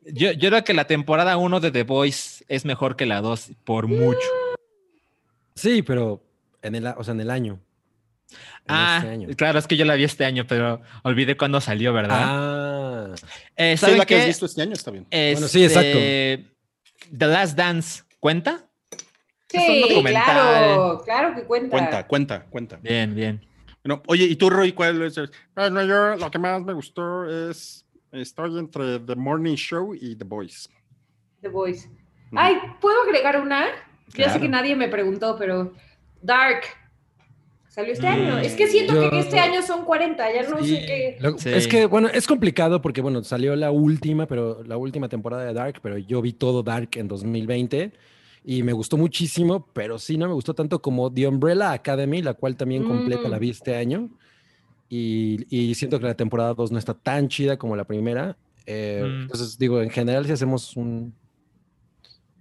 Yo, 0.08 0.32
yo 0.34 0.50
creo 0.50 0.64
que 0.64 0.74
la 0.74 0.86
temporada 0.88 1.38
1 1.38 1.60
de 1.60 1.72
The 1.72 1.84
Voice 1.84 2.44
es 2.48 2.66
mejor 2.66 2.96
que 2.96 3.06
la 3.06 3.22
2 3.22 3.52
por 3.64 3.88
mucho. 3.88 4.28
Sí, 5.56 5.82
pero 5.82 6.22
en 6.62 6.76
el, 6.76 6.88
a- 6.88 6.96
o 6.98 7.04
sea, 7.04 7.14
en 7.14 7.22
el 7.22 7.30
año. 7.32 7.60
Ah, 8.68 8.98
este 9.00 9.10
año. 9.12 9.28
claro, 9.38 9.60
es 9.60 9.68
que 9.68 9.78
yo 9.78 9.86
la 9.86 9.96
vi 9.96 10.04
este 10.04 10.26
año, 10.26 10.46
pero 10.48 10.82
olvidé 11.04 11.38
cuándo 11.38 11.62
salió, 11.62 11.94
¿verdad? 11.94 12.22
Ah, 12.24 13.16
Eh, 13.56 13.78
Sí, 13.78 13.82
¿Saben 13.86 13.98
la 14.00 14.06
que 14.06 14.16
has 14.20 14.26
visto 14.28 14.46
este 14.46 14.62
año 14.62 14.74
está 14.74 14.92
bien. 14.92 15.06
Bueno, 15.12 15.48
sí, 15.48 15.64
exacto. 15.64 15.88
Este, 15.98 16.46
The 17.18 17.28
Last 17.28 17.58
Dance, 17.58 18.04
¿cuenta? 18.20 18.66
Es 19.52 19.70
un 19.70 19.76
Sí, 19.88 20.04
claro, 20.10 21.02
claro 21.06 21.36
que 21.36 21.44
cuenta. 21.44 21.70
Cuenta, 21.70 22.08
cuenta, 22.08 22.46
cuenta. 22.46 22.78
Bien, 22.82 23.14
bien. 23.16 23.46
Bueno, 23.84 24.02
oye, 24.08 24.26
¿y 24.26 24.36
tú, 24.36 24.50
Roy, 24.50 24.72
cuál 24.74 25.02
es? 25.04 25.16
el- 25.18 25.30
Bueno, 25.56 25.84
yo 25.86 26.16
lo 26.18 26.32
que 26.32 26.40
más 26.40 26.62
me 26.64 26.74
gustó 26.74 27.24
es, 27.52 27.86
estoy 28.12 28.58
entre 28.58 29.00
The 29.00 29.16
Morning 29.16 29.56
Show 29.56 29.94
y 29.94 30.16
The 30.16 30.26
Voice. 30.26 30.68
The 31.42 31.50
Voice. 31.50 31.88
Ay, 32.36 32.56
¿puedo 32.82 33.00
agregar 33.04 33.40
una? 33.40 33.66
Ya 33.68 33.72
sé 34.10 34.24
Claro. 34.24 34.42
que 34.42 34.50
nadie 34.50 34.76
me 34.76 34.88
preguntó, 34.90 35.36
pero 35.38 35.74
Dark. 36.22 36.64
Salió 37.76 37.92
este 37.92 38.06
Mm, 38.08 38.10
año. 38.10 38.38
Es 38.40 38.54
que 38.54 38.68
siento 38.68 38.94
yo- 38.94 39.10
que 39.10 39.20
este 39.20 39.38
año 39.38 39.62
son 39.62 39.84
40, 39.84 40.34
ya 40.34 40.50
no 40.50 40.64
sí. 40.64 40.70
sé 40.78 40.86
qué. 40.86 41.18
Lo- 41.20 41.38
Sí. 41.38 41.50
Es 41.50 41.68
que, 41.68 41.86
bueno, 41.88 42.08
es 42.08 42.26
complicado 42.26 42.82
porque, 42.82 43.02
bueno, 43.02 43.22
salió 43.24 43.54
la 43.58 43.70
última, 43.70 44.28
pero 44.28 44.64
la 44.64 44.78
última 44.78 45.10
temporada 45.10 45.44
de 45.44 45.54
Dark, 45.54 45.80
pero 45.84 45.98
yo 45.98 46.22
vi 46.22 46.32
todo 46.32 46.64
Dark 46.64 46.92
en 46.96 47.10
2020 47.10 47.92
y 48.46 48.64
me 48.64 48.72
gustó 48.72 48.96
muchísimo, 48.96 49.68
pero 49.74 50.00
sí 50.00 50.18
no 50.18 50.26
me 50.28 50.34
gustó 50.34 50.54
tanto 50.54 50.82
como 50.82 51.12
The 51.12 51.28
Umbrella 51.28 51.74
Academy, 51.74 52.22
la 52.22 52.34
cual 52.34 52.56
también 52.56 52.86
completa 52.86 53.28
Mm. 53.28 53.32
la 53.32 53.40
vi 53.40 53.50
este 53.50 53.76
año. 53.76 54.10
Y, 54.88 55.46
y 55.50 55.76
siento 55.76 56.00
que 56.00 56.06
la 56.06 56.14
temporada 56.16 56.54
2 56.54 56.72
no 56.72 56.80
está 56.80 56.94
tan 56.94 57.28
chida 57.28 57.58
como 57.58 57.76
la 57.76 57.84
primera. 57.84 58.38
Eh, 58.66 59.02
Mm. 59.06 59.22
Entonces, 59.24 59.58
digo, 59.58 59.82
en 59.82 59.90
general, 59.90 60.26
si 60.26 60.32
hacemos 60.32 60.78
un, 60.78 61.14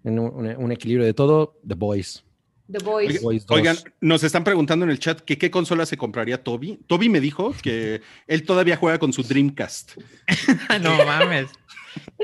un, 0.05 0.19
un- 0.19 0.57
un 0.59 0.71
equilibrio 0.73 1.05
de 1.07 1.15
todo, 1.15 1.59
The 1.67 1.75
Boys. 1.75 2.23
The 2.71 2.79
Voice. 2.83 3.21
Boys 3.21 3.45
2. 3.47 3.57
Oigan, 3.59 3.77
nos 4.01 4.25
están 4.25 4.43
preguntando 4.45 4.85
en 4.85 4.91
el 4.91 4.99
chat 4.99 5.21
que 5.21 5.37
qué 5.39 5.51
consola 5.51 5.85
se 5.87 5.97
compraría 5.97 6.43
Toby. 6.43 6.81
Toby 6.87 7.09
me 7.09 7.21
dijo 7.21 7.55
que 7.63 8.01
él 8.27 8.45
todavía 8.45 8.77
juega 8.77 8.99
con 8.99 9.13
su 9.13 9.23
Dreamcast. 9.23 9.93
no 10.83 11.05
mames. 11.05 11.49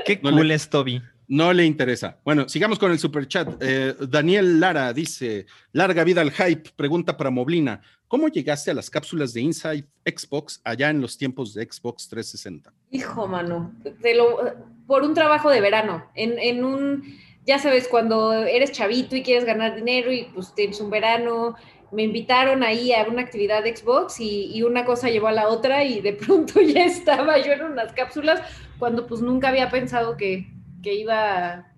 Qué 0.05 0.19
No 0.23 0.31
cool 0.31 0.47
le- 0.47 0.55
es 0.55 0.69
Toby. 0.69 1.01
No 1.27 1.53
le 1.53 1.63
interesa. 1.65 2.17
Bueno, 2.25 2.49
sigamos 2.49 2.77
con 2.77 2.91
el 2.91 2.99
super 2.99 3.25
chat. 3.27 3.47
Eh, 3.61 3.95
Daniel 4.09 4.59
Lara 4.59 4.91
dice: 4.91 5.45
Larga 5.71 6.03
vida 6.03 6.19
al 6.21 6.31
hype. 6.31 6.71
Pregunta 6.75 7.15
para 7.15 7.29
Moblina: 7.29 7.81
¿Cómo 8.09 8.27
llegaste 8.27 8.69
a 8.69 8.73
las 8.73 8.89
cápsulas 8.89 9.31
de 9.33 9.39
Inside 9.41 9.85
Xbox 10.05 10.59
allá 10.65 10.89
en 10.89 10.99
los 10.99 11.17
tiempos 11.17 11.53
de 11.53 11.63
Xbox 11.71 12.09
360? 12.09 12.73
Hijo, 12.91 13.27
mano. 13.27 13.73
Te 14.01 14.13
lo- 14.15 14.39
por 14.87 15.03
un 15.03 15.13
trabajo 15.13 15.49
de 15.49 15.61
verano. 15.61 16.05
En, 16.15 16.37
en 16.37 16.65
un, 16.65 17.17
ya 17.45 17.59
sabes, 17.59 17.87
cuando 17.87 18.33
eres 18.33 18.71
chavito 18.71 19.15
y 19.15 19.23
quieres 19.23 19.45
ganar 19.45 19.75
dinero 19.75 20.11
y 20.11 20.25
pues 20.33 20.53
tienes 20.53 20.79
un 20.79 20.89
verano. 20.89 21.55
Me 21.91 22.03
invitaron 22.03 22.63
ahí 22.63 22.93
a 22.93 23.03
una 23.03 23.21
actividad 23.21 23.63
de 23.63 23.75
Xbox 23.75 24.19
y, 24.19 24.51
y 24.55 24.63
una 24.63 24.85
cosa 24.85 25.09
llevó 25.09 25.27
a 25.27 25.33
la 25.33 25.49
otra 25.49 25.83
y 25.83 26.01
de 26.01 26.13
pronto 26.25 26.61
ya 26.61 26.85
estaba 26.85 27.37
yo 27.39 27.51
en 27.53 27.63
unas 27.63 27.93
cápsulas 27.93 28.41
cuando 28.79 29.05
pues 29.07 29.21
nunca 29.21 29.49
había 29.49 29.69
pensado 29.69 30.17
que, 30.17 30.47
que 30.81 30.93
iba 30.93 31.53
a 31.53 31.71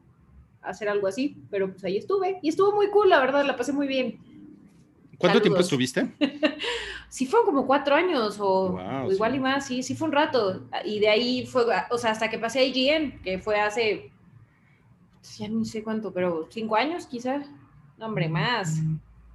hacer 0.62 0.88
algo 0.88 1.08
así, 1.08 1.38
pero 1.50 1.72
pues 1.72 1.84
ahí 1.84 1.98
estuve 1.98 2.40
y 2.42 2.50
estuvo 2.50 2.74
muy 2.74 2.90
cool, 2.90 3.10
la 3.10 3.20
verdad, 3.20 3.46
la 3.46 3.56
pasé 3.56 3.74
muy 3.74 3.88
bien. 3.88 4.20
¿Cuánto 5.18 5.42
tiempo 5.42 5.60
estuviste? 5.60 6.12
Sí 7.14 7.28
fueron 7.28 7.46
como 7.46 7.68
cuatro 7.68 7.94
años 7.94 8.40
o, 8.40 8.70
Wow, 8.72 9.08
o 9.08 9.12
igual 9.12 9.34
sí. 9.34 9.38
y 9.38 9.40
más, 9.40 9.68
sí, 9.68 9.84
sí 9.84 9.94
fue 9.94 10.08
un 10.08 10.14
rato. 10.14 10.64
Y 10.84 11.00
de 11.00 11.10
ahí 11.10 11.46
fue, 11.46 11.64
o 11.92 11.98
sea, 12.00 12.10
hasta 12.10 12.28
que 12.28 12.40
pasé 12.40 12.58
a 12.58 12.64
IGN, 12.64 13.22
que 13.22 13.38
fue 13.38 13.60
hace, 13.60 14.10
ya 15.38 15.48
ni 15.48 15.66
sé 15.66 15.84
cuánto, 15.84 16.12
pero 16.14 16.48
cinco 16.52 16.76
años 16.76 17.06
quizás. 17.08 17.46
No, 17.98 18.08
hombre, 18.08 18.28
más. 18.30 18.80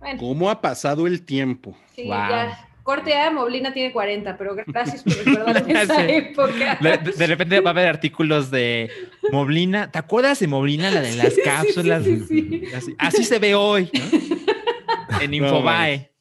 Bueno, 0.01 0.19
¿Cómo 0.20 0.51
ha 0.51 0.60
pasado 0.60 1.06
el 1.06 1.24
tiempo? 1.24 1.77
sí, 1.94 2.02
Wow. 2.05 2.12
ya. 2.12 2.65
Corte 2.82 3.12
A, 3.15 3.31
Moblina 3.31 3.70
tiene 3.74 3.93
40, 3.93 4.39
pero 4.39 4.55
gracias 4.66 5.02
por 5.02 5.12
recordarme 5.24 5.82
esa 5.82 5.97
Sí. 5.97 6.02
época. 6.09 6.78
De, 6.81 7.27
repente 7.27 7.60
va 7.60 7.70
a 7.70 7.73
haber 7.73 7.86
artículos 7.86 8.51
de 8.51 8.90
Moblina. 9.31 9.90
¿Te 9.90 9.98
acuerdas 9.98 10.39
de 10.40 10.47
Moblina, 10.47 10.90
la 10.90 11.02
de 11.02 11.15
las 11.16 11.35
Sí, 11.35 11.40
cápsulas? 11.44 12.05
sí, 12.05 12.24
sí, 12.27 12.48
sí. 12.48 12.74
Así, 12.74 12.94
así 12.98 13.24
se 13.24 13.39
ve 13.39 13.55
hoy. 13.55 13.90
¿no? 13.93 14.01
En 15.20 15.31
No, 15.32 15.36
Infobae. 15.36 16.12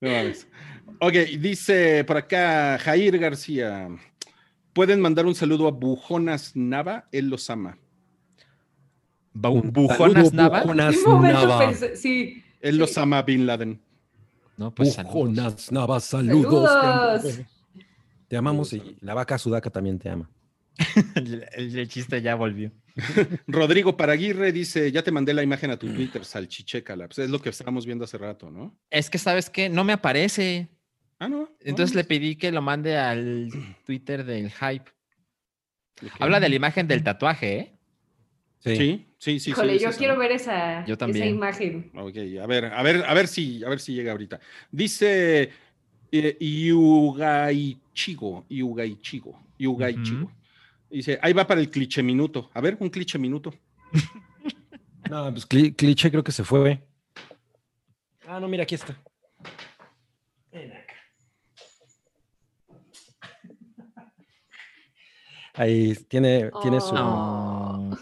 No 0.00 0.10
mames. 0.10 0.46
Ok, 1.00 1.12
dice 1.38 2.04
por 2.04 2.16
acá 2.18 2.78
Jair 2.78 3.18
García. 3.18 3.88
Pueden 4.74 5.00
mandar 5.00 5.24
un 5.26 5.34
saludo 5.34 5.66
a 5.66 5.70
Bujonas 5.70 6.54
Nava, 6.56 7.06
él 7.12 7.28
los 7.28 7.48
ama. 7.50 7.78
Bujonas 9.34 10.32
Nava. 10.32 10.62
Bujonas 10.62 10.96
Nava. 11.04 11.72
sí. 11.94 12.42
Él 12.60 12.78
los 12.78 12.96
ama 12.96 13.22
Bin 13.22 13.46
Laden. 13.46 13.80
No, 14.56 14.74
pues 14.74 14.94
saludos. 14.94 15.72
Nava, 15.72 16.00
saludos. 16.00 16.70
Saludos. 16.70 17.40
Te 18.28 18.36
amamos 18.38 18.72
y 18.72 18.96
la 19.00 19.12
vaca 19.12 19.36
sudaca 19.36 19.68
también 19.68 19.98
te 19.98 20.08
ama. 20.08 20.30
el, 21.52 21.86
chiste 21.86 22.22
ya 22.22 22.34
volvió. 22.34 22.72
Rodrigo 23.46 23.94
Paraguirre 23.94 24.52
dice, 24.52 24.90
ya 24.90 25.02
te 25.02 25.10
mandé 25.10 25.34
la 25.34 25.42
imagen 25.42 25.70
a 25.70 25.78
tu 25.78 25.86
Twitter, 25.92 26.24
salchichécala. 26.24 27.08
Pues 27.08 27.18
es 27.18 27.28
lo 27.28 27.42
que 27.42 27.50
estábamos 27.50 27.84
viendo 27.84 28.04
hace 28.06 28.16
rato, 28.16 28.50
¿no? 28.50 28.74
Es 28.88 29.10
que, 29.10 29.18
¿sabes 29.18 29.50
qué? 29.50 29.68
No 29.68 29.84
me 29.84 29.92
aparece. 29.92 30.70
Ah, 31.18 31.28
no. 31.28 31.50
Entonces 31.60 31.94
le 31.94 32.04
le 32.04 32.08
pedí 32.08 32.36
que 32.36 32.50
lo 32.52 32.62
mande 32.62 32.96
al 32.96 33.50
Twitter 33.84 34.24
del 34.24 34.50
hype. 34.50 34.90
Habla 36.18 36.40
de 36.40 36.48
la 36.48 36.56
imagen 36.56 36.88
del 36.88 37.02
tatuaje, 37.04 37.58
¿eh? 37.58 37.78
Sí, 38.60 38.76
sí, 38.76 39.06
sí. 39.22 39.40
sí, 39.40 39.50
Híjole, 39.50 39.76
es 39.76 39.82
yo 39.82 39.88
esa, 39.90 39.98
quiero 39.98 40.14
¿no? 40.14 40.20
ver 40.20 40.32
esa, 40.32 40.80
Yo 40.84 40.94
esa 40.94 40.98
también. 40.98 41.28
imagen. 41.28 41.90
Ok, 41.94 42.16
a 42.42 42.46
ver, 42.46 42.66
a 42.66 42.82
ver, 42.82 43.04
a 43.06 43.14
ver 43.14 43.28
si, 43.28 43.62
a 43.64 43.68
ver 43.68 43.80
si 43.80 43.94
llega 43.94 44.12
ahorita. 44.12 44.40
Dice 44.70 45.50
eh, 46.10 46.36
Yugaichigo, 46.40 48.44
Yugaichigo, 48.48 49.38
Yugaichigo. 49.58 50.24
Ujú. 50.26 50.32
Dice, 50.90 51.18
ahí 51.22 51.32
va 51.32 51.46
para 51.46 51.60
el 51.60 51.70
cliché 51.70 52.02
minuto. 52.02 52.50
A 52.52 52.60
ver, 52.60 52.76
un 52.80 52.90
cliché 52.90 53.18
minuto. 53.18 53.54
No, 55.10 55.30
pues 55.30 55.46
cli- 55.46 55.74
cliché 55.76 56.10
creo 56.10 56.24
que 56.24 56.32
se 56.32 56.42
fue. 56.44 56.80
Ah, 58.26 58.40
no, 58.40 58.48
mira, 58.48 58.62
aquí 58.62 58.76
está. 58.76 58.96
Ahí 65.54 65.94
tiene, 66.08 66.50
tiene 66.62 66.80
su. 66.80 66.94
Oh. 66.96 67.51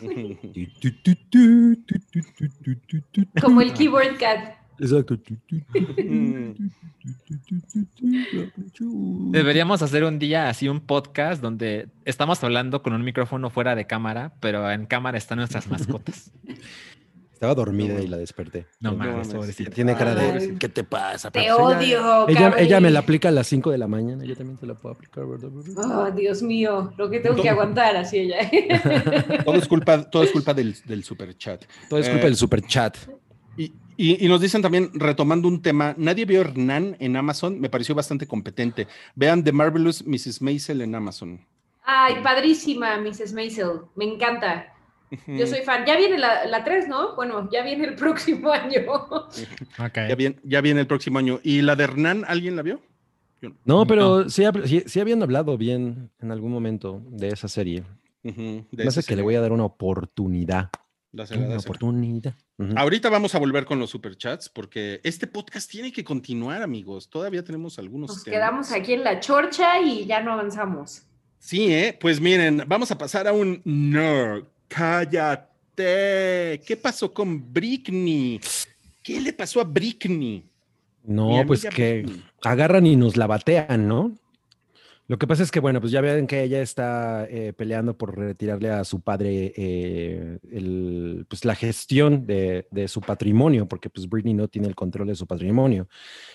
Como 3.41 3.61
el 3.61 3.73
keyboard 3.73 4.19
cat. 4.19 4.61
Exacto. 4.81 5.19
Deberíamos 9.31 9.83
hacer 9.83 10.05
un 10.05 10.19
día 10.19 10.49
así 10.49 10.69
un 10.69 10.81
podcast 10.81 11.43
donde 11.43 11.89
estamos 12.07 12.43
hablando 12.43 12.83
con 12.83 12.95
un 12.95 13.05
micrófono 13.05 13.51
fuera 13.51 13.75
de 13.75 13.87
cámara, 13.87 14.33
pero 14.41 14.71
en 14.71 14.87
cámara 14.87 15.19
están 15.19 15.39
nuestras 15.39 15.69
mascotas. 15.69 16.33
Estaba 17.41 17.55
dormida 17.55 17.95
No. 17.95 18.03
y 18.03 18.07
la 18.07 18.19
desperté. 18.19 18.67
No 18.81 18.91
No 18.91 18.99
mames, 18.99 19.29
pobrecita. 19.29 19.71
Tiene 19.71 19.97
cara 19.97 20.15
de. 20.15 20.59
¿Qué 20.59 20.69
te 20.69 20.85
pasa? 20.85 21.31
Te 21.31 21.51
odio, 21.51 22.29
Ella, 22.29 22.55
ella 22.59 22.81
me 22.81 22.91
la 22.91 22.99
aplica 22.99 23.29
a 23.31 23.33
las 23.33 23.47
5 23.47 23.71
de 23.71 23.79
la 23.79 23.89
mañana. 23.89 24.27
Yo 24.27 24.37
también 24.37 24.59
te 24.59 24.67
la 24.67 24.75
puedo 24.75 24.95
aplicar, 24.95 25.25
¿verdad? 25.27 25.49
Oh, 25.79 26.11
Dios 26.11 26.43
mío, 26.43 26.93
lo 26.99 27.09
que 27.09 27.19
tengo 27.21 27.41
que 27.41 27.49
aguantar 27.49 27.97
así 27.97 28.19
ella. 28.19 28.41
Todo 29.47 29.55
es 29.55 29.67
culpa, 29.67 30.03
todo 30.11 30.23
es 30.23 30.33
culpa 30.33 30.53
del, 30.53 30.77
del 30.85 31.03
super 31.03 31.35
chat. 31.39 31.65
Todo 31.89 31.99
es 32.01 32.11
culpa 32.11 32.25
Eh, 32.25 32.27
del 32.27 32.37
super 32.37 32.61
chat. 32.61 32.99
Y, 33.57 33.73
y- 33.97 34.23
y 34.27 34.29
nos 34.29 34.43
dicen 34.43 34.61
también, 34.61 34.91
retomando 34.93 35.49
un 35.49 35.63
tema, 35.63 35.95
nadie 35.97 36.27
vio 36.27 36.43
Hernán 36.43 36.95
en 37.01 37.17
Amazon, 37.17 37.59
me 37.59 37.71
pareció 37.71 37.95
bastante 37.95 38.27
competente. 38.27 38.87
Vean 39.15 39.43
The 39.45 39.53
Marvelous 39.53 40.07
Mrs. 40.07 40.43
Maisel 40.43 40.83
en 40.83 40.95
Amazon. 40.95 41.41
Ay, 41.85 42.17
padrísima, 42.23 42.99
Mrs. 42.99 43.33
Maisel. 43.33 43.81
Me 43.97 44.05
encanta. 44.05 44.70
Yo 45.27 45.47
soy 45.47 45.63
fan. 45.63 45.85
Ya 45.87 45.97
viene 45.97 46.19
la, 46.19 46.47
la 46.47 46.63
3, 46.65 46.89
¿no? 46.89 47.15
Bueno, 47.17 47.49
ya 47.51 47.63
viene 47.63 47.85
el 47.85 47.95
próximo 47.95 48.51
año. 48.53 48.81
Ok. 48.89 49.95
Ya 50.09 50.15
viene, 50.15 50.37
ya 50.45 50.61
viene 50.61 50.81
el 50.81 50.87
próximo 50.87 51.19
año. 51.19 51.41
¿Y 51.43 51.63
la 51.63 51.77
de 51.77 51.85
Hernán, 51.85 52.25
alguien 52.29 52.57
la 52.57 52.63
vio? 52.63 52.81
No, 53.65 53.87
pero 53.87 54.29
Sí, 54.29 54.45
sí, 54.67 54.83
sí 54.87 55.01
habían 55.01 55.23
hablado 55.23 55.57
bien 55.57 56.11
en 56.21 56.31
algún 56.31 56.53
momento 56.53 57.03
de 57.09 57.29
esa 57.29 57.49
serie. 57.49 57.85
Ujú, 58.23 58.67
de 58.71 58.85
Me 58.85 59.03
que 59.07 59.17
le 59.17 59.23
voy 59.23 59.35
a 59.35 59.41
dar 59.41 59.53
una 59.53 59.65
oportunidad. 59.65 60.69
La 61.13 61.25
Una 61.25 61.37
la 61.41 61.47
será. 61.47 61.59
oportunidad. 61.59 62.35
Ahorita 62.77 63.09
vamos 63.09 63.35
a 63.35 63.39
volver 63.39 63.65
con 63.65 63.79
los 63.81 63.91
superchats 63.91 64.49
porque 64.49 65.01
este 65.03 65.27
podcast 65.27 65.69
tiene 65.69 65.91
que 65.91 66.05
continuar, 66.05 66.63
amigos. 66.63 67.09
Todavía 67.11 67.43
tenemos 67.43 67.79
algunos 67.79 68.11
Nos 68.11 68.23
temas. 68.25 68.37
quedamos 68.39 68.73
aquí 68.73 68.93
en 68.93 69.03
la 69.03 69.19
chorcha 69.19 69.81
y 69.81 70.05
ya 70.07 70.21
no 70.21 70.35
avanzamos. 70.35 71.03
Sí, 71.39 71.73
¿eh? 71.73 71.97
Pues 71.99 72.21
miren, 72.21 72.63
vamos 72.69 72.91
a 72.93 72.99
pasar 72.99 73.27
a 73.27 73.33
un 73.33 73.63
no, 73.65 74.47
cállate. 74.71 76.61
¿Qué 76.67 76.79
pasó 76.81 77.13
con 77.13 77.53
Britney? 77.53 78.41
¿Qué 79.03 79.21
le 79.21 79.33
pasó 79.33 79.61
a 79.61 79.65
Britney? 79.65 80.45
No, 81.05 81.43
pues 81.47 81.65
que 81.65 82.03
Britney. 82.03 82.25
agarran 82.43 82.87
y 82.87 82.97
nos 82.97 83.17
la 83.17 83.27
batean, 83.27 83.89
¿no? 83.89 84.15
Lo 85.11 85.19
que 85.19 85.27
pasa 85.27 85.43
es 85.43 85.51
que, 85.51 85.59
bueno, 85.59 85.81
pues 85.81 85.91
ya 85.91 86.01
ven 86.01 86.29
que 86.29 86.45
ella 86.45 86.63
está 86.63 87.27
eh, 87.29 87.53
peleando 87.53 87.99
por 87.99 88.17
retirarle 88.17 88.71
a 88.71 88.85
su 88.85 89.01
padre 89.01 89.53
eh, 89.57 90.39
pues 91.29 91.45
la 91.45 91.57
gestión 91.57 92.29
de, 92.29 92.69
su 92.87 93.01
patrimonio, 93.01 93.67
porque 93.67 93.91
pues 93.91 94.09
Britney 94.09 94.35
no 94.35 94.47
tiene 94.47 94.69
el 94.69 94.77
control 94.77 95.09
de 95.09 95.17
su 95.17 95.27
patrimonio. 95.27 95.89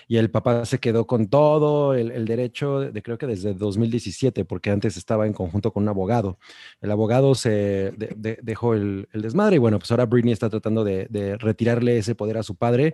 Y 0.08 0.18
el 0.18 0.30
papá 0.30 0.66
se 0.66 0.78
quedó 0.78 1.06
con 1.06 1.28
todo 1.28 1.94
el, 1.94 2.26
derecho, 2.26 2.80
de, 2.80 3.02
creo 3.02 3.16
que 3.16 3.26
desde 3.26 3.54
2017, 3.54 4.44
porque 4.44 4.68
antes 4.68 4.98
estaba 4.98 5.26
en 5.26 5.32
conjunto 5.32 5.72
con 5.72 5.84
un 5.84 5.88
abogado. 5.88 6.38
El 6.82 6.90
abogado 6.90 7.34
se 7.34 7.48
de- 7.96 8.12
de- 8.14 8.38
dejó 8.42 8.74
el, 8.74 9.08
el 9.14 9.22
desmadre 9.22 9.56
y 9.56 9.58
bueno, 9.58 9.78
pues 9.78 9.90
ahora 9.90 10.04
Britney 10.04 10.34
está 10.34 10.50
tratando 10.50 10.84
de, 10.84 11.08
retirarle 11.38 11.96
ese 11.96 12.14
poder 12.14 12.36
a 12.36 12.42
su 12.42 12.56
padre 12.56 12.92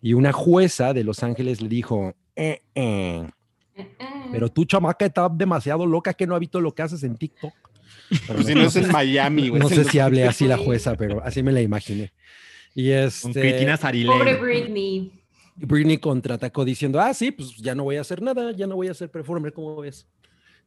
y 0.00 0.12
una 0.14 0.30
jueza 0.32 0.94
de 0.94 1.02
Los 1.02 1.24
Ángeles 1.24 1.60
le 1.60 1.68
dijo, 1.68 2.14
"Eh, 2.36 2.62
eh, 2.76 3.26
Eh, 3.26 3.26
eh. 3.26 3.43
Pero 4.30 4.48
tú, 4.48 4.64
chamaca, 4.64 5.06
estás 5.06 5.30
demasiado 5.36 5.86
loca 5.86 6.12
que 6.14 6.26
no 6.26 6.34
ha 6.34 6.38
visto 6.38 6.60
lo 6.60 6.72
que 6.72 6.82
haces 6.82 7.02
en 7.02 7.16
TikTok. 7.16 7.52
Pero 8.26 8.34
Pues 8.34 8.46
si 8.46 8.54
no 8.54 8.62
es 8.62 8.76
en 8.76 8.90
Miami, 8.92 9.48
güey. 9.48 9.60
no 9.62 9.68
sé 9.68 9.84
si 9.84 9.98
hable 9.98 10.24
así 10.24 10.46
la 10.46 10.58
jueza, 10.58 10.94
pero 10.96 11.22
así 11.24 11.42
me 11.42 11.52
la 11.52 11.62
imaginé. 11.62 12.12
Y 12.74 12.90
Cristina 12.90 13.74
este, 13.74 13.76
Sariley. 13.78 14.06
Pobre 14.18 14.34
Britney. 14.36 15.12
Britney 15.56 15.98
contraatacó 15.98 16.64
diciendo, 16.64 17.00
ah, 17.00 17.14
sí, 17.14 17.30
pues 17.30 17.56
ya 17.56 17.74
no 17.74 17.84
voy 17.84 17.96
a 17.96 18.00
hacer 18.00 18.20
nada, 18.20 18.50
ya 18.52 18.66
no 18.66 18.74
voy 18.76 18.88
a 18.88 18.90
hacer 18.90 19.10
performer, 19.10 19.52
¿cómo 19.52 19.76
ves? 19.76 20.06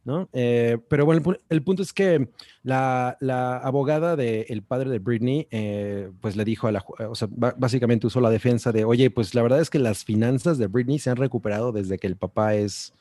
¿No? 0.05 0.29
Eh, 0.31 0.77
pero 0.87 1.05
bueno, 1.05 1.19
el, 1.19 1.25
pu- 1.25 1.39
el 1.49 1.61
punto 1.63 1.83
es 1.83 1.91
que 1.91 2.29
la, 2.63 3.17
la 3.19 3.57
abogada 3.57 4.15
del 4.15 4.63
padre 4.63 4.89
de 4.89 4.99
Britney, 4.99 5.47
eh, 5.51 6.09
pues 6.21 6.37
le 6.37 6.45
dijo 6.45 6.67
a 6.67 6.71
la, 6.71 6.85
o 7.09 7.13
sea, 7.15 7.27
básicamente 7.29 8.07
usó 8.07 8.21
la 8.21 8.29
defensa 8.29 8.71
de, 8.71 8.85
oye, 8.85 9.09
pues 9.09 9.35
la 9.35 9.41
verdad 9.41 9.59
es 9.59 9.69
que 9.69 9.79
las 9.79 10.05
finanzas 10.05 10.57
de 10.57 10.67
Britney 10.67 10.97
se 10.99 11.09
han 11.09 11.17
recuperado 11.17 11.73
desde 11.73 11.97
que 11.97 12.07
el 12.07 12.15
papá 12.15 12.55
es 12.55 12.93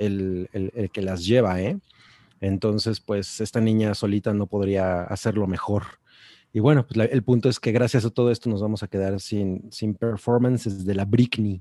el, 0.00 0.48
el- 0.52 0.72
el 0.74 0.90
que 0.90 1.02
las 1.02 1.24
lleva, 1.24 1.60
¿eh? 1.60 1.78
Entonces, 2.40 3.00
pues 3.00 3.40
esta 3.40 3.60
niña 3.60 3.94
solita 3.94 4.32
no 4.34 4.46
podría 4.46 5.02
hacerlo 5.04 5.46
mejor. 5.46 5.84
Y 6.52 6.58
bueno, 6.60 6.84
pues 6.86 6.96
la- 6.96 7.04
el 7.04 7.22
punto 7.22 7.48
es 7.48 7.60
que 7.60 7.70
gracias 7.70 8.04
a 8.04 8.10
todo 8.10 8.30
esto 8.30 8.48
nos 8.50 8.60
vamos 8.62 8.82
a 8.82 8.88
quedar 8.88 9.20
sin, 9.20 9.70
sin 9.70 9.94
performances 9.94 10.84
de 10.84 10.94
la 10.94 11.04
Britney. 11.04 11.60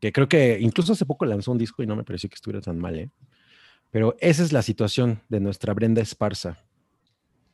Que 0.00 0.12
creo 0.12 0.28
que 0.28 0.58
incluso 0.60 0.92
hace 0.92 1.06
poco 1.06 1.24
lanzó 1.26 1.52
un 1.52 1.58
disco 1.58 1.82
y 1.82 1.86
no 1.86 1.96
me 1.96 2.04
pareció 2.04 2.28
que 2.28 2.34
estuviera 2.34 2.60
tan 2.60 2.78
mal, 2.78 2.96
¿eh? 2.98 3.10
Pero 3.90 4.16
esa 4.20 4.42
es 4.42 4.52
la 4.52 4.62
situación 4.62 5.20
de 5.28 5.40
nuestra 5.40 5.72
Brenda 5.74 6.02
Esparza. 6.02 6.58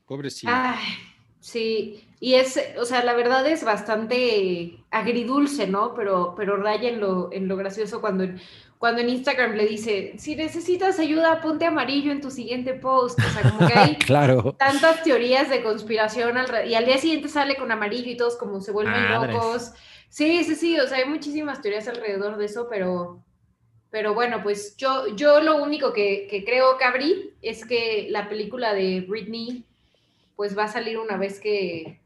Pobrecita. 0.06 0.72
Ay, 0.74 0.84
sí. 1.40 2.04
Y 2.20 2.34
es, 2.34 2.58
o 2.78 2.84
sea, 2.84 3.04
la 3.04 3.14
verdad 3.14 3.46
es 3.46 3.64
bastante 3.64 4.78
agridulce, 4.90 5.66
¿no? 5.68 5.94
Pero, 5.94 6.34
pero 6.36 6.56
raya 6.56 6.88
en 6.88 7.00
lo, 7.00 7.32
en 7.32 7.48
lo 7.48 7.56
gracioso 7.56 8.00
cuando, 8.00 8.24
cuando 8.84 9.00
en 9.00 9.08
Instagram 9.08 9.54
le 9.54 9.64
dice, 9.64 10.12
si 10.18 10.36
necesitas 10.36 10.98
ayuda, 10.98 11.40
ponte 11.40 11.64
amarillo 11.64 12.12
en 12.12 12.20
tu 12.20 12.30
siguiente 12.30 12.74
post. 12.74 13.18
O 13.18 13.30
sea, 13.30 13.50
como 13.50 13.66
que 13.66 13.72
hay 13.72 13.96
claro. 14.06 14.54
tantas 14.58 15.02
teorías 15.02 15.48
de 15.48 15.62
conspiración 15.62 16.36
alre- 16.36 16.66
y 16.66 16.74
al 16.74 16.84
día 16.84 16.98
siguiente 16.98 17.30
sale 17.30 17.56
con 17.56 17.72
amarillo 17.72 18.10
y 18.10 18.16
todos 18.18 18.36
como 18.36 18.60
se 18.60 18.72
vuelven 18.72 18.92
Madres. 19.08 19.34
locos. 19.36 19.72
Sí, 20.10 20.44
sí, 20.44 20.54
sí, 20.54 20.78
o 20.78 20.86
sea, 20.86 20.98
hay 20.98 21.06
muchísimas 21.06 21.62
teorías 21.62 21.88
alrededor 21.88 22.36
de 22.36 22.44
eso, 22.44 22.66
pero, 22.68 23.24
pero 23.88 24.12
bueno, 24.12 24.42
pues 24.42 24.76
yo, 24.76 25.16
yo 25.16 25.40
lo 25.40 25.62
único 25.62 25.94
que, 25.94 26.26
que 26.30 26.44
creo, 26.44 26.76
Cabri, 26.76 27.30
es 27.40 27.64
que 27.64 28.08
la 28.10 28.28
película 28.28 28.74
de 28.74 29.00
Britney, 29.00 29.64
pues 30.36 30.58
va 30.58 30.64
a 30.64 30.68
salir 30.68 30.98
una 30.98 31.16
vez 31.16 31.40
que, 31.40 32.00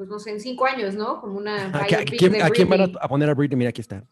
pues 0.00 0.08
no 0.08 0.18
sé, 0.18 0.30
en 0.30 0.40
cinco 0.40 0.64
años, 0.64 0.94
¿no? 0.94 1.20
Como 1.20 1.36
una 1.36 1.66
¿A, 1.74 1.82
a 1.82 1.84
quién, 1.84 2.32
de 2.32 2.42
a 2.42 2.48
quién 2.48 2.66
van 2.70 2.80
a, 2.98 3.06
poner 3.06 3.28
a 3.28 3.34
Britney? 3.34 3.58
Mira, 3.58 3.68
aquí 3.68 3.82
está. 3.82 4.02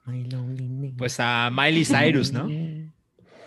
Pues 0.98 1.18
a 1.18 1.48
Miley 1.50 1.86
Cyrus, 1.86 2.30
¿no? 2.30 2.46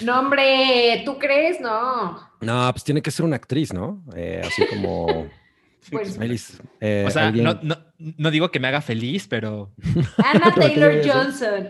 No, 0.02 0.20
hombre, 0.20 1.04
¿tú 1.06 1.20
crees? 1.20 1.62
No. 1.62 2.20
No, 2.40 2.72
pues 2.74 2.84
tiene 2.84 3.04
que 3.04 3.12
ser 3.12 3.24
una 3.24 3.36
actriz, 3.36 3.72
¿no? 3.72 4.04
Eh, 4.16 4.42
así 4.44 4.66
como... 4.66 5.30
Pues 5.92 6.18
Miley- 6.20 6.60
eh, 6.80 7.04
O 7.08 7.12
sea, 7.12 7.28
alguien- 7.28 7.44
no, 7.46 7.60
no, 7.62 7.76
no 8.00 8.32
digo 8.32 8.50
que 8.50 8.60
me 8.60 8.68
haga 8.70 8.82
feliz, 8.82 9.28
pero 9.28 9.72
Anna 10.18 10.52
Taylor 10.56 11.00
Johnson. 11.08 11.70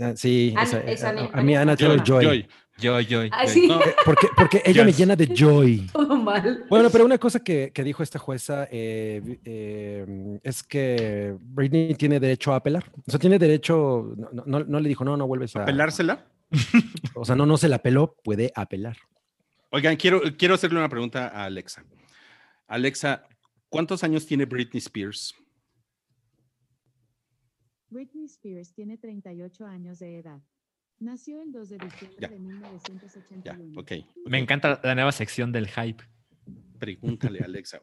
Ah, 0.00 0.12
Sí, 0.16 0.54
Ana- 0.56 0.62
esa- 0.64 0.80
es 0.80 1.04
a, 1.04 1.12
mí 1.12 1.54
Ana 1.54 1.60
Ana- 1.60 1.76
Taylor 1.76 2.02
Joy. 2.02 2.24
Joy. 2.24 2.48
Así, 3.32 3.68
No, 3.68 3.80
Eh, 3.80 3.94
Porque, 4.04 4.26
porque 4.36 4.62
ella 4.64 4.84
me 4.84 4.92
llena 4.92 5.14
de 5.16 5.26
joy. 5.34 5.86
todo 5.92 6.16
mal. 6.16 6.64
Bueno, 6.68 6.90
pero 6.90 7.04
una 7.04 7.18
cosa 7.18 7.40
que, 7.40 7.70
que 7.72 7.84
dijo 7.84 8.02
esta 8.02 8.18
jueza 8.18 8.66
eh, 8.70 9.38
eh, 9.44 10.40
es 10.42 10.62
que 10.62 11.36
Britney 11.40 11.94
tiene 11.94 12.18
derecho 12.20 12.52
a 12.52 12.56
apelar. 12.56 12.90
O 13.06 13.10
sea, 13.10 13.18
tiene 13.20 13.38
derecho, 13.38 14.14
no, 14.44 14.60
no- 14.64 14.80
le 14.80 14.88
dijo, 14.88 15.04
no, 15.04 15.16
no 15.16 15.26
vuelves 15.26 15.54
a... 15.56 15.64
¿Pelársela? 15.64 16.26
O 17.14 17.24
sea, 17.24 17.36
no, 17.36 17.46
no 17.46 17.56
se 17.56 17.68
la 17.68 17.78
peló, 17.78 18.16
puede 18.24 18.52
apelar. 18.56 18.96
Oigan, 19.70 19.96
quiero, 19.96 20.20
quiero 20.36 20.54
hacerle 20.54 20.78
una 20.78 20.88
pregunta 20.88 21.28
a 21.28 21.44
Alexa. 21.44 21.84
Alexa, 22.66 23.24
¿cuántos 23.68 24.02
años 24.02 24.26
tiene 24.26 24.44
Britney 24.46 24.78
Spears? 24.78 25.32
Britney 27.88 28.24
Spears 28.24 28.72
tiene 28.74 28.98
38 28.98 29.64
años 29.66 30.00
de 30.00 30.18
edad. 30.18 30.40
Nació 31.00 31.42
el 31.42 31.52
2 31.52 31.68
de 31.70 31.78
diciembre 31.78 32.18
Ya. 32.20 32.28
de 32.28 32.38
1981. 32.38 33.42
Ya, 33.44 33.58
ok. 33.80 33.92
Me 34.26 34.38
encanta 34.38 34.80
la 34.82 34.94
nueva 34.94 35.12
sección 35.12 35.52
del 35.52 35.68
hype. 35.68 36.02
Pregúntale 36.78 37.40
a 37.40 37.44
Alexa. 37.44 37.80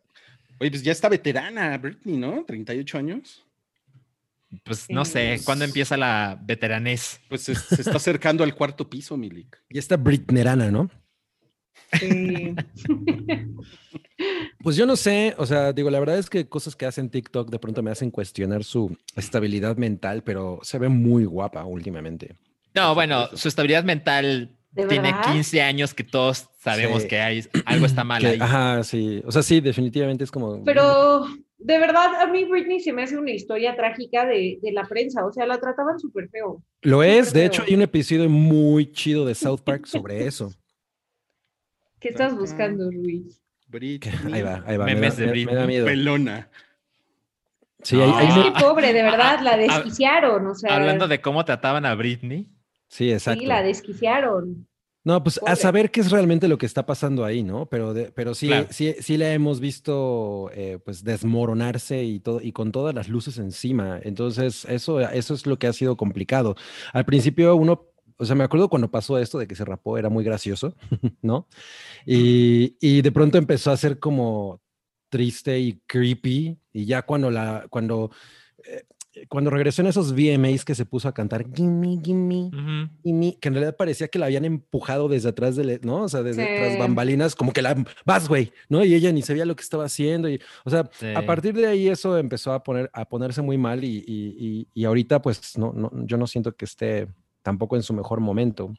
Oye, 0.59 0.69
pues 0.69 0.83
ya 0.83 0.91
está 0.91 1.09
veterana 1.09 1.77
Britney, 1.77 2.17
¿no? 2.17 2.43
38 2.45 2.97
años. 2.97 3.45
Pues 4.65 4.89
no 4.89 5.05
sé, 5.05 5.39
¿cuándo 5.45 5.63
empieza 5.65 5.95
la 5.95 6.37
veteranés? 6.43 7.21
Pues 7.29 7.41
se, 7.41 7.55
se 7.55 7.81
está 7.81 7.95
acercando 7.95 8.43
al 8.43 8.53
cuarto 8.53 8.89
piso, 8.89 9.15
Milik. 9.15 9.57
Y 9.69 9.77
esta 9.79 9.95
Britnerana, 9.97 10.69
¿no? 10.71 10.89
Sí. 11.99 12.53
Pues 14.63 14.75
yo 14.75 14.85
no 14.85 14.95
sé, 14.95 15.33
o 15.39 15.47
sea, 15.47 15.73
digo, 15.73 15.89
la 15.89 15.99
verdad 15.99 16.19
es 16.19 16.29
que 16.29 16.47
cosas 16.47 16.75
que 16.75 16.85
hacen 16.85 17.09
TikTok 17.09 17.49
de 17.49 17.57
pronto 17.57 17.81
me 17.81 17.89
hacen 17.89 18.11
cuestionar 18.11 18.63
su 18.63 18.95
estabilidad 19.15 19.77
mental, 19.77 20.23
pero 20.23 20.59
se 20.61 20.77
ve 20.77 20.87
muy 20.89 21.25
guapa 21.25 21.65
últimamente. 21.65 22.35
No, 22.73 22.93
bueno, 22.95 23.27
su 23.35 23.47
estabilidad 23.47 23.83
mental 23.83 24.57
¿De 24.71 24.85
tiene 24.87 25.11
verdad? 25.11 25.33
15 25.33 25.61
años 25.61 25.93
que 25.93 26.03
todos 26.03 26.49
sabemos 26.59 27.01
Sí. 27.03 27.07
que 27.09 27.19
hay 27.19 27.43
algo 27.65 27.85
está 27.85 28.03
mal 28.03 28.21
Que- 28.21 28.27
ahí. 28.29 28.37
ajá, 28.39 28.83
sí. 28.83 29.21
O 29.25 29.31
sea, 29.31 29.43
sí, 29.43 29.59
definitivamente 29.59 30.23
es 30.23 30.31
como. 30.31 30.63
Pero 30.63 31.25
de 31.57 31.77
verdad, 31.77 32.21
a 32.21 32.27
mí 32.27 32.45
Britney 32.45 32.79
se 32.79 32.93
me 32.93 33.03
hace 33.03 33.17
una 33.17 33.31
historia 33.31 33.75
trágica 33.75 34.25
de, 34.25 34.59
de 34.61 34.71
la 34.71 34.83
prensa. 34.85 35.25
O 35.25 35.31
sea, 35.33 35.45
la 35.45 35.59
trataban 35.59 35.99
súper 35.99 36.29
feo. 36.29 36.63
Lo 36.83 37.03
es, 37.03 37.33
de 37.33 37.41
feo. 37.41 37.47
hecho, 37.47 37.63
hay 37.67 37.75
un 37.75 37.81
episodio 37.81 38.29
muy 38.29 38.91
chido 38.93 39.25
de 39.25 39.35
South 39.35 39.59
Park 39.63 39.85
sobre 39.85 40.25
eso. 40.25 40.53
¿Qué 41.99 42.09
estás 42.09 42.35
buscando, 42.35 42.89
Luis? 42.89 43.41
Britney. 43.67 44.13
Ahí 44.33 44.41
va, 44.41 44.63
ahí 44.65 44.77
va. 44.77 44.85
Me 44.85 44.93
da, 44.95 44.99
Memes 44.99 45.17
de 45.17 45.25
me- 45.27 45.31
me 45.33 45.45
da 45.45 45.51
Britney. 45.51 45.67
miedo. 45.67 45.85
Pelona. 45.85 46.49
Sí, 47.83 47.95
hay, 47.99 48.09
hay 48.09 48.27
Ah. 48.29 48.33
un- 48.35 48.39
Es 48.47 48.53
que 48.53 48.63
pobre, 48.63 48.93
de 48.93 49.03
verdad, 49.03 49.39
la 49.41 49.53
ah, 49.53 49.57
desquiciaron. 49.57 50.47
O 50.47 50.55
sea, 50.55 50.75
Hablando 50.75 51.07
de 51.07 51.19
cómo 51.21 51.43
trataban 51.45 51.85
a 51.85 51.93
Britney. 51.95 52.47
Sí, 52.91 53.11
exacto. 53.11 53.39
sí, 53.41 53.47
la 53.47 53.63
desquiciaron. 53.63 54.67
No, 55.03 55.23
pues 55.23 55.39
a 55.47 55.55
saber 55.55 55.89
qué 55.89 55.99
es 56.01 56.11
realmente 56.11 56.47
lo 56.47 56.59
que 56.59 56.67
está 56.67 56.85
pasando 56.85 57.25
ahí, 57.25 57.41
¿no? 57.41 57.65
Pero, 57.65 57.91
de- 57.95 58.11
pero 58.11 58.35
sí, 58.35 58.45
Claro. 58.47 58.67
sí, 58.69 58.93
sí 58.99 59.17
la 59.17 59.33
hemos 59.33 59.59
visto 59.59 60.51
eh, 60.53 60.77
pues 60.85 61.03
desmoronarse 61.03 62.03
y 62.03 62.19
todo, 62.19 62.39
y 62.39 62.51
con 62.51 62.71
todas 62.71 62.93
las 62.93 63.09
luces 63.09 63.39
encima. 63.39 63.99
Entonces, 64.03 64.63
eso, 64.65 64.99
eso 64.99 65.33
es 65.33 65.47
lo 65.47 65.57
que 65.57 65.65
ha 65.65 65.73
sido 65.73 65.97
complicado. 65.97 66.55
Al 66.93 67.05
principio 67.05 67.55
uno, 67.55 67.87
o 68.17 68.25
sea, 68.25 68.35
me 68.35 68.43
acuerdo 68.43 68.69
cuando 68.69 68.91
pasó 68.91 69.17
esto 69.17 69.39
de 69.39 69.47
que 69.47 69.55
se 69.55 69.65
rapó, 69.65 69.97
era 69.97 70.09
muy 70.09 70.23
gracioso, 70.23 70.75
¿no? 71.23 71.47
Y, 72.05 72.77
y 72.79 73.01
de 73.01 73.11
pronto 73.11 73.39
empezó 73.39 73.71
a 73.71 73.77
ser 73.77 73.97
como 73.97 74.61
triste 75.09 75.59
y 75.59 75.81
creepy. 75.87 76.59
Y 76.73 76.85
ya 76.85 77.01
cuando 77.01 77.31
la, 77.31 77.65
cuando, 77.71 78.11
eh, 78.63 78.83
cuando 79.27 79.49
regresó 79.49 79.81
en 79.81 79.87
esos 79.89 80.13
VMAs 80.13 80.63
que 80.63 80.73
se 80.75 80.85
puso 80.85 81.07
a 81.07 81.13
cantar, 81.13 81.45
Gimme, 81.53 81.99
Gimme, 82.03 82.49
ni- 83.03 83.33
que 83.33 83.47
en 83.49 83.53
realidad 83.55 83.75
parecía 83.75 84.07
que 84.07 84.17
la 84.19 84.27
habían 84.27 84.45
empujado 84.45 85.09
desde 85.09 85.29
atrás 85.29 85.55
de, 85.55 85.79
¿no? 85.83 86.03
O 86.03 86.09
sea, 86.09 86.23
desde 86.23 86.43
Sí. 86.45 86.49
tras 86.57 86.79
bambalinas, 86.79 87.35
como 87.35 87.51
que 87.51 87.61
la 87.61 87.75
vas, 88.05 88.27
güey, 88.29 88.51
¿no? 88.69 88.83
Y 88.85 88.93
ella 88.93 89.11
ni 89.11 89.21
sabía 89.21 89.45
lo 89.45 89.55
que 89.55 89.63
estaba 89.63 89.85
haciendo. 89.85 90.29
Y, 90.29 90.39
o 90.63 90.69
sea, 90.69 90.89
Sí. 90.93 91.07
a 91.15 91.25
partir 91.25 91.53
de 91.55 91.67
ahí 91.67 91.87
eso 91.89 92.17
empezó 92.17 92.53
a 92.53 92.63
poner, 92.63 92.89
a 92.93 93.03
ponerse 93.07 93.41
muy 93.41 93.57
mal 93.57 93.83
y, 93.83 93.97
y- 94.07 94.35
y- 94.39 94.67
y 94.73 94.85
ahorita, 94.85 95.21
pues, 95.21 95.57
no, 95.57 95.73
no, 95.73 95.91
yo 96.05 96.17
no 96.17 96.25
siento 96.27 96.53
que 96.55 96.65
esté 96.65 97.07
tampoco 97.41 97.75
en 97.75 97.83
su 97.83 97.93
mejor 97.93 98.19
momento. 98.21 98.73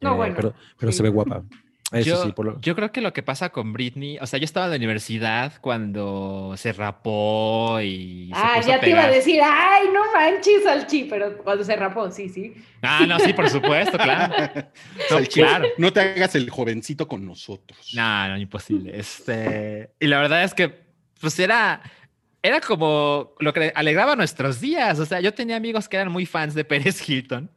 No, 0.00 0.12
Eh, 0.12 0.16
bueno, 0.16 0.34
Pero, 0.36 0.54
pero 0.78 0.92
sí. 0.92 0.98
se 0.98 1.02
ve 1.02 1.08
guapa. 1.08 1.42
Eso 1.90 2.08
yo, 2.10 2.22
sí, 2.22 2.32
por 2.32 2.44
lo... 2.44 2.60
yo 2.60 2.76
creo 2.76 2.92
que 2.92 3.00
lo 3.00 3.14
que 3.14 3.22
pasa 3.22 3.48
con 3.48 3.72
Britney, 3.72 4.18
o 4.20 4.26
sea, 4.26 4.38
yo 4.38 4.44
estaba 4.44 4.66
en 4.66 4.72
la 4.72 4.76
universidad 4.76 5.54
cuando 5.62 6.52
se 6.58 6.74
rapó 6.74 7.80
y 7.80 8.30
se 8.30 8.32
Ah, 8.34 8.54
puso 8.56 8.68
ya 8.68 8.80
te 8.80 8.90
iba 8.90 9.04
a 9.04 9.10
decir, 9.10 9.40
ay, 9.42 9.86
no 9.92 10.02
manches 10.12 10.66
al 10.66 10.86
chi, 10.86 11.04
pero 11.08 11.38
cuando 11.38 11.64
se 11.64 11.74
rapó, 11.76 12.10
sí, 12.10 12.28
sí. 12.28 12.54
Ah, 12.82 13.06
no, 13.08 13.18
sí, 13.18 13.32
por 13.32 13.48
supuesto, 13.48 13.96
claro. 13.96 14.34
No, 14.54 15.04
Salchi, 15.08 15.40
claro. 15.40 15.66
No 15.78 15.92
te 15.92 16.00
hagas 16.00 16.34
el 16.34 16.50
jovencito 16.50 17.08
con 17.08 17.24
nosotros. 17.24 17.92
No, 17.94 18.28
no, 18.28 18.36
imposible. 18.36 18.98
Este, 18.98 19.90
y 19.98 20.06
la 20.08 20.20
verdad 20.20 20.44
es 20.44 20.52
que, 20.52 20.68
pues 21.20 21.38
era, 21.38 21.80
era 22.42 22.60
como 22.60 23.32
lo 23.40 23.52
que 23.54 23.72
alegraba 23.74 24.14
nuestros 24.14 24.60
días. 24.60 24.98
O 24.98 25.06
sea, 25.06 25.20
yo 25.20 25.32
tenía 25.32 25.56
amigos 25.56 25.88
que 25.88 25.96
eran 25.96 26.12
muy 26.12 26.26
fans 26.26 26.54
de 26.54 26.64
Pérez 26.64 27.08
Hilton. 27.08 27.50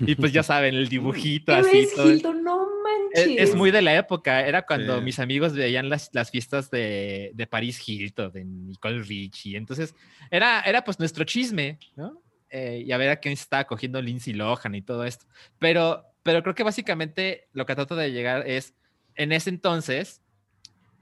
Y 0.00 0.14
pues 0.14 0.32
ya 0.32 0.42
saben, 0.42 0.74
el 0.74 0.88
dibujito 0.88 1.54
así. 1.54 1.86
Todo. 1.94 2.10
Hilton, 2.12 2.42
no 2.42 2.66
Es, 3.12 3.26
manches. 3.26 3.48
es 3.50 3.54
muy 3.54 3.70
de 3.70 3.82
la 3.82 3.96
época. 3.96 4.46
Era 4.46 4.62
cuando 4.66 4.98
Sí. 4.98 5.04
mis 5.04 5.18
amigos 5.18 5.52
veían 5.54 5.88
las, 5.88 6.10
las 6.12 6.30
fiestas 6.30 6.70
de, 6.70 7.30
de 7.34 7.46
Paris 7.46 7.80
Hilton, 7.86 8.32
de 8.32 8.44
Nicole 8.44 9.02
Richie. 9.02 9.56
Entonces, 9.56 9.94
era, 10.30 10.60
era 10.62 10.82
pues 10.84 10.98
nuestro 10.98 11.24
chisme, 11.24 11.78
¿no? 11.96 12.20
Eh, 12.50 12.84
y 12.86 12.92
a 12.92 12.96
ver 12.98 13.10
a 13.10 13.16
quién 13.16 13.36
se 13.36 13.42
estaba 13.42 13.64
cogiendo 13.64 14.00
Lindsay 14.00 14.32
Lohan 14.32 14.74
y 14.74 14.82
todo 14.82 15.04
esto. 15.04 15.26
Pero, 15.58 16.04
pero 16.22 16.42
creo 16.42 16.54
que 16.54 16.62
básicamente 16.62 17.48
lo 17.52 17.66
que 17.66 17.74
trato 17.74 17.96
de 17.96 18.12
llegar 18.12 18.48
es, 18.48 18.74
en 19.16 19.32
ese 19.32 19.50
entonces, 19.50 20.22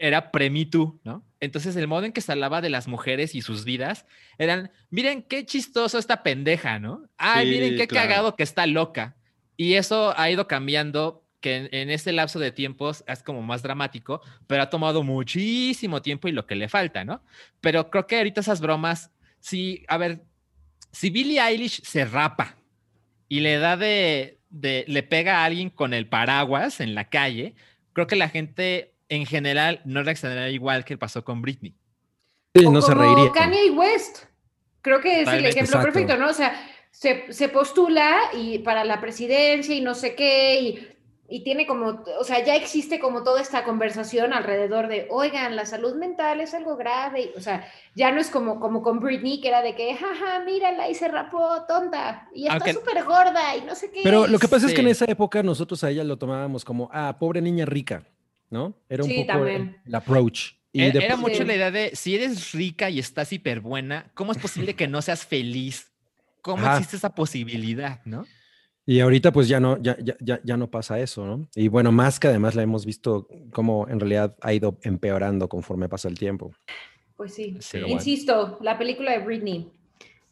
era 0.02 0.30
pre-Me 0.32 0.66
Too, 0.66 1.00
¿no? 1.04 1.24
Entonces, 1.40 1.74
el 1.76 1.88
modo 1.88 2.04
en 2.04 2.12
que 2.12 2.20
se 2.20 2.32
hablaba 2.32 2.60
de 2.60 2.70
las 2.70 2.88
mujeres 2.88 3.34
y 3.34 3.40
sus 3.42 3.64
vidas 3.64 4.04
eran, 4.38 4.70
miren 4.90 5.22
qué 5.22 5.46
chistoso 5.46 5.98
esta 5.98 6.22
pendeja, 6.22 6.78
¿no? 6.78 7.08
Ay, 7.16 7.46
Sí, 7.46 7.52
miren 7.52 7.76
qué 7.76 7.86
claro. 7.86 8.08
cagado 8.08 8.36
que 8.36 8.42
está 8.42 8.66
loca. 8.66 9.16
Y 9.56 9.74
eso 9.74 10.12
ha 10.18 10.30
ido 10.30 10.46
cambiando, 10.48 11.24
que 11.40 11.56
en, 11.56 11.68
en 11.72 11.90
este 11.90 12.12
lapso 12.12 12.38
de 12.38 12.52
tiempos 12.52 13.04
es 13.06 13.22
como 13.22 13.42
más 13.42 13.62
dramático, 13.62 14.20
pero 14.46 14.62
ha 14.62 14.70
tomado 14.70 15.02
muchísimo 15.02 16.02
tiempo 16.02 16.28
y 16.28 16.32
lo 16.32 16.46
que 16.46 16.54
le 16.54 16.68
falta, 16.68 17.04
¿no? 17.04 17.22
Pero 17.60 17.90
creo 17.90 18.06
que 18.06 18.16
ahorita 18.18 18.40
esas 18.40 18.60
bromas, 18.60 19.10
sí, 19.40 19.84
a 19.88 19.98
ver, 19.98 20.22
si 20.92 21.10
Billie 21.10 21.40
Eilish 21.40 21.82
se 21.84 22.04
rapa 22.04 22.56
y 23.28 23.40
le 23.40 23.58
da 23.58 23.76
de, 23.76 24.38
de- 24.50 24.84
le 24.86 25.02
pega 25.02 25.38
a 25.40 25.44
alguien 25.44 25.70
con 25.70 25.94
el 25.94 26.06
paraguas 26.06 26.80
en 26.80 26.94
la 26.94 27.08
calle, 27.08 27.54
creo 27.92 28.06
que 28.06 28.16
la 28.16 28.28
gente 28.28 28.91
en 29.14 29.26
general 29.26 29.80
no 29.84 30.02
reaccionaría 30.02 30.48
igual 30.50 30.84
que 30.84 30.96
pasó 30.96 31.24
con 31.24 31.42
Britney. 31.42 31.74
Sí, 32.54 32.64
O 32.66 32.70
no 32.70 32.80
se 32.82 32.92
como 32.92 33.02
reiría. 33.14 33.32
Kanye 33.32 33.70
West. 33.70 34.24
Creo 34.80 35.00
que 35.00 35.12
es 35.12 35.18
el 35.20 35.24
Totalmente. 35.24 35.48
ejemplo 35.50 35.78
Exacto. 35.78 35.92
perfecto, 35.92 36.16
¿no? 36.16 36.28
O 36.30 36.34
sea, 36.34 36.68
se, 36.90 37.32
se 37.32 37.48
postula 37.48 38.16
y 38.34 38.58
para 38.60 38.84
la 38.84 39.00
presidencia 39.00 39.74
y 39.74 39.80
no 39.80 39.94
sé 39.94 40.14
qué, 40.14 40.60
y, 40.60 40.88
y 41.28 41.44
tiene 41.44 41.66
como, 41.66 42.02
o 42.20 42.24
sea, 42.24 42.44
ya 42.44 42.54
existe 42.56 42.98
como 42.98 43.22
toda 43.22 43.40
esta 43.40 43.64
conversación 43.64 44.32
alrededor 44.34 44.88
de, 44.88 45.06
oigan, 45.10 45.56
la 45.56 45.64
salud 45.64 45.94
mental 45.94 46.40
es 46.42 46.52
algo 46.52 46.76
grave. 46.76 47.22
y, 47.34 47.38
o 47.38 47.40
sea, 47.40 47.66
ya 47.94 48.10
no 48.12 48.20
es 48.20 48.28
como, 48.28 48.60
como 48.60 48.82
con 48.82 49.00
Britney, 49.00 49.40
que 49.40 49.48
era 49.48 49.62
de 49.62 49.74
que, 49.74 49.94
jaja, 49.94 50.40
mírala 50.44 50.90
y 50.90 50.94
se 50.94 51.08
rapó, 51.08 51.64
tonta, 51.66 52.28
y 52.34 52.42
está 52.42 52.54
Aunque- 52.54 52.74
súper 52.74 53.04
gorda 53.04 53.56
y 53.56 53.62
no 53.62 53.74
sé 53.74 53.90
qué. 53.90 54.00
Pero 54.04 54.26
lo 54.26 54.38
que 54.38 54.48
pasa 54.48 54.66
es 54.66 54.74
que 54.74 54.80
en 54.80 54.86
Sí. 54.88 54.92
esa 54.92 55.04
época 55.06 55.42
nosotros 55.42 55.82
a 55.84 55.90
ella 55.90 56.04
lo 56.04 56.18
tomábamos 56.18 56.64
como, 56.64 56.90
ah, 56.92 57.16
pobre 57.18 57.40
niña 57.40 57.64
rica, 57.64 58.02
¿no? 58.52 58.74
Era 58.88 59.02
un 59.02 59.10
Sí, 59.10 59.24
poco 59.24 59.44
el, 59.46 59.54
también. 59.54 59.76
el 59.84 59.94
approach. 59.94 60.52
Y 60.72 60.82
Era, 60.82 60.92
de 60.92 60.98
E-, 61.00 61.04
era 61.06 61.16
mucho 61.16 61.38
Sí. 61.38 61.44
la 61.44 61.54
idea 61.56 61.70
de, 61.70 61.90
si 61.94 62.14
eres 62.14 62.52
rica 62.52 62.88
y 62.90 62.98
estás 63.00 63.32
hiper 63.32 63.60
buena, 63.60 64.10
¿cómo 64.14 64.32
es 64.32 64.38
posible 64.38 64.74
que 64.74 64.86
no 64.86 65.02
seas 65.02 65.26
feliz? 65.26 65.90
¿Cómo 66.42 66.64
Ajá. 66.64 66.76
existe 66.76 66.96
esa 66.96 67.14
posibilidad, 67.14 68.00
no? 68.04 68.26
Y 68.84 68.98
ahorita 69.00 69.32
pues 69.32 69.46
ya 69.48 69.60
no, 69.60 69.80
ya, 69.80 69.96
ya, 70.02 70.16
ya, 70.20 70.40
ya 70.42 70.56
no 70.56 70.68
pasa 70.70 70.98
eso, 70.98 71.24
¿no? 71.24 71.48
Y 71.54 71.68
bueno, 71.68 71.92
más 71.92 72.18
que 72.18 72.26
además 72.28 72.54
la 72.56 72.62
hemos 72.62 72.84
visto 72.84 73.28
como 73.52 73.86
en 73.88 74.00
realidad 74.00 74.36
ha 74.40 74.52
ido 74.52 74.78
empeorando 74.82 75.48
conforme 75.48 75.88
pasa 75.88 76.08
el 76.08 76.18
tiempo. 76.18 76.52
Pues 77.16 77.34
sí, 77.34 77.56
Sí. 77.60 77.78
bueno. 77.78 77.94
insisto, 77.94 78.58
la 78.60 78.76
película 78.78 79.12
de 79.12 79.18
Britney, 79.24 79.70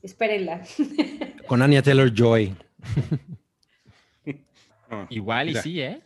espérenla. 0.02 0.62
Con 1.47 1.62
Anya 1.62 1.82
Taylor 1.82 2.12
Joy. 2.12 2.55
Igual 5.10 5.47
y 5.47 5.51
mira, 5.51 5.62
sí, 5.62 5.80
¿eh? 5.80 6.01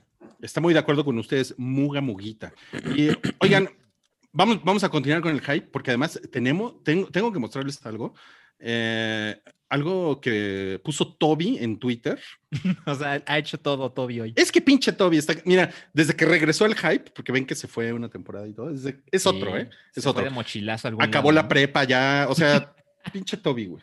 Está 0.45 0.61
muy 0.61 0.73
de 0.75 0.81
acuerdo 0.81 1.05
con 1.05 1.19
ustedes, 1.19 1.55
Muga 1.59 2.01
Muguita. 2.01 2.53
Y 2.95 3.09
oigan, 3.41 3.69
vamos, 4.33 4.62
vamos 4.65 4.85
a 4.85 4.89
continuar 4.89 5.23
con 5.23 5.33
el 5.33 5.41
hype, 5.41 5.66
porque 5.73 5.91
además 5.91 6.21
tenemos, 6.31 6.83
tengo, 6.85 7.09
tengo 7.09 7.33
que 7.33 7.39
mostrarles 7.39 7.85
algo. 7.87 8.15
eh, 8.59 9.41
algo 9.71 10.21
que 10.21 10.81
puso 10.85 11.15
Toby 11.16 11.59
en 11.59 11.79
Twitter. 11.79 12.21
O 12.87 12.95
sea, 12.95 13.21
ha 13.27 13.39
hecho 13.39 13.59
todo 13.59 13.91
Toby 13.91 14.21
hoy. 14.21 14.33
Es 14.37 14.53
que 14.53 14.61
pinche 14.61 14.93
Toby 14.93 15.16
está. 15.16 15.35
Mira, 15.47 15.73
desde 15.93 16.15
que 16.15 16.25
regresó 16.27 16.65
al 16.65 16.77
hype, 16.77 17.11
porque 17.15 17.33
ven 17.33 17.45
que 17.47 17.55
se 17.57 17.66
fue 17.66 17.93
una 17.93 18.09
temporada 18.09 18.47
y 18.47 18.53
todo, 18.53 18.71
desde- 18.71 19.03
es 19.11 19.23
Sí, 19.23 19.29
otro, 19.29 19.57
¿eh? 19.57 19.69
se 19.93 19.99
Es 20.01 20.05
fue 20.05 20.11
otro. 20.12 20.25
de 20.25 20.31
mochilazo 20.31 20.89
Acabó 21.01 21.33
lado, 21.33 21.33
la 21.33 21.43
¿no? 21.43 21.49
prepa 21.49 21.83
ya, 21.85 22.27
o 22.29 22.35
sea, 22.37 22.73
pinche 23.12 23.37
Toby, 23.39 23.66
güey. 23.66 23.83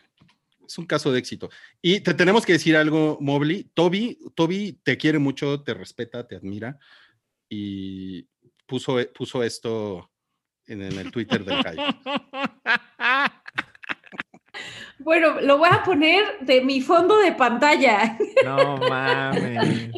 Es 0.66 0.78
un 0.78 0.86
caso 0.86 1.12
de 1.12 1.18
éxito. 1.18 1.50
Y 1.80 2.00
te 2.00 2.14
tenemos 2.14 2.46
que 2.46 2.54
decir 2.54 2.76
algo, 2.76 3.18
Mobley. 3.20 3.70
Toby, 3.74 4.18
Toby 4.34 4.80
te 4.82 4.96
quiere 4.96 5.18
mucho, 5.18 5.62
te 5.62 5.74
respeta, 5.74 6.26
te 6.26 6.36
admira 6.36 6.78
y 7.48 8.26
puso, 8.66 8.96
puso 9.14 9.42
esto 9.42 10.10
en, 10.66 10.82
en 10.82 10.98
el 10.98 11.10
Twitter 11.10 11.44
del 11.44 11.62
Kai. 11.62 11.76
Bueno, 15.04 15.40
lo 15.40 15.58
voy 15.58 15.68
a 15.72 15.82
poner 15.82 16.38
de 16.40 16.60
mi 16.60 16.80
fondo 16.80 17.18
de 17.18 17.32
pantalla. 17.32 18.18
No 18.44 18.76
mames. 18.76 19.90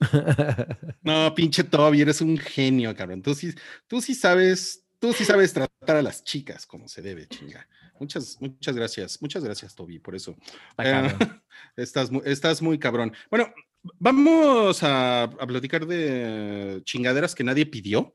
No, 1.02 1.34
pinche 1.34 1.62
Toby, 1.62 2.00
eres 2.00 2.22
un 2.22 2.38
genio, 2.38 2.96
cabrón. 2.96 3.20
Tú 3.20 3.34
sí, 3.34 3.52
tú 3.86 4.00
sí 4.00 4.14
sabes, 4.14 4.82
tú 4.98 5.12
sí 5.12 5.26
sabes 5.26 5.52
tratar 5.52 5.96
a 5.96 6.02
las 6.02 6.24
chicas 6.24 6.66
como 6.66 6.88
se 6.88 7.02
debe, 7.02 7.26
chinga. 7.26 7.68
Muchas, 8.00 8.38
muchas 8.40 8.74
gracias, 8.74 9.20
muchas 9.20 9.44
gracias, 9.44 9.74
Toby, 9.74 9.98
por 9.98 10.14
eso. 10.16 10.34
Está 10.70 11.06
Eh, 11.06 11.12
estás, 11.76 12.10
estás 12.24 12.62
muy 12.62 12.78
cabrón. 12.78 13.12
Bueno, 13.30 13.52
vamos 13.98 14.82
a, 14.82 15.24
a 15.24 15.46
platicar 15.46 15.86
de 15.86 16.80
chingaderas 16.84 17.34
que 17.34 17.44
nadie 17.44 17.66
pidió. 17.66 18.14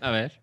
A 0.00 0.10
ver. 0.10 0.40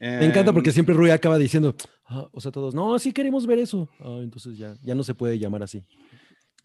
Me 0.00 0.26
encanta 0.26 0.52
porque 0.52 0.70
Em, 0.70 0.74
siempre 0.74 0.94
Rui 0.94 1.10
acaba 1.10 1.38
diciendo, 1.38 1.74
"Ah", 2.04 2.28
o 2.32 2.40
sea, 2.40 2.50
todos, 2.52 2.74
no, 2.74 2.98
sí 2.98 3.12
queremos 3.12 3.46
ver 3.46 3.60
eso. 3.60 3.88
Ah, 4.00 4.18
entonces 4.20 4.58
ya, 4.58 4.74
ya 4.82 4.94
no 4.94 5.02
se 5.02 5.14
puede 5.14 5.38
llamar 5.38 5.62
así. 5.62 5.84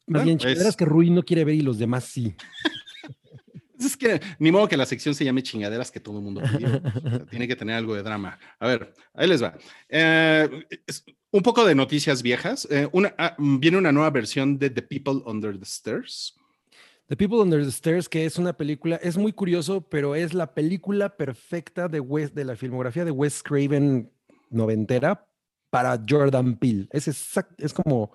Más 0.08 0.24
bien, 0.24 0.38
es- 0.38 0.44
chingaderas 0.44 0.76
que 0.76 0.84
Rui 0.86 1.10
no 1.12 1.24
quiere 1.24 1.46
ver 1.46 1.56
y 1.56 1.62
los 1.62 1.78
demás 1.78 2.04
sí. 2.06 2.36
Es 3.82 3.98
que 3.98 4.22
ni 4.40 4.52
modo 4.52 4.68
que 4.68 4.78
la 4.78 4.86
sección 4.86 5.16
se 5.16 5.26
llame 5.26 5.44
chingaderas 5.44 5.92
que 5.92 6.00
todo 6.00 6.18
el 6.20 6.24
mundo 6.24 6.42
pidió. 6.42 6.82
Tiene 7.30 7.48
que 7.48 7.56
tener 7.56 7.76
algo 7.76 7.96
de 7.96 8.04
drama. 8.04 8.38
A 8.60 8.68
ver, 8.68 8.94
ahí 9.14 9.28
les 9.28 9.42
va. 9.42 9.58
Eh, 9.90 10.48
un 11.32 11.42
poco 11.42 11.66
de 11.66 11.74
noticias 11.76 12.22
viejas. 12.22 12.68
Eh, 12.70 12.88
ah, 13.18 13.36
viene 13.40 13.78
una 13.78 13.92
nueva 13.92 14.10
versión 14.12 14.58
de 14.60 14.70
The 14.70 14.82
People 14.84 15.24
Under 15.26 15.58
the 15.58 15.66
Stairs. 15.66 16.36
The 17.08 17.18
People 17.18 17.40
Under 17.40 17.62
the 17.64 17.72
Stairs, 17.72 18.08
que 18.08 18.26
es 18.26 18.38
una 18.38 18.54
película, 18.54 18.96
es 18.98 19.18
muy 19.18 19.34
curioso, 19.34 19.82
pero 19.82 20.16
es 20.16 20.34
la 20.34 20.54
película 20.54 21.18
perfecta 21.18 21.90
de, 21.90 22.00
Wes- 22.02 22.32
de 22.34 22.46
la 22.46 22.56
filmografía 22.56 23.04
de 23.04 23.12
Wes 23.12 23.44
Craven 23.44 24.10
noventera 24.50 25.28
para 25.70 26.02
Jordan 26.08 26.58
Peele. 26.58 26.88
Es, 26.92 27.08
exact- 27.10 27.56
es 27.58 27.74
como 27.74 28.12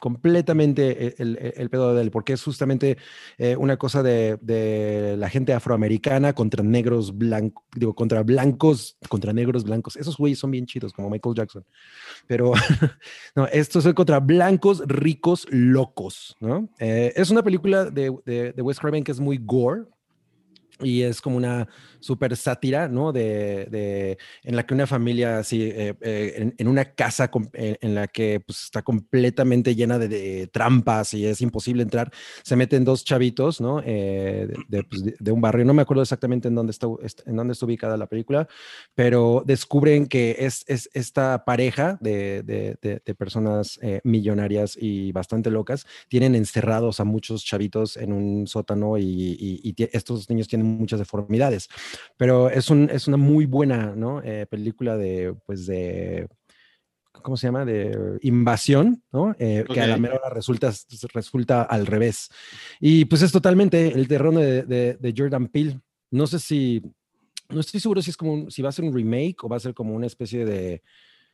completamente 0.00 1.06
e- 1.06 1.14
el, 1.18 1.52
el- 1.56 1.70
pedo 1.70 1.94
de 1.94 2.02
él, 2.02 2.10
porque 2.10 2.32
es 2.34 2.42
justamente 2.42 2.98
eh, 3.38 3.56
una 3.56 3.76
cosa 3.76 4.02
de, 4.02 5.16
la 5.18 5.28
gente 5.28 5.52
afroamericana 5.52 6.32
contra 6.32 6.62
negros 6.62 7.16
blancos, 7.16 7.64
digo, 7.74 7.94
contra 7.94 8.22
blancos, 8.22 8.96
contra 9.08 9.32
negros 9.32 9.64
blancos. 9.64 9.96
Esos 9.96 10.16
güeyes 10.16 10.38
son 10.38 10.50
bien 10.50 10.66
chidos, 10.66 10.92
como 10.92 11.10
Michael 11.10 11.34
Jackson. 11.34 11.64
Pero 12.26 12.52
no, 13.34 13.46
esto 13.46 13.78
es 13.78 13.94
contra 13.94 14.20
blancos 14.20 14.82
ricos 14.86 15.46
locos, 15.50 16.36
¿no? 16.40 16.68
Eh, 16.78 17.12
es 17.16 17.30
una 17.30 17.42
película 17.42 17.86
de, 17.86 18.14
de, 18.24 18.52
de 18.52 18.62
Wes 18.62 18.78
Craven 18.78 19.04
que 19.04 19.12
es 19.12 19.20
muy 19.20 19.38
gore 19.38 19.84
y 20.80 21.02
es 21.02 21.20
como 21.20 21.36
una 21.36 21.68
super 22.00 22.36
sátira, 22.36 22.88
¿no? 22.88 23.12
De, 23.12 23.66
de- 23.70 24.18
en 24.44 24.56
la 24.56 24.66
que 24.66 24.74
una 24.74 24.86
familia 24.86 25.38
así, 25.38 25.62
eh, 25.62 25.94
eh, 26.00 26.34
en, 26.36 26.54
en 26.58 26.68
una 26.68 26.84
casa 26.94 27.30
com- 27.30 27.48
en, 27.54 27.76
en 27.80 27.94
la 27.94 28.06
que 28.08 28.40
pues, 28.40 28.64
está 28.64 28.82
completamente 28.82 29.74
llena 29.74 29.98
de, 29.98 30.08
de 30.08 30.46
trampas 30.48 31.14
y 31.14 31.26
es 31.26 31.40
imposible 31.40 31.82
entrar, 31.82 32.12
se 32.42 32.56
meten 32.56 32.84
dos 32.84 33.04
chavitos, 33.04 33.60
¿no? 33.60 33.80
Eh, 33.84 34.48
de, 34.68 34.82
pues, 34.84 35.02
de- 35.04 35.32
un 35.32 35.40
barrio, 35.40 35.64
no 35.64 35.74
me 35.74 35.82
acuerdo 35.82 36.02
exactamente 36.02 36.48
en 36.48 36.54
dónde 36.54 36.70
está, 36.72 36.86
est- 37.02 37.26
en 37.26 37.36
dónde 37.36 37.52
está 37.52 37.66
ubicada 37.66 37.96
la 37.96 38.06
película, 38.06 38.48
pero 38.94 39.42
descubren 39.46 40.06
que 40.06 40.36
es, 40.40 40.64
es 40.66 40.88
esta 40.94 41.44
pareja 41.44 41.98
de, 42.00 42.42
personas 43.18 43.78
eh, 43.82 44.00
millonarias 44.04 44.76
y 44.80 45.12
bastante 45.12 45.50
locas, 45.50 45.86
tienen 46.08 46.34
encerrados 46.34 47.00
a 47.00 47.04
muchos 47.04 47.44
chavitos 47.44 47.96
en 47.96 48.12
un 48.12 48.46
sótano 48.46 48.98
y, 48.98 49.02
y- 49.04 49.60
y 49.62 49.74
estos 49.92 50.28
niños 50.30 50.48
tienen 50.48 50.65
muchas 50.66 50.98
deformidades. 50.98 51.68
Pero 52.16 52.50
es, 52.50 52.70
un, 52.70 52.88
es 52.90 53.08
una 53.08 53.16
muy 53.16 53.46
buena 53.46 53.94
¿no? 53.96 54.22
Eh, 54.22 54.46
película 54.48 54.96
de, 54.96 55.34
pues 55.46 55.66
de, 55.66 56.28
¿cómo 57.12 57.36
se 57.36 57.46
llama? 57.48 57.64
De 57.64 58.18
invasión, 58.22 59.02
¿no? 59.12 59.34
Eh, 59.38 59.64
Que 59.72 59.80
a 59.80 59.86
la 59.86 59.96
mera 59.98 60.14
hora 60.16 60.30
resulta, 60.30 60.72
resulta 61.12 61.62
al 61.62 61.86
revés. 61.86 62.28
Y 62.80 63.04
pues 63.06 63.22
es 63.22 63.32
totalmente 63.32 63.88
el 63.88 64.06
terror 64.08 64.34
de, 64.34 64.62
de, 64.62 64.94
de 65.00 65.14
Jordan 65.16 65.48
Peele. 65.48 65.80
No 66.10 66.26
sé 66.26 66.38
si, 66.38 66.82
no 67.48 67.60
estoy 67.60 67.80
seguro 67.80 68.02
si 68.02 68.10
es 68.10 68.16
como, 68.16 68.32
un- 68.32 68.50
si 68.50 68.62
va 68.62 68.68
a 68.68 68.72
ser 68.72 68.84
un 68.84 68.94
remake 68.94 69.42
o 69.42 69.48
va 69.48 69.56
a 69.56 69.60
ser 69.60 69.74
como 69.74 69.94
una 69.94 70.06
especie 70.06 70.44
de, 70.44 70.82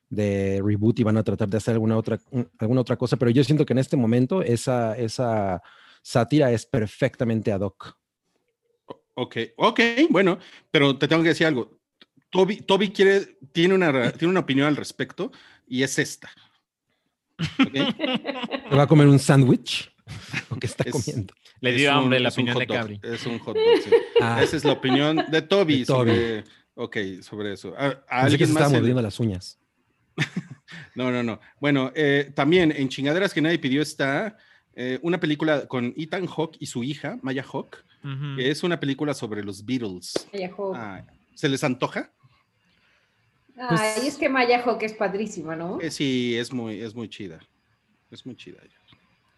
de 0.09 0.60
reboot 0.64 0.98
y 1.00 1.02
van 1.02 1.16
a 1.18 1.22
tratar 1.22 1.48
de 1.48 1.56
hacer 1.59 1.74
alguna 1.74 1.96
otra, 1.96 2.18
un- 2.30 2.48
alguna 2.59 2.80
otra 2.80 2.96
cosa, 2.96 3.16
pero 3.16 3.30
yo 3.30 3.44
siento 3.44 3.66
que 3.66 3.72
en 3.74 3.78
este 3.78 3.96
momento 3.96 4.42
esa, 4.42 4.96
esa 4.96 5.62
sátira 6.02 6.50
es 6.52 6.64
perfectamente 6.66 7.52
ad 7.52 7.60
hoc. 7.60 7.96
Ok, 9.14 9.36
ok, 9.56 9.80
bueno, 10.10 10.39
pero 10.70 10.97
te 10.97 11.06
tengo 11.09 11.22
que 11.22 11.30
decir 11.30 11.47
algo. 11.47 11.78
Toby, 12.30 12.56
Toby 12.62 12.90
quiere, 12.90 13.36
tiene, 13.52 13.74
una, 13.74 14.10
tiene 14.12 14.30
una 14.30 14.40
opinión 14.40 14.66
al 14.68 14.76
respecto 14.76 15.30
y 15.66 15.82
es 15.82 15.98
esta. 15.98 16.30
¿Ok? 17.39 17.72
¿Se 18.70 18.76
va 18.76 18.82
a 18.84 18.86
comer 18.86 19.06
un 19.09 19.18
sándwich? 19.18 19.90
¿O 20.51 20.56
qué 20.56 20.66
está 20.66 20.84
Es- 20.84 20.93
comiendo? 20.93 21.34
Le 21.60 21.70
Es 21.70 21.76
dio 21.76 21.90
un- 21.93 21.97
hambre 21.98 22.20
la 22.20 22.28
opinión 22.30 22.59
de 22.59 22.66
Cabri. 22.66 23.01
Es 23.02 23.24
un 23.26 23.39
hot 23.39 23.55
dog, 23.56 23.82
sí. 23.84 23.90
Ah, 24.20 24.43
Esa 24.43 24.56
es 24.56 24.64
la 24.64 24.72
opinión 24.72 25.24
de 25.30 25.43
Toby, 25.43 25.80
De 25.80 25.84
Toby. 25.86 26.10
sobre. 26.10 26.44
Ok, 26.74 26.97
sobre 27.20 27.52
eso. 27.52 27.74
¿A, 27.76 27.86
a 27.86 27.90
pensé 27.90 27.98
que 28.09 28.14
alguien 28.14 28.47
se 28.48 28.52
más 28.55 28.62
estaba 28.62 28.78
mordiendo 28.78 29.02
las 29.02 29.20
uñas. 29.20 29.59
No, 30.94 31.10
no, 31.10 31.22
no. 31.22 31.39
Bueno, 31.60 31.93
eh, 31.94 32.32
también 32.34 32.72
en 32.74 32.89
Chingaderas 32.89 33.34
que 33.34 33.43
nadie 33.43 33.59
pidió 33.59 33.82
está 33.82 34.39
eh, 34.74 34.98
una 35.02 35.20
película 35.20 35.66
con 35.66 35.93
Ethan 35.98 36.26
Hawke 36.26 36.56
y 36.60 36.66
su 36.66 36.82
hija, 36.82 37.18
Maya 37.22 37.43
Hawke, 37.43 37.78
Que 38.36 38.50
es 38.50 38.62
una 38.62 38.78
película 38.80 39.14
sobre 39.14 39.44
los 39.44 39.64
Beatles. 39.64 40.14
Ah, 40.74 41.04
¿Se 41.34 41.48
les 41.48 41.62
antoja? 41.62 42.10
Ay, 43.56 44.06
es 44.06 44.16
que 44.16 44.28
Maya 44.28 44.62
Hawke 44.62 44.84
es 44.84 44.94
padrísima, 44.94 45.54
¿no? 45.54 45.80
Eh, 45.80 45.90
sí, 45.90 46.36
es 46.36 46.52
muy, 46.52 46.80
es 46.80 46.94
muy 46.94 47.08
chida. 47.08 47.38
Es 48.10 48.26
muy 48.26 48.36
chida. 48.36 48.58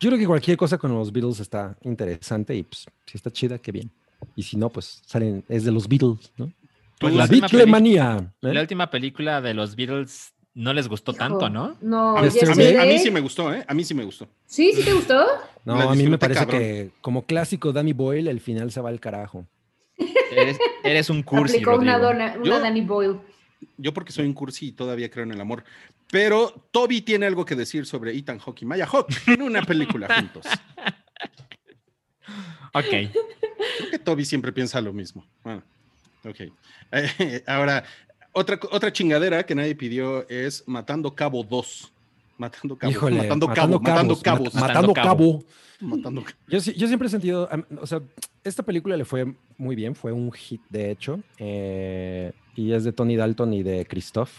Yo 0.01 0.11
creo 0.11 0.19
que 0.19 0.27
cualquier 0.27 0.57
cosa 0.57 0.79
con 0.79 0.93
los 0.93 1.13
Beatles 1.13 1.41
está 1.41 1.77
interesante 1.83 2.55
y 2.55 2.63
pues 2.63 2.87
si 3.07 3.17
está 3.17 3.31
chida, 3.31 3.59
qué 3.59 3.73
bien. 3.73 3.91
Y 4.37 4.43
si 4.43 4.57
no, 4.57 4.71
pues 4.71 5.03
salen, 5.07 5.45
es 5.49 5.65
de 5.65 5.73
los 5.73 5.89
Beatles, 5.89 6.33
¿no? 6.37 6.53
Pues 6.99 7.15
la 7.15 7.27
Beatlemanía. 7.27 8.33
¿eh? 8.43 8.53
La 8.53 8.61
última 8.61 8.91
película 8.91 9.41
de 9.41 9.55
los 9.55 9.77
Beatles 9.77 10.34
no 10.55 10.73
les 10.73 10.89
gustó 10.89 11.13
tanto, 11.13 11.49
¿no? 11.49 11.77
No, 11.81 12.17
A 12.17 12.23
mí, 12.23 12.29
a 12.29 12.31
mí- 12.31 12.39
a 12.41 12.55
mí 12.55 12.63
Yesterday. 12.63 12.99
sí 13.01 13.11
me 13.11 13.21
gustó, 13.21 13.53
¿eh? 13.53 13.65
A 13.67 13.75
mí 13.75 13.85
sí 13.85 13.95
me 13.95 14.05
gustó. 14.05 14.29
¿Sí? 14.47 14.73
¿Sí 14.75 14.85
te 14.85 14.93
gustó? 14.93 15.25
No, 15.65 15.75
a 15.91 15.95
mí 15.95 16.07
me 16.07 16.19
parece 16.19 16.41
cabrón. 16.41 16.61
que 16.61 16.91
como 17.01 17.27
clásico 17.27 17.73
Danny 17.73 17.93
Boyle, 17.93 18.29
el 18.29 18.41
final 18.41 18.71
se 18.71 18.81
va 18.81 18.89
al 18.91 19.01
carajo. 19.01 19.47
Eres, 20.31 20.59
eres 20.83 21.11
un 21.11 21.23
cursi, 21.23 21.57
Aplicó 21.57 21.77
una, 21.77 21.99
dona, 21.99 22.35
una 22.37 22.45
Yo- 22.45 22.61
Danny 22.61 22.81
Boyle. 22.83 23.19
Yo 23.79 23.95
porque 23.95 24.13
soy 24.13 24.27
un 24.27 24.35
cursi 24.35 24.69
y 24.69 24.73
todavía 24.73 25.11
creo 25.11 25.25
en 25.25 25.33
el 25.33 25.41
amor. 25.41 25.65
Pero 26.11 26.69
Toby 26.71 27.01
tiene 27.01 27.27
algo 27.27 27.45
que 27.45 27.55
decir 27.57 27.87
sobre 27.87 28.15
Ethan 28.17 28.39
Hawke 28.39 28.63
y 28.63 28.67
Maya 28.67 28.87
Hawke 28.87 29.13
en 29.29 29.43
una 29.43 29.63
película 29.63 30.07
juntos. 30.15 30.45
Ok. 32.73 32.85
Creo 32.85 33.91
que 33.91 33.99
Toby 33.99 34.25
siempre 34.25 34.53
piensa 34.53 34.81
lo 34.81 34.93
mismo. 34.93 35.27
Bueno, 35.43 35.63
ok. 36.25 36.41
Eh, 36.93 37.43
ahora, 37.47 37.85
otra, 38.35 38.59
otra 38.71 38.93
chingadera 38.93 39.45
que 39.47 39.55
nadie 39.55 39.75
pidió 39.75 40.29
es 40.29 40.63
Matando 40.67 41.15
Cabo 41.15 41.43
2. 41.43 41.93
Matando 42.37 42.77
Cabo. 42.77 42.91
Híjole, 42.93 43.17
matando, 43.17 43.47
Cabo. 43.49 43.81
Matando 43.81 44.17
Cabos. 44.21 44.55
mat- 44.55 44.61
Matando 44.63 44.89
matando 44.89 44.93
cabo. 44.95 45.09
cabo. 45.39 45.45
matando 45.81 46.25
ca- 46.25 46.37
Yo, 46.49 46.61
sí- 46.61 46.75
yo 46.75 46.87
siempre 46.89 47.07
he 47.09 47.11
sentido, 47.11 47.49
o 47.81 47.87
sea, 47.87 48.01
esta 48.43 48.63
película 48.63 48.97
le 48.97 49.05
fue 49.05 49.35
muy 49.57 49.77
bien, 49.77 49.95
fue 49.95 50.13
un 50.13 50.33
hit 50.33 50.61
de 50.69 50.91
hecho, 50.91 51.21
eh, 51.39 52.33
y 52.57 52.73
es 52.73 52.85
de 52.85 52.93
Tony 52.93 53.17
Dalton 53.17 53.53
y 53.55 53.63
de 53.63 53.85
Christoph. 53.87 54.31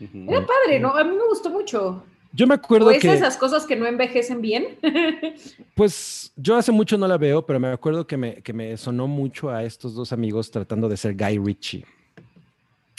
Era 0.00 0.44
padre, 0.46 0.80
¿no? 0.80 0.94
A 0.96 1.04
mí 1.04 1.10
me 1.16 1.24
gustó 1.28 1.48
mucho. 1.50 2.04
Yo 2.34 2.46
me 2.46 2.54
O 2.54 2.56
acuerdo 2.56 2.90
es 2.90 3.00
que, 3.00 3.12
esas 3.12 3.36
cosas 3.36 3.66
que 3.66 3.76
no 3.76 3.86
envejecen 3.86 4.40
bien. 4.40 4.78
pues, 5.74 6.32
yo 6.36 6.56
hace 6.56 6.72
mucho 6.72 6.96
no 6.98 7.06
la 7.06 7.18
veo, 7.18 7.44
pero 7.44 7.60
me 7.60 7.68
acuerdo 7.68 8.06
que 8.06 8.16
me, 8.16 8.36
que 8.42 8.52
me 8.52 8.76
sonó 8.76 9.06
mucho 9.06 9.50
a 9.50 9.62
estos 9.64 9.94
dos 9.94 10.12
amigos 10.12 10.50
tratando 10.50 10.88
de 10.88 10.96
ser 10.96 11.14
Guy 11.16 11.38
Ritchie. 11.38 11.84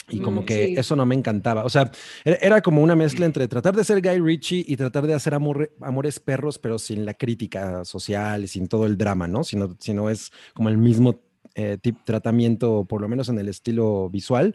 Y 0.08 0.20
como 0.20 0.42
Mm, 0.42 0.44
que 0.44 0.66
sí. 0.66 0.74
eso 0.76 0.96
no 0.96 1.06
me 1.06 1.14
encantaba. 1.14 1.64
O 1.64 1.68
sea, 1.70 1.90
era, 2.24 2.36
era 2.36 2.60
como 2.60 2.82
una 2.82 2.94
mezcla 2.94 3.24
entre 3.26 3.48
tratar 3.48 3.74
de 3.74 3.84
ser 3.84 4.02
Guy 4.02 4.20
Ritchie 4.20 4.64
y 4.68 4.76
tratar 4.76 5.06
de 5.06 5.14
hacer 5.14 5.32
amor- 5.34 5.70
amores 5.80 6.20
perros, 6.20 6.58
pero 6.58 6.78
sin 6.78 7.06
la 7.06 7.14
crítica 7.14 7.84
social 7.84 8.46
sin 8.48 8.68
todo 8.68 8.84
el 8.86 8.96
drama, 8.98 9.26
¿no? 9.26 9.44
Sino, 9.44 9.76
sino 9.80 10.10
es 10.10 10.30
como 10.52 10.68
el 10.68 10.76
mismo 10.78 11.20
eh, 11.54 11.78
tip, 11.80 11.98
tratamiento, 12.04 12.84
por 12.84 13.00
lo 13.00 13.08
menos 13.08 13.28
en 13.28 13.38
el 13.38 13.48
estilo 13.48 14.10
visual, 14.10 14.54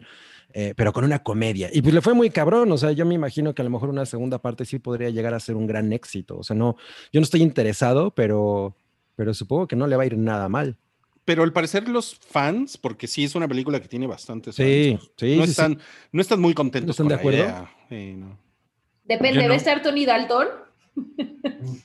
eh, 0.52 0.74
pero 0.76 0.92
con 0.92 1.02
una 1.04 1.20
comedia. 1.20 1.70
Y 1.72 1.80
pues 1.82 1.94
le 1.94 2.00
fue 2.02 2.12
muy 2.14 2.28
cabrón. 2.30 2.70
O 2.72 2.76
sea, 2.78 2.92
yo 2.92 3.06
me 3.06 3.14
imagino 3.14 3.54
que 3.54 3.62
a 3.62 3.64
lo 3.64 3.70
mejor 3.70 3.88
una 3.88 4.04
segunda 4.06 4.38
parte 4.38 4.64
sí 4.64 4.78
podría 4.78 5.08
llegar 5.10 5.32
a 5.34 5.40
ser 5.40 5.56
un 5.56 5.66
gran 5.66 5.92
éxito. 5.92 6.36
O 6.38 6.42
sea, 6.42 6.54
no, 6.56 6.76
yo 7.12 7.20
no 7.20 7.24
estoy 7.24 7.42
interesado, 7.42 8.10
pero, 8.12 8.76
pero 9.16 9.32
supongo 9.34 9.66
que 9.66 9.76
no 9.76 9.86
le 9.86 9.96
va 9.96 10.02
a 10.02 10.06
ir 10.06 10.18
nada 10.18 10.48
mal. 10.48 10.76
Pero 11.24 11.42
al 11.42 11.52
parecer 11.52 11.88
los 11.88 12.14
fans, 12.16 12.76
porque 12.78 13.06
sí 13.06 13.24
es 13.24 13.34
una 13.34 13.46
película 13.46 13.80
que 13.80 13.88
tiene 13.88 14.06
bastantes 14.06 14.54
Sí, 14.56 14.96
fans, 14.98 15.10
sí, 15.16 15.36
no, 15.36 15.42
sí, 15.42 15.44
sí. 15.46 15.50
están, 15.50 15.78
no 16.12 16.20
están 16.22 16.40
muy 16.40 16.54
contentos 16.54 16.98
¿No 16.98 17.04
están 17.06 17.18
con 17.22 17.32
de 17.32 17.42
la 17.42 17.48
acuerdo? 17.50 17.68
idea. 17.68 17.76
Sí, 17.88 18.14
no. 18.16 18.38
Depende, 19.04 19.34
Yo 19.36 19.40
¿va 19.42 19.48
no. 19.48 19.54
a 19.54 19.56
estar 19.56 19.82
Tony 19.82 20.04
Dalton? 20.06 20.48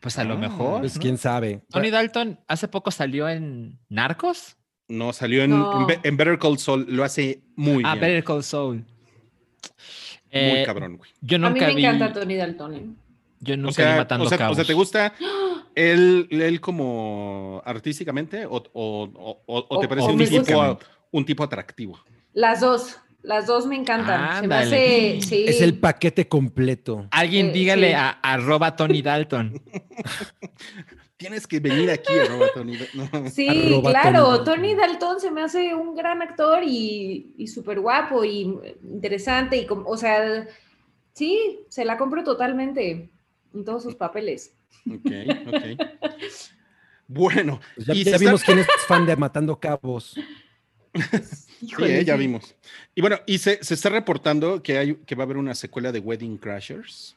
Pues 0.00 0.16
a 0.16 0.22
lo 0.24 0.34
Ah, 0.34 0.38
mejor. 0.38 0.80
Pues 0.80 0.94
¿no? 0.94 1.02
quién 1.02 1.18
sabe. 1.18 1.60
Tony 1.70 1.90
Dalton 1.90 2.38
hace 2.46 2.68
poco 2.68 2.90
salió 2.92 3.28
en 3.28 3.78
Narcos. 3.88 4.56
No, 4.86 5.12
salió 5.12 5.42
en, 5.42 5.50
No. 5.50 5.80
en 5.80 5.86
Be- 5.88 6.00
en 6.04 6.16
Better 6.16 6.38
Call 6.38 6.56
Saul, 6.58 6.86
lo 6.88 7.02
hace 7.02 7.42
muy 7.56 7.82
ah, 7.84 7.94
bien. 7.94 8.00
Better 8.02 8.24
Call 8.24 8.44
Saul. 8.44 8.76
Muy 8.76 8.86
Eh, 10.30 10.62
cabrón, 10.64 10.98
güey. 10.98 11.10
Yo 11.20 11.36
A 11.36 11.40
mí 11.40 11.48
nunca 11.48 11.66
me 11.66 11.74
vi. 11.74 11.84
encanta 11.84 12.12
Tony 12.12 12.36
Dalton. 12.36 12.96
Yo 13.40 13.56
nunca 13.56 13.68
O 13.70 13.72
sea, 13.72 13.92
vi 13.92 13.98
matando 13.98 14.24
o, 14.26 14.28
sea, 14.28 14.36
o 14.36 14.38
cabos. 14.38 14.56
sea, 14.56 14.64
¿te 14.64 14.74
gusta 14.74 15.12
él, 15.74 16.26
él 16.30 16.60
como 16.60 17.62
artísticamente 17.64 18.46
o, 18.46 18.56
o- 18.72 19.10
o- 19.14 19.42
o- 19.46 19.66
o 19.68 19.78
te 19.80 19.88
parece 19.88 20.08
o 20.08 20.10
un 20.12 20.16
me 20.18 20.26
tipo, 20.26 20.40
gusta. 20.40 20.78
un 21.12 21.24
tipo 21.24 21.44
atractivo? 21.44 21.98
Las 22.32 22.60
dos, 22.60 22.96
las 23.22 23.46
dos 23.46 23.66
me 23.66 23.76
encantan. 23.76 24.40
Se 24.42 24.48
me 24.48 24.54
hace, 24.56 25.20
sí. 25.22 25.44
Es 25.46 25.60
el 25.60 25.78
paquete 25.78 26.26
completo. 26.28 27.06
Alguien 27.10 27.46
Eh, 27.48 27.52
dígale 27.52 27.88
sí. 27.88 27.94
a 27.94 28.10
arroba 28.22 28.74
Tony 28.76 29.02
Dalton. 29.02 29.60
Tienes 31.16 31.48
que 31.48 31.58
venir 31.58 31.90
aquí, 31.90 32.12
arroba 32.16 32.46
Tony. 32.54 32.78
No. 32.94 33.28
Sí, 33.28 33.48
Arroba 33.48 33.90
claro, 33.90 34.44
Tony 34.44 34.44
Tony 34.44 34.74
Dalton. 34.76 35.20
Se 35.20 35.30
me 35.32 35.42
hace 35.42 35.74
un 35.74 35.96
gran 35.96 36.22
actor 36.22 36.62
y, 36.64 37.34
y 37.36 37.48
súper 37.48 37.80
guapo 37.80 38.24
y 38.24 38.42
interesante 38.84 39.56
y 39.56 39.66
o 39.68 39.96
sea, 39.96 40.46
sí, 41.14 41.58
se 41.68 41.84
la 41.84 41.98
compro 41.98 42.22
totalmente 42.22 43.10
en 43.54 43.64
todos 43.64 43.82
sus 43.82 43.94
papeles. 43.94 44.54
Ok, 44.90 45.10
ok. 45.46 46.10
Bueno, 47.06 47.60
Pues 47.74 47.86
ya 47.86 47.94
y 47.94 47.98
ya 47.98 48.04
se 48.04 48.10
está- 48.10 48.18
vimos 48.26 48.42
quién 48.42 48.58
es 48.58 48.66
fan 48.86 49.06
de 49.06 49.16
Matando 49.16 49.58
Cabos. 49.58 50.14
Sí, 51.60 51.74
eh, 51.82 52.04
ya 52.04 52.14
vimos. 52.14 52.54
Y 52.94 53.00
bueno, 53.00 53.16
y 53.26 53.38
se, 53.38 53.62
se 53.64 53.74
está 53.74 53.88
reportando 53.88 54.62
que, 54.62 54.78
hay, 54.78 54.94
que 54.94 55.16
va 55.16 55.24
a 55.24 55.26
haber 55.26 55.38
una 55.38 55.56
secuela 55.56 55.90
de 55.90 55.98
Wedding 55.98 56.38
Crashers. 56.38 57.16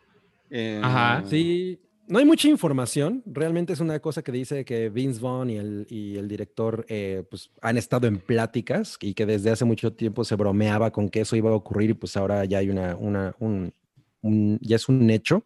Eh, 0.49 0.81
Ajá. 0.83 1.23
Sí, 1.29 1.77
no 2.07 2.17
hay 2.17 2.25
mucha 2.25 2.47
información. 2.47 3.21
Realmente 3.27 3.73
es 3.73 3.79
una 3.79 3.99
cosa 3.99 4.23
que 4.23 4.31
dice 4.31 4.65
que 4.65 4.89
Vince 4.89 5.21
Vaughn 5.21 5.51
y 5.51 5.57
el, 5.57 5.85
y 5.91 6.17
el 6.17 6.27
director 6.27 6.85
eh, 6.89 7.23
pues, 7.29 7.51
han 7.61 7.77
estado 7.77 8.07
en 8.07 8.17
pláticas 8.17 8.97
y 8.99 9.13
que 9.13 9.27
desde 9.27 9.51
hace 9.51 9.63
mucho 9.63 9.93
tiempo 9.93 10.23
se 10.23 10.33
bromeaba 10.35 10.89
con 10.91 11.07
que 11.07 11.21
eso 11.21 11.35
iba 11.35 11.51
a 11.51 11.53
ocurrir 11.53 11.91
y 11.91 11.93
pues 11.93 12.17
ahora 12.17 12.43
ya 12.45 12.57
hay 12.57 12.71
una, 12.71 12.95
una 12.95 13.35
un, 13.37 13.71
un- 14.21 14.57
ya 14.59 14.75
es 14.77 14.89
un 14.89 15.07
hecho. 15.11 15.45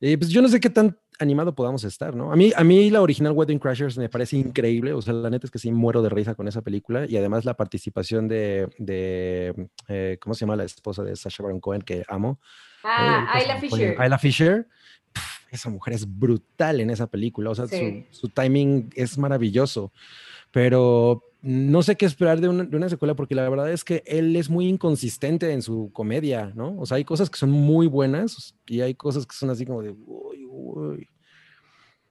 Eh, 0.00 0.16
pues 0.16 0.30
yo 0.30 0.40
no 0.42 0.48
sé 0.48 0.60
qué 0.60 0.70
tan 0.70 0.96
animado 1.18 1.54
podamos 1.54 1.82
estar, 1.82 2.14
¿no? 2.14 2.32
A 2.32 2.36
mí, 2.36 2.52
a 2.54 2.62
mí 2.62 2.90
la 2.90 3.02
original 3.02 3.32
Wedding 3.32 3.58
Crashers 3.58 3.98
me 3.98 4.08
parece 4.08 4.36
increíble, 4.36 4.92
o 4.92 5.02
sea, 5.02 5.12
la 5.14 5.28
neta 5.30 5.46
es 5.46 5.50
que 5.50 5.58
sí 5.58 5.72
muero 5.72 6.00
de 6.02 6.08
risa 6.08 6.36
con 6.36 6.46
esa 6.46 6.62
película 6.62 7.06
y 7.08 7.16
además 7.16 7.44
la 7.44 7.54
participación 7.54 8.28
de, 8.28 8.68
de 8.78 9.68
eh, 9.88 10.16
¿cómo 10.20 10.34
se 10.34 10.40
llama 10.40 10.54
la 10.54 10.62
esposa 10.64 11.02
de 11.02 11.16
Sacha 11.16 11.42
Baron 11.42 11.58
Cohen 11.60 11.82
que 11.82 12.04
amo? 12.08 12.38
Ah, 12.84 13.26
Eh, 13.40 13.46
pues, 13.58 13.72
Fisher. 13.72 14.00
Ayla 14.00 14.18
Fisher. 14.18 14.68
Pf, 15.12 15.46
esa 15.50 15.70
mujer 15.70 15.94
es 15.94 16.06
brutal 16.06 16.80
en 16.80 16.90
esa 16.90 17.08
película. 17.08 17.50
O 17.50 17.54
sea, 17.56 17.66
Sí. 17.66 18.06
su, 18.12 18.20
su 18.20 18.28
timing 18.28 18.90
es 18.94 19.18
maravilloso. 19.18 19.92
Pero 20.52 21.24
no 21.40 21.82
sé 21.82 21.96
qué 21.96 22.04
esperar 22.06 22.40
de 22.40 22.48
una, 22.48 22.64
de 22.64 22.76
una 22.76 22.88
secuela 22.88 23.14
porque 23.14 23.34
la 23.34 23.48
verdad 23.48 23.70
es 23.70 23.84
que 23.84 24.02
él 24.06 24.34
es 24.36 24.50
muy 24.50 24.66
inconsistente 24.68 25.52
en 25.52 25.62
su 25.62 25.90
comedia, 25.92 26.52
¿no? 26.54 26.76
O 26.78 26.86
sea, 26.86 26.96
hay 26.96 27.04
cosas 27.04 27.30
que 27.30 27.38
son 27.38 27.50
muy 27.50 27.86
buenas 27.86 28.54
y 28.66 28.80
hay 28.80 28.94
cosas 28.94 29.24
que 29.26 29.36
son 29.36 29.50
así 29.50 29.64
como 29.64 29.82
de... 29.82 29.90
"Uy, 29.90 30.44
uy". 30.46 31.08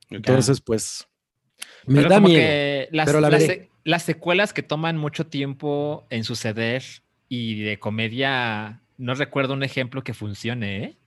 Entonces, 0.09 0.61
pues... 0.61 1.07
Me 1.85 1.97
Pero 1.97 2.09
da 2.09 2.19
miedo. 2.19 2.39
que 2.39 2.87
las, 2.91 3.05
pero 3.07 3.19
la 3.19 3.29
las 3.29 3.43
las 3.83 4.03
secuelas 4.03 4.53
que 4.53 4.63
toman 4.63 4.97
mucho 4.97 5.25
tiempo 5.27 6.05
en 6.09 6.23
suceder 6.23 6.83
y 7.29 7.63
de 7.63 7.79
comedia, 7.79 8.81
no 8.97 9.13
recuerdo 9.15 9.53
un 9.53 9.63
ejemplo 9.63 10.03
que 10.03 10.13
funcione, 10.13 10.83
¿eh? 10.83 10.97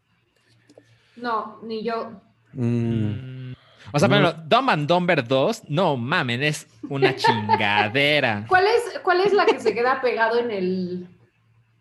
No, 1.16 1.60
ni 1.62 1.84
yo. 1.84 2.20
Mm, 2.52 3.50
Mm. 3.50 3.54
O 3.92 3.98
sea, 3.98 4.08
pero 4.08 4.32
Dumb 4.32 4.70
and 4.70 4.86
Dumber 4.88 5.26
2, 5.26 5.62
no 5.68 5.96
mamen, 5.96 6.42
es 6.42 6.66
una 6.88 7.14
chingadera. 7.16 8.44
¿Cuál 8.48 8.64
es, 8.66 9.00
cuál 9.02 9.20
es 9.20 9.32
la 9.32 9.46
que 9.46 9.58
se 9.60 9.74
queda 9.74 10.00
pegado 10.00 10.38
en 10.38 10.50
el. 10.50 11.08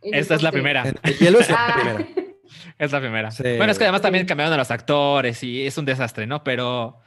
en 0.02 0.14
el 0.14 0.20
Esta 0.20 0.36
es 0.36 0.44
la 0.44 0.52
primera. 0.52 0.84
el 1.04 1.18
hielo 1.18 1.40
es 1.40 1.50
la 1.50 1.58
Ah, 1.68 1.74
primera. 1.76 2.08
Es 2.80 2.92
la 2.94 3.00
primera. 3.02 3.30
Sí. 3.30 3.44
Bueno, 3.58 3.72
es 3.72 3.78
que 3.78 3.84
además 3.84 4.02
también 4.02 4.26
cambiaron 4.26 4.54
a 4.54 4.58
los 4.58 4.72
actores 4.72 5.44
y 5.44 5.66
es 5.68 5.78
un 5.78 5.84
desastre, 5.86 6.26
¿no? 6.26 6.44
Pero. 6.44 6.98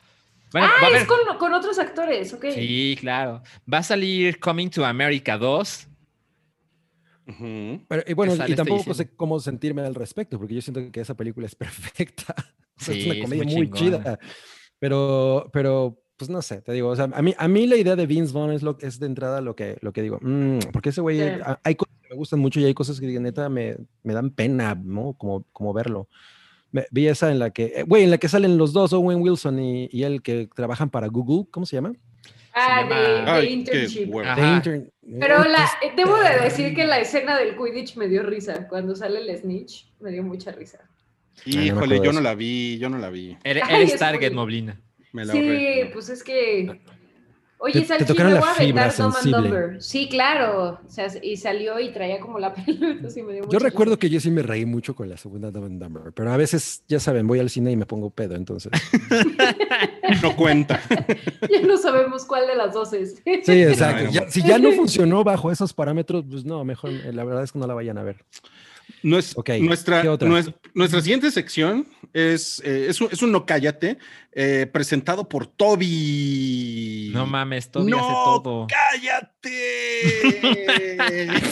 Bueno, 0.52 0.66
Ah, 0.68 0.72
va 0.82 0.88
a 0.88 0.98
es 0.98 1.04
con, 1.04 1.18
con 1.38 1.54
otros 1.54 1.78
actores, 1.78 2.32
ok. 2.34 2.44
Sí, 2.52 2.96
claro. 3.00 3.42
Va 3.72 3.78
a 3.78 3.82
salir 3.82 4.38
Coming 4.38 4.68
to 4.70 4.84
America 4.84 5.38
2. 5.38 5.88
Ujú. 7.28 7.84
Pero, 7.88 8.02
y 8.06 8.12
bueno, 8.14 8.34
y 8.34 8.40
este 8.40 8.56
tampoco 8.56 8.92
sé 8.94 9.14
cómo 9.16 9.38
sentirme 9.40 9.82
al 9.82 9.94
respecto, 9.94 10.38
porque 10.38 10.54
yo 10.54 10.60
siento 10.62 10.80
que 10.92 11.00
esa 11.00 11.14
película 11.14 11.46
es 11.46 11.54
perfecta. 11.54 12.34
Sí, 12.76 12.98
es 13.00 13.06
una 13.06 13.14
es 13.14 13.20
comedia 13.22 13.44
muy 13.56 13.70
chida. 13.70 14.18
Pero, 14.82 15.48
pero, 15.52 15.96
pues 16.16 16.28
no 16.28 16.42
sé, 16.42 16.60
te 16.60 16.72
digo, 16.72 16.88
o 16.88 16.96
sea, 16.96 17.04
a 17.14 17.22
mí, 17.22 17.32
a 17.38 17.46
mí 17.46 17.68
la 17.68 17.76
idea 17.76 17.94
de 17.94 18.04
Vince 18.04 18.32
Vaughn 18.32 18.50
es, 18.50 18.64
lo, 18.64 18.76
es 18.80 18.98
de 18.98 19.06
entrada 19.06 19.40
lo 19.40 19.54
que, 19.54 19.76
lo 19.80 19.92
que 19.92 20.02
digo, 20.02 20.18
mm, 20.20 20.58
porque 20.72 20.88
ese 20.88 21.00
güey, 21.00 21.20
Sí. 21.20 21.24
hay 21.62 21.76
cosas 21.76 21.94
que 22.02 22.08
me 22.08 22.16
gustan 22.16 22.40
mucho 22.40 22.58
y 22.58 22.64
hay 22.64 22.74
cosas 22.74 22.98
que 22.98 23.06
neta 23.20 23.48
me, 23.48 23.76
me 24.02 24.12
dan 24.12 24.30
pena, 24.30 24.74
¿no? 24.74 25.12
Como, 25.12 25.44
como 25.52 25.72
verlo. 25.72 26.08
Me- 26.72 26.86
vi 26.90 27.06
esa 27.06 27.30
en 27.30 27.38
la 27.38 27.50
que, 27.50 27.66
eh, 27.76 27.84
güey, 27.86 28.02
en 28.02 28.10
la 28.10 28.18
que 28.18 28.28
salen 28.28 28.58
los 28.58 28.72
dos, 28.72 28.92
Owen 28.92 29.20
Wilson 29.20 29.60
y, 29.60 29.88
y 29.92 30.02
él 30.02 30.20
que 30.20 30.48
trabajan 30.52 30.90
para 30.90 31.06
Google, 31.06 31.46
¿cómo 31.52 31.64
se 31.64 31.76
llama? 31.76 31.92
Ah, 32.52 32.82
llama- 32.82 33.36
de, 33.36 33.40
de 33.42 33.50
internship. 33.52 34.08
Intern- 34.08 34.90
Pero 35.20 35.44
eh, 35.44 35.48
la, 35.48 35.58
pues, 35.58 35.92
eh, 35.92 35.94
debo 35.96 36.16
de 36.16 36.40
decir 36.42 36.74
que 36.74 36.86
la 36.86 36.98
escena 36.98 37.38
del 37.38 37.56
Quidditch 37.56 37.94
me 37.96 38.08
dio 38.08 38.24
risa. 38.24 38.66
Cuando 38.68 38.96
sale 38.96 39.20
el 39.20 39.38
snitch, 39.38 39.92
me 40.00 40.10
dio 40.10 40.24
mucha 40.24 40.50
risa. 40.50 40.80
Me 41.46 41.66
Híjole, 41.66 42.00
yo 42.02 42.12
no 42.12 42.20
la 42.20 42.34
vi, 42.34 42.78
yo 42.78 42.88
no 42.88 42.98
la 42.98 43.10
vi. 43.10 43.36
Eres, 43.44 43.62
Ay, 43.66 43.92
Target, 43.98 44.30
muy- 44.30 44.36
Moblina. 44.36 44.80
Me 45.12 45.24
la 45.24 45.32
Sí, 45.32 45.38
ahorré. 45.38 45.90
pues 45.92 46.08
es 46.08 46.22
que. 46.22 46.80
Oye, 47.64 47.82
Te- 47.82 47.98
te 47.98 48.04
tocaron 48.06 48.34
la 48.34 48.40
voy 48.40 48.48
a 48.48 48.54
fibra 48.54 48.84
aventar 48.86 48.96
Dumb 49.06 49.14
and 49.14 49.22
sensible. 49.22 49.48
Dumber. 49.60 49.82
Sí, 49.82 50.08
claro. 50.08 50.80
O 50.84 50.90
sea, 50.90 51.06
y 51.22 51.36
salió 51.36 51.78
y 51.78 51.92
traía 51.92 52.18
como 52.18 52.40
la 52.40 52.52
pelota. 52.54 53.08
sí 53.08 53.22
me 53.22 53.34
dio 53.34 53.48
Yo 53.48 53.58
recuerdo 53.60 53.98
que 54.00 54.10
yo 54.10 54.18
sí 54.18 54.32
me 54.32 54.42
reí 54.42 54.66
mucho 54.66 54.96
con 54.96 55.08
la 55.08 55.16
segunda 55.16 55.52
Dumb 55.52 55.66
and 55.66 55.80
Dumber, 55.82 56.12
pero 56.12 56.32
a 56.32 56.36
veces, 56.36 56.82
ya 56.88 56.98
saben, 56.98 57.26
voy 57.28 57.38
al 57.38 57.50
cine 57.50 57.70
y 57.70 57.76
me 57.76 57.86
pongo 57.86 58.10
pedo, 58.10 58.34
entonces. 58.34 58.72
No 60.22 60.34
cuenta. 60.36 60.80
Ya 61.50 61.60
no 61.62 61.76
sabemos 61.76 62.24
cuál 62.24 62.46
de 62.46 62.56
las 62.56 62.72
dos 62.74 62.92
es. 62.92 63.22
Sí, 63.44 63.62
exacto. 63.62 64.10
Ya- 64.10 64.28
si 64.30 64.42
ya 64.42 64.58
no 64.58 64.72
funcionó 64.72 65.22
bajo 65.24 65.50
esos 65.52 65.72
parámetros, 65.72 66.24
pues 66.28 66.44
no, 66.44 66.64
mejor, 66.64 66.90
eh, 66.90 67.12
la 67.12 67.24
verdad 67.24 67.44
es 67.44 67.52
que 67.52 67.58
no 67.58 67.66
la 67.66 67.74
vayan 67.74 67.98
a 67.98 68.02
ver. 68.02 68.24
Nuestra, 69.02 70.04
nuestra 70.74 71.00
siguiente 71.00 71.30
sección 71.30 71.88
es, 72.12 72.60
eh, 72.64 72.86
es, 72.88 73.00
un, 73.00 73.08
es 73.10 73.22
un 73.22 73.32
No 73.32 73.44
Cállate 73.46 73.98
eh, 74.32 74.68
presentado 74.72 75.28
por 75.28 75.46
Toby. 75.46 77.10
No 77.12 77.26
mames, 77.26 77.70
Toby 77.70 77.90
¡No 77.90 77.98
hace 77.98 78.12
todo. 78.12 78.66
¡Cállate! 78.68 79.50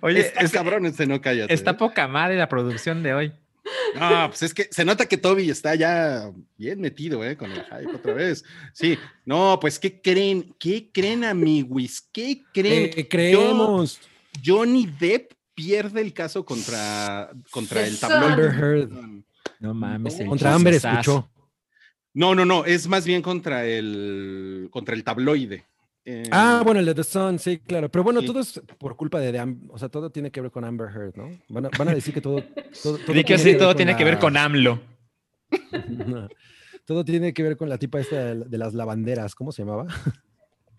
Oye, 0.00 0.20
es, 0.20 0.32
es 0.38 0.52
cabrón 0.52 0.86
ese 0.86 1.06
No 1.06 1.20
Cállate. 1.20 1.52
está 1.52 1.72
¿eh? 1.72 1.74
poca 1.74 2.06
madre 2.08 2.36
la 2.36 2.48
producción 2.48 3.02
de 3.02 3.14
hoy. 3.14 3.32
No, 3.94 4.28
pues 4.28 4.42
es 4.42 4.54
que 4.54 4.68
se 4.70 4.84
nota 4.84 5.06
que 5.06 5.16
Toby 5.16 5.50
está 5.50 5.74
ya 5.74 6.30
bien 6.56 6.80
metido, 6.80 7.24
¿eh? 7.24 7.36
Con 7.36 7.50
el 7.52 7.64
hype 7.64 7.94
otra 7.94 8.14
vez. 8.14 8.44
Sí, 8.72 8.98
no, 9.24 9.58
pues, 9.60 9.78
¿qué 9.78 10.00
creen? 10.00 10.54
¿Qué 10.58 10.90
creen, 10.92 11.24
amiguis? 11.24 12.00
¿Qué 12.12 12.42
creen? 12.52 12.90
¿Qué 12.90 13.08
creemos? 13.08 14.00
Johnny 14.44 14.86
Depp 14.86 15.32
pierde 15.54 16.00
el 16.00 16.12
caso 16.12 16.44
contra, 16.44 17.30
contra 17.50 17.86
el 17.86 17.98
tabloide. 17.98 18.32
Amber 18.32 18.54
Heard. 18.54 18.90
No 19.60 19.74
mames. 19.74 20.16
Contra 20.26 20.54
Amber 20.54 20.74
escuchó. 20.74 21.28
No, 22.14 22.34
no, 22.34 22.44
no, 22.44 22.64
es 22.64 22.88
más 22.88 23.06
bien 23.06 23.22
contra 23.22 23.64
el, 23.66 24.68
contra 24.70 24.94
el 24.94 25.04
tabloide. 25.04 25.64
Eh, 26.04 26.24
Ah, 26.32 26.62
bueno, 26.64 26.80
el 26.80 26.86
de 26.86 26.94
The 26.94 27.04
Sun, 27.04 27.38
sí, 27.38 27.58
claro. 27.58 27.88
Pero 27.90 28.02
bueno, 28.02 28.20
Sí. 28.20 28.26
todo 28.26 28.40
es 28.40 28.60
por 28.78 28.96
culpa 28.96 29.20
de, 29.20 29.32
de 29.32 29.56
o 29.68 29.78
sea, 29.78 29.88
todo 29.90 30.10
tiene 30.10 30.30
que 30.30 30.40
ver 30.40 30.50
con 30.50 30.64
Amber 30.64 30.88
Heard, 30.88 31.16
¿no? 31.16 31.38
Van 31.50 31.66
a, 31.66 31.68
van 31.78 31.88
a 31.88 31.94
decir 31.94 32.14
que 32.14 32.20
todo, 32.22 32.42
todo, 32.82 32.98
todo 32.98 33.24
que 33.24 33.38
sí, 33.38 33.56
todo 33.56 33.76
tiene 33.76 33.96
que 33.96 34.04
ver 34.04 34.18
con 34.18 34.36
AMLO. 34.36 34.80
todo 36.86 37.04
tiene 37.04 37.32
que 37.32 37.42
ver 37.42 37.56
con 37.56 37.68
la 37.68 37.78
tipa 37.78 38.00
esta 38.00 38.16
de, 38.16 38.44
de 38.46 38.58
las 38.58 38.74
lavanderas, 38.74 39.34
¿cómo 39.34 39.52
se 39.52 39.62
llamaba? 39.62 39.86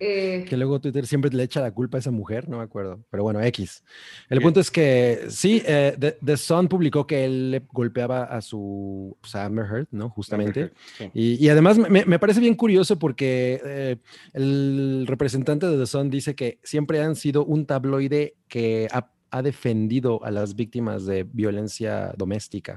Eh, 0.04 0.46
Que 0.50 0.58
luego 0.58 0.82
Twitter 0.82 1.06
siempre 1.06 1.30
le 1.32 1.44
echa 1.44 1.62
la 1.62 1.72
culpa 1.72 1.98
a 1.98 2.00
esa 2.00 2.10
mujer, 2.10 2.50
no 2.50 2.58
me 2.58 2.64
acuerdo. 2.64 3.06
Pero 3.12 3.22
bueno, 3.22 3.40
X. 3.42 3.84
El 4.30 4.42
punto 4.42 4.60
es 4.60 4.72
que 4.72 5.26
sí, 5.30 5.62
eh, 5.64 5.96
The, 6.00 6.18
The 6.26 6.38
Sun 6.38 6.68
publicó 6.68 7.06
que 7.06 7.24
él 7.24 7.52
le 7.52 7.62
golpeaba 7.72 8.24
a 8.24 8.42
su 8.42 9.16
pues, 9.22 9.36
a 9.36 9.46
Amber 9.46 9.66
Heard, 9.66 9.88
¿no? 9.92 10.10
Justamente. 10.10 10.72
sí. 10.98 11.12
Y, 11.14 11.46
y 11.46 11.50
además 11.50 11.78
me, 11.78 12.04
me 12.04 12.18
parece 12.18 12.40
bien 12.40 12.56
curioso 12.56 12.98
porque 12.98 13.62
eh, 13.64 13.98
el 14.34 15.06
representante 15.08 15.68
de 15.68 15.78
The 15.78 15.86
Sun 15.86 16.10
dice 16.10 16.34
que 16.36 16.60
siempre 16.64 17.02
han 17.04 17.16
sido 17.16 17.46
un 17.46 17.68
tabloide 17.68 18.38
que 18.48 18.88
ha, 18.92 19.12
ha 19.30 19.42
defendido 19.44 20.24
a 20.24 20.32
las 20.32 20.56
víctimas 20.56 21.06
de 21.06 21.28
violencia 21.32 22.12
doméstica. 22.18 22.76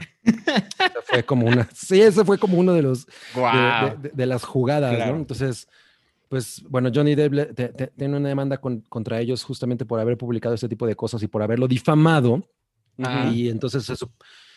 Fue 1.04 1.22
como 1.24 1.46
una, 1.46 1.68
sí, 1.72 2.00
ese 2.02 2.24
fue 2.24 2.38
como 2.38 2.58
uno 2.58 2.74
de 2.74 2.82
los 2.82 3.06
Guau. 3.34 3.96
de, 3.96 4.08
de- 4.08 4.14
de 4.14 4.26
las 4.26 4.44
jugadas, 4.44 4.94
Claro. 4.94 5.12
¿no? 5.14 5.18
Entonces, 5.20 5.68
pues 6.34 6.64
bueno, 6.68 6.90
Johnny 6.92 7.14
Depp 7.14 7.32
le- 7.32 7.46
te- 7.54 7.68
te- 7.68 7.86
tiene 7.96 8.16
una 8.16 8.28
demanda 8.28 8.56
con- 8.58 8.80
contra 8.88 9.20
ellos 9.20 9.44
justamente 9.44 9.84
por 9.86 10.00
haber 10.00 10.18
publicado 10.18 10.52
este 10.56 10.68
tipo 10.68 10.84
de 10.84 10.96
cosas 10.96 11.22
y 11.22 11.28
por 11.28 11.44
haberlo 11.44 11.68
difamado. 11.68 12.42
Ah. 12.98 13.30
Y 13.32 13.48
entonces 13.48 13.88
eso 13.88 14.10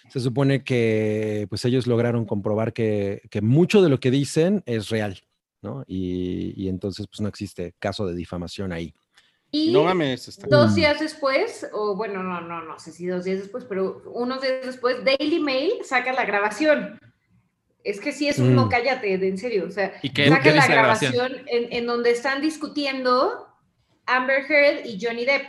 se 0.09 0.19
supone 0.19 0.63
que 0.63 1.45
pues 1.49 1.63
ellos 1.65 1.85
lograron 1.85 2.25
comprobar 2.25 2.73
que, 2.73 3.21
que 3.29 3.41
mucho 3.41 3.83
de 3.83 3.89
lo 3.89 3.99
que 3.99 4.09
dicen 4.09 4.63
es 4.65 4.89
real, 4.89 5.21
¿no? 5.61 5.83
Y, 5.85 6.51
y 6.59 6.67
entonces 6.67 7.05
pues 7.05 7.21
no 7.21 7.27
existe 7.27 7.75
caso 7.77 8.07
de 8.07 8.15
difamación 8.15 8.71
ahí. 8.71 8.91
Y 9.51 9.71
No 9.71 9.83
mames, 9.83 10.27
está 10.29 10.47
dos 10.47 10.73
días 10.73 10.99
después, 10.99 11.67
o 11.73 11.95
bueno, 11.95 12.23
no, 12.23 12.41
no, 12.41 12.63
no 12.63 12.79
sé 12.79 12.91
si 12.91 13.05
dos 13.05 13.23
días 13.23 13.37
después, 13.37 13.65
pero 13.65 14.01
unos 14.15 14.41
días 14.41 14.65
después, 14.65 14.97
Daily 15.05 15.39
Mail 15.39 15.73
saca 15.83 16.11
la 16.11 16.25
grabación. 16.25 16.99
Es 17.83 17.99
que 18.01 18.11
sí 18.11 18.27
es 18.27 18.39
un 18.39 18.51
Mm. 18.53 18.55
no 18.55 18.69
cállate, 18.69 19.17
de 19.17 19.27
en 19.29 19.37
serio. 19.37 19.65
O 19.67 19.71
sea, 19.71 19.93
¿Y 20.01 20.09
qué, 20.09 20.27
saca 20.29 20.43
qué 20.43 20.51
la 20.51 20.67
grabación? 20.67 21.13
grabación 21.13 21.45
en, 21.47 21.71
en 21.71 21.85
donde 21.85 22.11
están 22.11 22.41
discutiendo 22.41 23.47
Amber 24.05 24.43
Heard 24.49 24.85
y 24.85 24.99
Johnny 25.01 25.25
Depp. 25.25 25.43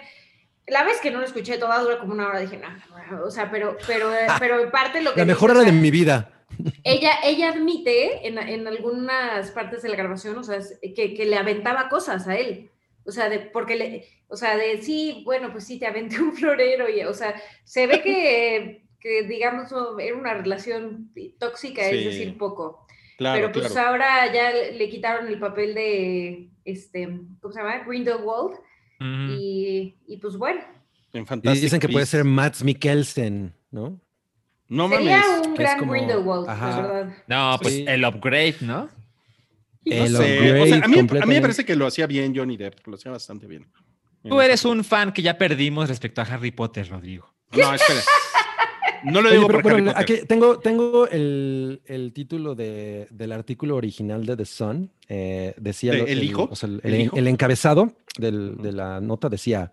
La 0.67 0.85
vez 0.85 0.99
que 1.01 1.11
no 1.11 1.19
lo 1.21 1.25
escuché 1.25 1.57
toda 1.59 1.79
dura 1.81 1.99
como 1.99 2.13
una 2.13 2.29
hora, 2.29 2.41
dije, 2.41 2.59
no, 2.59 3.25
o 3.25 3.31
sea, 3.31 3.51
pero, 3.51 3.77
pero, 3.87 4.13
eh, 4.15 4.27
pero 4.39 4.61
en 4.61 4.71
parte 4.71 5.01
lo 5.03 5.13
que 5.15 5.21
La 5.21 5.25
dice, 5.25 5.35
mejor 5.35 5.51
o 5.51 5.53
hora 5.55 5.61
de 5.65 5.71
sea, 5.71 5.81
mi 5.81 5.91
vida. 5.91 6.31
ella, 6.85 7.13
ella 7.25 7.51
admite 7.51 8.27
en, 8.27 8.37
en 8.39 8.67
algunas 8.69 9.51
partes 9.53 9.83
de 9.83 9.89
la 9.89 9.97
grabación, 9.97 10.37
o 10.39 10.45
sea, 10.45 10.59
que, 10.95 11.15
que 11.15 11.25
le 11.27 11.37
aventaba 11.37 11.89
cosas 11.89 12.29
a 12.29 12.37
él. 12.37 12.71
O 13.05 13.11
sea, 13.13 13.31
de, 13.31 13.39
porque 13.39 13.77
le, 13.77 14.05
o 14.29 14.37
sea, 14.37 14.57
de 14.59 14.83
sí, 14.83 15.23
bueno, 15.25 15.51
pues 15.53 15.65
sí, 15.65 15.79
te 15.79 15.87
aventé 15.87 16.21
un 16.21 16.35
florero, 16.37 16.89
y, 16.91 17.03
o 17.05 17.15
sea, 17.15 17.35
se 17.65 17.87
ve 17.87 18.03
que, 18.03 18.88
que 19.01 19.23
digamos, 19.25 19.71
o- 19.73 19.99
era 19.99 20.17
una 20.17 20.35
relación 20.35 21.11
tóxica, 21.39 21.83
Sí. 21.89 21.97
es 21.97 22.05
decir, 22.05 22.37
poco. 22.39 22.87
Claro, 23.17 23.41
Pero 23.41 23.53
pues 23.53 23.73
claro. 23.73 23.89
ahora 23.89 24.33
ya 24.33 24.53
le, 24.53 24.89
quitaron 24.89 25.27
el 25.29 25.39
papel 25.41 25.75
de, 25.75 26.49
este, 26.65 27.21
¿cómo 27.41 27.53
se 27.53 27.61
llama? 27.61 27.79
Grindelwald, 27.85 28.57
y, 29.01 29.95
y 30.07 30.17
pues 30.19 30.37
bueno, 30.37 30.61
En 31.13 31.25
Y 31.43 31.59
dicen 31.61 31.81
que 31.81 31.89
puede 31.89 32.05
ser 32.07 32.25
Matt 32.25 32.61
Mikkelsen, 32.63 33.55
¿no? 33.71 34.01
No 34.69 34.89
sería 34.91 35.21
mames. 35.21 35.47
un 35.47 35.55
gran 35.55 35.79
como- 35.79 35.93
Grindelwald, 35.93 36.49
ajá. 36.49 36.71
la 36.71 36.87
verdad. 36.87 37.17
No, 37.27 37.59
pues 37.63 37.75
Sí. 37.75 37.85
el 37.89 38.05
upgrade, 38.05 38.57
¿no? 38.61 38.83
No 38.85 38.91
El 39.85 40.09
sé, 40.09 40.15
o 40.15 40.19
sea, 40.23 40.37
upgrade 40.37 40.75
a, 40.85 40.89
mí, 40.89 40.99
a 40.99 41.27
mí 41.27 41.35
me 41.35 41.41
parece 41.41 41.65
que 41.65 41.75
lo 41.75 41.87
hacía 41.87 42.07
bien 42.07 42.37
Johnny 42.37 42.57
Depp, 42.59 42.87
lo 42.87 42.97
hacía 42.97 43.11
bastante 43.11 43.47
bien. 43.47 43.67
Tú 44.23 44.41
eres 44.43 44.65
un 44.67 44.85
fan 44.85 45.13
que 45.13 45.23
ya 45.23 45.39
perdimos 45.39 45.89
respecto 45.89 46.21
a 46.21 46.25
Harry 46.25 46.51
Potter, 46.51 46.87
Rodrigo. 46.89 47.33
No, 47.53 47.73
espera. 47.73 48.01
No 49.05 49.21
lo 49.21 49.29
Oye, 49.29 49.37
digo 49.37 49.47
pero, 49.49 49.63
por 49.63 49.75
pero 49.75 49.93
aquí 49.97 50.15
tengo, 50.27 50.59
tengo 50.59 51.07
el, 51.09 51.81
el 51.87 52.13
título 52.13 52.55
de, 52.55 53.07
del 53.11 53.33
artículo 53.33 53.77
original 53.77 54.25
de 54.27 54.37
The 54.37 54.45
Sun. 54.45 54.91
eh, 55.09 55.55
decía 55.59 55.93
¿De 55.93 55.99
lo- 55.99 56.07
El 56.07 56.23
Hijo? 56.25 56.49
o 56.51 56.57
sea, 56.57 56.69
el, 56.69 56.81
¿El 56.85 56.95
el- 56.95 57.11
el 57.15 57.29
encabezado 57.29 57.93
del- 58.19 58.57
de 58.59 58.73
la 58.73 59.01
nota 59.01 59.29
decía: 59.29 59.73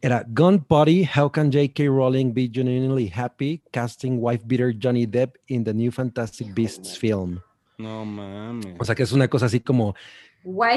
era 0.00 0.24
Gun 0.28 0.64
Body, 0.68 1.06
how 1.16 1.30
can 1.30 1.52
J.K. 1.52 1.84
Rowling 1.86 2.32
be 2.32 2.48
genuinely 2.52 3.12
happy 3.14 3.62
casting 3.70 4.18
wife 4.20 4.42
beater 4.46 4.74
Johnny 4.80 5.06
Depp 5.06 5.36
in 5.48 5.64
the 5.64 5.74
new 5.74 5.90
Fantastic 5.92 6.54
Beasts 6.54 6.98
film? 6.98 7.40
No 7.78 8.06
mames. 8.06 8.74
O 8.78 8.84
sea 8.86 8.94
que 8.94 9.02
es 9.02 9.12
una 9.12 9.28
cosa 9.28 9.46
así 9.46 9.60
como 9.60 9.94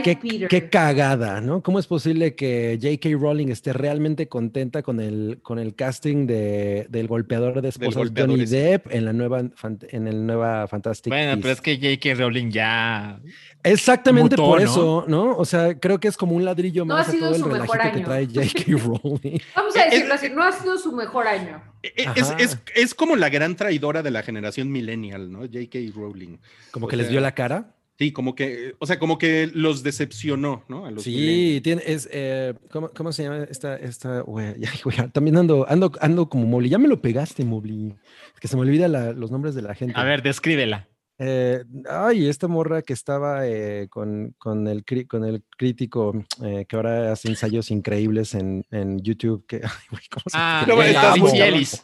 Qué, 0.04 0.16
Peter. 0.16 0.48
qué 0.48 0.68
cagada, 0.70 1.42
¿no? 1.42 1.62
¿Cómo 1.62 1.78
es 1.78 1.86
posible 1.86 2.34
que 2.34 2.80
J.K. 2.82 3.10
Rowling 3.20 3.50
esté 3.50 3.72
realmente 3.72 4.28
contenta 4.28 4.82
con 4.82 5.00
el, 5.00 5.40
con 5.44 5.60
el 5.60 5.76
casting 5.76 6.26
de, 6.26 6.88
del 6.90 7.08
golpeador 7.08 7.62
de 7.62 7.70
esposas 7.70 7.96
golpeador 7.96 8.32
Johnny. 8.32 8.46
Depp 8.46 8.88
en 8.92 9.06
la 9.06 9.14
nueva, 9.14 9.42
en 9.42 10.08
el 10.08 10.26
nueva 10.26 10.68
Fantastic 10.68 11.12
Bueno, 11.12 11.40
pero 11.42 11.54
es 11.54 11.62
que 11.62 11.76
J.K. 11.78 12.16
Rowling 12.20 12.50
ya. 12.50 13.20
Exactamente 13.64 14.36
mutó, 14.38 14.50
por 14.50 14.60
¿no? 14.62 14.66
eso, 14.70 15.06
¿no? 15.08 15.38
O 15.38 15.46
sea, 15.46 15.78
creo 15.80 16.00
que 16.00 16.08
es 16.08 16.18
como 16.18 16.36
un 16.36 16.46
ladrillo 16.46 16.86
No 16.86 16.96
más 16.96 17.08
ha 17.08 17.12
a 17.12 17.20
todo 17.20 17.36
el 17.36 17.44
relajito 17.44 17.92
que 17.94 18.02
trae 18.04 18.26
J.K. 18.26 18.64
Rowling. 18.86 19.40
Vamos 19.56 19.76
a 19.76 19.84
Es- 19.84 19.92
decirlo 19.92 20.14
así, 20.16 20.30
no 20.30 20.44
ha 20.44 20.52
sido 20.52 20.78
su 20.78 20.92
mejor 20.94 21.28
año. 21.28 21.62
E- 21.84 21.94
Es, 22.16 22.34
es- 22.40 22.58
es 22.76 22.94
como 22.96 23.16
la 23.16 23.30
gran 23.30 23.56
traidora 23.56 24.02
de 24.02 24.12
la 24.12 24.24
generación 24.24 24.72
millennial, 24.72 25.32
¿no? 25.32 25.40
J.K. 25.42 25.78
Rowling. 25.94 26.38
Como 26.72 26.88
O 26.88 26.90
que 26.90 26.96
les 26.96 27.10
dio 27.10 27.20
la 27.22 27.34
cara. 27.36 27.76
Sí, 28.00 28.14
como 28.14 28.34
que, 28.34 28.76
o 28.80 28.86
sea, 28.86 28.98
como 28.98 29.18
que 29.18 29.52
los 29.54 29.84
decepcionó, 29.84 30.64
¿no? 30.70 30.86
A 30.86 30.92
los 30.92 31.04
Sí, 31.04 31.60
tiene, 31.62 31.82
es, 31.86 32.08
eh, 32.14 32.54
¿cómo, 32.72 32.90
cómo 32.96 33.12
se 33.12 33.24
llama 33.24 33.44
esta, 33.50 33.76
esta, 33.76 34.24
ya, 34.96 35.08
también 35.10 35.36
ando, 35.36 35.66
ando, 35.70 35.92
ando 36.00 36.30
como 36.30 36.46
Mobli, 36.48 36.70
ya 36.70 36.78
me 36.78 36.88
lo 36.88 37.02
pegaste, 37.02 37.44
Mobli, 37.44 37.94
Es 38.34 38.40
que 38.40 38.48
se 38.48 38.56
me 38.56 38.62
olvidan 38.62 39.20
los 39.20 39.32
nombres 39.32 39.54
de 39.54 39.64
la 39.64 39.76
gente. 39.76 40.00
A 40.00 40.06
ver, 40.06 40.24
descríbela. 40.24 40.88
Eh, 41.18 41.62
ay, 41.90 42.30
esta 42.30 42.48
morra 42.48 42.82
que 42.82 42.94
estaba 42.94 43.46
eh, 43.46 43.88
con, 43.90 44.34
con, 44.38 44.66
el, 44.70 44.86
con 45.06 45.26
el 45.26 45.44
crítico 45.58 46.14
eh, 46.42 46.66
que 46.70 46.76
ahora 46.78 47.12
hace 47.12 47.28
ensayos 47.28 47.70
increíbles 47.70 48.34
en, 48.34 48.64
en 48.72 49.02
YouTube. 49.02 49.46
Que, 49.46 49.58
ay, 49.62 49.70
güey, 49.92 50.04
¿cómo 50.10 50.24
se 50.28 50.38
Ah, 50.38 50.64
No, 50.66 50.82
Lindsay. 50.82 51.42
Ellis. 51.42 51.84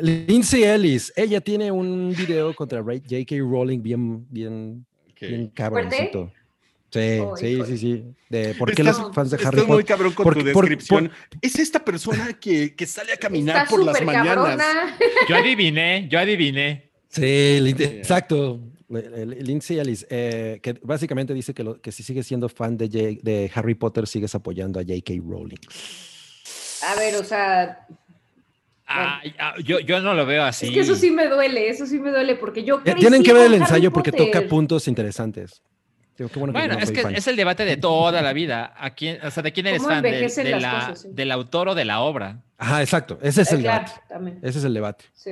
Lindsay 0.00 0.62
Ellis. 0.64 1.12
Ella 1.16 1.42
tiene 1.42 1.70
un 1.70 2.14
video 2.16 2.54
contra 2.54 2.80
Ra- 2.80 2.94
J.K. 2.96 3.36
Rowling 3.40 3.82
bien, 3.82 4.26
bien, 4.30 4.86
Que- 5.18 5.26
bien 5.28 5.48
cabroncito. 5.48 6.32
Sí, 6.90 6.98
Ay, 7.00 7.20
sí, 7.36 7.58
sí, 7.66 7.78
sí. 7.78 8.04
De 8.30 8.54
por 8.54 8.74
qué 8.74 8.80
Estás- 8.80 8.98
los 8.98 9.14
fans 9.14 9.30
de 9.30 9.36
Estás 9.36 9.48
Harry 9.52 9.58
muy 9.60 9.66
Potter. 9.68 9.84
cabrón 9.86 10.12
con 10.14 10.24
tu 10.24 10.52
por- 10.52 10.64
descripción. 10.64 11.10
Es 11.42 11.58
esta 11.58 11.84
persona 11.84 12.32
que, 12.40 12.74
que 12.74 12.86
sale 12.86 13.12
a 13.12 13.16
caminar 13.18 13.68
por 13.68 13.84
las 13.84 14.00
mañanas. 14.02 14.34
cabrona. 14.34 14.98
Yo 15.28 15.36
adiviné, 15.36 16.08
yo 16.10 16.18
adiviné. 16.18 16.90
Sí, 17.10 17.58
exacto. 17.78 18.60
Lindsay 18.88 19.78
Ellis, 19.78 20.06
eh, 20.08 20.60
que 20.62 20.78
básicamente 20.82 21.34
dice 21.34 21.52
que, 21.52 21.62
lo- 21.62 21.78
que 21.78 21.92
si 21.92 22.02
sigues 22.02 22.26
siendo 22.26 22.48
fan 22.48 22.78
de, 22.78 22.86
J- 22.86 23.20
de 23.22 23.50
Harry 23.54 23.74
Potter, 23.74 24.06
sigues 24.06 24.34
apoyando 24.34 24.80
a 24.80 24.82
J.K. 24.82 25.12
Rowling. 25.26 25.58
A 26.88 26.94
ver, 26.94 27.16
o 27.16 27.24
sea, 27.24 27.86
ah, 29.38 29.54
yo, 29.64 29.80
yo 29.80 30.00
no 30.00 30.14
lo 30.14 30.26
veo 30.26 30.42
así. 30.44 30.66
es 30.66 30.72
que 30.72 30.80
eso 30.80 30.94
sí 30.94 31.10
me 31.10 31.28
duele, 31.28 31.68
eso 31.68 31.86
sí 31.86 31.98
me 31.98 32.10
duele, 32.10 32.34
porque 32.36 32.64
yo 32.64 32.80
crecí 32.82 32.98
Tienen 33.00 33.22
que 33.22 33.32
ver 33.32 33.46
el 33.46 33.54
ensayo 33.54 33.92
porque 33.92 34.12
toca 34.12 34.42
puntos 34.48 34.88
interesantes. 34.88 35.62
Digo, 36.16 36.30
qué 36.30 36.38
bueno 36.40 36.52
que 36.52 36.66
no 36.68 36.78
es 36.78 36.90
que 36.90 37.02
fan. 37.02 37.14
es 37.14 37.28
el 37.28 37.36
debate 37.36 37.64
de 37.64 37.76
toda 37.78 38.20
la 38.22 38.32
vida. 38.32 38.74
¿A 38.76 38.90
quién, 38.90 39.24
o 39.24 39.30
sea, 39.30 39.42
¿de 39.42 39.52
quién 39.52 39.68
eres 39.68 39.80
¿Cómo 39.82 39.94
fan? 39.94 40.02
¿Del- 40.02 40.14
envejecen 40.14 40.44
de 40.44 40.50
las 40.50 40.62
la- 40.62 40.72
cosas, 40.80 41.02
sí. 41.02 41.08
¿Del 41.12 41.30
autor 41.30 41.68
o 41.68 41.74
de 41.76 41.84
la 41.84 42.00
obra? 42.00 42.42
Ajá, 42.56 42.82
exacto. 42.82 43.18
Ese 43.22 43.42
es 43.42 43.52
el 43.52 43.60
claro, 43.60 43.84
debate. 43.86 44.00
también, 44.08 44.38
Ese 44.42 44.58
es 44.58 44.64
el 44.64 44.74
debate. 44.74 45.04
sí. 45.14 45.30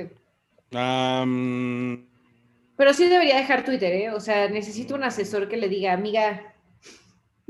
Pero 2.77 2.93
sí 2.93 3.05
debería 3.09 3.37
dejar 3.37 3.65
Twitter, 3.65 3.91
¿eh? 3.91 4.09
O 4.11 4.19
sea, 4.19 4.47
necesito 4.49 4.93
un 4.95 5.03
asesor 5.03 5.49
que 5.49 5.57
le 5.57 5.67
diga, 5.67 5.93
amiga, 5.93 6.53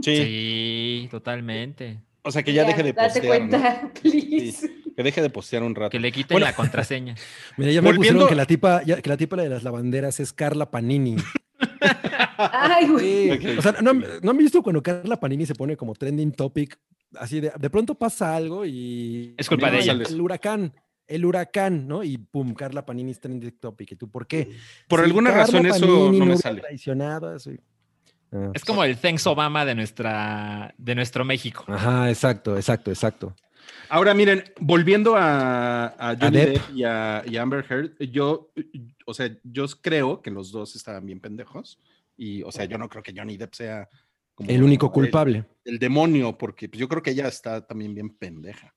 sí. 0.01 0.15
Sí, 0.15 1.07
totalmente. 1.11 1.99
O 2.21 2.31
sea, 2.31 2.43
que 2.43 2.53
ya, 2.53 2.63
deje 2.63 2.81
de 2.83 2.93
date 2.93 3.19
postear. 3.21 3.41
¿no? 3.41 3.49
cuenta, 3.49 3.91
please. 4.01 4.69
Que 4.97 5.03
deje 5.03 5.21
de 5.21 5.29
postear 5.29 5.61
un 5.61 5.75
rato. 5.75 5.91
Que 5.91 5.99
le 5.99 6.11
quiten 6.11 6.33
Bueno. 6.35 6.47
la 6.47 6.55
contraseña. 6.55 7.13
Mira, 7.57 7.71
ya 7.71 7.81
me 7.83 7.89
Volviendo- 7.89 7.99
pusieron 8.25 8.27
que 8.29 8.35
la 8.35 8.45
tipa, 8.47 8.81
ya- 8.83 8.99
que 8.99 9.09
la 9.09 9.15
tipa 9.15 9.35
de 9.37 9.47
las 9.47 9.61
lavanderas 9.63 10.19
es 10.19 10.33
Carla 10.33 10.71
Panini. 10.71 11.15
Ay, 12.37 12.87
güey. 12.87 13.57
O 13.57 13.61
sea, 13.61 13.73
¿no, 13.81 13.91
han- 13.91 14.03
¿no 14.23 14.31
han 14.31 14.37
visto 14.37 14.61
cuando 14.63 14.81
Carla 14.81 15.19
Panini 15.19 15.45
se 15.45 15.53
pone 15.55 15.77
como 15.77 15.93
trending 15.93 16.31
topic? 16.31 16.79
Así 17.15 17.39
de, 17.39 17.51
de 17.57 17.69
pronto 17.69 17.95
pasa 17.95 18.35
algo 18.35 18.65
y... 18.65 19.33
Es 19.37 19.47
culpa 19.47 19.69
de 19.71 19.79
ella. 19.79 19.93
El, 19.93 20.01
el 20.07 20.19
huracán, 20.21 20.73
el 21.07 21.25
huracán, 21.25 21.87
¿no? 21.87 22.03
Y 22.03 22.17
pum, 22.17 22.53
Carla 22.55 22.85
Panini 22.85 23.11
es 23.11 23.19
trending 23.19 23.51
topic. 23.59 23.91
¿Y 23.91 23.95
tú 23.97 24.09
por 24.09 24.25
qué? 24.27 24.49
Por 24.87 24.99
alguna 25.01 25.29
Carla 25.29 25.45
razón 25.45 25.65
eso 25.67 26.11
no 26.11 26.25
me 26.25 26.37
sale. 26.37 26.63
Ah, 28.31 28.51
Es 28.53 28.65
como 28.65 28.83
el 28.83 28.97
Thanks 28.97 29.25
Obama 29.27 29.63
de, 29.63 29.73
nuestra, 29.75 30.73
de 30.77 30.95
nuestro 30.95 31.23
México. 31.23 31.63
Ajá, 31.67 32.09
exacto, 32.09 32.57
exacto, 32.57 32.91
exacto. 32.91 33.35
Ahora 33.89 34.13
miren, 34.13 34.43
volviendo 34.59 35.15
a, 35.15 35.87
a 35.87 36.17
Johnny 36.19 36.37
Depp. 36.37 36.53
Depp 36.53 36.75
y 36.75 36.83
a, 36.83 37.23
y 37.25 37.37
a 37.37 37.41
Amber 37.41 37.65
Heard, 37.69 37.97
yo, 38.11 38.51
o 39.05 39.13
sea, 39.13 39.29
yo 39.43 39.65
creo 39.81 40.21
que 40.21 40.31
los 40.31 40.51
dos 40.51 40.75
estaban 40.75 41.05
bien 41.05 41.19
pendejos. 41.19 41.79
Y, 42.17 42.43
o 42.43 42.51
sea, 42.51 42.65
yo 42.65 42.77
no 42.77 42.89
creo 42.89 43.03
que 43.03 43.13
Johnny 43.15 43.37
Depp 43.37 43.53
sea 43.53 43.87
como 44.33 44.49
El 44.49 44.63
único 44.63 44.91
culpable. 44.91 45.45
El, 45.63 45.79
demonio, 45.79 46.37
porque 46.37 46.67
pues, 46.67 46.79
yo 46.79 46.87
creo 46.87 47.01
que 47.01 47.11
ella 47.11 47.27
está 47.27 47.65
también 47.65 47.93
bien 47.93 48.09
pendeja. 48.09 48.73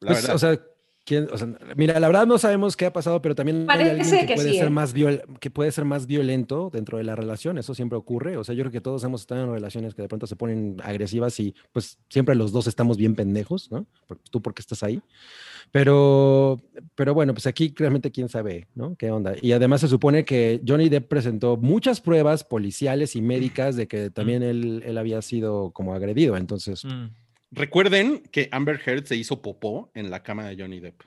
La 0.00 0.08
Pues, 0.12 0.22
verdad. 0.22 0.34
o 0.34 0.38
sea, 0.38 0.60
¿quién- 1.08 1.26
o 1.32 1.38
sea, 1.38 1.48
mira, 1.74 1.98
la 1.98 2.06
verdad 2.06 2.26
no 2.26 2.36
sabemos 2.36 2.76
qué 2.76 2.84
ha 2.86 2.92
pasado, 2.92 3.22
pero 3.22 3.34
también 3.34 3.64
hay 3.68 3.80
alguien 3.88 4.10
que, 4.10 4.26
que 4.26 4.34
puede 4.34 4.50
sí, 4.52 4.58
ser 4.58 4.66
¿eh? 4.66 4.70
más 4.70 4.92
viol- 4.94 5.22
que 5.40 5.50
puede 5.50 5.72
ser 5.72 5.86
más 5.86 6.06
violento 6.06 6.68
dentro 6.72 6.98
de 6.98 7.04
la 7.04 7.16
relación. 7.16 7.56
Eso 7.56 7.74
siempre 7.74 7.96
ocurre. 7.96 8.36
O 8.36 8.44
sea, 8.44 8.54
yo 8.54 8.62
creo 8.62 8.72
que 8.72 8.80
todos 8.82 9.02
hemos 9.04 9.22
estado 9.22 9.44
en 9.44 9.52
relaciones 9.52 9.94
que 9.94 10.02
de 10.02 10.08
pronto 10.08 10.26
se 10.26 10.36
ponen 10.36 10.76
agresivas 10.84 11.40
y 11.40 11.54
pues 11.72 11.98
siempre 12.10 12.34
los 12.34 12.52
dos 12.52 12.66
estamos 12.66 12.96
bien 12.98 13.14
pendejos, 13.14 13.70
¿no? 13.70 13.86
Por- 14.06 14.18
Tú 14.30 14.42
porque 14.42 14.60
estás 14.60 14.82
ahí. 14.82 15.00
Pero, 15.72 16.60
pero 16.94 17.14
bueno, 17.14 17.34
pues 17.34 17.46
aquí 17.46 17.72
realmente 17.76 18.10
quién 18.10 18.28
sabe, 18.28 18.66
¿no? 18.74 18.96
¿Qué 18.96 19.10
onda? 19.10 19.34
Y 19.40 19.52
además 19.52 19.80
se 19.82 19.88
supone 19.88 20.24
que 20.24 20.60
Johnny 20.66 20.88
Depp 20.88 21.08
presentó 21.08 21.56
muchas 21.56 22.00
pruebas 22.00 22.42
policiales 22.42 23.14
y 23.16 23.22
médicas 23.22 23.76
de 23.76 23.86
que 23.86 24.10
también 24.10 24.42
él, 24.42 24.82
él 24.84 24.98
había 24.98 25.20
sido 25.22 25.70
como 25.72 25.94
agredido. 25.94 26.36
Entonces, 26.36 26.84
Mm. 26.84 27.06
Recuerden 27.50 28.22
que 28.30 28.48
Amber 28.52 28.80
Heard 28.84 29.06
se 29.06 29.16
hizo 29.16 29.40
popó 29.42 29.90
en 29.94 30.10
la 30.10 30.22
cama 30.22 30.46
de 30.46 30.56
Johnny 30.60 30.80
Depp. 30.80 31.00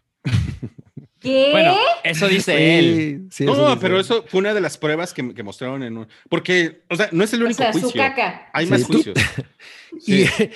¿Qué? 1.19 1.49
Bueno, 1.51 1.77
eso 2.03 2.27
dice 2.27 2.79
él. 2.79 3.27
Sí, 3.29 3.37
sí, 3.37 3.43
eso 3.43 3.55
No, 3.55 3.67
dice. 3.69 3.77
pero 3.79 3.99
eso 3.99 4.25
fue 4.27 4.39
una 4.39 4.55
de 4.55 4.61
las 4.61 4.79
pruebas 4.79 5.13
que, 5.13 5.35
que 5.35 5.43
mostraron 5.43 5.83
en 5.83 5.95
un... 5.99 6.07
Porque, 6.29 6.81
o 6.89 6.95
sea, 6.95 7.09
no 7.11 7.23
es 7.23 7.31
el 7.33 7.43
o 7.43 7.45
único 7.45 7.59
sea, 7.61 7.71
su 7.73 7.79
juicio. 7.81 8.01
caca. 8.01 8.49
Hay 8.53 8.65
Sí, 8.65 8.71
más 8.71 8.81
tú- 8.87 8.93
juicios. 8.93 9.17
Y, 10.07 10.25
Sí. 10.25 10.49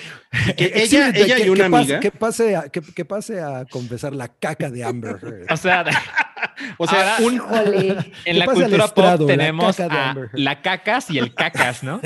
Que 0.55 0.65
ella- 0.73 1.09
Exhibit, 1.09 1.15
ella 1.17 1.39
y 1.39 1.43
que- 1.43 1.49
una 1.51 1.65
que 1.65 1.69
pase- 1.69 1.83
amiga- 1.83 1.99
Que 1.99 2.11
pase, 2.11 2.55
a, 2.55 2.69
que, 2.69 2.81
que 2.81 3.05
pase 3.05 3.41
a 3.41 3.65
confesar 3.69 4.15
la 4.15 4.29
caca 4.29 4.71
de 4.71 4.83
Amber 4.83 5.17
Heard. 5.21 5.51
O 5.51 5.57
sea, 5.57 5.85
O 6.79 6.87
sea, 6.87 7.17
Ahora- 7.17 7.25
un, 7.27 8.05
en 8.25 8.39
la 8.39 8.45
cultura 8.45 8.85
estrado, 8.85 9.17
pop 9.19 9.29
la 9.29 9.35
tenemos 9.37 9.75
caca 9.77 10.13
de 10.15 10.21
a 10.21 10.29
la 10.33 10.61
cacas 10.61 11.11
y 11.11 11.19
el 11.19 11.33
cacas, 11.35 11.83
¿no? 11.83 11.99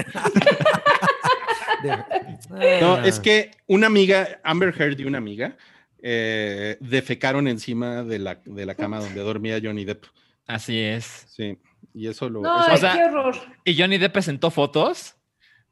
De- 1.84 2.82
No, 2.82 3.04
es 3.04 3.20
que 3.20 3.52
una 3.68 3.88
amiga, 3.88 4.40
Amber 4.44 4.74
Heard 4.78 5.00
y 5.00 5.06
una 5.06 5.18
amiga, 5.18 5.56
eh, 6.02 6.78
defecaron 6.80 7.48
encima 7.48 8.04
de 8.04 8.20
la, 8.20 8.40
de 8.46 8.66
la 8.66 8.76
cama 8.76 9.00
donde 9.00 9.20
dormía 9.22 9.60
Johnny 9.62 9.86
Depp. 9.86 10.06
Así 10.48 10.80
es. 10.80 11.26
Sí, 11.30 11.58
y 11.94 12.08
eso 12.08 12.30
lo... 12.30 12.42
No, 12.42 12.56
eso- 12.62 12.70
o 12.70 12.74
ay, 12.74 12.78
sea- 12.80 12.94
qué 12.94 13.04
horror. 13.04 13.36
Y 13.66 13.78
Johnny 13.78 13.98
Depp 13.98 14.14
presentó 14.14 14.50
fotos. 14.50 15.16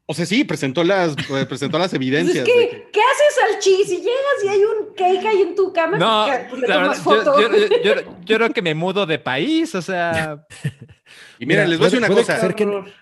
o 0.06 0.14
sea, 0.14 0.24
sí, 0.26 0.44
presentó 0.44 0.84
las, 0.84 1.16
eh, 1.30 1.46
presentó 1.46 1.78
las 1.78 1.88
Pues 1.90 1.94
evidencias. 1.94 2.36
es 2.36 2.44
de 2.44 2.52
que, 2.52 2.70
que- 2.70 2.90
¿qué 2.92 3.00
haces 3.00 3.54
al 3.54 3.58
chi? 3.60 3.84
Si 3.84 3.96
llegas 3.96 4.44
y 4.44 4.48
hay 4.48 4.60
un 4.64 4.94
cake 4.94 5.26
ahí 5.26 5.42
en 5.42 5.54
tu 5.54 5.72
cama, 5.72 5.98
No, 5.98 6.26
pues, 6.48 6.60
le 6.62 6.68
la 6.68 6.74
tomas 6.74 7.04
verdad, 7.04 7.24
yo, 7.24 7.32
foto. 7.32 7.40
yo- 7.40 7.82
yo- 7.82 8.18
yo 8.24 8.36
creo 8.36 8.50
que 8.50 8.62
me 8.62 8.74
mudo 8.74 9.04
de 9.06 9.18
país, 9.18 9.74
o 9.74 9.82
sea, 9.82 10.44
Y 11.40 11.46
mira, 11.46 11.62
Mira, 11.62 11.68
les 11.68 11.78
voy 11.78 11.84
a 11.86 11.90
decir 11.90 11.98
una 11.98 12.08
puede- 12.08 12.20
cosa. 12.20 12.40
ser 12.40 12.54
que- 12.54 12.64
Horror. 12.64 12.92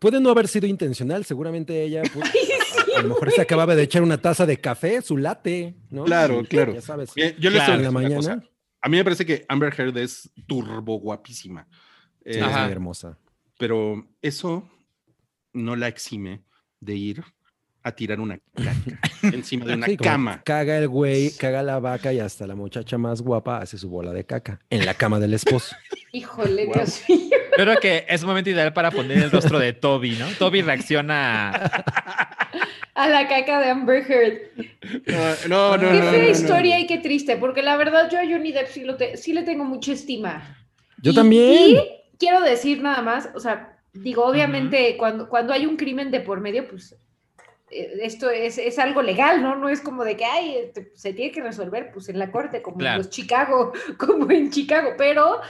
Puede 0.00 0.18
no 0.20 0.30
haber 0.30 0.48
sido 0.48 0.66
intencional, 0.66 1.24
seguramente 1.24 1.80
ella 1.84 2.02
pu- 2.12 2.20
Ay, 2.24 2.30
sí, 2.32 2.92
a, 2.96 2.98
a 2.98 3.02
lo 3.02 3.10
mejor 3.10 3.30
se 3.30 3.40
acababa 3.42 3.76
de 3.76 3.84
echar 3.84 4.02
una 4.02 4.18
taza 4.20 4.46
de 4.46 4.60
café, 4.60 5.00
su 5.02 5.16
latte, 5.16 5.76
¿no? 5.90 6.04
Claro, 6.04 6.42
claro. 6.48 6.74
Ya 6.74 6.80
sabes. 6.80 7.14
Bien, 7.14 7.36
yo 7.38 7.50
Claro. 7.52 7.74
en 7.74 7.82
la 7.84 7.90
mañana. 7.92 8.16
cosa. 8.16 8.42
A 8.82 8.88
mí 8.88 8.96
me 8.96 9.04
parece 9.04 9.24
que 9.26 9.44
Amber 9.48 9.72
Heard 9.78 9.96
es 9.98 10.30
turbo 10.48 10.98
guapísima. 10.98 11.68
Sí, 11.70 11.76
Eh, 12.24 12.38
es 12.38 12.42
Ajá. 12.42 12.64
muy 12.64 12.72
hermosa. 12.72 13.18
pero 13.58 14.06
eso 14.22 14.68
no 15.52 15.76
la 15.76 15.88
exime 15.88 16.42
de 16.80 16.94
ir 16.94 17.24
a 17.82 17.92
tirar 17.92 18.20
una 18.20 18.38
caca 18.54 18.74
encima 19.34 19.64
de 19.66 19.74
una 19.74 19.86
Sí, 19.86 19.96
cama. 19.98 20.42
Caga 20.44 20.78
el 20.78 20.88
güey, 20.88 21.30
caga 21.36 21.62
la 21.62 21.78
vaca 21.78 22.12
y 22.12 22.20
hasta 22.20 22.46
la 22.46 22.54
muchacha 22.54 22.96
más 22.98 23.20
guapa 23.22 23.58
hace 23.58 23.76
su 23.78 23.88
bola 23.90 24.12
de 24.12 24.24
caca 24.24 24.60
en 24.70 24.84
la 24.86 24.94
cama 24.94 25.18
del 25.18 25.34
esposo. 25.34 25.74
Híjole, 26.12 26.66
Guau. 26.66 26.78
Dios 26.78 27.02
mío. 27.08 27.36
Yo 27.56 27.64
creo 27.64 27.76
que 27.78 28.04
es 28.08 28.22
un 28.22 28.28
momento 28.28 28.50
ideal 28.50 28.72
para 28.72 28.90
poner 28.90 29.18
el 29.18 29.30
rostro 29.30 29.58
de 29.58 29.72
Toby, 29.72 30.12
¿no? 30.12 30.26
Toby 30.38 30.62
reacciona. 30.62 31.50
A 32.94 33.08
la 33.08 33.28
caca 33.28 33.60
de 33.60 33.70
Amber 33.70 34.04
Heard. 34.10 34.38
No, 35.48 35.48
no, 35.48 35.76
no. 35.76 35.90
qué 35.90 35.98
no, 35.98 36.10
fea 36.10 36.12
no, 36.12 36.24
no. 36.24 36.28
historia 36.30 36.78
y 36.78 36.86
qué 36.86 36.98
triste, 36.98 37.36
porque 37.36 37.62
la 37.62 37.76
verdad 37.76 38.10
yo 38.10 38.18
a 38.18 38.22
Johnny 38.24 38.52
Depp 38.52 38.68
sí, 38.68 38.84
lo 38.84 38.96
te- 38.96 39.16
sí 39.16 39.32
le 39.32 39.42
tengo 39.42 39.64
mucha 39.64 39.92
estima. 39.92 40.58
Yo 41.02 41.12
Y- 41.12 41.14
también. 41.14 41.70
Y 41.76 41.80
quiero 42.18 42.40
decir 42.42 42.82
nada 42.82 43.00
más, 43.02 43.28
o 43.34 43.40
sea, 43.40 43.78
digo, 43.92 44.24
obviamente 44.26 44.96
cuando, 44.98 45.28
cuando 45.28 45.52
hay 45.52 45.66
un 45.66 45.76
crimen 45.76 46.10
de 46.10 46.20
por 46.20 46.40
medio, 46.40 46.68
pues 46.68 46.94
eh, 47.70 47.92
esto 48.02 48.28
es, 48.30 48.58
es 48.58 48.78
algo 48.78 49.00
legal, 49.00 49.42
¿no? 49.42 49.56
No 49.56 49.68
es 49.68 49.80
como 49.80 50.04
de 50.04 50.16
que, 50.16 50.24
ay, 50.24 50.56
este, 50.64 50.90
se 50.94 51.12
tiene 51.14 51.32
que 51.32 51.42
resolver, 51.42 51.90
pues 51.92 52.08
en 52.08 52.18
la 52.18 52.30
corte, 52.30 52.60
como 52.60 52.78
Claro. 52.78 52.96
en 52.96 52.98
los 52.98 53.10
Chicago, 53.10 53.72
como 53.96 54.30
en 54.30 54.50
Chicago, 54.50 54.90
pero 54.98 55.40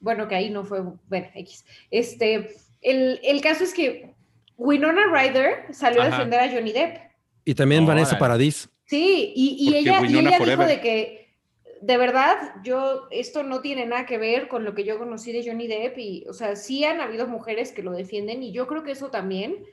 bueno, 0.00 0.26
que 0.26 0.34
ahí 0.34 0.50
no 0.50 0.64
fue, 0.64 0.80
bueno, 0.80 1.28
X. 1.34 1.64
Este, 1.90 2.56
el, 2.80 3.20
el 3.22 3.40
caso 3.40 3.64
es 3.64 3.72
que 3.74 4.14
Winona 4.56 5.06
Ryder 5.12 5.72
salió 5.72 6.02
a 6.02 6.06
defender 6.06 6.40
a 6.40 6.50
Johnny 6.50 6.72
Depp. 6.72 6.96
Y 7.44 7.54
también 7.54 7.86
Vanessa 7.86 8.10
Órale. 8.10 8.20
Paradis. 8.20 8.68
Sí, 8.84 9.32
y, 9.36 9.56
y 9.58 9.76
ella, 9.76 10.00
y 10.06 10.18
ella 10.18 10.38
dijo 10.38 10.64
de 10.64 10.80
que, 10.80 11.36
de 11.80 11.96
verdad, 11.96 12.36
yo, 12.64 13.08
esto 13.10 13.42
no 13.42 13.60
tiene 13.60 13.86
nada 13.86 14.04
que 14.04 14.18
ver 14.18 14.48
con 14.48 14.64
lo 14.64 14.74
que 14.74 14.84
yo 14.84 14.98
conocí 14.98 15.32
de 15.32 15.48
Johnny 15.48 15.66
Depp, 15.66 15.96
y, 15.96 16.26
o 16.28 16.32
sea, 16.32 16.56
sí 16.56 16.84
han 16.84 17.00
habido 17.00 17.26
mujeres 17.26 17.72
que 17.72 17.82
lo 17.82 17.92
defienden, 17.92 18.42
y 18.42 18.52
yo 18.52 18.66
creo 18.66 18.82
que 18.82 18.90
eso 18.92 19.10
también 19.10 19.64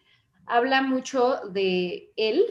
habla 0.46 0.82
mucho 0.82 1.42
de 1.52 2.12
él, 2.16 2.46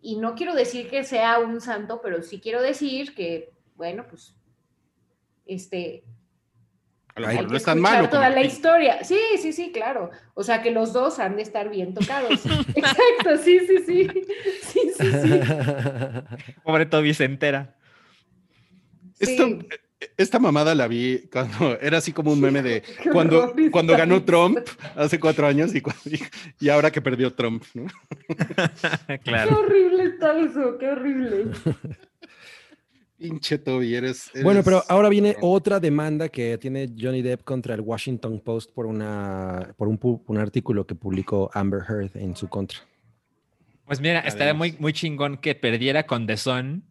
y 0.00 0.16
no 0.16 0.34
quiero 0.34 0.54
decir 0.54 0.88
que 0.88 1.04
sea 1.04 1.38
un 1.38 1.60
santo, 1.60 2.00
pero 2.02 2.22
sí 2.22 2.40
quiero 2.40 2.62
decir 2.62 3.14
que, 3.14 3.52
bueno, 3.76 4.06
pues, 4.08 4.34
este, 5.46 6.02
A 7.16 7.20
lo 7.20 7.26
Hay 7.28 7.34
mejor 7.36 7.44
no 7.46 7.50
que 7.50 7.56
es 7.56 7.64
tan 7.64 7.78
escuchar 7.78 7.96
malo. 7.96 8.08
toda 8.10 8.24
como- 8.28 8.34
la 8.34 8.42
historia. 8.46 9.02
Sí, 9.04 9.18
sí, 9.40 9.52
sí, 9.52 9.72
claro. 9.72 10.10
O 10.34 10.42
sea, 10.44 10.62
que 10.62 10.70
los 10.70 10.92
dos 10.92 11.18
han 11.18 11.36
de 11.36 11.42
estar 11.42 11.68
bien 11.70 11.94
tocados. 11.94 12.30
Exacto, 12.74 13.36
sí, 13.42 13.58
sí, 13.66 13.76
sí. 13.86 14.08
Sí, 14.62 14.80
sí, 14.98 15.10
sí. 15.22 15.40
Pobre 16.62 16.86
Toby 16.86 17.14
se 17.14 17.24
entera. 17.24 17.74
Esto- 19.18 19.58
esta 20.18 20.38
mamada 20.38 20.74
la 20.74 20.88
vi 20.88 21.26
cuando 21.32 21.78
era 21.80 21.96
así 21.98 22.12
como 22.12 22.30
un 22.30 22.38
meme 22.40 22.60
de 22.62 22.82
cuando, 23.12 23.54
cuando 23.70 23.96
ganó. 23.96 24.22
Trump 24.22 24.58
hace 24.94 25.18
cuatro 25.18 25.46
años 25.46 25.74
y, 25.74 25.82
y 26.60 26.68
ahora 26.68 26.90
que 26.90 27.00
perdió 27.00 27.32
Trump, 27.32 27.64
¿no? 27.72 27.86
Qué 29.24 29.32
horrible 29.34 30.04
está 30.04 30.38
eso, 30.38 30.76
qué 30.78 30.88
horrible. 30.90 31.46
Pinche 33.18 33.56
Toby, 33.58 33.94
eres, 33.94 34.30
Bueno, 34.42 34.62
pero 34.62 34.78
eres- 34.78 34.90
ahora 34.90 35.08
viene 35.08 35.36
otra 35.40 35.80
demanda 35.80 36.28
que 36.28 36.58
tiene 36.58 36.92
Johnny 36.98 37.22
Depp 37.22 37.44
contra 37.44 37.74
el 37.74 37.80
Washington 37.80 38.40
Post 38.40 38.72
por 38.74 38.84
una 38.86 39.74
por 39.76 39.88
un, 39.88 40.38
artículo 40.38 40.86
que 40.86 40.94
publicó 40.94 41.50
Amber 41.54 41.80
Heard 41.88 42.16
en 42.16 42.36
su 42.36 42.48
contra. 42.48 42.78
Pues 43.86 44.00
mira, 44.00 44.20
estaría 44.20 44.52
muy, 44.52 44.76
muy 44.78 44.92
chingón 44.92 45.38
que 45.38 45.54
perdiera 45.54 46.06
con 46.06 46.26
The 46.26 46.36
Sun 46.36 46.84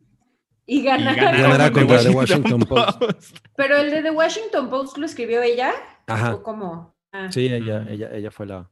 Y 0.65 0.79
y 0.79 0.83
ganar. 0.83 1.15
ganara 1.15 1.37
Ganará 1.37 1.71
con 1.71 1.85
contra 1.85 2.03
The 2.03 2.15
Washington 2.15 2.59
Post. 2.61 3.37
Pero 3.55 3.77
el 3.77 3.91
de 3.91 4.01
The 4.01 4.11
Washington 4.11 4.69
Post 4.69 4.97
lo 4.97 5.05
escribió 5.05 5.43
ella. 5.43 5.73
Ajá. 6.07 6.33
¿O 6.33 6.41
cómo? 6.41 6.95
Ah. 7.11 7.31
Sí, 7.31 7.45
ella, 7.45 7.85
ella, 7.87 8.09
ella 8.11 8.31
fue 8.31 8.47
la, 8.47 8.67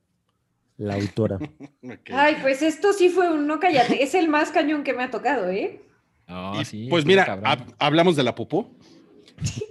la 0.78 0.96
autora. 0.96 1.38
Ay, 2.12 2.38
pues 2.42 2.64
esto 2.64 2.94
sí 2.94 3.10
fue 3.10 3.32
un 3.32 3.46
no 3.46 3.60
cállate. 3.60 4.02
Es 4.02 4.16
el 4.16 4.28
más 4.28 4.50
cañón 4.50 4.84
que 4.84 4.94
me 4.94 5.04
ha 5.04 5.12
tocado, 5.12 5.50
¿eh? 5.50 5.82
No, 6.28 6.60
Y, 6.62 6.66
sí, 6.66 6.88
pues 6.90 7.06
mira, 7.06 7.40
hablamos 7.80 8.16
de 8.16 8.24
la 8.24 8.34
popó. 8.36 8.72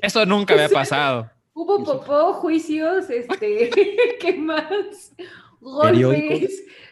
Eso 0.01 0.25
nunca 0.27 0.55
había 0.55 0.69
pasado. 0.69 1.31
Hubo 1.55 1.85
popó, 1.85 2.33
juicios, 2.35 3.11
este, 3.11 3.71
¿qué 4.21 4.35
más? 4.39 5.13
Golpes, 5.61 5.93
Periódicos. 5.93 6.51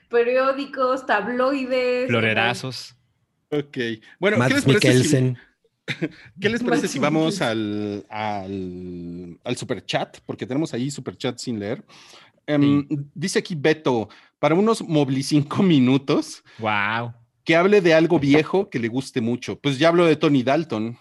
periódicos, 0.09 1.07
tabloides. 1.07 2.09
Florerazos. 2.09 2.95
Ok. 3.51 3.79
Bueno, 4.19 4.37
¿qué 4.49 4.55
les 4.55 4.65
parece 4.65 4.83
si, 4.83 4.89
Mikkelsen. 4.89 5.39
¿qué 6.41 6.49
les 6.49 6.63
parece 6.63 6.87
si 6.89 6.99
vamos 6.99 7.41
al, 7.43 8.05
al, 8.09 9.39
al 9.43 9.57
super 9.57 9.85
chat? 9.85 10.19
Porque 10.27 10.47
tenemos 10.47 10.73
ahí 10.75 10.91
super 10.91 11.17
chat 11.17 11.39
sin 11.39 11.59
leer. 11.59 11.83
Em, 12.47 12.87
Dice 13.15 13.39
aquí 13.41 13.55
Beto, 13.57 14.09
para 14.39 14.55
unos 14.55 14.83
Mobli 14.83 15.23
cinco 15.23 15.63
minutos, 15.63 16.45
Wow. 16.59 17.13
Que 17.51 17.57
hable 17.57 17.81
de 17.81 17.95
algo 17.95 18.21
viejo 18.21 18.71
que 18.71 18.79
le 18.79 18.87
guste 18.87 19.21
mucho. 19.21 19.59
Pues 19.59 19.77
ya 19.77 19.89
hablo 19.89 20.07
de 20.07 20.15
Tony 20.15 20.45
Dalton. 20.45 20.97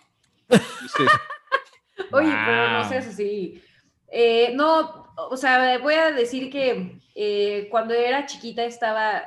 Oye, 2.11 2.33
pero 2.43 2.71
no 2.71 2.89
seas 2.89 3.05
así. 3.05 3.61
Eh, 4.11 4.53
no, 4.55 5.13
o 5.29 5.37
sea, 5.37 5.77
voy 5.77 5.93
a 5.93 6.11
decir 6.11 6.49
que 6.49 6.99
eh, 7.13 7.67
cuando 7.69 7.93
era 7.93 8.25
chiquita 8.25 8.65
estaba 8.65 9.21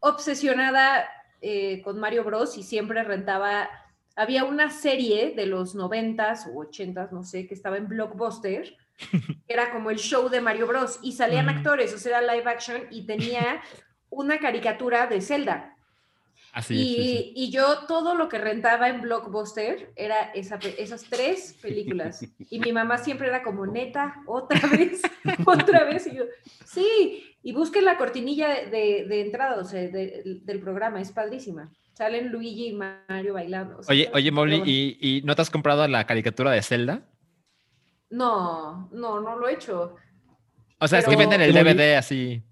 obsesionada 0.00 1.08
eh, 1.40 1.82
con 1.84 2.00
Mario 2.00 2.24
Bros. 2.24 2.58
y 2.58 2.64
siempre 2.64 3.04
rentaba. 3.04 3.70
Había 4.16 4.42
una 4.42 4.70
serie 4.70 5.32
de 5.36 5.46
los 5.46 5.76
noventas 5.76 6.48
o 6.48 6.58
ochentas, 6.58 7.12
no 7.12 7.22
sé, 7.22 7.46
que 7.46 7.54
estaba 7.54 7.76
en 7.76 7.86
Blockbuster, 7.86 8.76
que 9.12 9.38
era 9.46 9.70
como 9.70 9.92
el 9.92 9.98
show 9.98 10.28
de 10.28 10.40
Mario 10.40 10.66
Bros. 10.66 10.98
y 11.00 11.12
salían 11.12 11.48
actores, 11.48 11.94
o 11.94 11.98
sea, 11.98 12.18
era 12.18 12.34
live 12.34 12.50
action 12.50 12.82
y 12.90 13.06
tenía 13.06 13.62
una 14.10 14.40
caricatura 14.40 15.06
de 15.06 15.20
Zelda. 15.20 15.76
Así 16.52 16.74
y, 16.74 16.84
sí, 16.84 16.94
sí. 17.02 17.32
y 17.36 17.50
yo 17.50 17.86
todo 17.86 18.14
lo 18.16 18.28
que 18.28 18.38
rentaba 18.38 18.88
en 18.88 19.02
Blockbuster 19.02 19.92
era 19.94 20.32
esa 20.34 20.58
esas 20.78 21.04
tres 21.04 21.56
películas. 21.62 22.24
Y 22.50 22.58
mi 22.58 22.72
mamá 22.72 22.98
siempre 22.98 23.28
era 23.28 23.42
como, 23.42 23.66
neta, 23.66 24.16
otra 24.26 24.60
vez, 24.68 25.00
otra 25.46 25.84
vez. 25.84 26.06
Y 26.08 26.16
yo, 26.16 26.24
sí, 26.64 27.36
y 27.42 27.52
busquen 27.52 27.84
la 27.84 27.96
cortinilla 27.96 28.48
de, 28.48 29.06
de- 29.08 29.20
entrada, 29.20 29.60
o 29.60 29.64
sea, 29.64 29.80
de- 29.80 30.40
del 30.42 30.60
programa, 30.60 31.00
es 31.00 31.12
padrísima. 31.12 31.70
Salen 31.94 32.28
Luigi 32.32 32.68
y 32.68 32.72
Mario 32.72 33.34
bailando. 33.34 33.78
o 33.78 33.82
sea, 33.82 33.92
Oye, 33.92 34.10
oye, 34.14 34.30
Molly, 34.32 34.58
bueno. 34.58 34.72
¿y, 34.72 34.98
¿y 35.00 35.22
no 35.22 35.36
te 35.36 35.42
has 35.42 35.50
comprado 35.50 35.86
la 35.86 36.06
caricatura 36.06 36.50
de 36.50 36.62
Zelda? 36.62 37.02
No, 38.08 38.88
no, 38.92 39.20
no 39.20 39.36
lo 39.38 39.48
he 39.48 39.54
hecho. 39.54 39.94
O 40.78 40.88
sea, 40.88 40.98
es 40.98 41.06
que 41.06 41.14
venden 41.16 41.40
el 41.42 41.52
DVD 41.52 41.96
así. 41.96 42.42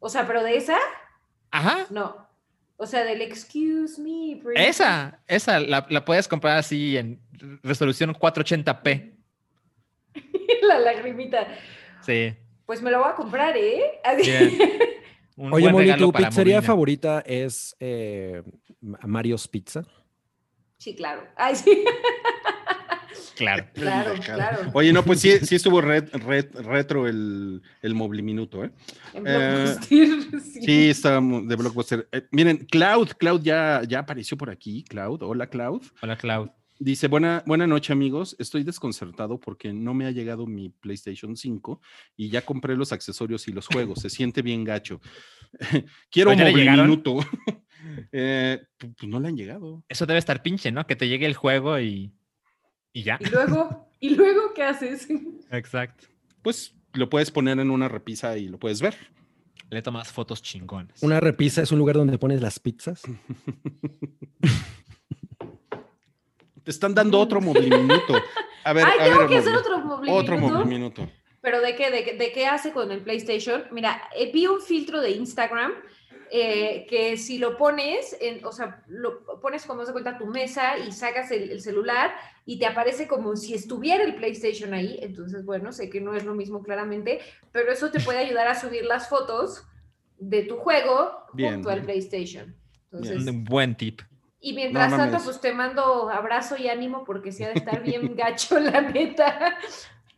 O 0.00 0.08
sea, 0.08 0.26
pero 0.26 0.42
de 0.42 0.56
esa, 0.56 0.76
Ajá. 1.50 1.86
no. 1.90 2.21
O 2.82 2.86
sea, 2.86 3.04
del 3.04 3.22
excuse 3.22 4.00
me. 4.02 4.42
Esa, 4.56 5.20
esa 5.28 5.60
la, 5.60 5.86
la 5.88 6.04
puedes 6.04 6.26
comprar 6.26 6.58
así 6.58 6.96
en 6.96 7.20
resolución 7.62 8.12
480p. 8.12 9.12
la 10.62 10.80
lagrimita. 10.80 11.46
Sí. 12.00 12.34
Pues 12.66 12.82
me 12.82 12.90
lo 12.90 12.98
voy 12.98 13.08
a 13.10 13.14
comprar, 13.14 13.56
¿eh? 13.56 14.00
Así. 14.02 14.28
Bien. 14.28 14.58
Un 15.36 15.52
Oye, 15.54 15.70
regalo 15.70 16.06
¿tu 16.06 16.12
pizzería 16.12 16.56
Molina. 16.56 16.62
favorita 16.62 17.22
es 17.24 17.76
eh, 17.78 18.42
Ma- 18.80 18.98
Mario's 19.06 19.46
Pizza? 19.46 19.84
Sí, 20.78 20.96
claro. 20.96 21.22
Ay, 21.36 21.54
sí. 21.54 21.84
Claro. 23.36 23.66
Claro, 23.74 24.14
claro. 24.24 24.70
Oye, 24.74 24.92
no, 24.92 25.02
pues 25.04 25.20
sí, 25.20 25.30
sí 25.42 25.54
estuvo 25.56 25.80
ret- 25.80 26.10
ret- 26.12 26.52
retro 26.54 27.06
el, 27.08 27.62
el 27.82 27.94
Mobliminuto, 27.94 28.64
¿eh? 28.64 28.70
Eh, 29.14 29.20
Blockbuster, 29.22 30.40
sí. 30.42 30.60
Sí, 30.62 30.90
está 30.90 31.20
de 31.20 31.56
Blockbuster. 31.56 32.08
Eh, 32.12 32.26
miren, 32.30 32.58
Cloud, 32.70 33.08
Cloud 33.18 33.40
ya, 33.42 33.82
ya 33.88 34.00
apareció 34.00 34.36
por 34.36 34.50
aquí. 34.50 34.84
Cloud, 34.84 35.22
hola 35.22 35.46
Cloud. 35.48 35.82
Hola, 36.02 36.16
Cloud. 36.16 36.50
Dice, 36.78 37.06
buena, 37.06 37.44
buena 37.46 37.66
noche 37.66 37.92
amigos, 37.92 38.34
estoy 38.40 38.64
desconcertado 38.64 39.38
porque 39.38 39.72
no 39.72 39.94
me 39.94 40.06
ha 40.06 40.10
llegado 40.10 40.46
mi 40.46 40.68
PlayStation 40.70 41.36
5 41.36 41.80
y 42.16 42.28
ya 42.28 42.42
compré 42.44 42.76
los 42.76 42.92
accesorios 42.92 43.46
y 43.46 43.52
los 43.52 43.68
juegos, 43.68 44.00
se 44.00 44.10
siente 44.10 44.42
bien 44.42 44.64
gacho. 44.64 45.00
Quiero 46.10 46.30
¿Pero 46.30 46.34
ya 46.40 46.44
le 46.44 46.52
llegaron? 46.54 46.88
Mobliminuto. 46.88 47.26
Eh, 48.12 48.60
pu- 48.78 48.94
pues 48.96 49.08
no 49.10 49.20
le 49.20 49.28
han 49.28 49.36
llegado. 49.36 49.84
Eso 49.88 50.06
debe 50.06 50.18
estar 50.18 50.42
pinche, 50.42 50.72
¿no? 50.72 50.86
Que 50.86 50.96
te 50.96 51.08
llegue 51.08 51.26
el 51.26 51.34
juego 51.34 51.78
y, 51.78 52.12
y 52.92 53.02
ya. 53.02 53.18
Y 53.20 53.26
luego, 53.26 53.88
¿y 54.00 54.10
luego 54.14 54.52
qué 54.54 54.62
haces? 54.64 55.08
Exacto. 55.50 56.06
Pues 56.42 56.74
lo 56.94 57.08
puedes 57.08 57.30
poner 57.30 57.58
en 57.58 57.70
una 57.70 57.88
repisa 57.88 58.36
y 58.36 58.48
lo 58.48 58.58
puedes 58.58 58.80
ver. 58.80 58.94
Le 59.70 59.80
tomas 59.80 60.12
fotos 60.12 60.42
chingonas. 60.42 61.02
Una 61.02 61.18
repisa 61.20 61.62
es 61.62 61.72
un 61.72 61.78
lugar 61.78 61.96
donde 61.96 62.18
pones 62.18 62.42
las 62.42 62.58
pizzas. 62.58 63.02
Te 66.62 66.70
están 66.70 66.94
dando 66.94 67.18
otro 67.18 67.40
Mobliminuto. 67.40 68.14
A 68.64 68.72
ver, 68.72 68.84
Ay, 68.86 68.98
a 69.00 69.04
tengo 69.04 69.18
ver, 69.20 69.28
que 69.28 69.36
hacer 69.38 69.54
otro 69.56 69.78
Mobliminuto. 69.80 70.22
Otro 70.22 70.38
Mobliminuto. 70.38 71.10
¿Pero 71.40 71.60
de 71.60 71.74
qué? 71.74 71.90
¿De, 71.90 72.04
qué- 72.04 72.16
de 72.16 72.32
qué 72.32 72.46
hace 72.46 72.72
con 72.72 72.92
el 72.92 73.00
PlayStation? 73.00 73.64
Mira, 73.72 74.00
eh, 74.16 74.30
vi 74.32 74.46
un 74.46 74.60
filtro 74.60 75.00
de 75.00 75.10
Instagram 75.10 75.72
eh, 76.34 76.86
que 76.88 77.18
si 77.18 77.36
lo 77.36 77.58
pones, 77.58 78.16
en, 78.20 78.42
o 78.46 78.52
sea, 78.52 78.82
lo 78.86 79.22
pones 79.40 79.66
como 79.66 79.84
se 79.84 79.92
cuenta 79.92 80.16
tu 80.16 80.24
mesa 80.26 80.78
y 80.78 80.90
sacas 80.90 81.30
el, 81.30 81.50
el 81.50 81.60
celular 81.60 82.14
y 82.46 82.58
te 82.58 82.64
aparece 82.64 83.06
como 83.06 83.36
si 83.36 83.52
estuviera 83.52 84.02
el 84.02 84.14
PlayStation 84.14 84.72
ahí. 84.72 84.98
Entonces, 85.02 85.44
bueno, 85.44 85.72
sé 85.72 85.90
que 85.90 86.00
no 86.00 86.14
es 86.14 86.24
lo 86.24 86.34
mismo 86.34 86.62
claramente, 86.62 87.20
pero 87.52 87.70
eso 87.70 87.90
te 87.90 88.00
puede 88.00 88.18
ayudar 88.20 88.48
a 88.48 88.58
subir 88.58 88.84
las 88.86 89.10
fotos 89.10 89.64
de 90.18 90.44
tu 90.44 90.56
juego 90.56 91.26
Bien, 91.34 91.54
junto 91.54 91.68
al. 91.68 91.82
PlayStation. 91.82 92.56
Entonces, 92.90 93.26
Un 93.26 93.44
buen 93.44 93.74
tip. 93.76 94.00
y 94.40 94.54
mientras 94.54 94.90
No 94.90 94.96
tanto, 94.96 95.12
mames. 95.12 95.24
pues 95.26 95.40
te 95.40 95.52
mando 95.52 96.08
abrazo 96.08 96.56
y 96.56 96.68
ánimo 96.68 97.04
porque 97.04 97.30
se 97.32 97.44
ha 97.44 97.48
de 97.48 97.54
estar 97.58 97.82
bien 97.82 98.14
gacho, 98.16 98.58
la 98.58 98.80
neta. 98.80 99.58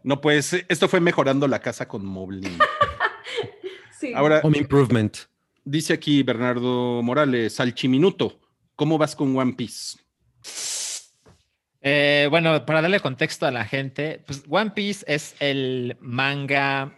No, 0.04 0.20
pues 0.20 0.52
esto 0.68 0.86
fue 0.88 1.00
mejorando 1.00 1.48
la 1.48 1.58
casa 1.60 1.88
con 1.88 2.04
Moblin. 2.06 2.56
Sí. 3.90 4.12
Ahora, 4.14 4.40
Home 4.42 4.58
Improvement. 4.58 5.16
Dice 5.64 5.94
aquí 5.94 6.22
Bernardo 6.22 7.02
Morales, 7.02 7.54
Salchiminuto, 7.54 8.40
¿cómo 8.76 8.98
vas 8.98 9.16
con 9.16 9.36
One 9.36 9.54
Piece? 9.54 9.98
Eh, 11.80 12.28
bueno, 12.30 12.64
para 12.64 12.80
darle 12.80 13.00
contexto 13.00 13.46
a 13.46 13.50
la 13.50 13.64
gente, 13.64 14.22
pues 14.26 14.42
One 14.48 14.70
Piece 14.70 15.04
es 15.06 15.36
el 15.40 15.96
manga 16.00 16.96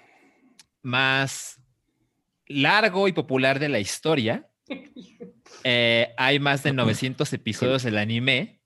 más 0.82 1.60
largo 2.46 3.08
y 3.08 3.12
popular 3.12 3.58
de 3.58 3.68
la 3.68 3.80
historia. 3.80 4.48
Eh, 5.68 6.12
hay 6.16 6.38
más 6.38 6.62
de 6.62 6.72
900 6.72 7.32
episodios 7.32 7.82
del 7.82 7.98
anime. 7.98 8.60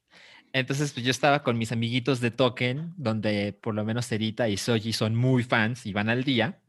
Entonces, 0.52 0.92
pues 0.92 1.04
yo 1.04 1.10
estaba 1.10 1.42
con 1.42 1.56
mis 1.56 1.72
amiguitos 1.72 2.20
de 2.20 2.30
Token, 2.30 2.92
donde 2.96 3.54
por 3.54 3.74
lo 3.74 3.84
menos 3.84 4.10
Erita 4.12 4.48
y 4.48 4.58
Soji 4.58 4.92
son 4.92 5.14
muy 5.14 5.42
fans 5.42 5.86
y 5.86 5.94
van 5.94 6.10
al 6.10 6.24
día. 6.24 6.60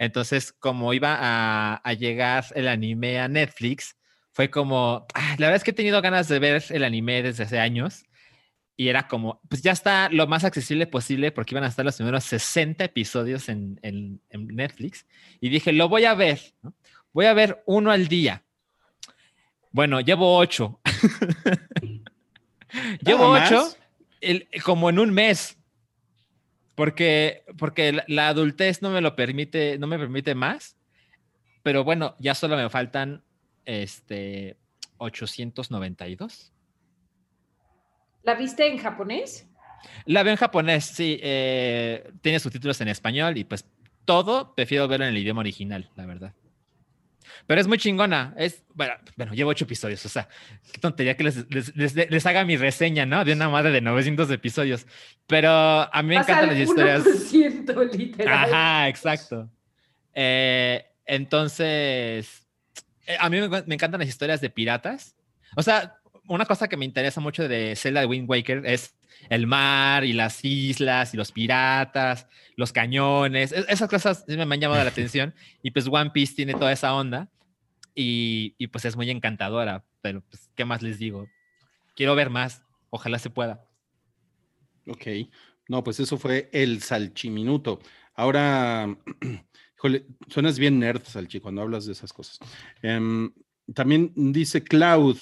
Entonces, 0.00 0.54
como 0.54 0.94
iba 0.94 1.14
a, 1.20 1.74
a 1.76 1.92
llegar 1.92 2.46
el 2.54 2.68
anime 2.68 3.20
a 3.20 3.28
Netflix, 3.28 3.96
fue 4.32 4.50
como, 4.50 5.06
ah, 5.12 5.34
la 5.38 5.48
verdad 5.48 5.56
es 5.56 5.64
que 5.64 5.72
he 5.72 5.74
tenido 5.74 6.00
ganas 6.00 6.26
de 6.26 6.38
ver 6.38 6.64
el 6.70 6.84
anime 6.84 7.22
desde 7.22 7.42
hace 7.44 7.58
años. 7.60 8.04
Y 8.78 8.88
era 8.88 9.08
como, 9.08 9.42
pues 9.50 9.60
ya 9.60 9.72
está 9.72 10.08
lo 10.08 10.26
más 10.26 10.42
accesible 10.44 10.86
posible 10.86 11.32
porque 11.32 11.52
iban 11.54 11.64
a 11.64 11.68
estar 11.68 11.84
los 11.84 11.96
primeros 11.96 12.24
60 12.24 12.82
episodios 12.82 13.50
en, 13.50 13.78
en- 13.82 14.22
en 14.30 14.46
Netflix. 14.46 15.04
Y 15.38 15.50
dije, 15.50 15.70
lo 15.74 15.90
voy 15.90 16.06
a 16.06 16.14
ver, 16.14 16.40
¿no? 16.62 16.74
Voy 17.12 17.26
a 17.26 17.34
ver 17.34 17.62
uno 17.66 17.90
al 17.90 18.08
día. 18.08 18.42
Bueno, 19.70 20.00
llevo 20.00 20.38
ocho. 20.38 20.80
llevo 23.04 23.34
¿Nada 23.34 23.46
ocho 23.46 23.76
el- 24.22 24.48
como 24.64 24.88
en 24.88 24.98
un 24.98 25.10
mes. 25.12 25.58
Porque, 26.80 27.44
porque 27.58 28.02
la, 28.06 28.28
adultez 28.28 28.80
no 28.80 28.88
me 28.88 29.02
lo 29.02 29.14
permite, 29.14 29.76
no 29.76 29.86
me 29.86 29.98
permite 29.98 30.34
más. 30.34 30.78
Pero 31.62 31.84
bueno, 31.84 32.16
ya 32.18 32.34
solo 32.34 32.56
me 32.56 32.70
faltan 32.70 33.22
este 33.66 34.56
892. 34.96 36.54
¿La 38.22 38.34
viste 38.34 38.66
en 38.66 38.78
japonés? 38.78 39.46
La 40.06 40.22
veo 40.22 40.32
en 40.32 40.38
japonés, 40.38 40.86
sí. 40.86 41.20
eh, 41.22 42.10
tiene 42.22 42.40
subtítulos 42.40 42.80
en 42.80 42.88
español 42.88 43.36
y 43.36 43.44
pues 43.44 43.66
todo 44.06 44.54
prefiero 44.54 44.88
verlo 44.88 45.04
en 45.04 45.10
el 45.10 45.18
idioma 45.18 45.40
original, 45.40 45.90
la 45.96 46.06
verdad. 46.06 46.34
Pero 47.50 47.60
es 47.60 47.66
muy 47.66 47.78
chingona. 47.78 48.32
Es, 48.38 48.62
bueno, 48.74 48.92
bueno, 49.16 49.34
llevo 49.34 49.50
ocho 49.50 49.64
episodios, 49.64 50.06
o 50.06 50.08
sea, 50.08 50.28
qué 50.72 50.78
tontería 50.78 51.16
que 51.16 51.24
les, 51.24 51.50
les, 51.50 51.74
les- 51.76 52.08
les 52.08 52.26
haga 52.26 52.44
mi 52.44 52.56
reseña, 52.56 53.06
¿no? 53.06 53.24
De 53.24 53.32
una 53.32 53.48
madre 53.48 53.72
de 53.72 53.80
900 53.80 54.30
episodios. 54.30 54.86
Pero 55.26 55.50
a 55.50 56.02
mí 56.02 56.10
me 56.10 56.14
encantan 56.18 56.46
las 56.50 56.58
historias. 56.58 57.02
1% 57.32 57.92
literal. 57.96 58.44
Ajá, 58.54 58.88
exacto. 58.88 59.50
Eh, 60.14 60.84
entonces, 61.06 62.46
eh, 63.06 63.16
a 63.18 63.28
mí 63.28 63.40
me, 63.40 63.48
me 63.48 63.74
encantan 63.74 63.98
las 63.98 64.08
historias 64.08 64.40
de 64.40 64.50
piratas. 64.50 65.16
O 65.56 65.62
sea, 65.64 65.96
una 66.28 66.46
cosa 66.46 66.68
que 66.68 66.76
me 66.76 66.84
interesa 66.84 67.20
mucho 67.20 67.48
de 67.48 67.74
Zelda 67.74 67.98
de 67.98 68.06
Wind 68.06 68.30
Waker 68.30 68.62
es 68.64 68.94
el 69.28 69.48
mar 69.48 70.04
y 70.04 70.12
las 70.12 70.44
islas 70.44 71.12
y 71.14 71.16
los 71.16 71.32
piratas, 71.32 72.28
los 72.54 72.72
cañones. 72.72 73.50
Es- 73.50 73.66
esas 73.68 73.88
cosas 73.90 74.24
me 74.28 74.40
han 74.42 74.60
llamado 74.60 74.84
la 74.84 74.90
atención. 74.90 75.34
Y 75.64 75.72
pues 75.72 75.88
One 75.90 76.10
Piece 76.10 76.34
tiene 76.36 76.54
toda 76.54 76.70
esa 76.70 76.94
onda. 76.94 77.28
Y, 77.94 78.54
y, 78.58 78.68
pues 78.68 78.84
es 78.84 78.96
muy 78.96 79.10
encantadora. 79.10 79.84
Pero 80.00 80.22
pues, 80.22 80.50
¿qué 80.54 80.64
más 80.64 80.82
les 80.82 80.98
digo? 80.98 81.28
Quiero 81.94 82.14
ver 82.14 82.30
más. 82.30 82.62
Ojalá 82.90 83.18
se 83.18 83.30
pueda. 83.30 83.66
Ok, 84.86 85.06
no, 85.68 85.84
pues 85.84 86.00
eso 86.00 86.18
fue 86.18 86.48
el 86.52 86.82
Salchiminuto. 86.82 87.80
Ahora, 88.14 88.88
híjole, 89.76 90.06
suenas 90.28 90.58
bien 90.58 90.78
nerd, 90.78 91.02
Salchi, 91.04 91.40
cuando 91.40 91.62
hablas 91.62 91.86
de 91.86 91.92
esas 91.92 92.12
cosas. 92.12 92.38
Em, 92.82 93.32
también 93.72 94.12
dice 94.14 94.64
Cloud, 94.64 95.16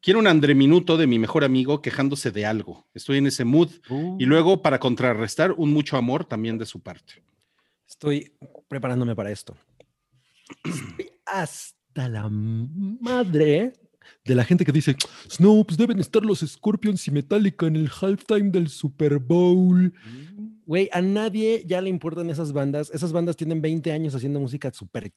quiero 0.00 0.20
un 0.20 0.26
Andreminuto 0.26 0.96
de 0.96 1.06
mi 1.06 1.18
mejor 1.18 1.44
amigo 1.44 1.80
quejándose 1.80 2.30
de 2.30 2.44
algo. 2.44 2.86
Estoy 2.92 3.18
en 3.18 3.28
ese 3.28 3.44
mood. 3.44 3.70
Y 4.18 4.26
luego, 4.26 4.62
para 4.62 4.78
contrarrestar, 4.78 5.52
un 5.52 5.72
mucho 5.72 5.96
amor 5.96 6.24
también 6.24 6.58
de 6.58 6.66
su 6.66 6.80
parte. 6.80 7.22
Estoy 7.88 8.36
preparándome 8.68 9.16
para 9.16 9.30
esto. 9.30 9.56
Estoy 10.64 11.10
hasta 11.32 12.08
la 12.08 12.28
madre 12.28 13.72
de 14.24 14.34
la 14.34 14.44
gente 14.44 14.64
que 14.64 14.72
dice, 14.72 14.96
no, 15.38 15.64
pues 15.64 15.78
deben 15.78 15.98
estar 15.98 16.22
los 16.22 16.40
Scorpions 16.40 17.06
y 17.08 17.10
Metallica 17.10 17.66
en 17.66 17.76
el 17.76 17.90
halftime 17.90 18.50
del 18.50 18.68
Super 18.68 19.18
Bowl. 19.18 19.92
Güey, 20.66 20.90
a 20.92 21.00
nadie 21.00 21.64
ya 21.66 21.80
le 21.80 21.88
importan 21.88 22.28
esas 22.28 22.52
bandas. 22.52 22.90
Esas 22.90 23.12
bandas 23.12 23.36
tienen 23.36 23.62
20 23.62 23.90
años 23.90 24.14
haciendo 24.14 24.38
música 24.38 24.70
súper 24.72 25.12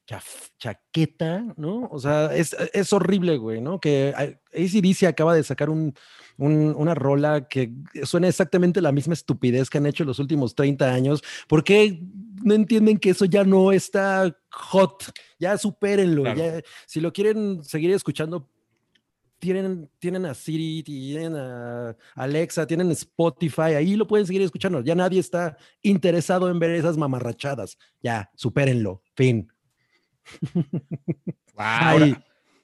chaqueta, 0.58 1.46
¿no? 1.58 1.90
O 1.92 2.00
sea, 2.00 2.34
es, 2.34 2.56
es 2.74 2.94
horrible, 2.94 3.38
güey, 3.38 3.60
¿no? 3.60 3.80
Que 3.80 4.14
ACDC 4.16 5.08
acaba 5.08 5.36
de 5.36 5.44
sacar 5.44 5.70
un, 5.70 5.94
un- 6.38 6.74
una 6.78 6.96
rola 6.96 7.48
que 7.48 7.72
suena 8.04 8.28
exactamente 8.28 8.82
la 8.82 8.92
misma 8.92 9.14
estupidez 9.14 9.70
que 9.70 9.78
han 9.78 9.86
hecho 9.86 10.04
los 10.04 10.20
últimos 10.20 10.56
30 10.56 10.94
años. 10.94 11.22
¿Por 11.48 11.64
qué 11.64 12.02
no 12.44 12.54
entienden 12.54 12.98
que 12.98 13.12
eso 13.12 13.26
ya 13.26 13.44
no 13.44 13.72
está 13.72 14.36
hot? 14.52 15.12
Ya 15.40 15.58
supérenlo. 15.58 16.24
Claro. 16.24 16.38
ya- 16.38 16.62
si 16.88 17.00
lo 17.02 17.12
quieren 17.14 17.64
seguir 17.64 17.92
escuchando, 17.92 18.48
tienen, 19.40 19.90
tienen 19.98 20.26
a 20.28 20.36
Siri, 20.36 20.84
tienen 20.84 21.36
a 21.36 21.96
Alexa, 22.14 22.68
tienen 22.68 22.92
Spotify, 22.92 23.74
ahí 23.76 23.96
lo 23.96 24.06
pueden 24.06 24.28
seguir 24.28 24.44
escuchando. 24.44 24.82
Ya 24.82 24.94
nadie 24.94 25.20
está 25.20 25.58
interesado 25.82 26.48
en 26.50 26.60
ver 26.60 26.70
esas 26.72 26.96
mamarrachadas. 26.96 27.76
Ya, 28.04 28.30
supérenlo. 28.36 29.02
Fin. 29.16 29.52
Ay, 31.58 32.16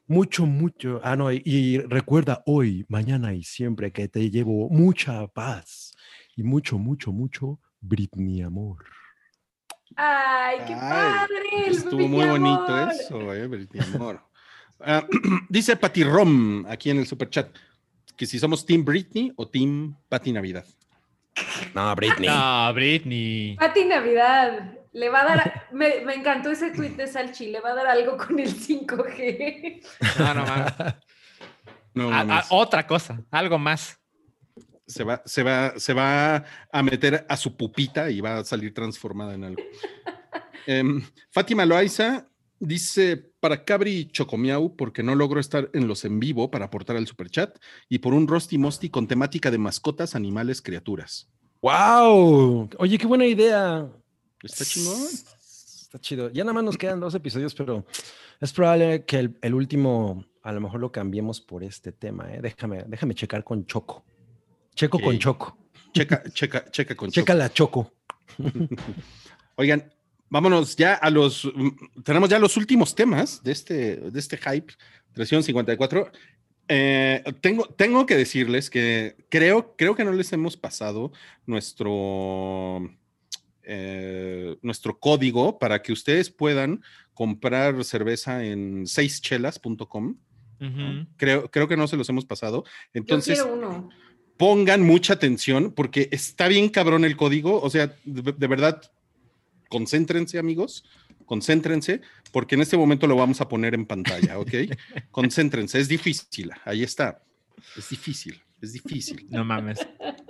mucho, 0.07 0.45
mucho. 0.45 0.99
Ah, 1.03 1.15
no, 1.15 1.31
y, 1.31 1.41
y 1.45 1.79
recuerda 1.79 2.43
hoy, 2.45 2.85
mañana 2.89 3.33
y 3.33 3.43
siempre 3.43 3.91
que 3.91 4.07
te 4.07 4.29
llevo 4.29 4.69
mucha 4.69 5.27
paz 5.27 5.93
y 6.35 6.43
mucho, 6.43 6.77
mucho, 6.77 7.11
mucho 7.11 7.59
Britney 7.81 8.41
amor. 8.41 8.85
Ay, 9.95 10.59
qué 10.67 10.73
Ay, 10.73 10.79
padre. 10.79 11.69
Estuvo 11.69 11.97
Britney 11.97 12.09
muy 12.09 12.25
bonito 12.25 12.89
eso, 12.89 13.33
eh, 13.33 13.47
Britney 13.47 13.83
Amor. 13.95 14.21
Ah, 14.79 15.03
dice 15.49 15.75
Patty 15.75 16.03
Rom 16.03 16.65
aquí 16.67 16.91
en 16.91 16.99
el 16.99 17.07
super 17.07 17.29
chat 17.29 17.49
que 18.15 18.25
si 18.25 18.37
somos 18.37 18.65
Team 18.65 18.85
Britney 18.85 19.31
o 19.35 19.47
Team 19.47 19.95
Patty 20.07 20.31
Navidad. 20.31 20.65
No, 21.73 21.95
Britney. 21.95 22.27
No, 22.27 22.73
Britney. 22.73 23.55
Pati 23.57 23.85
Navidad. 23.85 24.76
Le 24.97 25.09
va 25.09 25.21
a 25.21 25.25
dar. 25.25 25.67
Me, 25.71 26.01
me 26.05 26.15
encantó 26.15 26.49
ese 26.49 26.71
tweet 26.71 26.95
de 26.95 27.05
Salchi. 27.07 27.51
Le 27.51 27.59
va 27.61 27.71
a 27.71 27.75
dar 27.75 27.87
algo 27.87 28.17
con 28.17 28.39
el 28.39 28.49
5G. 28.55 29.81
No, 30.19 30.33
no, 30.33 30.45
mames. 30.45 30.73
No, 31.93 32.11
A- 32.11 32.19
a- 32.21 32.25
mames. 32.25 32.45
otra 32.49 32.85
cosa, 32.87 33.21
algo 33.31 33.57
más. 33.59 33.99
se 34.87 35.03
va, 35.03 35.21
se 35.25 35.43
va, 35.43 35.73
se 35.77 35.93
va 35.93 36.43
a 36.71 36.83
meter 36.83 37.25
a 37.29 37.37
su 37.37 37.55
pupita 37.57 38.09
y 38.09 38.21
va 38.21 38.37
a 38.39 38.43
salir 38.43 38.73
transformada 38.73 39.33
en 39.35 39.43
algo. 39.43 39.61
Em, 40.69 41.01
Fátima 41.31 41.65
Loaiza 41.65 42.27
dice 42.59 43.15
para 43.39 43.63
Cabri 43.63 44.07
Chocomiau, 44.11 44.75
porque 44.75 45.01
no 45.03 45.15
logro 45.15 45.39
estar 45.39 45.69
en 45.73 45.87
los 45.87 46.03
en 46.03 46.19
vivo 46.19 46.51
para 46.51 46.65
aportar 46.65 46.97
al 46.97 47.07
superchat, 47.07 47.57
y 47.87 47.99
por 47.99 48.13
un 48.13 48.27
Rosti 48.27 48.57
Mosti 48.57 48.89
con 48.89 49.07
temática 49.07 49.49
de 49.49 49.59
mascotas, 49.59 50.13
animales, 50.15 50.61
criaturas. 50.61 51.29
¡Wow! 51.61 52.69
Oye, 52.79 52.97
qué 52.97 53.07
buena 53.07 53.25
idea. 53.25 53.87
Está 54.43 54.65
chingón. 54.65 55.01
Está 55.03 55.99
chido. 55.99 56.29
Ya 56.31 56.43
nada 56.43 56.53
más 56.53 56.63
nos 56.63 56.77
quedan 56.77 56.99
dos 56.99 57.15
episodios, 57.15 57.55
pero 57.55 57.85
es 58.39 58.53
probable 58.53 59.05
que 59.05 59.19
el, 59.19 59.37
el 59.41 59.53
último 59.53 60.25
a 60.47 60.51
lo 60.53 60.61
mejor 60.61 60.79
lo 60.79 60.91
cambiemos 60.91 61.41
por 61.41 61.61
este 61.61 61.91
tema. 61.91 62.33
¿eh? 62.33 62.39
Déjame, 62.41 62.85
déjame 62.87 63.13
checar 63.13 63.43
con 63.43 63.65
Choco. 63.65 64.05
Checo 64.75 64.99
con. 64.99 65.19
Choco. 65.19 65.57
Checa, 65.93 66.23
checa, 66.31 66.71
checa 66.71 66.95
con 66.95 67.11
Checa 67.11 67.33
Choco. 67.33 67.37
la 67.37 67.53
Choco. 67.53 67.93
Oigan, 69.55 69.91
vámonos 70.29 70.75
ya 70.75 70.93
a 70.93 71.09
los. 71.09 71.51
Tenemos 72.03 72.29
ya 72.29 72.39
los 72.39 72.55
últimos 72.55 72.95
temas 72.95 73.43
de 73.43 73.51
este, 73.51 73.95
de 73.97 74.19
este 74.19 74.37
hype 74.37 74.73
354. 75.13 76.11
Eh, 76.69 77.23
tengo, 77.41 77.65
tengo 77.65 78.05
que 78.05 78.15
decirles 78.15 78.69
que 78.69 79.17
creo, 79.29 79.75
creo 79.75 79.95
que 79.95 80.05
no 80.05 80.11
les 80.11 80.31
hemos 80.33 80.55
pasado 80.57 81.11
nuestro, 81.45 82.89
eh, 83.69 84.55
nuestro 84.61 84.97
código 84.97 85.59
para 85.59 85.81
que 85.81 85.91
ustedes 85.91 86.29
puedan 86.29 86.81
comprar 87.13 87.83
cerveza 87.83 88.45
en 88.45 88.87
seischelas.com. 88.87 90.15
Creo, 91.17 91.51
creo 91.51 91.67
que 91.67 91.77
no 91.77 91.87
se 91.87 91.97
los 91.97 92.07
hemos 92.09 92.25
pasado. 92.25 92.63
Entonces, 92.93 93.37
Yo 93.37 93.43
quiero 93.43 93.57
uno. 93.57 93.89
pongan 94.37 94.81
mucha 94.81 95.13
atención 95.13 95.71
porque 95.73 96.07
está 96.11 96.47
bien 96.47 96.69
cabrón 96.69 97.03
el 97.05 97.17
código. 97.17 97.61
O 97.61 97.69
sea, 97.69 97.93
de, 98.05 98.31
de 98.31 98.47
verdad, 98.47 98.81
concéntrense, 99.69 100.39
amigos. 100.39 100.85
Concéntrense, 101.25 101.99
porque 102.31 102.55
en 102.55 102.61
este 102.61 102.77
momento 102.77 103.05
lo 103.05 103.17
vamos 103.17 103.41
a 103.41 103.49
poner 103.49 103.73
en 103.73 103.85
pantalla, 103.85 104.39
¿ok? 104.39 104.49
Concéntrense, 105.11 105.77
es 105.77 105.89
difícil. 105.89 106.51
Ahí 106.63 106.83
está. 106.83 107.21
Es 107.75 107.89
difícil, 107.89 108.41
es 108.61 108.71
difícil. 108.71 109.27
No 109.29 109.43
mames. 109.43 109.85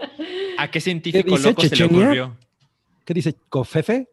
¿A 0.58 0.72
qué 0.72 0.82
científico 0.82 1.38
loco 1.38 1.62
se 1.62 1.76
le 1.76 1.84
ocurrió? 1.84 2.38
¿Qué 3.08 3.14
dice? 3.14 3.36
¿Cofefe? 3.48 4.10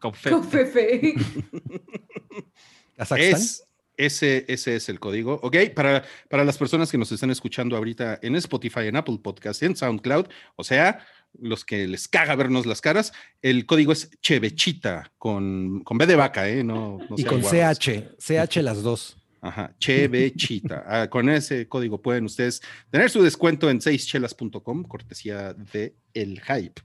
Cofe- 0.00 0.30
Con 0.30 0.42
Fefe. 0.42 1.14
¿Kazajstán? 2.96 3.40
Es, 3.40 3.64
ese, 3.96 4.44
ese 4.48 4.74
es 4.74 4.88
el 4.88 4.98
código, 4.98 5.34
¿ok? 5.40 5.56
Para, 5.72 6.04
para 6.28 6.44
las 6.44 6.58
personas 6.58 6.90
que 6.90 6.98
nos 6.98 7.12
están 7.12 7.30
escuchando 7.30 7.76
ahorita 7.76 8.18
en 8.20 8.34
Spotify, 8.34 8.86
en 8.88 8.96
Apple 8.96 9.18
Podcast, 9.22 9.62
en 9.62 9.76
SoundCloud, 9.76 10.26
o 10.56 10.64
sea, 10.64 11.06
los 11.38 11.64
que 11.64 11.86
les 11.86 12.08
caga 12.08 12.34
vernos 12.34 12.66
las 12.66 12.80
caras, 12.80 13.12
el 13.40 13.66
código 13.66 13.92
es 13.92 14.10
Chevechita, 14.20 15.12
con, 15.16 15.84
con 15.84 15.96
B 15.96 16.04
de 16.06 16.16
vaca, 16.16 16.48
¿eh? 16.48 16.64
No, 16.64 16.98
no 17.08 17.14
y 17.16 17.22
con. 17.22 17.40
CH. 17.40 18.16
CH 18.18 18.56
las 18.62 18.82
dos. 18.82 19.16
Ajá, 19.40 19.76
Chevechita. 19.78 20.84
Ah, 20.88 21.08
con 21.08 21.28
ese 21.28 21.68
código 21.68 22.02
pueden 22.02 22.24
ustedes 22.24 22.62
tener 22.90 23.10
su 23.10 23.22
descuento 23.22 23.70
en 23.70 23.80
seischelas.com, 23.80 24.82
cortesía 24.82 25.54
de 25.54 25.94
El 26.14 26.40
Hype. 26.40 26.82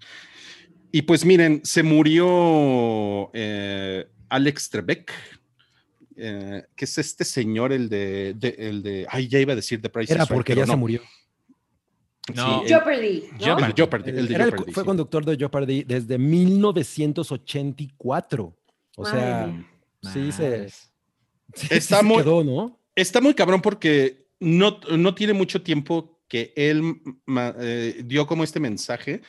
Y 0.95 1.01
pues 1.01 1.25
miren, 1.25 1.59
se 1.63 1.81
murió 1.81 3.31
eh, 3.33 4.05
Alex 4.29 4.69
Trebek, 4.69 5.11
eh, 6.15 6.65
que 6.75 6.85
es 6.85 6.95
este 6.99 7.25
señor, 7.25 7.73
el 7.73 7.89
de, 7.89 8.35
de- 8.35 8.55
el 8.59 8.83
de, 8.83 9.07
ay, 9.09 9.27
ya 9.27 9.39
iba 9.39 9.53
a 9.53 9.55
decir 9.55 9.81
The 9.81 9.89
Price 9.89 10.13
Era 10.13 10.27
porque 10.27 10.53
ya 10.55 10.67
se 10.67 10.71
no. 10.71 10.77
murió. 10.77 11.01
No. 12.35 12.59
Sí, 12.59 12.61
el- 12.61 12.67
Jeopardy. 12.69 13.23
¿no? 13.39 13.57
el 13.57 13.65
de 13.67 13.73
Jeopardy, 13.75 14.09
el 14.11 14.27
de 14.27 14.35
Era 14.35 14.43
el- 14.45 14.51
Jeopardy, 14.51 14.71
fue 14.71 14.83
sí. 14.83 14.85
conductor 14.85 15.25
de 15.25 15.35
Jeopardy 15.35 15.83
desde 15.83 16.17
1984. 16.19 18.55
O 18.95 19.05
sea, 19.05 19.65
sí 20.13 20.31
se, 20.31 20.69
sí 20.69 21.67
Está 21.71 21.97
se 21.97 22.03
muy- 22.03 22.17
quedó, 22.23 22.43
¿no? 22.43 22.79
Está 22.95 23.19
muy 23.19 23.33
cabrón 23.33 23.61
porque 23.63 24.27
no, 24.39 24.79
no 24.95 25.15
tiene 25.15 25.33
mucho 25.33 25.63
tiempo 25.63 26.21
que 26.27 26.53
él 26.55 27.01
eh, 27.59 28.03
dio 28.05 28.27
como 28.27 28.43
este 28.43 28.59
mensaje 28.59 29.23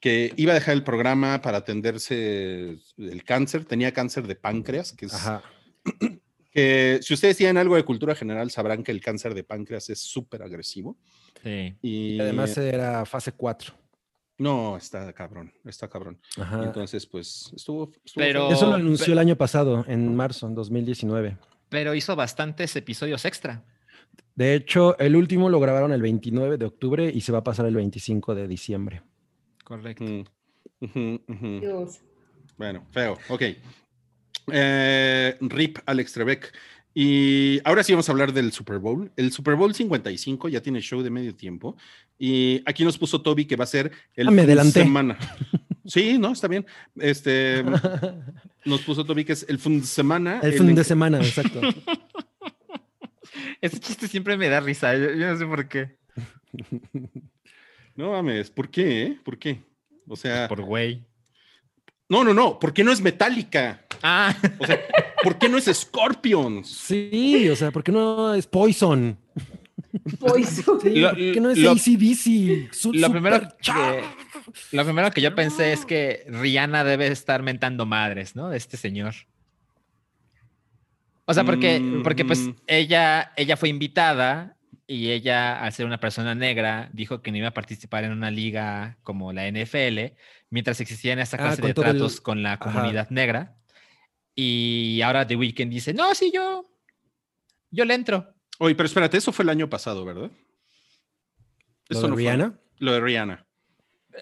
que 0.00 0.32
iba 0.36 0.52
a 0.52 0.54
dejar 0.54 0.74
el 0.74 0.82
programa 0.82 1.40
para 1.42 1.58
atenderse 1.58 2.78
el 2.96 3.24
cáncer, 3.24 3.64
tenía 3.66 3.92
cáncer 3.92 4.26
de 4.26 4.34
páncreas, 4.34 4.92
que 4.92 5.06
es 5.06 5.14
Ajá. 5.14 5.42
que 6.50 6.98
si 7.02 7.14
ustedes 7.14 7.36
tienen 7.36 7.58
algo 7.58 7.76
de 7.76 7.84
cultura 7.84 8.14
general 8.14 8.50
sabrán 8.50 8.82
que 8.82 8.90
el 8.90 9.00
cáncer 9.00 9.34
de 9.34 9.44
páncreas 9.44 9.88
es 9.90 10.00
súper 10.00 10.42
agresivo 10.42 10.96
Sí. 11.44 11.76
y 11.80 12.16
Y 12.16 12.20
además 12.20 12.56
era 12.58 13.04
fase 13.06 13.32
4. 13.32 13.72
no, 14.38 14.76
está 14.76 15.12
cabrón, 15.12 15.52
está 15.64 15.88
cabrón. 15.88 16.18
Ajá. 16.38 16.64
Entonces, 16.64 17.06
pues 17.06 17.52
estuvo, 17.54 17.92
estuvo 18.04 18.24
Pero-. 18.24 18.50
Eso 18.50 18.66
lo 18.66 18.74
anunció 18.74 19.12
el 19.12 19.18
año 19.18 19.36
pasado, 19.36 19.84
en 19.86 20.14
marzo, 20.16 20.46
en 20.46 20.54
2019. 20.54 21.36
Pero 21.68 21.94
hizo 21.94 22.16
bastantes 22.16 22.74
episodios 22.74 23.24
extra. 23.26 23.64
De 24.34 24.54
hecho, 24.54 24.98
el 24.98 25.14
último 25.14 25.48
lo 25.50 25.60
grabaron 25.60 25.92
el 25.92 26.02
29 26.02 26.56
de 26.58 26.64
octubre 26.64 27.10
y 27.14 27.20
se 27.20 27.32
va 27.32 27.38
a 27.38 27.44
pasar 27.44 27.66
el 27.66 27.74
25 27.76 28.34
de 28.34 28.48
diciembre. 28.48 29.02
Correcto. 29.70 30.24
Dios. 30.80 32.00
Bueno, 32.58 32.84
feo. 32.90 33.16
Ok. 33.28 33.42
Eh, 34.50 35.36
Rip 35.40 35.78
Alex 35.86 36.12
Trebek. 36.12 36.52
Y 36.92 37.60
ahora 37.62 37.84
sí 37.84 37.92
vamos 37.92 38.08
a 38.08 38.12
hablar 38.12 38.32
del 38.32 38.50
Super 38.50 38.80
Bowl. 38.80 39.12
El 39.14 39.30
Super 39.30 39.54
Bowl 39.54 39.72
55 39.72 40.48
ya 40.48 40.60
tiene 40.60 40.80
show 40.80 41.02
de 41.02 41.10
medio 41.10 41.36
tiempo. 41.36 41.76
Y 42.18 42.62
aquí 42.66 42.82
nos 42.82 42.98
puso 42.98 43.22
Toby 43.22 43.44
que 43.44 43.54
va 43.54 43.62
a 43.62 43.68
ser 43.68 43.92
el 44.16 44.26
Ah, 44.26 44.32
me 44.32 44.44
fin 44.44 44.56
de 44.56 44.72
semana. 44.72 45.18
Sí, 45.86 46.18
no, 46.18 46.32
está 46.32 46.48
bien. 46.48 46.66
Este 46.96 47.64
nos 48.64 48.80
puso 48.82 49.04
Toby 49.04 49.24
que 49.24 49.34
es 49.34 49.46
el 49.48 49.60
fin 49.60 49.80
de 49.80 49.86
semana. 49.86 50.40
El 50.42 50.52
en 50.52 50.58
fin 50.58 50.68
el 50.70 50.74
de 50.74 50.84
semana, 50.84 51.18
exacto. 51.18 51.60
Ese 53.60 53.78
chiste 53.78 54.08
siempre 54.08 54.36
me 54.36 54.48
da 54.48 54.58
risa. 54.58 54.96
Yo, 54.96 55.12
yo 55.12 55.28
no 55.28 55.38
sé 55.38 55.46
por 55.46 55.68
qué. 55.68 55.96
No 58.00 58.12
mames, 58.12 58.50
¿por 58.50 58.70
qué? 58.70 59.02
eh? 59.02 59.18
¿Por 59.22 59.38
qué? 59.38 59.60
O 60.08 60.16
sea, 60.16 60.48
Por 60.48 60.62
güey. 60.62 61.04
no, 62.08 62.24
no, 62.24 62.32
no, 62.32 62.58
¿por 62.58 62.72
qué 62.72 62.82
no 62.82 62.92
es 62.92 63.00
Metallica? 63.00 63.84
Ah, 64.02 64.34
O 64.58 64.66
sea, 64.66 64.80
¿por 65.22 65.36
qué 65.38 65.48
no 65.48 65.58
es 65.58 65.66
Scorpions? 65.66 66.66
Sí, 66.68 67.46
o 67.50 67.54
sea, 67.56 67.70
¿por 67.70 67.84
qué 67.84 67.92
no 67.92 68.32
es 68.34 68.46
Poison? 68.46 69.18
Poison. 70.18 70.80
Sí, 70.80 71.02
¿Por 71.02 71.14
qué 71.16 71.40
no 71.40 71.50
es 71.50 71.58
lo- 71.58 71.72
ACDC? 71.72 72.72
Su- 72.72 72.92
cha- 72.92 73.02
que, 73.12 74.02
lo 74.72 74.84
primero 74.84 75.10
que 75.10 75.20
yo 75.20 75.34
pensé 75.34 75.72
es 75.74 75.84
que 75.84 76.24
Rihanna 76.28 76.82
debe 76.84 77.08
estar 77.08 77.42
mentando 77.42 77.84
madres, 77.86 78.34
¿no? 78.34 78.48
De 78.48 78.56
este 78.56 78.76
señor. 78.78 79.14
O 81.26 81.34
sea, 81.34 81.44
porque, 81.44 81.80
porque 82.02 82.24
pues 82.24 82.40
Mm. 82.40 82.50
ella, 82.66 83.32
ella 83.36 83.56
fue 83.56 83.68
invitada 83.68 84.56
y 84.92 85.12
ella, 85.12 85.62
al 85.62 85.72
ser 85.72 85.86
una 85.86 86.00
persona 86.00 86.34
negra, 86.34 86.90
dijo 86.92 87.22
que 87.22 87.30
no 87.30 87.36
iba 87.38 87.46
a 87.48 87.54
participar 87.54 88.02
en 88.02 88.10
una 88.10 88.30
liga 88.30 88.98
como 89.04 89.32
la 89.32 89.46
NFL, 89.46 90.16
mientras 90.50 90.80
existían 90.80 91.20
esta 91.20 91.36
Ah, 91.36 91.40
clase 91.40 91.62
de 91.62 91.68
el- 91.68 91.74
tratos 91.74 92.20
con 92.20 92.42
la 92.42 92.54
Ajá. 92.54 92.58
comunidad 92.58 93.08
negra. 93.10 93.56
Y 94.34 95.00
ahora 95.02 95.24
The 95.26 95.36
Weeknd 95.36 95.70
dice, 95.70 95.94
no, 95.94 96.12
sí, 96.14 96.32
yo, 96.34 96.64
yo 97.70 97.84
le 97.84 97.94
entro. 97.94 98.34
Oye, 98.58 98.74
pero 98.74 98.86
espérate, 98.88 99.16
eso 99.16 99.30
fue 99.32 99.44
el 99.44 99.50
año 99.50 99.68
pasado, 99.68 100.04
¿verdad? 100.04 100.30
¿Lo 101.88 101.96
Eso 101.98 102.02
de 102.02 102.08
no 102.08 102.14
fue- 102.14 102.22
Rihanna? 102.22 102.58
Lo 102.78 102.92
de 102.92 103.00
Rihanna. 103.00 103.46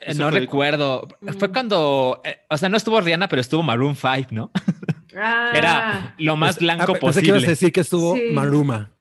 Eh, 0.02 0.14
No 0.14 0.28
fue- 0.30 0.40
recuerdo. 0.40 1.08
Fue 1.38 1.48
Mm. 1.48 1.52
cuando, 1.52 2.20
eh, 2.24 2.40
o 2.50 2.58
sea, 2.58 2.68
no 2.68 2.76
estuvo 2.76 3.00
Rihanna, 3.00 3.28
pero 3.28 3.40
estuvo 3.40 3.62
Maroon 3.62 3.96
5, 3.96 4.28
¿no? 4.32 4.50
Ah, 5.16 5.52
Era 5.54 6.14
lo 6.18 6.36
más 6.36 6.56
Pues, 6.56 6.62
blanco 6.64 6.92
ah, 6.92 6.94
pe- 6.94 7.00
Pensé 7.00 7.20
que 7.22 7.26
ibas 7.28 7.36
a 7.38 7.46
posible. 7.46 7.50
decir 7.50 7.72
que 7.72 7.80
estuvo 7.80 8.14
Sí. 8.14 8.22
Maruma. 8.32 8.92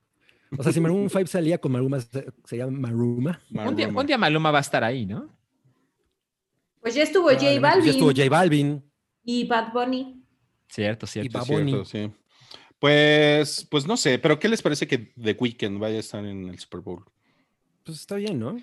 O 0.56 0.62
sea, 0.62 0.72
si 0.72 0.80
Maroon 0.80 1.10
5 1.10 1.26
salía 1.26 1.58
con 1.58 1.72
Maruma, 1.72 2.00
se- 2.00 2.26
sería 2.44 2.66
Maruma. 2.66 3.40
Un 3.50 3.76
día, 3.76 3.86
Maruma. 3.86 4.00
un 4.00 4.06
día 4.06 4.18
Maluma 4.18 4.50
va 4.50 4.58
a 4.58 4.62
estar 4.62 4.82
ahí, 4.84 5.04
¿no? 5.04 5.28
Pues 6.80 6.94
ya 6.94 7.02
estuvo 7.02 7.24
J 7.24 7.36
Probablemente. 7.38 7.60
Balvin 7.68 7.84
Ya 7.84 7.90
estuvo 7.90 8.08
J 8.10 8.28
Balvin. 8.30 8.84
y 9.24 9.44
Bad 9.46 9.72
Bunny. 9.72 10.22
Cierto, 10.68 11.06
cierto. 11.06 11.38
Bad 11.38 11.44
Sí, 11.44 11.54
cierto, 11.54 11.70
Bunny. 11.72 11.84
sí. 11.84 12.10
Pues, 12.78 13.66
pues 13.70 13.86
no 13.86 13.96
sé, 13.96 14.18
pero 14.18 14.38
¿qué 14.38 14.48
les 14.48 14.62
parece 14.62 14.86
que 14.86 14.98
The 14.98 15.36
Weeknd 15.38 15.78
vaya 15.78 15.96
a 15.96 16.00
estar 16.00 16.24
en 16.24 16.48
el 16.48 16.58
Super 16.58 16.80
Bowl? 16.80 17.04
Pues 17.84 17.98
está 17.98 18.14
bien, 18.16 18.38
¿no? 18.38 18.56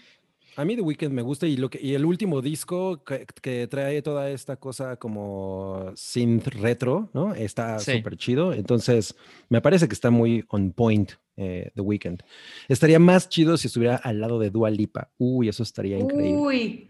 A 0.56 0.64
mí 0.64 0.76
The 0.78 0.82
Weeknd 0.82 1.12
me 1.12 1.22
gusta 1.22 1.46
y, 1.48 1.58
lo 1.58 1.70
que, 1.70 1.82
y 1.82 1.96
el 1.96 2.06
último 2.06 2.42
disco 2.42 3.04
que, 3.04 3.26
que 3.42 3.68
trae 3.68 4.02
toda 4.02 4.30
esta 4.30 4.56
cosa 4.56 4.96
como 4.96 5.92
synth 5.96 6.48
retro, 6.48 7.10
¿no? 7.14 7.34
Está 7.36 7.78
Sí. 7.80 7.98
súper 7.98 8.16
chido. 8.16 8.54
Entonces, 8.54 9.16
me 9.50 9.60
parece 9.60 9.90
que 9.90 9.94
está 9.94 10.12
muy 10.12 10.46
on 10.48 10.72
point 10.72 11.12
eh, 11.38 11.72
The 11.76 11.82
Weeknd. 11.82 12.22
Estaría 12.68 13.00
más 13.00 13.30
chido 13.30 13.58
si 13.58 13.68
estuviera 13.68 13.96
al 13.98 14.20
lado 14.20 14.40
de 14.40 14.50
Dua 14.50 14.70
Lipa. 14.70 15.10
Uy, 15.18 15.50
eso 15.50 15.64
estaría 15.64 15.98
increíble. 15.98 16.38
Uy. 16.38 16.88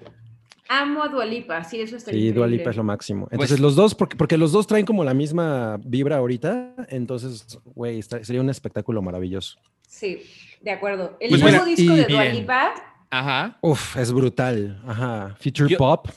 Amo 0.68 1.04
a 1.04 1.08
Dualipa, 1.10 1.64
sí, 1.64 1.80
eso 1.80 1.96
está 1.96 2.10
Sí, 2.12 2.32
Dua 2.32 2.48
Lipa 2.48 2.72
es 2.72 2.76
lo 2.76 2.84
máximo. 2.84 3.28
Entonces, 3.32 3.52
Pues- 3.52 3.60
los 3.60 3.76
dos, 3.76 3.94
porque, 3.94 4.16
porque 4.16 4.36
los 4.38 4.52
dos 4.52 4.66
traen 4.66 4.86
como 4.86 5.04
la 5.04 5.14
misma 5.14 5.80
vibra 5.86 6.18
ahorita, 6.18 6.74
entonces, 6.90 7.60
güey, 7.66 8.02
sería 8.02 8.42
un 8.42 8.50
espectáculo 8.50 9.02
maravilloso. 9.04 9.60
Sí, 9.88 10.22
de 10.62 10.72
acuerdo. 10.72 11.18
El 11.20 11.30
Pues 11.30 11.42
nuevo 11.42 11.66
mira, 11.66 11.66
disco 11.76 11.94
y- 11.94 11.98
de 11.98 12.06
Dua 12.06 12.24
Bien. 12.24 12.36
Lipa 12.36 12.74
Ajá. 13.12 13.58
Uf, 13.62 13.96
es 13.98 14.12
brutal. 14.12 14.82
Ajá. 14.88 15.36
Future 15.40 15.70
Yo- 15.70 15.78
Pop. 15.78 16.08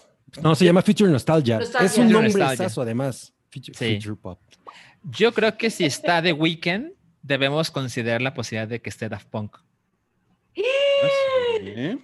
No, 0.43 0.55
se 0.55 0.65
llama 0.65 0.81
Future 0.83 1.11
Nostalgia. 1.11 1.59
Nostalgia. 1.59 1.87
Es 1.87 1.99
un 1.99 2.11
nombre 2.11 2.43
además. 2.43 3.33
Future, 3.53 3.75
Sí. 3.79 3.95
Future 4.01 4.17
Pop. 4.21 4.41
Yo 5.05 5.33
creo 5.33 5.57
que 5.57 5.69
si 5.71 5.85
está 5.85 6.23
The 6.23 6.33
Weeknd, 6.33 6.93
debemos 7.23 7.70
considerar 7.70 8.23
la 8.23 8.35
posibilidad 8.35 8.69
de 8.69 8.81
que 8.81 8.90
esté 8.90 9.09
Daft 9.09 9.28
Punk. 9.28 9.57
¿Eh? 10.55 11.99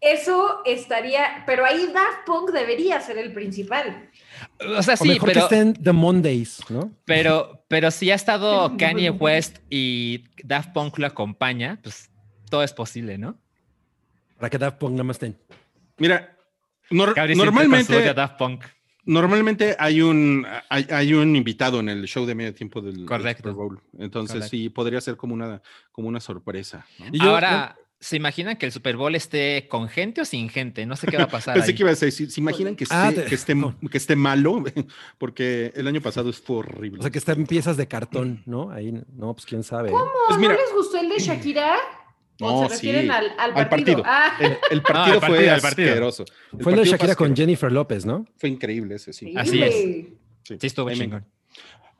Eso 0.00 0.60
estaría, 0.66 1.44
pero 1.46 1.64
ahí 1.64 1.90
Daft 1.92 2.26
Punk 2.26 2.50
debería 2.50 3.00
ser 3.00 3.16
el 3.16 3.32
principal. 3.32 4.10
O 4.76 4.82
sea, 4.82 4.94
o 4.94 4.96
sí, 4.98 5.08
mejor 5.08 5.28
pero, 5.30 5.48
que 5.48 5.54
estén 5.54 5.72
The 5.82 5.92
Mondays, 5.92 6.60
¿no? 6.68 6.92
pero, 7.06 7.64
pero 7.68 7.90
si 7.90 8.10
ha 8.10 8.14
estado 8.14 8.76
Kanye. 8.78 9.10
West 9.10 9.58
y 9.70 10.24
Daft 10.44 10.72
Punk 10.72 10.98
lo 10.98 11.06
acompaña, 11.06 11.78
pues 11.82 12.10
todo 12.50 12.62
es 12.62 12.74
posible, 12.74 13.16
¿no? 13.16 13.38
Para 14.38 14.50
que 14.50 14.58
Daft 14.58 14.76
Punk 14.78 14.92
nada 14.92 15.04
más 15.04 15.16
estén. 15.16 15.38
Mira, 15.96 16.36
nor- 16.90 17.14
Cabri 17.14 17.34
normalmente, 17.34 18.06
a 18.06 18.12
Daft 18.12 18.36
Punk. 18.36 18.64
Normalmente 19.06 19.76
hay 19.78 20.00
un, 20.02 20.46
hay, 20.68 20.86
hay 20.90 21.14
un 21.14 21.36
invitado 21.36 21.80
en 21.80 21.88
el 21.88 22.04
show 22.06 22.24
de 22.26 22.34
medio 22.34 22.54
tiempo 22.54 22.80
del, 22.80 23.04
Correcto. 23.06 23.42
Super 23.50 23.52
Bowl. 23.54 23.80
Entonces 23.98 24.34
Correcto. 24.36 24.50
sí, 24.50 24.68
podría 24.68 25.00
ser 25.00 25.16
como 25.16 25.34
una, 25.34 25.60
como 25.92 26.08
una 26.08 26.20
sorpresa. 26.20 26.86
¿no? 26.98 27.06
Y 27.12 27.18
yo- 27.20 27.30
Ahora, 27.30 27.76
¿se 28.00 28.16
imaginan 28.16 28.56
que 28.56 28.66
el 28.66 28.72
Super 28.72 28.96
Bowl 28.96 29.14
esté 29.14 29.66
con 29.68 29.88
gente 29.88 30.20
o 30.20 30.24
sin 30.24 30.48
gente? 30.48 30.84
No 30.86 30.96
sé 30.96 31.06
qué 31.06 31.16
va 31.16 31.24
a 31.24 31.28
pasar. 31.28 31.54
Pensé 31.54 31.70
ahí. 31.70 31.76
que 31.76 31.82
iba 31.82 31.90
a 31.90 31.94
decir, 31.94 32.30
¿se, 32.30 32.40
imaginan 32.40 32.76
que 32.76 32.84
esté, 32.84 32.96
Ah, 32.96 33.12
te- 33.14 33.24
que, 33.24 33.34
esté, 33.34 33.54
que 33.90 33.96
esté 33.98 34.16
malo? 34.16 34.62
Porque 35.18 35.72
el 35.74 35.86
año 35.86 36.00
pasado 36.00 36.32
fue 36.32 36.56
horrible. 36.56 36.98
O 37.00 37.02
sea, 37.02 37.10
que 37.10 37.18
están 37.18 37.40
en 37.40 37.46
piezas 37.46 37.76
de 37.76 37.86
cartón, 37.88 38.42
¿no? 38.46 38.70
Ahí, 38.70 38.92
no, 39.14 39.32
pues 39.34 39.46
quién 39.46 39.62
sabe. 39.62 39.90
Pues 40.28 40.38
mira, 40.38 40.54
¿No 40.54 40.60
les 40.60 40.72
gustó 40.74 40.98
el 41.00 41.08
de 41.08 41.18
Shakira? 41.18 41.76
¿O 42.40 42.62
No, 42.62 42.68
se 42.68 42.74
refieren 42.74 43.02
sí, 43.04 43.10
al, 43.10 43.30
al 43.38 43.56
al 43.56 43.68
partido? 43.68 44.02
partido. 44.02 44.02
Ah, 44.06 44.36
el, 44.40 44.56
el 44.70 44.82
partido 44.82 45.14
el 45.14 45.20
fue 45.20 45.28
partido, 45.28 45.54
el 45.54 45.60
partido. 45.60 45.88
asqueroso. 45.88 46.24
El 46.52 46.62
Fue 46.62 46.72
el 46.72 46.78
de 46.80 46.84
Shakira 46.86 47.14
con. 47.14 47.36
Jennifer 47.36 47.70
López, 47.70 48.04
¿no? 48.06 48.26
Fue 48.38 48.48
increíble 48.48 48.96
ese, 48.96 49.12
sí. 49.12 49.32
Así 49.36 49.62
es. 49.62 49.74
Sí, 49.74 50.18
Sí, 50.60 50.66
estuvo 50.66 50.90
chingón. 50.92 51.24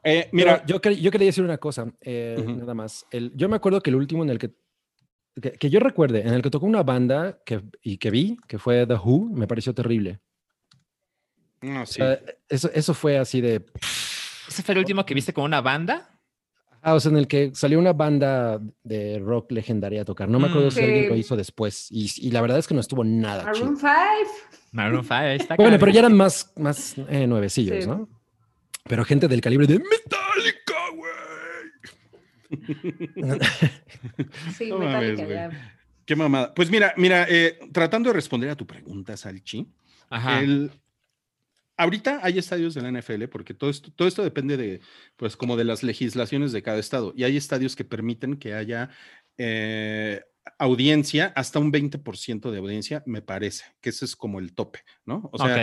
Eh, 0.03 0.29
Mira, 0.33 0.63
yo, 0.67 0.81
yo 0.83 1.11
quería 1.11 1.27
decir 1.27 1.43
una 1.43 1.57
cosa, 1.57 1.87
eh, 2.03 2.45
nada 2.47 2.75
más. 2.75 3.07
El, 3.11 3.33
yo 3.35 3.49
me 3.49 3.57
acuerdo 3.57 3.81
que 3.81 3.89
el 3.89 3.97
último 3.97 4.23
en 4.23 4.29
el 4.31 4.39
que, 4.39 4.51
que, 5.41 5.53
que 5.53 5.71
yo 5.71 5.81
recuerde, 5.81 6.21
en 6.21 6.35
el 6.35 6.43
que 6.43 6.51
tocó 6.51 6.67
una 6.67 6.83
banda 6.83 7.39
que, 7.47 7.63
y 7.81 7.97
que 7.97 8.11
vi, 8.11 8.37
que 8.47 8.59
fue 8.59 8.87
The 8.87 8.95
Who, 8.97 9.31
me 9.33 9.47
pareció 9.47 9.73
terrible. 9.73 10.21
no, 11.63 11.83
O 11.83 11.87
sí. 11.87 11.95
sea, 11.95 12.21
eso, 12.49 12.71
eso 12.75 12.93
fue 12.93 13.17
así 13.17 13.41
de... 13.41 13.65
¿Ese 14.47 14.63
fue 14.63 14.73
el 14.75 14.81
último 14.81 15.07
que 15.07 15.15
viste 15.15 15.33
con 15.33 15.45
una 15.45 15.63
banda? 15.63 16.11
Ah, 16.87 16.95
o 16.95 17.01
sea, 17.01 17.11
en 17.11 17.17
el 17.17 17.27
que 17.27 17.51
salió 17.55 17.79
una 17.79 17.95
banda 17.95 18.61
de 18.83 19.19
rock 19.19 19.53
legendaria 19.53 20.03
a 20.03 20.05
tocar. 20.05 20.29
No 20.29 20.39
me 20.39 20.49
acuerdo 20.49 20.69
Mm. 20.69 20.71
si 20.73 20.81
alguien 20.83 21.09
lo 21.09 21.17
hizo 21.17 21.35
después. 21.35 21.87
Y, 21.91 22.11
y 22.19 22.31
la 22.31 22.43
verdad 22.43 22.59
es 22.59 22.67
que 22.69 22.75
no 22.75 22.81
estuvo 22.81 23.03
nada 23.05 23.51
chido. 23.53 23.73
Maroon 23.73 23.77
5. 23.79 23.91
Maroon 24.73 25.03
5, 25.03 25.15
ahí 25.15 25.37
está. 25.37 25.57
Bueno, 25.57 25.71
cabrón. 25.71 25.81
pero 25.81 25.93
ya 25.93 26.01
eran 26.01 26.15
más, 26.17 26.53
más 26.57 26.95
eh, 27.09 27.27
nuevecillos, 27.27 27.85
Sí. 27.85 27.89
¿no? 27.89 28.09
Pero 28.87 29.05
gente 29.07 29.29
del 29.29 29.41
calibre 29.41 29.67
de 29.67 29.79
Metallica, 29.79 30.75
güey. 30.95 31.11
Sí, 34.57 34.69
No 34.69 34.79
Metallica 34.79 35.27
ya. 35.27 35.51
Qué 36.05 36.17
mamada. 36.17 36.53
Pues 36.53 36.71
mira, 36.71 36.93
mira, 36.99 37.27
eh, 37.31 37.59
tratando 37.73 38.11
de 38.11 38.15
responder 38.15 38.51
a 38.51 38.57
tu 38.57 38.67
pregunta, 38.67 39.17
Salchi, 39.17 39.67
Ajá. 40.11 40.41
el, 40.41 40.71
ahorita 41.77 42.21
hay 42.23 42.39
estadios 42.39 42.75
de 42.75 42.83
la 42.83 42.89
NFL 42.89 43.25
porque 43.29 43.55
todo 43.55 43.71
esto, 43.71 43.93
todo 43.93 44.09
esto 44.09 44.23
depende 44.23 44.57
de, 44.57 44.81
pues, 45.17 45.37
como 45.37 45.57
de 45.57 45.65
las 45.65 45.83
legislaciones 45.83 46.53
de 46.53 46.63
cada 46.63 46.79
estado. 46.79 47.13
Y 47.17 47.25
hay 47.25 47.37
estadios 47.37 47.77
que 47.77 47.85
permiten 47.85 48.37
que 48.37 48.55
haya 48.55 48.91
eh, 49.39 50.23
audiencia, 50.59 51.33
hasta 51.37 51.59
un 51.59 51.73
20% 51.73 52.51
de 52.51 52.59
audiencia, 52.59 53.03
me 53.07 53.23
parece, 53.23 53.65
que 53.81 53.91
ese 53.91 54.05
es 54.05 54.15
como 54.17 54.39
el 54.39 54.55
tope, 54.55 54.81
¿no? 55.07 55.29
O 55.33 55.39
sea, 55.39 55.55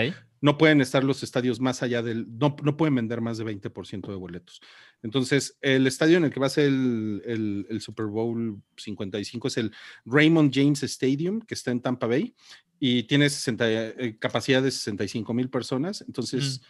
no 0.42 0.58
pueden 0.58 0.82
estar 0.82 1.04
los 1.04 1.22
estadios 1.24 1.60
más 1.60 1.84
allá 1.84 2.02
del, 2.02 2.26
no, 2.40 2.56
no 2.64 2.76
pueden 2.78 2.96
vender 2.96 3.22
más 3.22 3.38
de 3.38 3.44
20% 3.46 4.08
de 4.10 4.16
boletos. 4.18 4.60
Entonces, 5.04 5.58
el 5.62 5.86
estadio 5.86 6.18
en 6.18 6.24
el 6.24 6.32
que 6.32 6.40
va 6.40 6.48
a 6.48 6.50
ser 6.50 6.66
el, 6.66 7.22
el- 7.26 7.68
el 7.70 7.82
Super 7.82 8.08
Bowl 8.08 8.62
55 8.76 9.48
es 9.50 9.58
el 9.58 9.72
Raymond 10.06 10.52
James 10.54 10.82
Stadium, 10.84 11.42
que 11.42 11.54
está 11.54 11.70
en 11.72 11.82
Tampa 11.82 12.08
Bay, 12.08 12.34
y 12.80 13.04
tiene 13.04 13.30
60, 13.30 13.66
eh, 13.72 14.18
capacidad 14.20 14.64
de 14.64 14.72
65 14.72 15.32
mil 15.36 15.50
personas. 15.50 16.04
Entonces, 16.08 16.62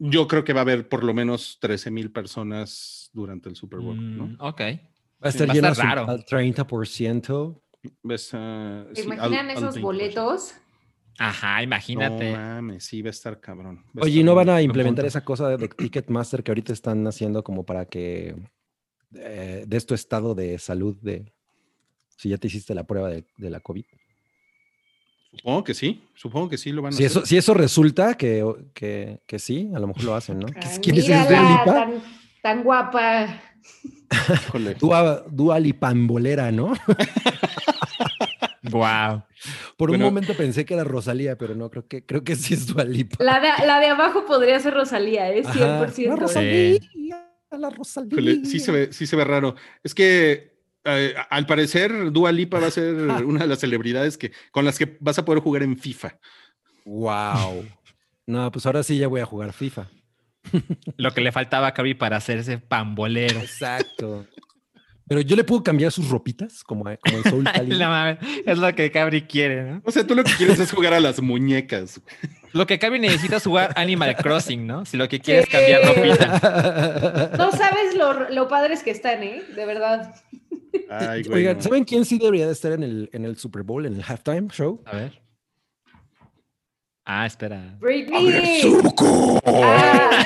yo 0.00 0.26
creo 0.26 0.42
que 0.44 0.52
va 0.52 0.60
a 0.60 0.62
haber 0.62 0.88
por 0.88 1.04
lo 1.04 1.14
menos 1.14 1.58
13 1.60 1.90
mil 1.92 2.10
personas 2.10 3.10
durante 3.12 3.48
el 3.48 3.54
Super 3.54 3.78
Bowl, 3.80 3.96
Mm, 3.96 4.16
¿no? 4.16 4.36
ok. 4.48 4.60
Va 5.22 5.26
a 5.26 5.28
estar 5.28 5.48
Va 5.48 5.52
a 5.52 5.54
lleno 5.54 5.68
estar 5.68 5.86
raro. 5.86 6.08
al 6.08 6.24
30%. 6.24 7.62
¿Ves? 8.02 8.30
Ah, 8.32 8.84
¿Se 8.94 9.02
sí, 9.02 9.08
al- 9.10 9.16
imaginan 9.16 9.50
al 9.50 9.56
esos 9.56 9.74
20%. 9.76 9.80
boletos? 9.82 10.54
Ajá, 11.18 11.62
imagínate. 11.62 12.30
No 12.30 12.36
mames, 12.38 12.84
sí, 12.84 13.02
va 13.02 13.08
a 13.08 13.10
estar 13.10 13.38
cabrón. 13.40 13.78
a 13.78 14.00
Oye, 14.00 14.10
estar 14.12 14.20
¿y 14.20 14.24
no 14.24 14.34
van 14.34 14.48
a 14.48 14.62
implementar 14.62 15.02
punto. 15.04 15.08
esa 15.08 15.24
cosa 15.24 15.48
de 15.56 15.68
Ticketmaster 15.68 16.42
que 16.42 16.50
ahorita 16.50 16.72
están 16.72 17.06
haciendo 17.06 17.44
como 17.44 17.64
para 17.64 17.84
que 17.84 18.34
eh, 19.14 19.64
des 19.66 19.84
tu 19.84 19.94
estado 19.94 20.34
de 20.34 20.58
salud 20.58 20.96
de 21.02 21.32
si 22.16 22.30
ya 22.30 22.38
te 22.38 22.46
hiciste 22.46 22.74
la 22.74 22.84
prueba 22.84 23.08
de, 23.10 23.24
de 23.36 23.50
la 23.50 23.60
COVID? 23.60 23.84
Supongo 25.32 25.62
que 25.64 25.74
sí, 25.74 26.02
supongo 26.14 26.48
que 26.48 26.58
sí 26.58 26.72
lo 26.72 26.82
van 26.82 26.92
a 26.92 26.96
Si 26.96 27.04
hacer. 27.04 27.18
eso, 27.18 27.26
si 27.26 27.36
eso 27.36 27.54
resulta 27.54 28.14
que, 28.16 28.44
que, 28.74 29.20
que 29.26 29.38
sí, 29.38 29.70
a 29.74 29.78
lo 29.78 29.86
mejor 29.88 30.04
lo 30.04 30.14
hacen, 30.14 30.38
¿no? 30.40 30.46
Ay, 30.56 30.80
¿Quién 30.82 30.98
es 30.98 31.06
Lipa? 31.08 31.64
tan, 31.64 32.02
tan 32.42 32.62
guapa. 32.64 33.42
Dua, 34.78 35.24
Dua 35.30 35.58
Lipambolera, 35.58 36.50
¿no? 36.52 36.74
Wow. 38.62 39.24
Por 39.76 39.90
un 39.90 40.00
momento 40.00 40.34
pensé 40.34 40.64
que 40.64 40.74
era 40.74 40.84
Rosalía, 40.84 41.36
pero 41.36 41.54
no, 41.54 41.70
creo 41.70 41.86
que, 41.86 42.04
creo 42.04 42.22
que 42.22 42.36
sí 42.36 42.54
es 42.54 42.66
Dua 42.66 42.84
Lipa. 42.84 43.22
La 43.22 43.40
de, 43.40 43.66
la 43.66 43.80
de 43.80 43.86
abajo 43.86 44.26
podría 44.26 44.58
ser 44.60 44.74
Rosalía, 44.74 45.32
¿eh? 45.32 45.42
Ajá, 45.44 45.86
100%. 45.86 46.08
La 46.08 46.16
Rosalía, 46.16 46.80
la 47.50 47.70
Rosalía. 47.70 48.44
Sí 48.44 48.60
se 48.60 48.70
ve, 48.70 48.92
sí 48.92 49.06
se 49.06 49.16
ve 49.16 49.24
raro. 49.24 49.54
Es 49.82 49.94
que 49.94 50.58
eh, 50.84 51.14
al 51.30 51.46
parecer 51.46 52.12
Dua 52.12 52.32
Lipa 52.32 52.58
va 52.58 52.68
a 52.68 52.70
ser 52.70 52.94
una 53.24 53.40
de 53.40 53.46
las 53.46 53.60
celebridades 53.60 54.18
que, 54.18 54.32
con 54.50 54.64
las 54.64 54.78
que 54.78 54.96
vas 55.00 55.18
a 55.18 55.24
poder 55.24 55.42
jugar 55.42 55.62
en 55.62 55.78
FIFA. 55.78 56.18
Wow. 56.84 57.66
No, 58.26 58.50
pues 58.52 58.66
ahora 58.66 58.82
sí 58.82 58.98
ya 58.98 59.08
voy 59.08 59.20
a 59.20 59.26
jugar 59.26 59.52
FIFA. 59.52 59.88
Lo 60.96 61.12
que 61.12 61.20
le 61.20 61.32
faltaba 61.32 61.68
a 61.68 61.74
Cabri 61.74 61.94
para 61.94 62.16
hacerse 62.16 62.58
pambolero. 62.58 63.40
Exacto. 63.40 64.26
Pero 65.08 65.22
yo 65.22 65.34
le 65.34 65.42
puedo 65.42 65.64
cambiar 65.64 65.90
sus 65.90 66.08
ropitas, 66.08 66.62
como, 66.62 66.84
como 66.84 67.16
en 67.16 67.24
Soul 67.24 67.44
Calibur. 67.52 68.18
es 68.46 68.58
lo 68.58 68.74
que 68.76 68.92
Cabri 68.92 69.22
quiere, 69.22 69.64
¿no? 69.64 69.82
O 69.84 69.90
sea, 69.90 70.06
tú 70.06 70.14
lo 70.14 70.22
que 70.22 70.30
quieres 70.34 70.60
es 70.60 70.70
jugar 70.70 70.94
a 70.94 71.00
las 71.00 71.20
muñecas. 71.20 72.00
Lo 72.52 72.64
que 72.64 72.78
Cabri 72.78 73.00
necesita 73.00 73.36
es 73.36 73.42
jugar 73.42 73.72
Animal 73.74 74.14
Crossing, 74.22 74.66
¿no? 74.68 74.84
Si 74.84 74.96
lo 74.96 75.08
que 75.08 75.18
quiere 75.18 75.40
es 75.40 75.48
cambiar 75.48 75.82
ropita. 75.84 77.32
No 77.36 77.50
sabes 77.50 77.96
lo, 77.96 78.30
lo 78.30 78.46
padres 78.46 78.84
que 78.84 78.92
están, 78.92 79.22
¿eh? 79.24 79.42
De 79.56 79.66
verdad. 79.66 80.14
Ay, 80.88 81.24
güey. 81.24 81.40
Oigan. 81.40 81.60
¿saben 81.60 81.84
quién 81.84 82.04
sí 82.04 82.18
debería 82.18 82.46
de 82.46 82.52
estar 82.52 82.70
en 82.70 82.84
el, 82.84 83.10
en 83.12 83.24
el 83.24 83.36
Super 83.36 83.64
Bowl, 83.64 83.86
en 83.86 83.94
el 83.94 84.04
halftime 84.06 84.46
show? 84.52 84.80
A 84.86 84.94
ver. 84.94 85.20
Ah, 87.12 87.26
espera. 87.26 87.74
Britney. 87.80 88.62
Ah, 89.44 90.22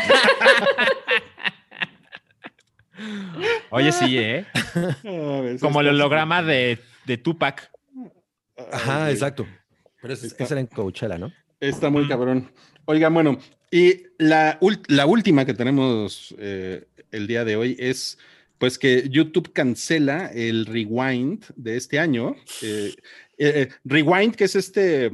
Oye, 3.71 3.91
sí, 3.91 4.19
¿eh? 4.19 4.45
Ah, 4.55 5.43
Como 5.61 5.81
el 5.81 5.89
holograma 5.89 6.43
de, 6.43 6.79
de 7.07 7.17
Tupac. 7.17 7.71
Ay, 8.59 8.65
Ajá, 8.71 9.11
exacto. 9.11 9.47
Pero 10.03 10.13
ese, 10.13 10.27
Está- 10.27 10.45
ese 10.45 10.53
era 10.55 10.61
en 10.61 10.67
Coachella, 10.67 11.17
¿no? 11.17 11.33
Está 11.59 11.89
muy 11.89 12.07
cabrón. 12.07 12.53
Oigan, 12.85 13.15
bueno, 13.15 13.39
y 13.71 14.03
la, 14.19 14.59
la 14.89 15.07
última 15.07 15.47
que 15.47 15.55
tenemos 15.55 16.35
eh, 16.39 16.85
el 17.11 17.27
día 17.27 17.47
de 17.47 17.57
hoy 17.57 17.77
es 17.79 18.19
pues 18.59 18.79
que 18.79 19.09
YouTube 19.09 19.53
cancela 19.55 20.27
el 20.33 20.67
rewind 20.67 21.45
de 21.57 21.77
este 21.79 21.99
año. 21.99 22.37
Eh, 22.63 22.95
eh, 23.39 23.69
rewind, 23.85 24.35
que 24.37 24.45
es 24.45 24.55
este, 24.57 25.11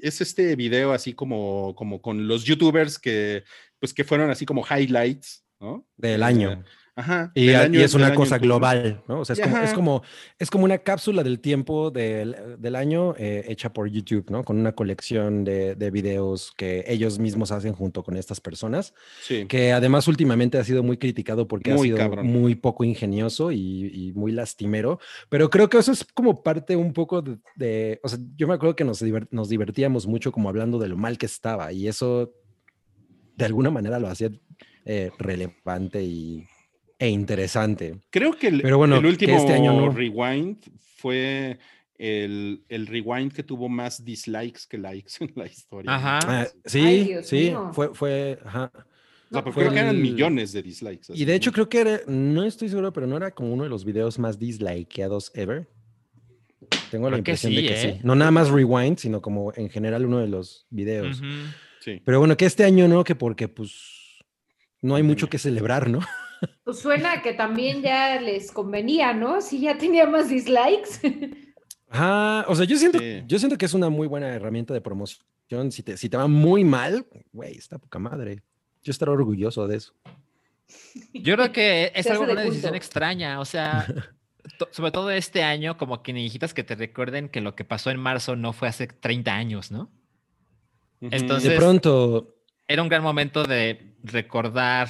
es 0.00 0.20
este 0.20 0.56
video 0.56 0.92
así 0.92 1.12
como, 1.14 1.74
como 1.74 2.00
con 2.00 2.26
los 2.28 2.44
youtubers 2.44 2.98
que 2.98 3.44
pues 3.78 3.92
que 3.92 4.04
fueron 4.04 4.30
así 4.30 4.46
como 4.46 4.64
highlights, 4.64 5.44
¿no? 5.60 5.86
Del 5.96 6.22
Eh, 6.22 6.24
año. 6.24 6.64
Ajá. 6.96 7.32
Y, 7.34 7.50
año- 7.54 7.80
y 7.80 7.82
es 7.82 7.94
una 7.94 8.14
cosa 8.14 8.38
global, 8.38 9.02
¿no? 9.08 9.20
O 9.20 9.24
sea, 9.24 9.34
es 9.34 9.40
como, 9.40 9.58
es 9.58 9.72
como, 9.72 10.02
es 10.38 10.50
como 10.50 10.64
una 10.64 10.78
cápsula 10.78 11.24
del 11.24 11.40
tiempo 11.40 11.90
del, 11.90 12.36
del 12.58 12.76
año 12.76 13.14
eh, 13.18 13.44
hecha 13.48 13.72
por 13.72 13.88
YouTube, 13.88 14.30
¿no? 14.30 14.44
Con 14.44 14.58
una 14.58 14.72
colección 14.76 15.42
de, 15.42 15.74
de 15.74 15.90
videos 15.90 16.52
que 16.56 16.84
ellos 16.86 17.18
mismos 17.18 17.50
hacen 17.50 17.72
junto 17.72 18.04
con 18.04 18.16
estas 18.16 18.40
personas, 18.40 18.94
Sí. 19.22 19.46
que 19.46 19.72
además 19.72 20.06
últimamente 20.06 20.56
ha 20.56 20.62
sido 20.64 20.84
muy 20.84 20.96
criticado 20.96 21.48
porque 21.48 21.70
Muy 21.72 21.80
ha 21.80 21.82
sido 21.82 21.96
cabrón. 21.96 22.26
muy 22.28 22.54
poco 22.54 22.84
ingenioso 22.84 23.50
y, 23.50 23.86
y 23.92 24.12
muy 24.12 24.30
lastimero, 24.30 25.00
pero 25.28 25.50
creo 25.50 25.68
que 25.68 25.78
eso 25.78 25.90
es 25.90 26.04
como 26.14 26.42
parte 26.44 26.76
un 26.76 26.92
poco 26.92 27.22
de, 27.22 27.38
de- 27.56 28.00
o 28.04 28.08
sea, 28.08 28.20
yo 28.36 28.46
me 28.46 28.54
acuerdo 28.54 28.76
que 28.76 28.84
nos, 28.84 29.02
diver- 29.02 29.26
nos 29.32 29.48
divertíamos 29.48 30.06
mucho 30.06 30.30
como 30.30 30.48
hablando 30.48 30.78
de 30.78 30.86
lo 30.88 30.96
mal 30.96 31.18
que 31.18 31.26
estaba 31.26 31.72
y 31.72 31.88
eso 31.88 32.32
de 33.36 33.44
alguna 33.46 33.70
manera 33.70 33.98
lo 33.98 34.06
hacía 34.06 34.30
eh, 34.84 35.10
relevante 35.18 36.02
y, 36.04 36.44
e 37.04 37.10
interesante. 37.10 38.00
Creo 38.10 38.32
que 38.32 38.48
el, 38.48 38.62
Pero 38.62 38.78
bueno, 38.78 38.96
el 38.96 39.02
que 39.02 39.08
último 39.08 39.36
este 39.36 39.52
año 39.52 39.72
no. 39.72 39.90
rewind 39.90 40.56
fue 40.96 41.58
el, 41.98 42.64
el 42.68 42.86
rewind 42.86 43.32
que 43.32 43.42
tuvo 43.42 43.68
más 43.68 44.04
dislikes 44.04 44.60
que 44.68 44.78
likes 44.78 45.12
en 45.20 45.32
la 45.36 45.46
historia. 45.46 45.94
Ajá. 45.94 46.18
Ah, 46.26 46.46
sí, 46.64 46.80
Ay, 46.80 47.04
Dios 47.04 47.26
sí, 47.26 47.36
mío. 47.36 47.70
fue, 47.72 47.94
fue, 47.94 48.38
ajá. 48.44 48.70
O 48.74 49.34
sea, 49.34 49.42
porque 49.42 49.52
fue 49.52 49.62
creo 49.64 49.74
que 49.74 49.80
eran 49.80 50.00
millones 50.00 50.52
de 50.52 50.62
dislikes. 50.62 51.12
Y 51.14 51.24
de 51.24 51.34
hecho 51.34 51.50
¿no? 51.50 51.54
creo 51.54 51.68
que 51.68 51.80
era, 51.80 52.00
no 52.06 52.44
estoy 52.44 52.68
seguro, 52.68 52.92
pero 52.92 53.06
no 53.06 53.16
era 53.16 53.30
como 53.32 53.52
uno 53.52 53.64
de 53.64 53.68
los 53.70 53.84
videos 53.84 54.18
más 54.18 54.38
dislikeados 54.38 55.30
ever. 55.34 55.68
Tengo 56.90 57.10
la 57.10 57.16
que 57.16 57.18
impresión 57.32 57.54
de 57.54 57.62
que 57.62 57.74
¿eh? 57.74 57.92
sí. 57.96 58.00
No 58.02 58.14
nada 58.14 58.30
más 58.30 58.48
rewind, 58.48 58.98
sino 58.98 59.20
como 59.20 59.52
en 59.56 59.68
general 59.68 60.06
uno 60.06 60.18
de 60.18 60.28
los 60.28 60.66
videos. 60.70 61.20
Sí. 61.80 62.00
Pero 62.04 62.18
bueno, 62.18 62.36
que 62.36 62.46
este 62.46 62.64
año 62.64 62.88
no, 62.88 63.04
que 63.04 63.14
porque 63.14 63.48
pues 63.48 64.24
no 64.80 64.94
hay 64.94 65.02
mucho 65.02 65.28
que 65.28 65.38
celebrar, 65.38 65.90
¿no? 65.90 66.00
Pues 66.64 66.78
suena 66.78 67.22
que 67.22 67.32
también 67.32 67.82
ya 67.82 68.20
les 68.20 68.50
convenía, 68.52 69.12
¿no? 69.12 69.40
Si 69.40 69.60
ya 69.60 69.76
tenía 69.78 70.06
más 70.06 70.28
dislikes. 70.28 71.50
Ajá, 71.88 72.44
o 72.48 72.54
sea, 72.54 72.64
yo 72.66 72.76
siento, 72.76 72.98
Sí. 72.98 73.22
yo 73.26 73.38
siento 73.38 73.56
que 73.58 73.66
es 73.66 73.74
una 73.74 73.88
muy 73.90 74.06
buena 74.08 74.28
herramienta 74.34 74.74
de 74.74 74.80
promoción. 74.80 75.24
Si 75.70 75.82
te, 75.82 75.96
si 75.96 76.08
te 76.08 76.16
va 76.16 76.26
muy 76.26 76.64
mal, 76.64 77.06
güey, 77.32 77.56
está 77.56 77.78
poca 77.78 77.98
madre. 77.98 78.42
Yo 78.82 78.90
estaré 78.90 79.10
orgulloso 79.12 79.66
de 79.68 79.76
eso. 79.76 79.94
Yo 81.12 81.36
creo 81.36 81.52
que 81.52 81.92
es 81.94 82.06
algo 82.08 82.26
de 82.26 82.32
una 82.32 82.42
decisión 82.42 82.74
extraña, 82.74 83.38
o 83.40 83.44
sea, 83.44 83.86
to- 84.58 84.68
sobre 84.72 84.90
todo 84.90 85.10
este 85.10 85.42
año, 85.42 85.76
como 85.76 86.02
que 86.02 86.12
necesitas 86.12 86.54
que 86.54 86.64
te 86.64 86.74
recuerden 86.74 87.28
que 87.28 87.40
lo 87.40 87.54
que 87.54 87.64
pasó 87.64 87.90
en 87.90 87.98
marzo 88.00 88.34
no 88.36 88.52
fue 88.52 88.68
hace 88.68 88.86
30 88.88 89.34
años, 89.34 89.70
¿no? 89.70 89.90
Entonces- 91.00 91.50
De 91.50 91.56
pronto, 91.56 92.30
Era 92.66 92.82
un 92.82 92.88
gran 92.88 93.02
momento 93.02 93.44
de 93.44 93.94
recordar, 94.02 94.88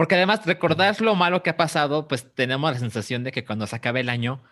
porque 0.00 0.14
además 0.14 0.46
recordar 0.46 0.98
lo 1.02 1.14
malo 1.14 1.42
que 1.42 1.50
ha 1.50 1.58
pasado, 1.58 2.08
pues 2.08 2.32
tenemos 2.34 2.72
la 2.72 2.78
sensación 2.78 3.22
de 3.22 3.32
que 3.32 3.44
cuando 3.44 3.66
se 3.66 3.76
acabe 3.76 4.00
el 4.00 4.08
año, 4.08 4.42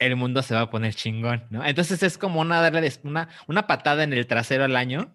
el 0.00 0.16
mundo 0.16 0.42
se 0.42 0.52
va 0.52 0.62
a 0.62 0.70
poner 0.70 0.96
chingón, 0.96 1.44
¿no? 1.48 1.64
Entonces 1.64 2.02
es 2.02 2.18
como 2.18 2.40
una, 2.40 2.60
darle 2.60 2.92
una, 3.04 3.28
una 3.46 3.68
patada 3.68 4.02
en 4.02 4.12
el 4.12 4.26
trasero 4.26 4.64
al 4.64 4.74
año, 4.74 5.12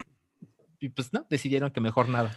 y 0.80 0.88
pues 0.88 1.12
no, 1.12 1.28
decidieron 1.30 1.72
que 1.72 1.82
mejor 1.82 2.08
nada. 2.08 2.34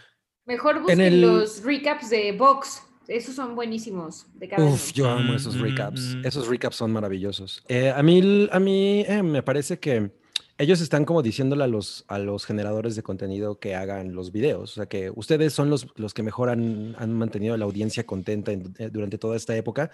Mejor 0.47 0.81
busquen 0.81 1.01
el- 1.01 1.21
los 1.21 1.63
recaps 1.63 2.11
de 2.11 2.33
Vox. 2.33 2.83
Esos 3.07 3.37
son 3.37 3.55
buenísimos. 3.55 4.27
De 4.35 4.49
cada 4.49 4.65
Uf, 4.65 4.87
año. 4.87 4.93
yo 4.95 5.09
amo 5.09 5.33
Mm, 5.33 5.37
esos 5.37 5.55
mm, 5.55 5.63
recaps. 5.63 6.01
mm. 6.17 6.27
Esos 6.27 6.49
recaps 6.49 6.75
son 6.75 6.93
maravillosos. 6.93 7.63
Eh, 7.69 7.93
a 7.95 8.03
mí, 8.03 8.49
a 8.51 8.59
mí 8.59 9.05
eh, 9.07 9.23
me 9.23 9.45
parece 9.45 9.79
que 9.79 10.11
ellos 10.59 10.81
están 10.81 11.05
como 11.05 11.23
diciéndole 11.23 11.63
a 11.63 11.67
los, 11.69 12.05
a 12.09 12.19
los 12.19 12.45
generadores 12.45 12.97
de 12.97 13.03
contenido 13.05 13.61
que 13.61 13.77
hagan 13.77 14.15
los 14.15 14.33
videos. 14.33 14.73
O 14.73 14.75
sea, 14.75 14.87
que 14.87 15.11
ustedes 15.15 15.53
son 15.53 15.71
los, 15.71 15.87
los 15.97 16.13
que 16.15 16.25
mejor 16.25 16.49
han, 16.51 16.97
han 16.99 17.13
mantenido 17.15 17.55
a 17.55 17.57
la 17.59 17.65
audiencia 17.65 18.05
contenta 18.05 18.51
en- 18.53 18.75
eh, 18.79 18.91
durante 18.93 19.19
toda 19.19 19.37
esta 19.37 19.57
época. 19.57 19.91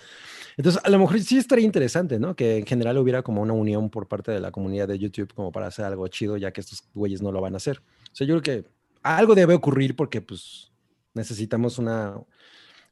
Entonces, 0.57 0.81
a 0.83 0.89
lo 0.89 0.99
mejor 0.99 1.21
sí 1.21 1.37
estaría 1.37 1.67
interesante, 1.67 2.19
¿no? 2.19 2.35
Que 2.35 2.57
en 2.59 2.67
general 2.67 2.97
hubiera 2.99 3.23
como 3.23 3.43
una 3.43 3.53
unión 3.53 3.91
por 3.91 4.09
parte 4.09 4.33
de 4.33 4.41
la 4.41 4.51
comunidad 4.53 4.89
de 4.89 4.99
YouTube 4.99 5.33
como 5.35 5.53
para 5.53 5.67
hacer 5.67 5.85
algo 5.85 6.09
chido, 6.09 6.37
ya 6.39 6.51
que 6.53 6.63
estos 6.63 6.83
güeyes 6.95 7.21
no 7.21 7.31
lo 7.31 7.41
van 7.43 7.55
a 7.55 7.59
hacer. 7.59 7.79
O 8.13 8.15
sea, 8.17 8.27
yo 8.27 8.41
creo 8.41 8.63
que 8.63 8.69
algo 9.03 9.35
debe 9.35 9.53
ocurrir 9.55 9.95
porque, 9.95 10.23
pues, 10.23 10.73
necesitamos 11.13 11.79
una, 11.79 12.15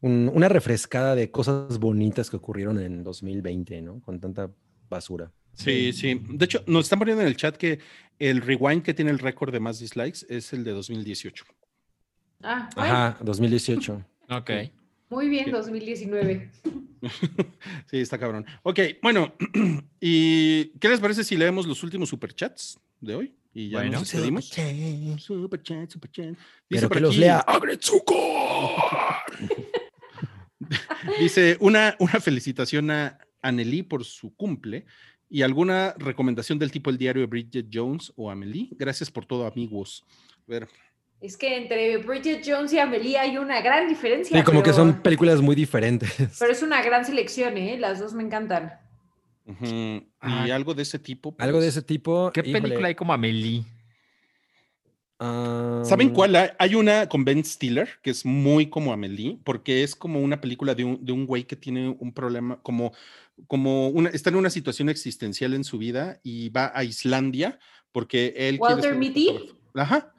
un- 0.03 0.31
una 0.35 0.49
refrescada 0.51 1.15
de 1.15 1.31
cosas 1.31 1.79
bonitas 1.79 2.29
que 2.29 2.37
ocurrieron 2.37 2.79
en 2.81 3.03
2020, 3.03 3.81
¿no? 3.81 4.01
Con 4.03 4.21
tanta 4.21 4.51
basura. 4.91 5.33
Sí, 5.55 5.93
sí. 5.93 6.21
De 6.29 6.45
hecho, 6.45 6.63
nos 6.67 6.87
están 6.87 6.99
poniendo 6.99 7.23
en 7.23 7.29
el 7.29 7.37
chat 7.37 7.57
que 7.57 7.79
el 8.19 8.41
rewind 8.41 8.83
que 8.83 8.95
tiene 8.95 9.11
el 9.11 9.19
récord 9.19 9.53
de 9.53 9.61
más 9.61 9.79
dislikes 9.79 10.21
es 10.29 10.53
el 10.53 10.65
de 10.65 10.73
2018. 10.73 11.45
Ah, 12.43 12.69
bueno, 12.75 12.93
Ajá, 12.93 13.19
2018. 13.23 14.05
Ok. 14.31 14.51
muy 15.11 15.29
bien, 15.29 15.47
Sí. 15.47 15.51
2019. 15.51 16.51
Sí, 17.91 17.99
está 17.99 18.17
cabrón. 18.17 18.47
Ok, 18.63 18.79
bueno, 19.03 19.35
¿y 20.01 20.67
qué 20.79 20.89
les 20.89 21.01
parece 21.01 21.25
si 21.25 21.37
leemos 21.37 21.67
los 21.67 21.83
últimos 21.83 22.09
superchats 22.09 22.79
de 23.01 23.17
hoy? 23.17 23.35
Y 23.53 23.69
ya 23.71 23.79
Bueno. 23.79 23.99
nos 23.99 24.11
despedimos. 24.11 24.47
Superchat, 25.19 25.91
superchat. 25.91 26.27
Dice 26.29 26.37
Pero 26.69 26.89
por 26.89 26.97
que 26.97 27.01
los 27.03 27.11
aquí- 27.11 27.21
lea 27.21 27.39
Agretsuko. 27.41 28.15
Dice 31.21 31.57
una, 31.61 31.97
una 31.99 32.21
felicitación 32.21 32.91
a 32.91 33.19
Anneli 33.43 33.83
por 33.83 34.05
su 34.05 34.35
cumple 34.37 34.87
y 35.35 35.41
alguna 35.43 35.95
recomendación 35.99 36.59
del 36.59 36.71
tipo 36.71 36.91
el 36.91 36.99
diario 36.99 37.23
de 37.23 37.27
Bridget 37.27 37.67
Jones 37.73 38.13
o 38.17 38.31
Amelie. 38.31 38.69
Gracias 38.73 39.11
por 39.11 39.25
todo, 39.25 39.47
amigos. 39.47 40.05
A 40.47 40.51
ver, 40.51 40.69
Es 41.23 41.37
que 41.39 41.57
entre 41.57 41.97
Bridget 41.97 42.43
Jones 42.45 42.71
y 42.75 42.79
Amelie 42.79 43.17
hay 43.17 43.39
una 43.39 43.63
gran 43.63 43.89
diferencia. 43.89 44.37
Sí, 44.37 44.45
como 44.45 44.61
que 44.61 44.71
pero- 44.71 44.77
son 44.77 45.01
películas 45.03 45.41
muy 45.41 45.55
diferentes. 45.55 46.37
Pero 46.39 46.53
es 46.53 46.63
una 46.63 46.83
gran 46.83 47.05
selección, 47.07 47.57
¿eh? 47.57 47.79
Las 47.79 47.99
dos 48.01 48.13
me 48.13 48.23
encantan. 48.23 48.73
y 49.47 50.07
Ah, 50.21 50.45
algo 50.53 50.75
de 50.75 50.83
ese 50.83 50.99
tipo. 50.99 51.35
Algo 51.39 51.59
de 51.61 51.67
pues, 51.67 51.77
ese 51.77 51.83
tipo. 51.83 52.31
¿Qué 52.35 52.41
híjole, 52.41 52.61
película 52.61 52.89
hay 52.89 52.95
como 52.95 53.13
Amelie? 53.15 53.65
¿Saben 55.85 56.09
am, 56.09 56.13
cuál? 56.15 56.35
Hay- 56.35 56.51
Hay 56.59 56.75
una 56.75 57.09
con 57.09 57.25
Ben 57.25 57.45
Stiller 57.45 57.89
que 58.03 58.11
es 58.11 58.25
muy 58.27 58.67
como 58.67 58.93
Amelie, 58.93 59.39
porque 59.45 59.85
es 59.85 59.95
como 59.95 60.21
una 60.21 60.41
película 60.41 60.75
de 60.75 60.85
un, 60.85 61.05
de 61.05 61.13
un 61.13 61.27
güey 61.27 61.45
que 61.45 61.55
tiene 61.55 61.89
un 61.97 62.13
problema, 62.13 62.59
como, 62.63 62.93
como 63.47 63.89
una, 63.89 64.09
está 64.11 64.31
en 64.31 64.37
una 64.37 64.51
situación 64.51 64.89
existencial 64.89 65.55
en 65.55 65.65
su 65.65 65.79
vida 65.79 66.21
y 66.23 66.49
va 66.51 66.71
a 66.75 66.85
Islandia 66.85 67.59
porque 67.93 68.35
él. 68.37 68.59
quiere 68.59 68.75
¿Walter 68.75 68.95
Mitty? 68.97 69.29
Ajá. 69.75 70.13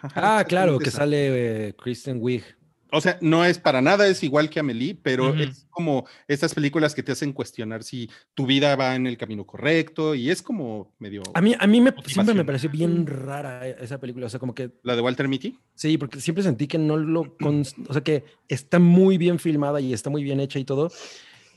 Ajá, 0.00 0.38
Ah, 0.38 0.44
claro, 0.44 0.78
que 0.78 0.88
esa. 0.90 0.98
sale 0.98 1.68
eh, 1.68 1.74
Kristen 1.74 2.18
Wiig. 2.20 2.44
O 2.90 3.02
sea, 3.02 3.18
no 3.20 3.44
es 3.44 3.58
para 3.58 3.82
nada, 3.82 4.06
es 4.08 4.22
igual 4.22 4.48
que 4.48 4.60
Amelie, 4.60 4.94
pero 4.94 5.34
es 5.34 5.66
como 5.68 6.06
estas 6.26 6.54
películas 6.54 6.94
que 6.94 7.02
te 7.02 7.12
hacen 7.12 7.34
cuestionar 7.34 7.82
si 7.82 8.08
tu 8.32 8.46
vida 8.46 8.74
va 8.76 8.94
en 8.94 9.06
el 9.06 9.18
camino 9.18 9.44
correcto 9.44 10.14
y 10.14 10.30
es 10.30 10.40
como 10.40 10.94
medio. 10.98 11.22
A 11.34 11.42
mí, 11.42 11.54
a 11.58 11.66
mí 11.66 11.82
me, 11.82 11.92
siempre 12.06 12.34
me 12.34 12.46
pareció 12.46 12.70
bien 12.70 13.06
rara 13.06 13.68
e- 13.68 13.76
esa 13.80 14.00
película. 14.00 14.24
O 14.24 14.30
sea, 14.30 14.40
como 14.40 14.54
que 14.54 14.70
La 14.84 14.96
de 14.96 15.02
Walter 15.02 15.28
Mitty. 15.28 15.58
Sí, 15.74 15.98
porque 15.98 16.18
siempre 16.18 16.42
sentí 16.42 16.66
que 16.66 16.78
no 16.78 16.96
lo, 16.96 17.36
cons- 17.36 17.74
o 17.86 17.92
sea, 17.92 18.02
que 18.02 18.24
está 18.48 18.78
muy 18.78 19.18
bien 19.18 19.38
filmada 19.38 19.82
y 19.82 19.92
está 19.92 20.08
muy 20.08 20.22
bien 20.24 20.40
hecha 20.40 20.58
y 20.58 20.64
todo, 20.64 20.90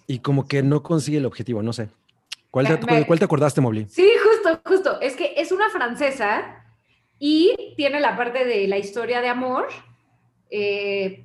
y 0.08 0.20
como 0.20 0.48
que 0.48 0.64
no 0.64 0.84
consigue 0.84 1.18
el 1.18 1.26
objetivo, 1.26 1.62
no 1.64 1.74
sé. 1.74 1.90
¿Cuál 2.50 2.68
te, 2.68 2.86
Me- 2.86 3.06
¿cuál 3.06 3.20
te 3.20 3.26
acordaste, 3.26 3.62
Mobli? 3.62 3.86
Sí, 3.88 4.10
justo, 4.24 4.62
justo. 4.66 5.02
Es 5.02 5.16
que 5.16 5.34
es 5.38 5.52
una 5.52 5.70
francesa 5.70 6.66
y 7.18 7.56
tiene 7.78 8.00
la 8.00 8.18
parte 8.18 8.44
de 8.46 8.68
la 8.68 8.78
historia 8.78 9.22
de 9.22 9.30
amor 9.30 9.68
eh, 10.50 11.24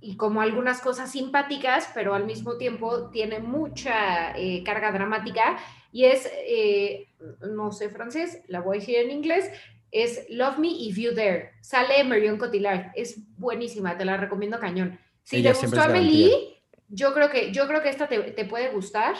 y 0.00 0.16
como 0.16 0.40
algunas 0.40 0.80
cosas 0.80 1.10
simpáticas, 1.10 1.90
pero 1.92 2.14
al 2.14 2.24
mismo 2.24 2.56
tiempo 2.56 3.10
tiene 3.10 3.40
mucha 3.40 4.36
eh, 4.38 4.62
carga 4.64 4.92
dramática 4.92 5.58
y 5.92 6.04
es, 6.04 6.30
eh, 6.46 7.08
no 7.50 7.72
sé 7.72 7.88
francés, 7.90 8.42
la 8.46 8.60
voy 8.60 8.76
a 8.76 8.80
decir 8.80 8.96
en 8.96 9.10
inglés, 9.10 9.50
es 9.90 10.26
Love 10.30 10.58
Me 10.58 10.68
If 10.68 10.96
You 10.98 11.14
Dare. 11.14 11.52
Sale 11.62 12.04
Marion 12.04 12.38
Cotillard, 12.38 12.92
es 12.94 13.18
buenísima, 13.38 13.96
te 13.98 14.04
la 14.04 14.16
recomiendo 14.16 14.58
cañón. 14.60 14.98
Si 15.24 15.36
Ella 15.36 15.52
te 15.52 15.58
gustó 15.58 15.80
Amelie. 15.82 16.57
Yo 16.88 17.14
creo 17.14 17.30
que, 17.30 17.52
yo 17.52 17.66
creo 17.66 17.82
que 17.82 17.88
esta 17.90 18.08
te, 18.08 18.18
te 18.32 18.44
puede 18.44 18.70
gustar. 18.70 19.14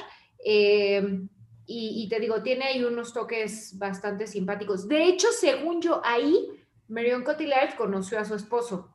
Eh, 0.45 1.21
y, 1.67 2.03
y 2.03 2.09
te 2.09 2.19
digo, 2.19 2.43
tiene 2.43 2.65
ahí 2.65 2.83
unos 2.83 3.13
toques 3.13 3.77
bastante 3.79 4.27
simpáticos. 4.27 4.89
De 4.89 5.05
hecho, 5.05 5.29
según 5.33 5.83
yo, 5.83 6.01
ahí 6.05 6.47
Marion 6.89 7.23
Cotillard 7.23 7.77
conoció 7.77 8.19
a 8.19 8.25
su 8.25 8.35
esposo, 8.35 8.91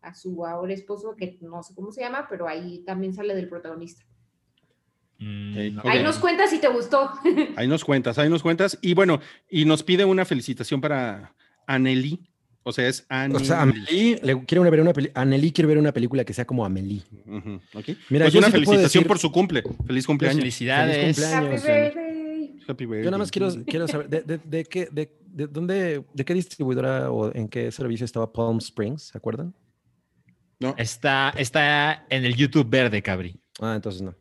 a 0.00 0.14
su 0.14 0.46
ahora 0.46 0.72
esposo, 0.72 1.14
que 1.16 1.36
no 1.42 1.62
sé 1.62 1.74
cómo 1.74 1.92
se 1.92 2.00
llama, 2.00 2.26
pero 2.28 2.48
ahí 2.48 2.82
también 2.86 3.12
sale 3.12 3.34
del 3.34 3.48
protagonista. 3.48 4.04
Mm, 5.18 5.78
Ok. 5.78 5.84
Ahí 5.86 6.02
nos 6.02 6.18
cuenta 6.18 6.46
si 6.46 6.58
te 6.58 6.68
gustó. 6.68 7.10
Ahí 7.56 7.68
nos 7.68 7.84
cuentas, 7.84 8.18
ahí 8.18 8.28
nos 8.28 8.42
cuentas. 8.42 8.78
Y 8.80 8.94
bueno, 8.94 9.20
y 9.48 9.64
nos 9.64 9.82
pide 9.82 10.04
una 10.04 10.24
felicitación 10.24 10.80
para 10.80 11.34
Anneli. 11.66 12.20
O 12.66 12.72
sea, 12.72 12.88
es 12.88 13.04
Anneli. 13.10 13.42
O 13.42 13.44
sea, 13.44 13.60
Amelie, 13.62 14.18
le 14.22 14.44
quiero 14.46 14.62
ver 14.62 14.80
una 14.80 14.92
peli- 14.94 15.10
Anneli 15.14 15.52
quiere 15.52 15.68
ver 15.68 15.78
una 15.78 15.92
película 15.92 16.24
que 16.24 16.32
sea 16.32 16.46
como 16.46 16.64
Amelie. 16.64 17.02
Ujú, 17.26 17.60
ok. 17.74 17.88
Mira, 18.08 18.24
pues 18.24 18.32
yo 18.32 18.38
una 18.38 18.50
felicitación 18.50 19.02
decir- 19.02 19.06
por 19.06 19.18
su 19.18 19.30
cumple. 19.30 19.62
Feliz 19.86 20.06
cumpleaños. 20.06 20.38
Felicidades. 20.40 20.96
Feliz 21.16 21.18
Happy 21.32 21.46
cumpleaños. 21.46 21.62
birthday. 21.62 22.60
Happy 22.66 22.86
birthday. 22.86 23.04
Yo 23.04 23.10
nada 23.10 23.18
más 23.18 23.30
quiero, 23.30 23.50
quiero 23.66 23.86
saber, 23.86 24.08
de, 24.08 24.22
de- 24.22 24.38
de 24.38 24.64
qué, 24.64 24.88
de, 24.90 25.12
de 25.26 25.46
dónde, 25.46 26.04
de 26.14 26.24
qué 26.24 26.32
distribuidora 26.34 27.10
o 27.10 27.34
en 27.34 27.48
qué 27.48 27.70
servicio 27.70 28.04
estaba 28.06 28.32
Palm 28.32 28.56
Springs? 28.58 29.02
¿Se 29.12 29.18
acuerdan? 29.18 29.54
No, 30.58 30.74
Está, 30.78 31.34
está 31.36 32.06
en 32.08 32.24
el 32.24 32.34
YouTube 32.34 32.66
verde, 32.70 33.02
Cabri. 33.02 33.38
Ah, 33.60 33.74
entonces 33.74 34.00
no. 34.00 34.14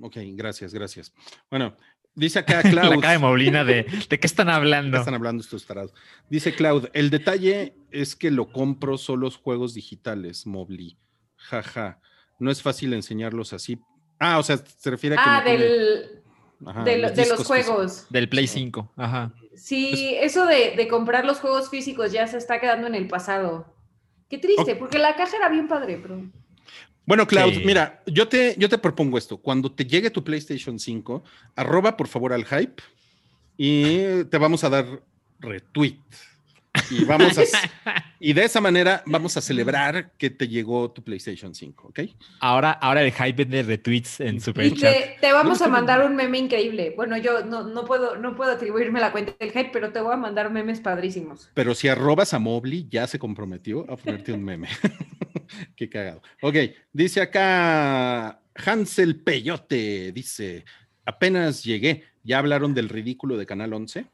ok, 0.00 0.16
gracias, 0.34 0.74
gracias. 0.74 1.12
Bueno, 1.50 1.74
dice 2.16 2.40
acá 2.40 2.56
La 2.64 2.70
Klaus. 2.70 3.00
cara 3.00 3.12
de 3.12 3.18
Moblina 3.18 3.64
de, 3.64 3.84
¿de 4.08 4.18
qué 4.18 4.26
están 4.26 4.48
¿Qué 4.48 4.52
hablando? 4.54 4.98
están 4.98 5.14
hablando 5.14 5.42
estos 5.42 5.64
tarados? 5.66 5.92
Dice 6.28 6.54
Cloud, 6.54 6.88
el 6.92 7.10
detalle 7.10 7.74
es 7.92 8.16
que 8.16 8.30
lo 8.32 8.50
compro 8.50 8.98
solo 8.98 9.22
los 9.26 9.36
juegos 9.36 9.74
digitales, 9.74 10.46
Mobly. 10.46 10.96
Jaja. 11.36 12.00
No 12.38 12.50
es 12.50 12.60
fácil 12.62 12.92
enseñarlos 12.92 13.52
así. 13.52 13.78
Ah, 14.18 14.38
o 14.38 14.42
sea, 14.42 14.56
se 14.58 14.90
refiere 14.90 15.14
a 15.16 15.18
que 15.18 15.24
Ah, 15.26 15.38
no 15.38 15.44
tiene- 15.44 15.64
del, 15.64 16.22
Ajá, 16.66 16.84
de, 16.84 16.98
lo- 16.98 17.10
de 17.10 17.16
los 17.16 17.28
físicos. 17.28 17.46
juegos. 17.46 18.06
Del 18.10 18.28
Play 18.28 18.46
5. 18.46 18.92
Ajá. 18.96 19.32
Sí, 19.54 20.16
eso 20.20 20.44
de, 20.46 20.74
de 20.76 20.88
comprar 20.88 21.24
los 21.24 21.38
juegos 21.40 21.70
físicos 21.70 22.12
ya 22.12 22.26
se 22.26 22.36
está 22.38 22.60
quedando 22.60 22.86
en 22.86 22.94
el 22.94 23.08
pasado. 23.08 23.74
Qué 24.28 24.38
triste, 24.38 24.74
porque 24.76 24.98
la 24.98 25.14
caja 25.16 25.36
era 25.36 25.48
bien 25.48 25.68
padre, 25.68 25.98
pero... 26.02 26.20
Bueno, 27.06 27.26
Cloud, 27.26 27.54
Sí. 27.54 27.62
mira, 27.64 28.02
yo 28.06 28.28
te, 28.28 28.54
yo 28.58 28.68
te 28.68 28.78
propongo 28.78 29.16
esto. 29.16 29.36
Cuando 29.38 29.70
te 29.72 29.84
llegue 29.86 30.10
tu 30.10 30.24
PlayStation 30.24 30.78
5, 30.78 31.22
arroba 31.54 31.96
por 31.96 32.08
favor 32.08 32.32
al 32.32 32.44
hype 32.44 32.82
y 33.56 34.24
te 34.24 34.38
vamos 34.38 34.64
a 34.64 34.70
dar 34.70 35.02
retweet. 35.38 35.98
Y 36.90 37.04
vamos 37.04 37.38
a, 37.38 37.42
y 38.20 38.32
de 38.32 38.44
esa 38.44 38.60
manera 38.60 39.02
vamos 39.06 39.36
a 39.36 39.40
celebrar 39.40 40.12
que 40.12 40.30
te 40.30 40.48
llegó 40.48 40.90
tu 40.90 41.02
PlayStation 41.02 41.54
5, 41.54 41.88
¿ok? 41.88 42.00
Ahora, 42.40 42.72
ahora 42.72 43.02
el 43.02 43.12
hype 43.12 43.44
de 43.44 43.62
retweets 43.62 44.20
en 44.20 44.40
Super 44.40 44.66
Y 44.66 44.74
te 44.74 45.32
vamos 45.32 45.62
a 45.62 45.68
mandar 45.68 46.04
un 46.04 46.16
meme 46.16 46.38
increíble. 46.38 46.92
Bueno, 46.96 47.16
yo 47.16 47.44
no, 47.44 47.64
no, 47.64 47.84
puedo, 47.84 48.16
no 48.16 48.36
puedo 48.36 48.52
atribuirme 48.52 49.00
la 49.00 49.12
cuenta 49.12 49.34
del 49.38 49.50
hype, 49.50 49.70
pero 49.72 49.92
te 49.92 50.00
voy 50.00 50.14
a 50.14 50.16
mandar 50.16 50.50
memes 50.50 50.80
padrísimos. 50.80 51.50
Pero 51.54 51.74
si 51.74 51.88
arrobas 51.88 52.34
a 52.34 52.38
Mobley, 52.38 52.86
ya 52.90 53.06
se 53.06 53.18
comprometió 53.18 53.90
a 53.90 53.96
ponerte 53.96 54.32
un 54.32 54.44
meme. 54.44 54.68
Qué 55.76 55.88
cagado. 55.88 56.22
Ok, 56.42 56.56
dice 56.92 57.20
acá 57.20 58.40
Hansel 58.54 59.16
Peyote, 59.22 60.12
dice, 60.12 60.64
apenas 61.04 61.64
llegué, 61.64 62.04
¿ya 62.24 62.38
hablaron 62.38 62.74
del 62.74 62.88
ridículo 62.88 63.36
de 63.36 63.46
Canal 63.46 63.72
11? 63.72 64.06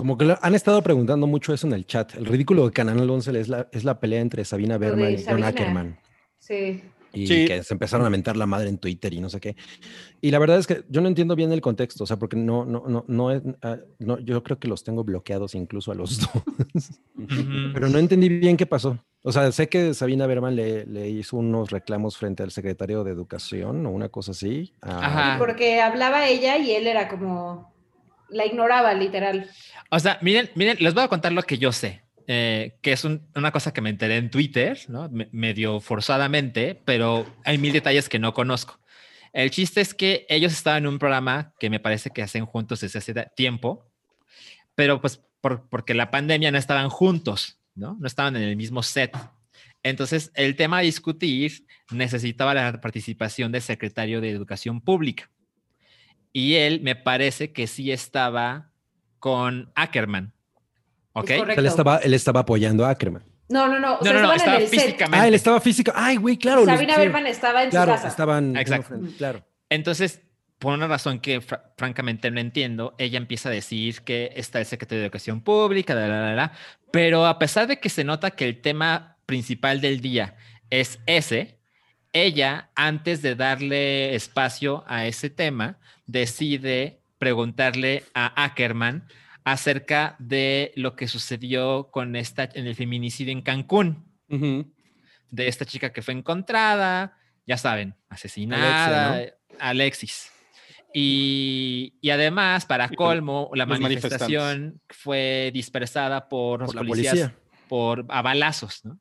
Como 0.00 0.18
que 0.18 0.24
lo- 0.24 0.38
han 0.40 0.54
estado 0.54 0.82
preguntando 0.82 1.26
mucho 1.26 1.52
eso 1.54 1.66
en 1.66 1.74
el 1.74 1.86
chat. 1.86 2.14
El 2.16 2.26
ridículo 2.26 2.64
de 2.66 2.72
Canal 2.72 3.08
11 3.08 3.38
es 3.38 3.48
la, 3.48 3.68
es 3.72 3.84
la 3.84 4.00
pelea 4.00 4.20
entre 4.20 4.44
Sabina 4.44 4.78
Berman 4.78 5.12
y 5.12 5.22
John. 5.24 5.44
Ackerman. 5.44 5.98
Sí. 6.38 6.82
Y 7.12 7.26
Sí. 7.26 7.44
que 7.44 7.64
se 7.64 7.74
empezaron 7.74 8.06
a 8.06 8.10
mentar 8.10 8.36
la 8.36 8.46
madre 8.46 8.68
en 8.68 8.78
Twitter 8.78 9.12
y 9.12 9.20
no 9.20 9.28
sé 9.28 9.40
qué. 9.40 9.56
Y 10.20 10.30
la 10.30 10.38
verdad 10.38 10.58
es 10.60 10.68
que 10.68 10.84
yo 10.88 11.00
no 11.00 11.08
entiendo 11.08 11.34
bien 11.34 11.50
el 11.50 11.60
contexto, 11.60 12.04
o 12.04 12.06
sea, 12.06 12.16
porque 12.18 12.36
no, 12.36 12.64
no, 12.64 12.84
no, 12.86 13.04
no, 13.08 13.30
es- 13.32 13.42
ah, 13.62 13.78
no, 13.98 14.18
yo 14.20 14.42
creo 14.44 14.60
que 14.60 14.68
los 14.68 14.84
tengo 14.84 15.02
bloqueados 15.02 15.54
incluso 15.56 15.90
a 15.90 15.96
los 15.96 16.20
dos. 16.20 17.00
Pero 17.74 17.88
no 17.88 17.98
entendí 17.98 18.28
bien 18.28 18.56
qué 18.56 18.64
pasó. 18.66 18.96
O 19.22 19.32
sea, 19.32 19.50
sé 19.52 19.68
que 19.68 19.92
Sabina 19.92 20.26
Berman 20.26 20.56
le, 20.56 20.86
le 20.86 21.10
hizo 21.10 21.36
unos 21.36 21.70
reclamos 21.70 22.16
frente 22.16 22.42
al 22.42 22.52
secretario 22.52 23.04
de 23.04 23.10
Educación 23.10 23.84
o 23.86 23.90
una 23.90 24.08
cosa 24.08 24.30
así. 24.30 24.72
Ajá. 24.80 25.36
Porque 25.38 25.80
hablaba 25.80 26.26
ella 26.28 26.58
y 26.58 26.70
él 26.70 26.86
era 26.86 27.08
como. 27.08 27.69
La 28.30 28.46
ignoraba, 28.46 28.94
literal. 28.94 29.48
O 29.90 29.98
sea, 29.98 30.18
miren, 30.22 30.50
miren, 30.54 30.76
les 30.80 30.94
voy 30.94 31.02
a 31.02 31.08
contar 31.08 31.32
lo 31.32 31.42
que 31.42 31.58
yo 31.58 31.72
sé, 31.72 32.02
eh, 32.26 32.76
que 32.82 32.92
es 32.92 33.04
un- 33.04 33.26
una 33.34 33.50
cosa 33.52 33.72
que 33.72 33.80
me 33.80 33.90
enteré 33.90 34.16
en 34.16 34.30
Twitter, 34.30 34.78
¿no? 34.88 35.08
Me- 35.08 35.28
medio 35.32 35.80
forzadamente, 35.80 36.80
pero 36.84 37.26
hay 37.44 37.58
mil 37.58 37.72
detalles 37.72 38.08
que 38.08 38.18
no 38.18 38.32
conozco. 38.32 38.78
El 39.32 39.50
chiste 39.50 39.80
es 39.80 39.94
que 39.94 40.26
ellos 40.28 40.52
estaban 40.52 40.84
en 40.84 40.88
un 40.88 40.98
programa 40.98 41.52
que 41.60 41.70
me 41.70 41.80
parece 41.80 42.10
que 42.10 42.22
hacen 42.22 42.46
juntos 42.46 42.80
desde 42.80 42.98
hace 42.98 43.14
tiempo, 43.36 43.86
pero 44.74 45.00
pues 45.00 45.20
por- 45.40 45.68
porque 45.68 45.94
la 45.94 46.10
pandemia 46.10 46.50
no 46.50 46.58
estaban 46.58 46.88
juntos, 46.88 47.58
¿no? 47.74 47.96
No 48.00 48.06
estaban 48.06 48.36
en 48.36 48.42
el 48.42 48.56
mismo 48.56 48.82
set. 48.82 49.16
Entonces, 49.82 50.30
el 50.34 50.56
tema 50.56 50.78
a 50.78 50.82
discutir 50.82 51.64
necesitaba 51.90 52.52
la 52.54 52.80
participación 52.80 53.50
del 53.52 53.62
secretario 53.62 54.20
de 54.20 54.30
Educación 54.30 54.80
Pública. 54.80 55.30
Y 56.32 56.54
él 56.56 56.80
me 56.82 56.94
parece 56.96 57.52
que 57.52 57.66
sí 57.66 57.90
estaba 57.92 58.70
con 59.18 59.70
Ackerman. 59.74 60.32
¿Ok? 61.12 61.30
Es 61.30 61.58
él, 61.58 61.66
estaba, 61.66 61.98
él 61.98 62.14
estaba 62.14 62.40
apoyando 62.40 62.84
a 62.86 62.90
Ackerman. 62.90 63.24
No, 63.48 63.66
no, 63.66 63.80
no. 63.80 63.96
O 63.98 64.02
sea, 64.04 64.12
No, 64.12 64.20
no, 64.20 64.26
no, 64.28 64.32
estaba 64.34 64.56
en 64.56 64.62
el 64.62 64.68
set. 64.68 64.80
físicamente. 64.80 65.18
Ah, 65.18 65.26
él 65.28 65.34
estaba 65.34 65.60
físico. 65.60 65.92
Ay, 65.94 66.16
güey, 66.16 66.36
claro. 66.36 66.60
los- 66.64 66.68
Sabina 66.72 66.94
sí, 66.94 67.00
Berman 67.00 67.26
estaba 67.26 67.64
en 67.64 67.70
Claro, 67.70 67.92
su 67.92 67.96
casa. 67.96 68.08
estaban. 68.08 68.56
Exacto. 68.56 68.88
frente- 68.88 69.16
Claro. 69.16 69.44
Entonces, 69.68 70.20
por 70.60 70.74
una 70.74 70.86
razón 70.86 71.18
que 71.18 71.40
fra- 71.40 71.72
francamente 71.76 72.30
no 72.30 72.38
entiendo, 72.38 72.94
ella 72.98 73.18
empieza 73.18 73.48
a 73.48 73.52
decir 73.52 74.02
que 74.02 74.30
está 74.36 74.60
el 74.60 74.66
secretario 74.66 75.00
de 75.00 75.06
Educación 75.06 75.40
Pública, 75.40 75.94
la, 75.94 76.06
la, 76.06 76.20
la, 76.20 76.34
la, 76.34 76.52
pero 76.92 77.26
a 77.26 77.38
pesar 77.40 77.66
de 77.66 77.80
que 77.80 77.88
se 77.88 78.04
nota 78.04 78.30
que 78.30 78.44
el 78.44 78.60
tema 78.60 79.16
principal 79.26 79.80
del 79.80 80.00
día 80.00 80.36
es 80.70 81.00
ese, 81.06 81.58
ella, 82.12 82.70
antes 82.76 83.22
de 83.22 83.34
darle 83.36 84.14
espacio 84.14 84.84
a 84.86 85.06
ese 85.06 85.30
tema, 85.30 85.78
decide 86.10 87.00
preguntarle 87.18 88.04
a 88.14 88.44
Ackerman 88.44 89.06
acerca 89.44 90.16
de 90.18 90.72
lo 90.76 90.96
que 90.96 91.08
sucedió 91.08 91.90
con 91.90 92.16
esta 92.16 92.48
en 92.52 92.66
el 92.66 92.74
feminicidio 92.74 93.32
en 93.32 93.42
Cancún, 93.42 94.06
de 94.28 95.48
esta 95.48 95.64
chica 95.64 95.92
que 95.92 96.02
fue 96.02 96.14
encontrada, 96.14 97.16
ya 97.46 97.56
saben, 97.56 97.94
asesinada, 98.08 99.24
Alexis. 99.58 100.30
Y, 100.92 101.94
y 102.00 102.10
además, 102.10 102.66
para 102.66 102.88
colmo, 102.88 103.50
la 103.54 103.64
los 103.64 103.78
manifestación 103.80 104.80
fue 104.88 105.50
dispersada 105.54 106.28
por, 106.28 106.60
los 106.60 106.68
Por 106.68 106.74
la 106.74 106.88
policías 106.88 107.12
policía. 107.12 107.38
por 107.68 108.06
a 108.08 108.22
balazos, 108.22 108.84
¿no? 108.84 108.98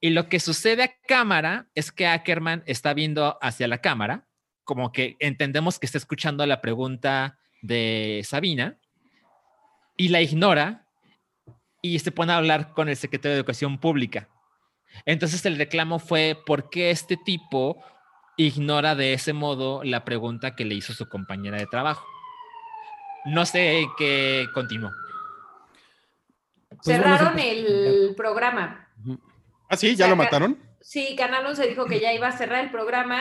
Y 0.00 0.10
lo 0.10 0.28
que 0.28 0.40
sucede 0.40 0.82
a 0.82 0.94
cámara 1.06 1.68
es 1.74 1.92
que 1.92 2.06
Ackerman 2.06 2.62
está 2.66 2.94
viendo 2.94 3.38
hacia 3.42 3.68
la 3.68 3.78
cámara, 3.78 4.26
como 4.66 4.92
que 4.92 5.16
entendemos 5.20 5.78
que 5.78 5.86
está 5.86 5.96
escuchando 5.96 6.44
la 6.44 6.60
pregunta 6.60 7.38
de 7.62 8.20
Sabina 8.24 8.76
y 9.96 10.08
la 10.08 10.20
ignora 10.20 10.86
y 11.80 12.00
se 12.00 12.10
pone 12.10 12.32
a 12.32 12.36
hablar 12.36 12.72
con 12.72 12.88
el 12.88 12.96
secretario 12.96 13.34
de 13.34 13.38
Educación 13.38 13.78
Pública. 13.78 14.28
Entonces 15.04 15.46
el 15.46 15.56
reclamo 15.56 16.00
fue 16.00 16.36
por 16.44 16.68
qué 16.68 16.90
este 16.90 17.16
tipo 17.16 17.82
ignora 18.36 18.96
de 18.96 19.12
ese 19.12 19.32
modo 19.32 19.84
la 19.84 20.04
pregunta 20.04 20.56
que 20.56 20.64
le 20.64 20.74
hizo 20.74 20.92
su 20.92 21.08
compañera 21.08 21.58
de 21.58 21.66
trabajo. 21.66 22.04
No 23.24 23.46
sé 23.46 23.86
qué 23.96 24.48
continuó. 24.52 24.90
Pues 26.68 26.80
Cerraron 26.82 27.38
el 27.38 28.14
programa. 28.16 28.88
Ah, 29.68 29.76
sí, 29.76 29.94
ya 29.94 29.94
O 29.94 29.96
sea, 29.96 30.08
lo 30.08 30.16
mataron. 30.16 30.58
Sí, 30.80 31.14
Canal 31.16 31.46
11 31.46 31.68
dijo 31.68 31.86
que 31.86 32.00
ya 32.00 32.12
iba 32.12 32.26
a 32.26 32.36
cerrar 32.36 32.64
el 32.64 32.70
programa 32.72 33.20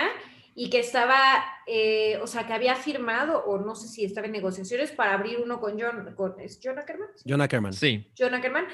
y 0.57 0.69
que 0.69 0.79
estaba, 0.79 1.43
eh, 1.67 2.17
o 2.21 2.27
sea, 2.27 2.47
que 2.47 2.53
había 2.53 2.75
firmado, 2.75 3.43
o 3.45 3.59
no 3.59 3.75
sé 3.75 3.89
si 3.89 4.05
estaba 4.05 4.27
en 4.27 4.31
negociaciones 4.31 4.91
para 4.91 5.13
abrir 5.13 5.39
uno 5.39 5.59
con 5.59 5.79
John, 5.79 6.15
con, 6.15 6.39
¿es 6.39 6.61
John 6.63 6.79
Ackerman? 6.79 7.09
John 7.27 7.41
Ackerman. 7.41 7.73
Sí. 7.73 8.09
John 8.17 8.33
Ackerman, 8.33 8.65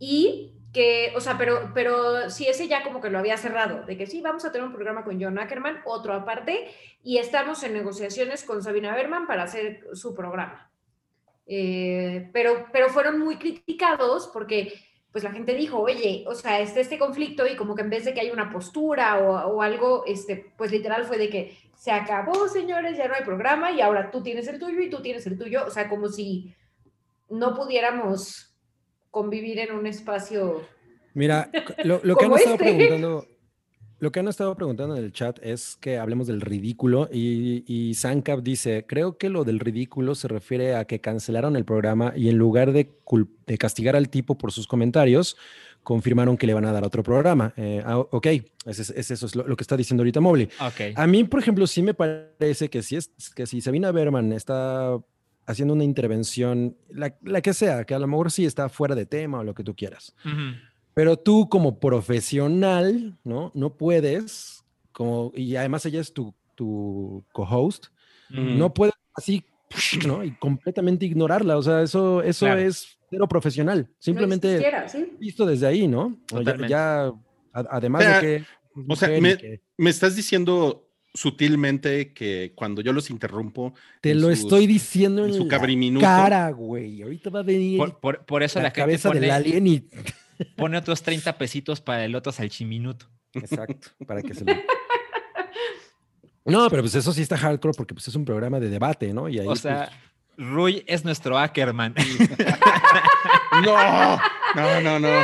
y 0.00 0.54
que, 0.72 1.12
o 1.16 1.20
sea, 1.20 1.38
pero, 1.38 1.70
pero 1.74 2.28
sí, 2.28 2.46
ese 2.46 2.66
ya 2.66 2.82
como 2.82 3.00
que 3.00 3.08
lo 3.08 3.20
había 3.20 3.36
cerrado, 3.36 3.86
de 3.86 3.96
que 3.96 4.06
sí, 4.06 4.20
vamos 4.20 4.44
a 4.44 4.50
tener 4.50 4.66
un 4.66 4.74
programa 4.74 5.04
con 5.04 5.22
John 5.22 5.38
Ackerman, 5.38 5.80
otro 5.84 6.12
aparte, 6.12 6.68
y 7.04 7.18
estamos 7.18 7.62
en 7.62 7.72
negociaciones 7.72 8.42
con 8.42 8.60
Sabina 8.60 8.94
Berman 8.96 9.28
para 9.28 9.44
hacer 9.44 9.86
su 9.92 10.16
programa. 10.16 10.72
Eh, 11.46 12.28
pero, 12.32 12.66
pero 12.72 12.90
fueron 12.90 13.20
muy 13.20 13.38
criticados 13.38 14.28
porque 14.32 14.74
pues 15.12 15.24
la 15.24 15.32
gente 15.32 15.54
dijo, 15.54 15.78
oye, 15.78 16.24
o 16.26 16.34
sea, 16.34 16.60
está 16.60 16.80
este 16.80 16.98
conflicto 16.98 17.46
y 17.46 17.56
como 17.56 17.74
que 17.74 17.82
en 17.82 17.90
vez 17.90 18.04
de 18.04 18.14
que 18.14 18.20
haya 18.20 18.32
una 18.32 18.52
postura 18.52 19.18
o, 19.18 19.54
o 19.54 19.62
algo, 19.62 20.04
este, 20.06 20.52
pues 20.56 20.70
literal 20.70 21.04
fue 21.04 21.18
de 21.18 21.30
que 21.30 21.56
se 21.74 21.90
acabó, 21.90 22.48
señores, 22.48 22.96
ya 22.98 23.08
no 23.08 23.14
hay 23.14 23.24
programa 23.24 23.70
y 23.72 23.80
ahora 23.80 24.10
tú 24.10 24.22
tienes 24.22 24.48
el 24.48 24.58
tuyo 24.58 24.80
y 24.80 24.90
tú 24.90 25.00
tienes 25.00 25.26
el 25.26 25.38
tuyo, 25.38 25.64
o 25.66 25.70
sea, 25.70 25.88
como 25.88 26.08
si 26.08 26.54
no 27.30 27.54
pudiéramos 27.54 28.54
convivir 29.10 29.58
en 29.60 29.74
un 29.74 29.86
espacio. 29.86 30.62
Mira, 31.14 31.50
lo, 31.84 32.00
lo 32.02 32.16
que 32.16 32.24
han 32.24 32.32
estado 32.32 32.54
este. 32.56 32.64
preguntando, 32.64 33.26
lo 34.00 34.12
que 34.12 34.20
han 34.20 34.28
estado 34.28 34.54
preguntando 34.54 34.96
en 34.96 35.02
el 35.04 35.12
chat 35.12 35.38
es 35.42 35.76
que 35.80 35.98
hablemos 35.98 36.26
del 36.26 36.40
ridículo 36.40 37.08
y, 37.12 37.64
y 37.66 37.94
Sankap 37.94 38.40
dice, 38.42 38.84
creo 38.86 39.18
que 39.18 39.28
lo 39.28 39.44
del 39.44 39.58
ridículo 39.58 40.14
se 40.14 40.28
refiere 40.28 40.74
a 40.76 40.84
que 40.84 41.00
cancelaron 41.00 41.56
el 41.56 41.64
programa 41.64 42.12
y 42.16 42.28
en 42.28 42.38
lugar 42.38 42.72
de, 42.72 42.90
de 43.46 43.58
castigar 43.58 43.96
al 43.96 44.08
tipo 44.08 44.38
por 44.38 44.52
sus 44.52 44.66
comentarios, 44.68 45.36
confirmaron 45.82 46.36
que 46.36 46.46
le 46.46 46.54
van 46.54 46.64
a 46.66 46.72
dar 46.72 46.84
otro 46.84 47.02
programa. 47.02 47.54
Eh, 47.56 47.82
ah, 47.84 47.98
ok, 47.98 48.26
es, 48.66 48.78
es- 48.78 48.90
es 48.90 49.10
eso 49.10 49.26
es 49.26 49.34
lo, 49.34 49.46
lo 49.46 49.56
que 49.56 49.62
está 49.62 49.76
diciendo 49.76 50.02
ahorita 50.02 50.20
Mobley. 50.20 50.48
Ok. 50.60 50.94
A 50.96 51.06
mí, 51.06 51.24
por 51.24 51.40
ejemplo, 51.40 51.66
sí 51.66 51.82
me 51.82 51.94
parece 51.94 52.68
que 52.68 52.82
si, 52.82 52.96
es, 52.96 53.10
que 53.34 53.46
si 53.46 53.60
Sabina 53.60 53.90
Berman 53.90 54.32
está 54.32 54.98
haciendo 55.46 55.72
una 55.72 55.84
intervención, 55.84 56.76
la, 56.90 57.16
la 57.22 57.40
que 57.40 57.54
sea, 57.54 57.84
que 57.84 57.94
a 57.94 57.98
lo 57.98 58.06
mejor 58.06 58.30
sí 58.30 58.44
está 58.44 58.68
fuera 58.68 58.94
de 58.94 59.06
tema 59.06 59.38
o 59.40 59.44
lo 59.44 59.54
que 59.54 59.64
tú 59.64 59.74
quieras, 59.74 60.14
Ujú. 60.24 60.56
Pero 60.98 61.16
tú 61.16 61.48
como 61.48 61.78
profesional, 61.78 63.16
¿no? 63.22 63.52
No 63.54 63.76
puedes, 63.76 64.64
como, 64.90 65.30
y 65.36 65.54
además 65.54 65.86
ella 65.86 66.00
es 66.00 66.12
tu, 66.12 66.34
tu 66.56 67.24
co-host, 67.32 67.86
Ujú. 68.32 68.40
no 68.40 68.74
puedes 68.74 68.94
así, 69.14 69.44
¿no? 70.04 70.24
Y 70.24 70.32
completamente 70.32 71.06
ignorarla, 71.06 71.56
o 71.56 71.62
sea, 71.62 71.82
eso, 71.82 72.20
eso 72.24 72.46
Claro. 72.46 72.60
es 72.62 72.98
cero 73.10 73.28
profesional, 73.28 73.86
no 73.88 73.94
simplemente 74.00 74.48
existiera, 74.56 74.88
¿sí? 74.88 75.12
visto 75.20 75.46
desde 75.46 75.68
ahí, 75.68 75.86
¿no? 75.86 76.18
O 76.32 76.40
ya- 76.42 76.66
ya, 76.66 77.04
a- 77.06 77.14
además 77.70 78.00
O 78.02 78.04
sea, 78.04 78.20
de 78.20 78.26
que... 78.26 78.44
o 78.88 78.96
sea, 78.96 79.20
me- 79.20 79.38
que- 79.38 79.60
Me 79.76 79.90
estás 79.90 80.16
diciendo 80.16 80.90
sutilmente 81.14 82.12
que 82.12 82.54
cuando 82.56 82.82
yo 82.82 82.92
los 82.92 83.08
interrumpo, 83.10 83.72
Te 84.00 84.16
lo 84.16 84.30
sus- 84.30 84.40
estoy 84.40 84.66
diciendo 84.66 85.22
en 85.24 85.30
en, 85.30 85.36
su 85.36 85.44
la 85.44 86.00
cara, 86.00 86.50
güey. 86.50 87.02
Ahorita 87.02 87.30
va 87.30 87.38
a 87.38 87.42
venir 87.44 87.78
Por, 87.78 88.00
por- 88.00 88.24
por 88.26 88.42
eso 88.42 88.58
la, 88.58 88.64
la, 88.64 88.68
gente 88.70 88.80
cabeza 88.80 89.08
del 89.10 89.18
pone, 89.20 89.30
alien 89.30 89.66
y... 89.68 89.84
pone 90.56 90.76
otros 90.78 91.02
30 91.02 91.36
pesitos 91.38 91.80
para 91.80 92.04
el 92.04 92.14
otro 92.14 92.32
salchiminuto. 92.32 93.06
Exacto, 93.34 93.88
para 94.06 94.22
que 94.22 94.34
se 94.34 94.44
lo... 94.44 94.52
No, 96.44 96.70
pero 96.70 96.82
pues 96.82 96.94
eso 96.94 97.12
sí 97.12 97.20
está 97.20 97.36
hardcore 97.36 97.74
porque 97.76 97.92
pues 97.94 98.08
es 98.08 98.14
un 98.14 98.24
programa 98.24 98.58
de 98.58 98.70
debate, 98.70 99.12
¿no? 99.12 99.28
Y 99.28 99.38
ahí, 99.38 99.46
O 99.46 99.54
sea, 99.54 99.90
pues, 100.36 100.48
Rui 100.48 100.82
es 100.86 101.04
nuestro 101.04 101.38
Ackerman. 101.38 101.94
No, 103.64 104.16
no, 104.54 104.80
no, 104.80 104.98
no. 105.00 105.22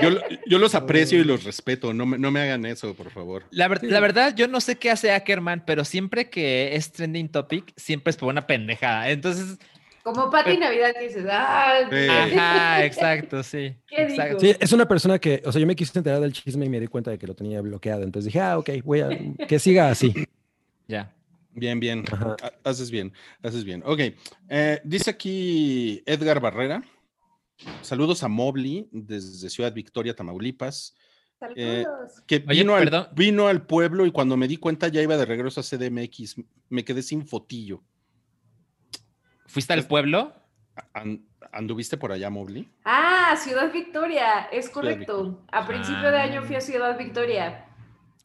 Yo, 0.00 0.10
lo- 0.10 0.20
yo 0.46 0.58
los 0.58 0.74
aprecio 0.74 1.20
y 1.20 1.24
los 1.24 1.44
respeto. 1.44 1.92
No 1.94 2.06
me, 2.06 2.18
no 2.18 2.30
me 2.30 2.40
hagan 2.40 2.64
eso, 2.66 2.94
por 2.94 3.10
favor. 3.10 3.44
La, 3.50 3.68
ver- 3.68 3.84
la 3.84 4.00
verdad, 4.00 4.34
yo 4.34 4.48
no 4.48 4.60
sé 4.60 4.76
qué 4.76 4.90
hace 4.90 5.12
Ackerman, 5.12 5.62
pero 5.64 5.84
siempre 5.84 6.28
que 6.28 6.74
es 6.74 6.90
trending 6.92 7.28
topic, 7.28 7.72
siempre 7.76 8.10
es 8.10 8.16
por 8.16 8.28
una 8.30 8.46
pendejada. 8.46 9.10
Entonces, 9.10 9.58
Como 10.02 10.30
Pati 10.30 10.56
Navidad 10.56 10.92
que 10.98 11.04
dices, 11.08 11.24
ah, 11.30 11.80
Sí. 11.90 11.96
ajá, 12.08 12.84
exacto, 12.84 13.42
sí. 13.42 13.76
¿Qué 13.86 14.02
exacto. 14.02 14.38
dijo? 14.38 14.52
Sí, 14.54 14.58
es 14.60 14.72
una 14.72 14.86
persona 14.88 15.18
que, 15.18 15.42
o 15.44 15.52
sea, 15.52 15.60
yo 15.60 15.66
me 15.66 15.76
quise 15.76 15.96
enterar 15.98 16.20
del 16.20 16.32
chisme 16.32 16.66
y 16.66 16.68
me 16.68 16.80
di 16.80 16.88
cuenta 16.88 17.10
de 17.10 17.18
que 17.18 17.26
lo 17.26 17.34
tenía 17.34 17.60
bloqueado. 17.60 18.02
Entonces 18.02 18.26
dije, 18.26 18.40
ah, 18.40 18.58
ok, 18.58 18.70
voy 18.84 19.00
a 19.00 19.10
que 19.46 19.58
siga 19.58 19.90
así. 19.90 20.12
Ya. 20.88 21.14
Bien, 21.54 21.78
bien. 21.78 22.04
Ajá. 22.10 22.36
Ha- 22.42 22.52
Haces 22.70 22.90
bien, 22.90 23.12
haces 23.42 23.62
bien. 23.64 23.82
Ok. 23.86 24.00
eh, 24.48 24.80
dice 24.84 25.10
aquí 25.10 26.02
Edgar 26.06 26.40
Barrera. 26.40 26.82
Saludos 27.82 28.22
a 28.24 28.28
Mobley 28.28 28.88
desde 28.90 29.48
Ciudad 29.50 29.72
Victoria, 29.72 30.14
Tamaulipas. 30.16 30.96
eh, 31.54 31.84
Saludos. 31.84 32.22
Que 32.26 32.36
Oye, 32.48 32.58
vino, 32.60 32.74
al, 32.74 33.08
vino 33.14 33.46
al 33.46 33.66
pueblo 33.66 34.04
y 34.06 34.10
cuando 34.10 34.36
me 34.36 34.48
di 34.48 34.56
cuenta 34.56 34.88
ya 34.88 35.00
iba 35.02 35.16
de 35.16 35.26
regreso 35.26 35.60
a 35.60 35.62
CDMX. 35.62 36.36
Me 36.70 36.84
quedé 36.84 37.02
sin 37.02 37.24
fotillo. 37.26 37.82
¿Fuiste 39.52 39.72
al 39.74 39.86
pueblo? 39.86 40.32
An- 40.94 41.26
¿Anduviste 41.52 41.98
por 41.98 42.10
allá, 42.12 42.30
Mobley? 42.30 42.66
Ah, 42.84 43.34
Ciudad 43.36 43.70
Victoria, 43.70 44.48
es 44.50 44.70
correcto. 44.70 45.24
Victoria. 45.24 45.46
A 45.52 45.66
principio 45.66 46.10
de 46.10 46.18
año 46.18 46.42
fui 46.42 46.56
a 46.56 46.60
Ciudad 46.62 46.96
Victoria. 46.98 47.66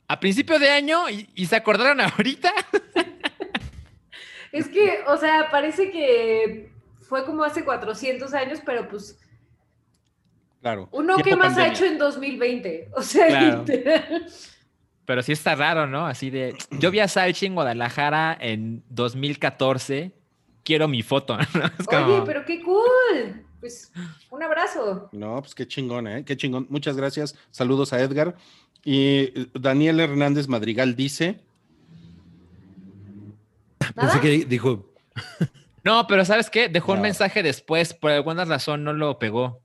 A 0.08 0.20
principio 0.22 0.58
de 0.58 0.70
año 0.70 1.10
y, 1.10 1.30
y 1.36 1.46
se 1.48 1.58
acordaron 1.58 2.00
ahorita. 2.00 2.54
Es 4.54 4.70
que, 4.70 5.00
o 5.08 5.18
sea, 5.18 5.50
parece 5.52 5.92
que 5.92 6.72
fue 7.02 7.26
como 7.26 7.44
hace 7.44 7.66
400 7.66 8.34
años, 8.34 8.60
pero 8.66 8.88
pues, 8.88 9.20
Claro. 10.62 10.88
uno 10.94 11.18
que 11.18 11.36
más 11.36 11.58
ha 11.58 11.68
hecho 11.68 11.84
en 11.86 11.98
2020. 11.98 12.90
O 12.96 13.02
sea, 13.02 13.28
Claro. 13.28 13.66
literal. 13.68 14.26
Pero 15.06 15.22
sí 15.22 15.32
está 15.34 15.56
raro, 15.56 15.88
¿no? 15.88 16.06
Así 16.06 16.30
de. 16.30 16.56
Yo 16.80 16.92
vi 16.92 17.00
a 17.00 17.08
Salchi 17.08 17.46
en 17.46 17.56
Guadalajara 17.56 18.38
en 18.40 18.84
2014. 18.90 20.12
Quiero 20.68 20.90
mi 20.90 21.02
foto. 21.02 21.38
¿no? 21.54 21.66
Es 21.80 21.86
como- 21.86 22.06
Oye, 22.16 22.22
pero 22.26 22.44
qué 22.44 22.62
cool. 22.62 23.46
Pues, 23.62 23.90
un 24.30 24.44
abrazo. 24.44 25.08
No, 25.14 25.42
pues 25.42 25.56
qué 25.56 25.66
chingón, 25.66 26.08
¿eh? 26.08 26.26
Qué 26.26 26.36
chingón. 26.36 26.68
Muchas 26.70 26.98
gracias. 26.98 27.36
Saludos 27.52 27.94
a 27.94 28.02
Edgar. 28.02 28.36
Y 28.84 29.32
eh, 29.34 29.48
Daniel 29.54 30.00
Hernández 30.02 30.50
Madrigal 30.50 30.94
dice, 30.98 31.40
¿Nada? 33.96 34.12
Pensé 34.14 34.20
que 34.20 34.46
dijo, 34.46 34.92
No, 35.84 36.06
pero 36.08 36.26
¿sabes 36.26 36.50
qué? 36.50 36.68
Dejó 36.68 36.92
un 36.92 36.98
No. 37.00 37.04
mensaje 37.04 37.44
después. 37.44 37.94
Por 37.94 38.12
alguna 38.12 38.44
razón 38.46 38.84
no 38.84 38.92
lo 38.94 39.18
pegó. 39.20 39.62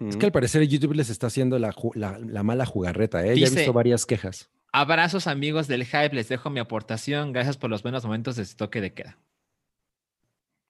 es 0.00 0.16
que 0.16 0.26
al 0.26 0.32
parecer 0.32 0.66
YouTube 0.66 0.94
les 0.94 1.10
está 1.10 1.26
haciendo 1.26 1.58
la, 1.58 1.72
ju- 1.72 1.94
la- 1.94 2.18
la 2.18 2.42
mala 2.42 2.64
jugarreta, 2.66 3.20
¿eh? 3.22 3.26
ya 3.26 3.32
he 3.32 3.34
Dice- 3.50 3.56
visto 3.56 3.72
varias 3.74 4.06
quejas. 4.06 4.48
Abrazos, 4.72 5.26
amigos 5.26 5.66
del 5.68 5.84
hype. 5.84 6.14
Les 6.14 6.28
dejo 6.28 6.50
mi 6.50 6.60
aportación. 6.60 7.32
Gracias 7.32 7.56
por 7.56 7.70
los 7.70 7.82
buenos 7.82 8.04
momentos 8.04 8.36
de 8.36 8.42
este 8.42 8.56
toque 8.56 8.80
de 8.80 8.92
queda. 8.92 9.18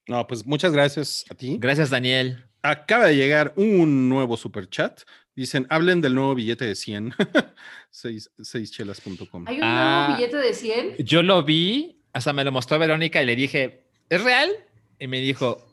No, 0.08 0.26
pues 0.26 0.44
muchas 0.46 0.72
gracias 0.72 1.24
a 1.30 1.34
ti. 1.34 1.56
Gracias, 1.60 1.90
Daniel. 1.90 2.44
Acaba 2.62 3.06
de 3.06 3.16
llegar 3.16 3.52
un 3.56 4.08
nuevo 4.08 4.36
super 4.36 4.68
chat. 4.68 5.02
Dicen, 5.36 5.66
hablen 5.70 6.00
del 6.00 6.14
nuevo 6.16 6.34
billete 6.34 6.64
de 6.64 6.74
100. 6.74 7.14
Seis- 7.90 8.30
seischelas.com. 8.40 9.44
Hay 9.46 9.58
un 9.58 9.62
Ah. 9.64 10.06
nuevo 10.08 10.16
billete 10.18 10.36
de 10.38 10.52
100. 10.54 10.96
Yo 10.98 11.22
lo 11.22 11.44
vi, 11.44 12.00
hasta 12.12 12.32
me 12.32 12.42
lo 12.44 12.50
mostró 12.50 12.78
Verónica 12.78 13.22
y 13.22 13.26
le 13.26 13.36
dije, 13.36 13.84
¿es 14.08 14.22
real? 14.24 14.50
Y 14.98 15.06
me 15.06 15.20
dijo, 15.20 15.64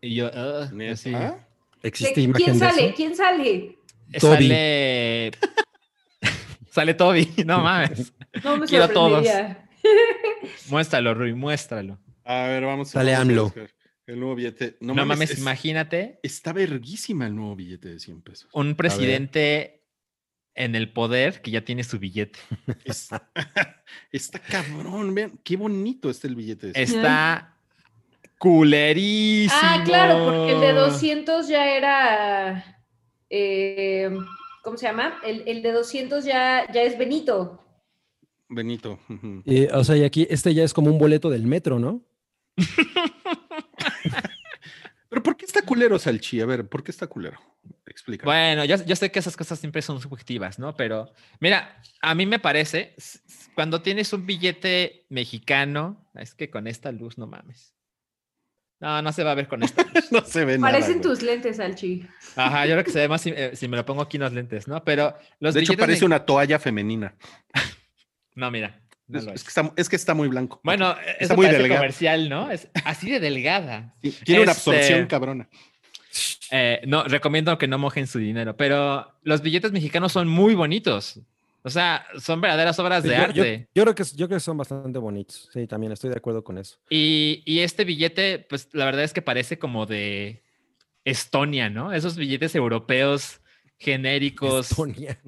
y 0.00 0.14
yo, 0.14 0.30
"Ah", 0.32 0.70
así. 0.90 1.12
¿Existe 1.82 2.14
¿De- 2.14 2.22
imagen 2.22 2.44
¿Quién 2.46 2.58
de 2.58 2.66
sale? 2.66 2.86
eso? 2.86 2.94
¿Quién 2.96 3.14
sale? 3.16 3.76
Toby. 4.18 4.48
Sale. 4.48 5.30
sale 6.70 6.94
Toby, 6.94 7.28
no 7.44 7.60
mames. 7.60 8.12
No 8.42 8.56
me 8.56 8.66
Quiero 8.66 8.88
todos. 8.88 9.26
Muéstralo, 10.68 11.14
Rui, 11.14 11.34
muéstralo. 11.34 11.98
A 12.24 12.44
ver, 12.46 12.64
vamos. 12.64 12.90
Sale 12.90 13.14
a 13.14 13.20
AMLO. 13.20 13.44
buscar 13.44 13.70
El 14.10 14.18
nuevo 14.18 14.34
billete. 14.34 14.76
No, 14.80 14.88
No, 14.88 14.94
mames, 15.06 15.18
mames, 15.18 15.30
es- 15.32 15.38
imagínate 15.38 16.18
Está 16.22 16.52
verguísima 16.52 17.26
el 17.26 17.36
nuevo 17.36 17.54
billete 17.54 17.88
de 17.90 18.00
100 18.00 18.22
pesos. 18.22 18.48
un 18.52 18.74
presidente 18.74 19.84
en 20.54 20.74
el 20.74 20.92
poder 20.92 21.40
que 21.42 21.50
ya 21.52 21.64
tiene 21.64 21.84
su 21.84 21.98
billete. 21.98 22.38
Es- 22.84 23.08
está 24.12 24.38
cabrón, 24.40 25.14
vean, 25.14 25.38
qué 25.44 25.56
bonito 25.56 26.10
está 26.10 26.26
el 26.26 26.34
billete 26.34 26.68
de 26.68 26.72
100. 26.72 26.82
Está 26.98 27.56
culerísimo. 28.38 29.60
Ah, 29.62 29.82
claro, 29.84 30.24
porque 30.24 30.52
el 30.54 30.60
de 30.60 30.72
200 30.72 31.46
ya 31.48 31.70
era. 31.76 32.84
eh, 33.28 34.10
¿Cómo 34.64 34.76
se 34.76 34.86
llama? 34.86 35.20
El, 35.24 35.44
el 35.46 35.62
de 35.62 35.72
200 35.72 36.24
ya, 36.24 36.66
ya 36.72 36.82
es 36.82 36.98
Benito. 36.98 37.64
Benito. 38.48 38.98
Y, 39.44 39.66
o 39.66 39.84
sea, 39.84 39.96
y 39.96 40.02
aquí 40.04 40.26
este 40.28 40.52
ya 40.52 40.64
es 40.64 40.74
como 40.74 40.90
un 40.90 40.98
boleto 40.98 41.30
del 41.30 41.44
metro, 41.46 41.78
¿no? 41.78 42.02
Pero 45.08 45.22
¿por 45.24 45.36
qué 45.36 45.44
está 45.44 45.62
culero, 45.62 45.98
Salchi? 45.98 46.40
A 46.40 46.46
ver, 46.46 46.68
¿por 46.68 46.84
qué 46.84 46.92
está 46.92 47.08
culero? 47.08 47.40
Explica. 47.86 48.24
Bueno, 48.24 48.64
yo, 48.64 48.76
yo 48.84 48.94
sé 48.94 49.10
que 49.10 49.18
esas 49.18 49.36
cosas 49.36 49.58
siempre 49.58 49.82
son 49.82 50.00
subjetivas, 50.00 50.58
¿no? 50.60 50.76
Pero 50.76 51.12
mira, 51.40 51.82
a 52.00 52.14
mí 52.14 52.26
me 52.26 52.38
parece, 52.38 52.94
cuando 53.56 53.82
tienes 53.82 54.12
un 54.12 54.24
billete 54.24 55.06
mexicano, 55.08 56.08
es 56.14 56.34
que 56.34 56.48
con 56.48 56.68
esta 56.68 56.92
luz 56.92 57.18
no 57.18 57.26
mames. 57.26 57.74
No, 58.78 59.02
no 59.02 59.12
se 59.12 59.24
va 59.24 59.32
a 59.32 59.34
ver 59.34 59.48
con 59.48 59.62
esta 59.62 59.82
luz. 59.82 60.10
no 60.12 60.24
se 60.24 60.44
ve 60.44 60.58
nada. 60.58 60.72
Parecen 60.72 60.98
güey. 60.98 61.02
tus 61.02 61.22
lentes, 61.22 61.58
Alchi. 61.58 62.06
Ajá, 62.36 62.64
yo 62.66 62.74
creo 62.74 62.84
que 62.84 62.92
se 62.92 63.00
ve 63.00 63.08
más 63.08 63.20
si, 63.20 63.30
eh, 63.30 63.54
si 63.54 63.66
me 63.66 63.76
lo 63.76 63.84
pongo 63.84 64.02
aquí 64.02 64.16
en 64.16 64.22
los 64.22 64.32
lentes, 64.32 64.68
¿no? 64.68 64.82
Pero 64.84 65.14
los 65.40 65.54
De 65.54 65.60
hecho, 65.60 65.76
parece 65.76 66.04
una 66.04 66.24
toalla 66.24 66.58
femenina. 66.58 67.14
No, 68.36 68.48
mira. 68.48 68.80
Es, 69.12 69.42
que 69.42 69.48
está, 69.48 69.72
es 69.76 69.88
que 69.88 69.96
está 69.96 70.14
muy 70.14 70.28
blanco. 70.28 70.60
Bueno, 70.64 70.94
está 71.18 71.34
muy 71.36 71.46
delgado. 71.46 71.80
comercial, 71.80 72.28
¿no? 72.28 72.50
Es 72.50 72.68
así 72.84 73.10
de 73.10 73.20
delgada. 73.20 73.94
Sí, 74.02 74.12
Tiene 74.24 74.42
una 74.42 74.52
este- 74.52 74.70
absorción 74.70 75.06
cabrona. 75.06 75.48
Eh, 76.50 76.80
no, 76.86 77.04
recomiendo 77.04 77.56
que 77.58 77.68
no 77.68 77.78
mojen 77.78 78.06
su 78.06 78.18
dinero, 78.18 78.56
pero 78.56 79.12
los 79.22 79.42
billetes 79.42 79.70
mexicanos 79.72 80.12
son 80.12 80.26
muy 80.28 80.54
bonitos. 80.54 81.20
O 81.62 81.68
sea, 81.70 82.06
son 82.18 82.40
verdaderas 82.40 82.78
obras 82.78 83.02
de 83.02 83.10
Yo- 83.10 83.16
yo- 83.16 83.22
arte. 83.22 83.68
Yo, 83.74 83.82
creo 83.84 83.94
que, 83.94 84.02
yo 84.16 84.26
creo 84.26 84.38
que 84.38 84.40
son 84.40 84.56
bastante 84.56 84.98
bonitos. 84.98 85.48
Sí, 85.52 85.66
también 85.66 85.92
estoy 85.92 86.10
de 86.10 86.16
acuerdo 86.16 86.42
con 86.42 86.56
eso. 86.58 86.78
Y, 86.88 87.42
y 87.44 87.60
este 87.60 87.84
billete, 87.84 88.38
pues 88.38 88.68
la 88.72 88.86
verdad 88.86 89.04
es 89.04 89.12
que 89.12 89.22
parece 89.22 89.58
como 89.58 89.84
de 89.86 90.42
Estonia, 91.04 91.68
¿no? 91.70 91.92
Esos 91.92 92.16
billetes 92.16 92.54
europeos 92.54 93.40
genéricos. 93.78 94.70
Estonia. 94.70 95.18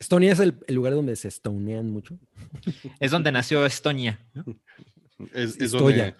Estonia 0.00 0.32
es 0.32 0.40
el, 0.40 0.54
el 0.66 0.74
lugar 0.74 0.94
donde 0.94 1.14
se 1.14 1.28
estonean 1.28 1.90
mucho. 1.90 2.18
Es 2.98 3.10
donde 3.12 3.30
nació 3.30 3.64
Estonia. 3.66 4.18
¿no? 4.34 4.44
Es, 5.34 5.50
es 5.56 5.60
Estoya. 5.60 6.04
donde- 6.04 6.16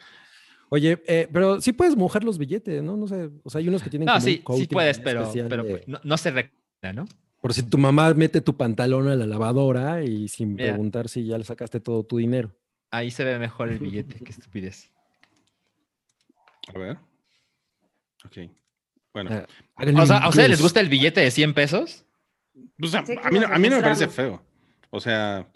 Oye, 0.72 1.02
eh, 1.08 1.28
pero 1.32 1.60
sí 1.60 1.72
puedes 1.72 1.96
mojar 1.96 2.22
los 2.22 2.38
billetes, 2.38 2.80
¿no? 2.82 2.96
No 2.96 3.08
sé, 3.08 3.28
o 3.42 3.50
sea, 3.50 3.58
hay 3.58 3.66
unos 3.66 3.82
que 3.82 3.90
tienen 3.90 4.06
No, 4.06 4.12
como 4.12 4.56
un 4.58 4.62
sí, 4.62 4.66
sí 4.68 4.72
puedes, 4.72 5.00
pero, 5.00 5.22
especial 5.22 5.48
pero 5.48 5.64
de- 5.64 5.82
no, 5.88 5.98
no 6.04 6.16
se 6.16 6.30
recomienda, 6.30 6.92
¿no? 6.92 7.08
Por 7.40 7.54
si 7.54 7.62
tu 7.64 7.76
mamá 7.78 8.12
mete 8.14 8.40
tu 8.42 8.54
pantalón 8.56 9.08
a 9.08 9.16
la 9.16 9.26
lavadora 9.26 10.04
y 10.04 10.28
sin 10.28 10.54
Mira. 10.54 10.68
preguntar 10.68 11.08
si 11.08 11.24
ya 11.26 11.38
le 11.38 11.44
sacaste 11.44 11.80
todo 11.80 12.04
tu 12.04 12.18
dinero. 12.18 12.54
Ahí 12.92 13.10
se 13.10 13.24
ve 13.24 13.38
mejor 13.38 13.70
el 13.70 13.78
billete, 13.78 14.22
qué 14.22 14.30
estupidez. 14.30 14.90
A 16.74 16.78
ver. 16.78 16.98
Ok. 18.24 18.50
Bueno. 19.14 19.30
Ah, 19.32 19.46
O 20.02 20.06
sea, 20.06 20.18
¿a 20.18 20.28
ustedes 20.28 20.50
les 20.50 20.60
gusta 20.62 20.80
el 20.80 20.88
billete 20.88 21.20
de 21.20 21.30
100 21.30 21.54
pesos? 21.54 22.04
Pues, 22.78 22.94
a, 22.94 23.04
Sí, 23.04 23.14
a 23.22 23.30
mí, 23.30 23.38
no- 23.38 23.44
como 23.46 23.54
a 23.54 23.58
mí 23.58 23.68
no 23.68 23.76
me 23.76 23.82
parece 23.82 24.08
feo. 24.08 24.42
O 24.90 25.00
sea, 25.00 25.46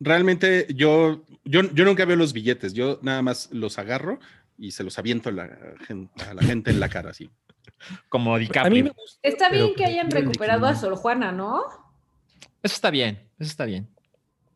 realmente 0.00 0.66
yo, 0.74 1.24
yo, 1.44 1.62
yo 1.72 1.84
nunca 1.84 2.04
veo 2.04 2.16
los 2.16 2.32
billetes. 2.32 2.72
Yo 2.74 2.98
nada 3.02 3.22
más 3.22 3.48
los 3.52 3.78
agarro 3.78 4.18
y 4.58 4.72
se 4.72 4.84
los 4.84 4.98
aviento 4.98 5.28
a 5.28 5.32
la, 5.32 5.48
gen- 5.86 6.10
a 6.28 6.34
la 6.34 6.42
gente 6.42 6.70
en 6.70 6.80
la 6.80 6.88
cara, 6.88 7.10
así. 7.10 7.30
Como 8.08 8.34
A 8.34 8.38
mí 8.38 8.44
DiCaprio. 8.46 8.84
me 8.84 8.90
gusta, 8.90 9.18
Está 9.22 9.50
pero 9.50 9.64
bien 9.64 9.76
que 9.76 9.84
hayan 9.84 10.10
recuperado 10.10 10.66
a 10.66 10.70
500. 10.70 10.80
Sor 10.80 10.96
Juana, 10.96 11.32
¿no? 11.32 11.62
Eso 12.62 12.74
está 12.74 12.90
bien, 12.90 13.16
eso 13.38 13.50
está 13.50 13.64
bien. 13.64 13.88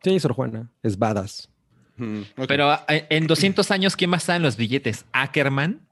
Sí, 0.02 0.18
Sor 0.18 0.32
Juana, 0.32 0.70
es 0.82 0.98
badass. 0.98 1.48
Mm, 1.96 2.22
ok. 2.38 2.46
Pero 2.48 2.72
eh, 2.88 3.06
en 3.10 3.26
200 3.26 3.70
años, 3.70 3.94
¿quién 3.96 4.08
más 4.10 4.22
está 4.22 4.36
en 4.36 4.42
los 4.42 4.56
billetes? 4.56 5.04
¿Ackerman? 5.12 5.86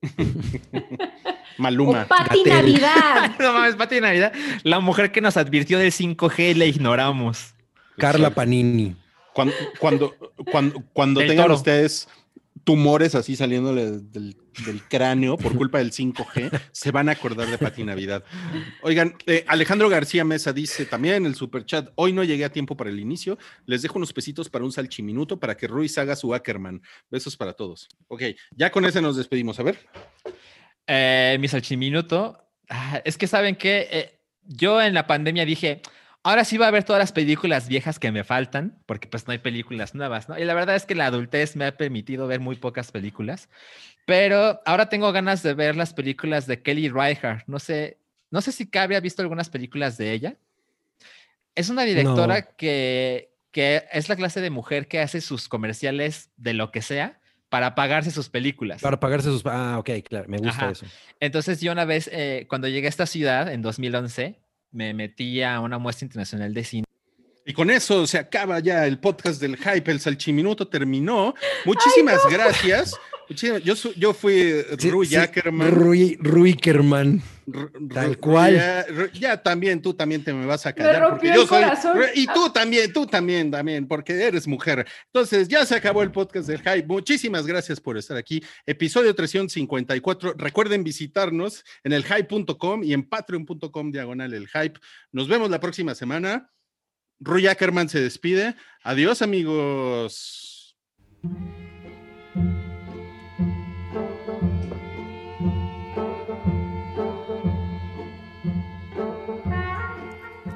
Maluma. 1.58 2.02
O 2.02 2.08
Pati 2.08 2.38
Gatel. 2.44 2.52
Navidad. 2.52 3.36
no 3.38 3.52
mames, 3.52 3.76
Pati 3.76 4.00
Navidad. 4.00 4.32
La 4.62 4.80
mujer 4.80 5.12
que 5.12 5.20
nos 5.20 5.36
advirtió 5.36 5.78
del 5.78 5.92
5G 5.92 6.56
la 6.56 6.64
ignoramos. 6.64 7.54
Carla. 7.98 8.30
Panini. 8.30 8.96
Cuando, 9.32 9.54
cuando, 9.78 10.14
cuando, 10.50 10.82
cuando 10.92 11.20
tengan 11.20 11.44
Toro. 11.44 11.54
ustedes 11.54 12.08
tumores 12.64 13.14
así 13.14 13.36
saliéndole 13.36 13.90
del, 13.90 14.36
cráneo 14.88 15.36
por 15.36 15.56
culpa 15.56 15.78
del 15.78 15.92
5G, 15.92 16.60
se 16.72 16.90
van 16.90 17.08
a 17.08 17.12
acordar 17.12 17.48
de 17.48 17.58
Pati 17.58 17.84
Navidad. 17.84 18.24
Oigan, 18.82 19.14
eh, 19.26 19.44
Alejandro 19.48 19.88
García 19.88 20.24
Mesa 20.24 20.52
dice 20.52 20.86
también 20.86 21.14
en 21.14 21.26
el 21.26 21.34
superchat, 21.34 21.90
hoy 21.94 22.12
no 22.12 22.24
llegué 22.24 22.44
a 22.44 22.52
tiempo 22.52 22.76
para 22.76 22.90
el 22.90 23.00
inicio, 23.00 23.38
les 23.66 23.82
dejo 23.82 23.98
unos 23.98 24.12
pesitos 24.12 24.48
para 24.48 24.64
un 24.64 24.72
salchiminuto 24.72 25.38
para 25.38 25.56
que 25.56 25.66
Ruiz 25.66 25.96
haga 25.98 26.16
su 26.16 26.34
Ackerman. 26.34 26.82
Besos 27.10 27.36
para 27.36 27.52
todos. 27.52 27.88
Ok, 28.08 28.22
ya 28.56 28.70
con 28.70 28.84
ese 28.84 29.00
nos 29.00 29.16
despedimos. 29.16 29.58
A 29.60 29.62
ver. 29.62 29.78
Eh, 30.86 31.36
mi 31.40 31.48
salchiminuto. 31.48 32.38
ah, 32.68 33.00
es 33.04 33.16
que 33.16 33.26
saben 33.26 33.56
que 33.56 34.18
yo 34.44 34.80
en 34.82 34.94
la 34.94 35.06
pandemia 35.06 35.44
dije, 35.44 35.82
ahora 36.22 36.44
sí 36.44 36.58
va 36.58 36.68
a 36.68 36.70
ver 36.70 36.84
todas 36.84 37.00
las 37.00 37.12
películas 37.12 37.68
viejas 37.68 37.98
que 37.98 38.12
me 38.12 38.24
faltan, 38.24 38.78
porque 38.86 39.08
pues 39.08 39.26
no 39.26 39.32
hay 39.32 39.38
películas 39.38 39.94
nuevas, 39.94 40.28
¿no? 40.28 40.38
Y 40.38 40.44
la 40.44 40.54
verdad 40.54 40.76
es 40.76 40.86
que 40.86 40.94
la 40.94 41.06
adultez 41.06 41.56
me 41.56 41.64
ha 41.64 41.76
permitido 41.76 42.26
ver 42.26 42.40
muy 42.40 42.56
pocas 42.56 42.92
películas, 42.92 43.48
pero 44.06 44.60
ahora 44.66 44.88
tengo 44.88 45.12
ganas 45.12 45.42
de 45.42 45.54
ver 45.54 45.76
las 45.76 45.94
películas 45.94 46.46
de 46.46 46.62
Kelly 46.62 46.88
Reichardt. 46.88 47.44
No 47.46 47.58
sé, 47.58 47.98
no 48.30 48.40
sé 48.40 48.52
si 48.52 48.66
Cabe 48.68 48.96
ha 48.96 49.00
visto 49.00 49.22
algunas 49.22 49.48
películas 49.50 49.96
de 49.96 50.12
ella. 50.12 50.36
Es 51.54 51.68
una 51.68 51.82
directora 51.84 52.40
No. 52.40 52.46
que, 52.56 53.32
que 53.50 53.84
es 53.92 54.08
la 54.08 54.16
clase 54.16 54.40
de 54.40 54.50
mujer 54.50 54.88
que 54.88 55.00
hace 55.00 55.20
sus 55.20 55.48
comerciales 55.48 56.30
de 56.36 56.54
lo 56.54 56.70
que 56.70 56.82
sea 56.82 57.18
para 57.48 57.74
pagarse 57.74 58.12
sus 58.12 58.28
películas. 58.28 58.80
Para 58.80 59.00
pagarse 59.00 59.28
sus... 59.28 59.42
Ah, 59.44 59.76
ok, 59.78 59.90
claro, 60.08 60.28
me 60.28 60.38
gusta 60.38 60.62
Ajá. 60.62 60.70
eso. 60.70 60.86
Entonces 61.18 61.60
yo 61.60 61.72
una 61.72 61.84
vez, 61.84 62.08
eh, 62.12 62.46
cuando 62.48 62.68
llegué 62.68 62.86
a 62.86 62.90
esta 62.90 63.06
ciudad 63.06 63.52
en 63.52 63.60
2011, 63.62 64.38
me 64.72 64.94
metí 64.94 65.42
a 65.42 65.60
una 65.60 65.78
muestra 65.78 66.06
internacional 66.06 66.54
de 66.54 66.64
cine. 66.64 66.84
Y 67.44 67.52
con 67.52 67.70
eso 67.70 68.06
se 68.06 68.18
acaba 68.18 68.60
ya 68.60 68.86
el 68.86 68.98
podcast 68.98 69.40
del 69.40 69.56
hype. 69.56 69.90
El 69.90 70.00
salchiminuto 70.00 70.68
terminó. 70.68 71.34
Muchísimas 71.64 72.20
gracias. 72.30 72.94
Yo, 73.64 73.76
su- 73.76 73.92
yo 73.94 74.12
fui 74.12 74.54
Sí, 74.78 74.90
Rui 74.90 75.06
sí, 75.06 75.16
Ackerman. 75.16 75.70
Rui, 75.70 76.16
Ruikerman. 76.20 77.22
R- 77.52 77.68
Tal 77.94 78.18
cual. 78.18 78.60
Ya, 79.14 79.40
también, 79.42 79.80
tú 79.80 79.94
también 79.94 80.22
te 80.24 80.32
me 80.32 80.46
vas 80.46 80.66
a 80.66 80.70
Me 80.70 80.74
callar. 80.74 81.00
rompió 81.02 81.10
porque 81.10 81.28
el 81.28 81.34
yo 81.34 81.46
soy. 81.46 81.62
corazón. 81.62 81.98
R- 81.98 82.12
Y 82.14 82.26
tú 82.26 82.50
también, 82.52 82.92
tú 82.92 83.06
también, 83.06 83.50
también, 83.50 83.86
porque 83.88 84.12
eres 84.22 84.46
mujer. 84.48 84.86
Entonces, 85.06 85.48
ya 85.48 85.64
se 85.64 85.74
acabó 85.76 86.02
el 86.02 86.10
podcast 86.10 86.48
del 86.48 86.58
Hype. 86.58 86.86
Muchísimas 86.86 87.46
gracias 87.46 87.80
por 87.80 87.96
estar 87.96 88.16
aquí. 88.16 88.42
Episodio 88.66 89.14
354. 89.14 90.34
Recuerden 90.36 90.82
visitarnos 90.84 91.64
en 91.84 91.92
el 91.92 92.04
hype.com 92.04 92.82
y 92.84 92.92
en 92.92 93.08
patreon.com 93.08 93.90
diagonal 93.92 94.34
el 94.34 94.48
hype. 94.48 94.78
Nos 95.12 95.28
vemos 95.28 95.50
la 95.50 95.60
próxima 95.60 95.94
semana. 95.94 96.50
Rui 97.20 97.46
Ackerman 97.46 97.88
se 97.88 98.00
despide. 98.00 98.54
Adiós, 98.82 99.22
amigos. 99.22 100.76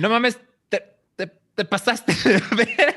No 0.00 0.08
mames, 0.08 0.38
te, 0.68 0.82
te- 1.16 1.30
te 1.54 1.64
pasaste. 1.64 2.12
de 2.24 2.42
verga. 2.56 2.94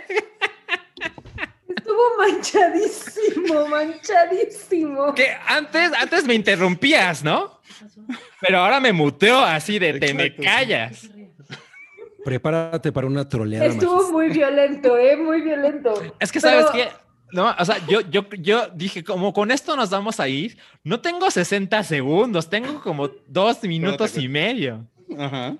Estuvo 1.75 2.01
manchadísimo, 2.17 3.67
manchadísimo. 3.67 5.13
que 5.13 5.35
antes, 5.47 5.91
antes 5.93 6.23
me 6.25 6.33
interrumpías, 6.33 7.23
¿no? 7.23 7.59
Pero 8.39 8.59
ahora 8.59 8.79
me 8.79 8.93
muteo 8.93 9.39
así 9.39 9.79
de 9.79 9.99
te 9.99 10.13
me 10.13 10.35
callas. 10.35 11.09
Prepárate 12.23 12.91
para 12.91 13.07
una 13.07 13.27
troleada. 13.27 13.65
Estuvo 13.65 13.95
magistral. 13.95 14.11
muy 14.13 14.29
violento, 14.29 14.97
¿eh? 14.97 15.17
Muy 15.17 15.41
violento. 15.41 15.93
Es 16.19 16.31
que, 16.31 16.39
Pero- 16.39 16.67
¿sabes 16.67 16.71
qué? 16.87 17.03
No, 17.33 17.53
o 17.57 17.65
sea, 17.65 17.83
yo, 17.87 18.01
yo, 18.01 18.29
yo 18.37 18.67
dije, 18.75 19.03
como 19.03 19.33
con 19.33 19.49
esto 19.49 19.75
nos 19.75 19.89
vamos 19.89 20.19
a 20.19 20.27
ir, 20.27 20.55
no 20.83 21.01
tengo 21.01 21.31
60 21.31 21.83
segundos, 21.83 22.47
tengo 22.47 22.79
como 22.79 23.09
dos 23.27 23.63
minutos 23.63 24.15
y 24.19 24.27
medio. 24.29 24.85
Ajá. 25.17 25.55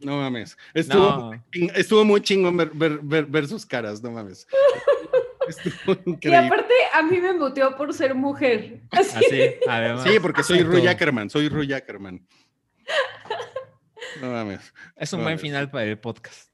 No 0.00 0.16
mames. 0.18 0.56
Estuvo, 0.74 1.08
No. 1.10 1.26
muy 1.26 1.40
estuvo 1.74 2.04
muy 2.04 2.20
chingón 2.20 2.56
ver, 2.56 2.70
ver- 2.72 3.00
ver- 3.02 3.26
ver 3.26 3.46
sus 3.48 3.66
caras, 3.66 4.02
no 4.02 4.10
mames. 4.12 4.46
Estuvo 5.48 5.96
Y 6.20 6.34
aparte, 6.34 6.74
a 6.92 7.02
mí 7.02 7.18
me 7.20 7.32
muteó 7.32 7.74
por 7.76 7.92
ser 7.94 8.14
mujer. 8.14 8.80
Así. 8.90 9.16
Así, 9.16 9.54
además. 9.66 10.04
Sí, 10.04 10.20
porque 10.20 10.42
soy. 10.42 10.62
Rui 10.62 10.86
Ackerman, 10.86 11.30
soy 11.30 11.48
Rui 11.48 11.72
Ackerman. 11.72 12.20
No 14.20 14.30
mames. 14.30 14.72
es 14.96 15.12
un 15.12 15.20
no 15.20 15.24
buen 15.24 15.34
mames. 15.36 15.40
final 15.40 15.70
para 15.70 15.84
el 15.86 15.98
podcast. 15.98 16.50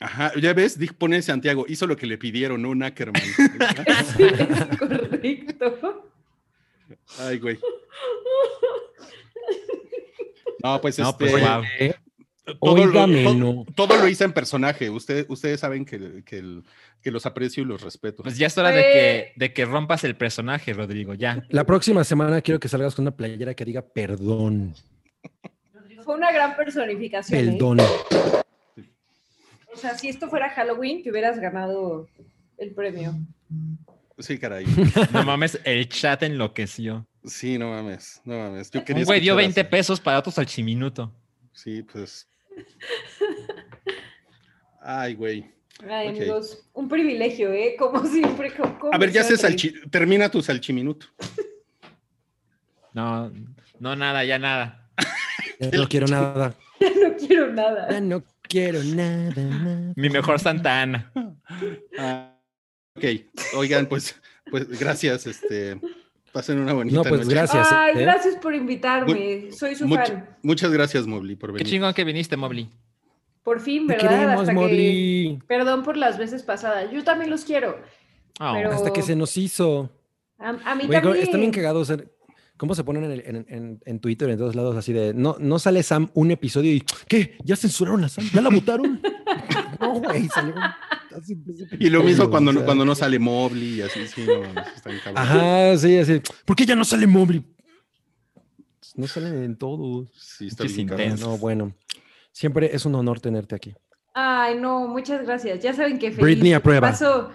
Ajá, 0.00 0.32
ya 0.40 0.52
ves, 0.54 0.78
Dick 0.78 0.94
pone 0.94 1.20
Santiago, 1.22 1.64
hizo 1.68 1.86
lo 1.86 1.96
que 1.96 2.06
le 2.06 2.16
pidieron, 2.18 2.62
no 2.62 2.70
un 2.70 2.82
Ackerman. 2.82 3.20
Sí, 4.16 4.22
es 4.24 4.78
correcto. 4.78 6.10
Ay, 7.18 7.38
güey. 7.38 7.58
No, 10.62 10.80
pues 10.80 10.98
No, 10.98 11.10
este, 11.10 11.26
pues, 11.26 11.32
wow. 11.42 11.62
Todo, 12.60 12.76
lo, 12.76 12.82
Óigame, 13.02 13.24
to- 13.24 13.34
no. 13.34 13.66
todo 13.74 13.96
lo 13.96 14.08
hice 14.08 14.24
en 14.24 14.32
personaje. 14.32 14.88
Ustedes, 14.90 15.26
ustedes 15.28 15.60
saben 15.60 15.84
que, 15.84 16.22
que, 16.24 16.38
el- 16.38 16.62
que 17.02 17.10
los 17.10 17.26
aprecio 17.26 17.62
y 17.62 17.66
los 17.66 17.82
respeto. 17.82 18.22
Pues 18.22 18.38
ya 18.38 18.46
es 18.46 18.56
hora 18.58 18.70
de 18.70 18.82
que, 18.82 19.32
de 19.36 19.52
que 19.52 19.64
rompas 19.64 20.04
el 20.04 20.16
personaje, 20.16 20.72
Rodrigo, 20.72 21.14
ya. 21.14 21.44
La 21.50 21.64
próxima 21.64 22.04
semana 22.04 22.40
quiero 22.40 22.58
que 22.60 22.68
salgas 22.68 22.94
con 22.94 23.04
una 23.04 23.16
playera 23.16 23.54
que 23.54 23.64
diga 23.64 23.82
perdón. 23.82 24.74
Fue 26.04 26.14
una 26.14 26.32
gran 26.32 26.56
personificación. 26.56 27.38
¿eh? 27.38 27.44
Perdón. 27.52 27.78
O 29.72 29.76
sea, 29.76 29.96
si 29.96 30.08
esto 30.08 30.28
fuera 30.28 30.48
Halloween, 30.50 31.02
te 31.02 31.10
hubieras 31.10 31.38
ganado 31.38 32.08
el 32.56 32.72
premio. 32.72 33.14
Sí, 34.18 34.38
caray. 34.38 34.64
No 35.12 35.22
mames, 35.22 35.60
el 35.64 35.88
chat 35.88 36.22
enloqueció. 36.24 37.06
Sí, 37.24 37.58
no 37.58 37.70
mames, 37.70 38.20
no 38.24 38.36
mames. 38.38 38.70
Yo 38.70 38.84
quería 38.84 39.02
Un 39.02 39.06
güey 39.06 39.20
dio 39.20 39.32
escuchar 39.34 39.44
20 39.44 39.60
así. 39.60 39.70
pesos 39.70 40.00
para 40.00 40.18
otro 40.18 40.32
salchiminuto. 40.32 41.12
Sí, 41.52 41.82
pues. 41.82 42.26
Ay, 44.80 45.14
güey. 45.14 45.50
Ay, 45.88 46.08
amigos, 46.08 46.68
un 46.72 46.88
privilegio, 46.88 47.52
¿eh? 47.52 47.76
Como 47.78 48.04
siempre. 48.06 48.52
como- 48.54 48.92
A 48.92 48.98
ver, 48.98 49.12
ya 49.12 49.22
se 49.22 49.36
salchi... 49.36 49.72
termina 49.90 50.28
tu 50.30 50.42
salchiminuto. 50.42 51.06
No, 52.94 53.30
no, 53.78 53.94
nada, 53.96 54.24
ya 54.24 54.38
nada. 54.38 54.88
Ya 55.60 55.70
no 55.78 55.88
quiero 55.88 56.06
nada. 56.06 56.54
Ya 56.80 56.90
no 56.94 57.16
quiero 57.16 57.52
nada. 57.52 57.90
Ya 57.90 58.00
no 58.00 58.22
quiero 58.42 58.82
nada. 58.84 59.34
nada. 59.34 59.92
Mi 59.96 60.08
mejor 60.10 60.38
Santa 60.38 60.80
Ana. 60.82 61.10
Ah, 61.98 62.38
ok, 62.94 63.04
oigan, 63.56 63.86
pues, 63.86 64.14
pues 64.48 64.68
gracias. 64.78 65.26
Este, 65.26 65.80
pasen 66.32 66.58
una 66.58 66.72
bonita 66.72 66.96
No, 66.96 67.02
pues 67.04 67.22
noche. 67.22 67.34
gracias. 67.34 67.68
Ay, 67.72 67.92
¿eh? 67.96 68.00
gracias 68.02 68.36
por 68.36 68.54
invitarme. 68.54 69.50
Soy 69.52 69.74
su 69.74 69.86
Much- 69.86 70.06
fan. 70.06 70.36
muchas 70.42 70.70
gracias, 70.70 71.06
Mobley, 71.06 71.36
por 71.36 71.50
Qué 71.50 71.58
venir. 71.58 71.66
chingón 71.72 71.94
que 71.94 72.04
viniste, 72.04 72.36
Mobley. 72.36 72.68
Por 73.42 73.60
fin, 73.60 73.86
Te 73.86 73.94
¿verdad? 73.94 74.08
queremos, 74.10 74.40
Hasta 74.40 74.52
que... 74.52 74.58
Mobley. 74.58 75.38
Perdón 75.46 75.82
por 75.82 75.96
las 75.96 76.18
veces 76.18 76.42
pasadas. 76.42 76.90
Yo 76.92 77.02
también 77.04 77.30
los 77.30 77.44
quiero. 77.44 77.80
Oh, 78.40 78.52
Pero- 78.54 78.72
Hasta 78.72 78.92
que 78.92 79.02
se 79.02 79.16
nos 79.16 79.36
hizo. 79.36 79.90
A, 80.38 80.50
a 80.50 80.74
mí 80.74 80.86
Güey, 80.86 81.00
también. 81.00 81.24
están 81.24 81.40
bien 81.40 81.52
cagados. 81.52 81.92
¿Cómo 82.56 82.74
se 82.74 82.82
ponen 82.84 83.04
en, 83.04 83.10
el- 83.12 83.20
en- 83.24 83.46
en- 83.48 83.80
en 83.86 84.00
Twitter, 84.00 84.28
en 84.30 84.36
todos 84.38 84.54
lados, 84.56 84.76
así 84.76 84.92
de, 84.92 85.14
no, 85.14 85.36
no 85.38 85.58
sale 85.60 85.82
Sam 85.82 86.10
un 86.14 86.30
episodio 86.32 86.72
y, 86.72 86.84
¿qué? 87.08 87.36
¿Ya 87.44 87.54
censuraron 87.56 88.02
a 88.04 88.08
Sam? 88.08 88.28
¿Ya 88.34 88.40
la 88.42 88.50
votaron? 88.50 89.00
no, 89.80 89.92
güey, 90.00 90.28
salió 90.28 90.54
así- 91.16 91.34
así 91.36 91.76
Y 91.78 91.90
lo 91.90 92.02
mismo 92.02 92.28
cuando, 92.30 92.50
o 92.50 92.54
no- 92.54 92.60
sea. 92.60 92.66
cuando 92.66 92.84
no 92.84 92.94
sale 92.94 93.18
Mobley 93.18 93.74
y 93.78 93.82
así, 93.82 94.06
sí, 94.06 94.24
no, 94.26 94.42
está 94.74 94.90
bien 94.90 95.00
cabrón. 95.04 95.22
Ajá, 95.22 95.76
sí, 95.78 95.98
así. 95.98 96.20
¿Por 96.44 96.56
qué 96.56 96.66
ya 96.66 96.76
no 96.76 96.84
sale 96.84 97.06
Mobley? 97.06 97.44
No 98.96 99.06
salen 99.06 99.42
en 99.44 99.56
todos. 99.56 100.08
Sí, 100.16 100.48
está 100.48 100.64
bien 100.64 100.88
cabrón. 100.88 101.06
intensos. 101.06 101.28
No, 101.28 101.38
bueno. 101.38 101.72
Siempre 102.32 102.70
es 102.74 102.84
un 102.84 102.94
honor 102.94 103.20
tenerte 103.20 103.54
aquí. 103.54 103.74
Ay, 104.14 104.56
no, 104.58 104.88
muchas 104.88 105.22
gracias. 105.24 105.60
Ya 105.62 105.72
saben 105.72 105.98
que 105.98 106.10
feliz. 106.10 106.22
Britney 106.22 106.52
aprueba. 106.52 106.88
Paso, 106.90 107.30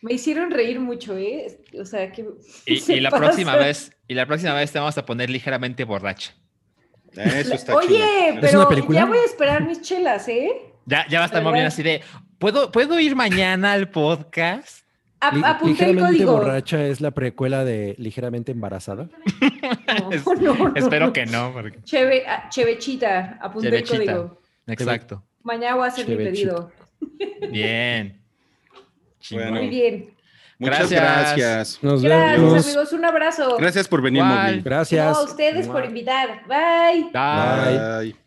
me 0.00 0.14
hicieron 0.14 0.50
reír 0.50 0.80
mucho, 0.80 1.16
¿eh? 1.18 1.60
O 1.78 1.84
sea, 1.84 2.10
que. 2.12 2.26
Y, 2.66 2.76
se 2.80 2.96
y 2.96 3.00
la 3.00 3.10
pasa. 3.10 3.24
próxima 3.24 3.56
vez, 3.56 3.92
y 4.08 4.14
la 4.14 4.26
próxima 4.26 4.54
vez 4.54 4.72
te 4.72 4.78
vamos 4.78 4.96
a 4.96 5.04
poner 5.04 5.28
ligeramente 5.30 5.84
borracha. 5.84 6.32
Eso 7.14 7.52
está 7.54 7.74
Oye, 7.76 7.88
chido. 7.88 7.98
¿Es 7.98 8.54
una 8.54 8.64
pero 8.64 8.68
película? 8.68 9.00
ya 9.00 9.04
voy 9.04 9.18
a 9.18 9.24
esperar 9.24 9.66
mis 9.66 9.82
chelas, 9.82 10.26
¿eh? 10.28 10.71
Ya, 10.86 11.06
ya 11.08 11.18
va 11.20 11.24
a 11.24 11.26
estar. 11.26 11.42
Mobley 11.42 11.62
así 11.64 11.82
de, 11.82 12.00
¿puedo, 12.38 12.70
¿puedo 12.72 12.98
ir 13.00 13.14
mañana 13.16 13.72
al 13.72 13.88
podcast? 13.90 14.82
A- 15.20 15.28
apunté 15.28 15.84
el 15.84 15.90
Ligeramente 15.92 16.24
código. 16.24 16.32
borracha 16.38 16.84
es 16.84 17.00
la 17.00 17.12
precuela 17.12 17.64
de 17.64 17.94
Ligeramente 17.98 18.50
embarazada. 18.52 19.08
Es- 20.10 20.26
No, 20.26 20.34
no, 20.34 20.54
no, 20.68 20.72
Espero 20.74 21.12
que 21.12 21.26
no, 21.26 21.52
porque... 21.52 21.80
Cheve, 21.84 22.24
ah, 22.26 22.48
Chevechita, 22.48 23.38
apunté 23.40 23.68
Chevechita. 23.70 23.96
el 24.02 24.06
código. 24.06 24.40
Exacto. 24.66 25.22
Mañana 25.44 25.76
voy 25.76 25.84
a 25.84 25.88
hacer 25.88 26.08
mi 26.08 26.16
Chevechita. 26.16 26.68
pedido. 27.00 27.52
Bien. 27.52 28.20
Bueno. 29.30 29.52
Muy 29.52 29.68
bien. 29.68 30.14
Muchas 30.58 30.90
Gracias. 30.90 31.00
gracias. 31.36 31.78
Nos 31.82 32.02
Gracias, 32.02 32.40
vemos. 32.40 32.66
amigos. 32.66 32.92
Un 32.92 33.04
abrazo. 33.04 33.56
Gracias 33.58 33.88
por 33.88 34.02
venir. 34.02 34.22
Gracias. 34.62 35.04
No, 35.12 35.18
a 35.20 35.24
ustedes 35.24 35.66
por 35.68 35.84
invitar. 35.84 36.42
Bye. 36.48 37.10
Bye. 37.12 37.78
Bye. 38.12 38.21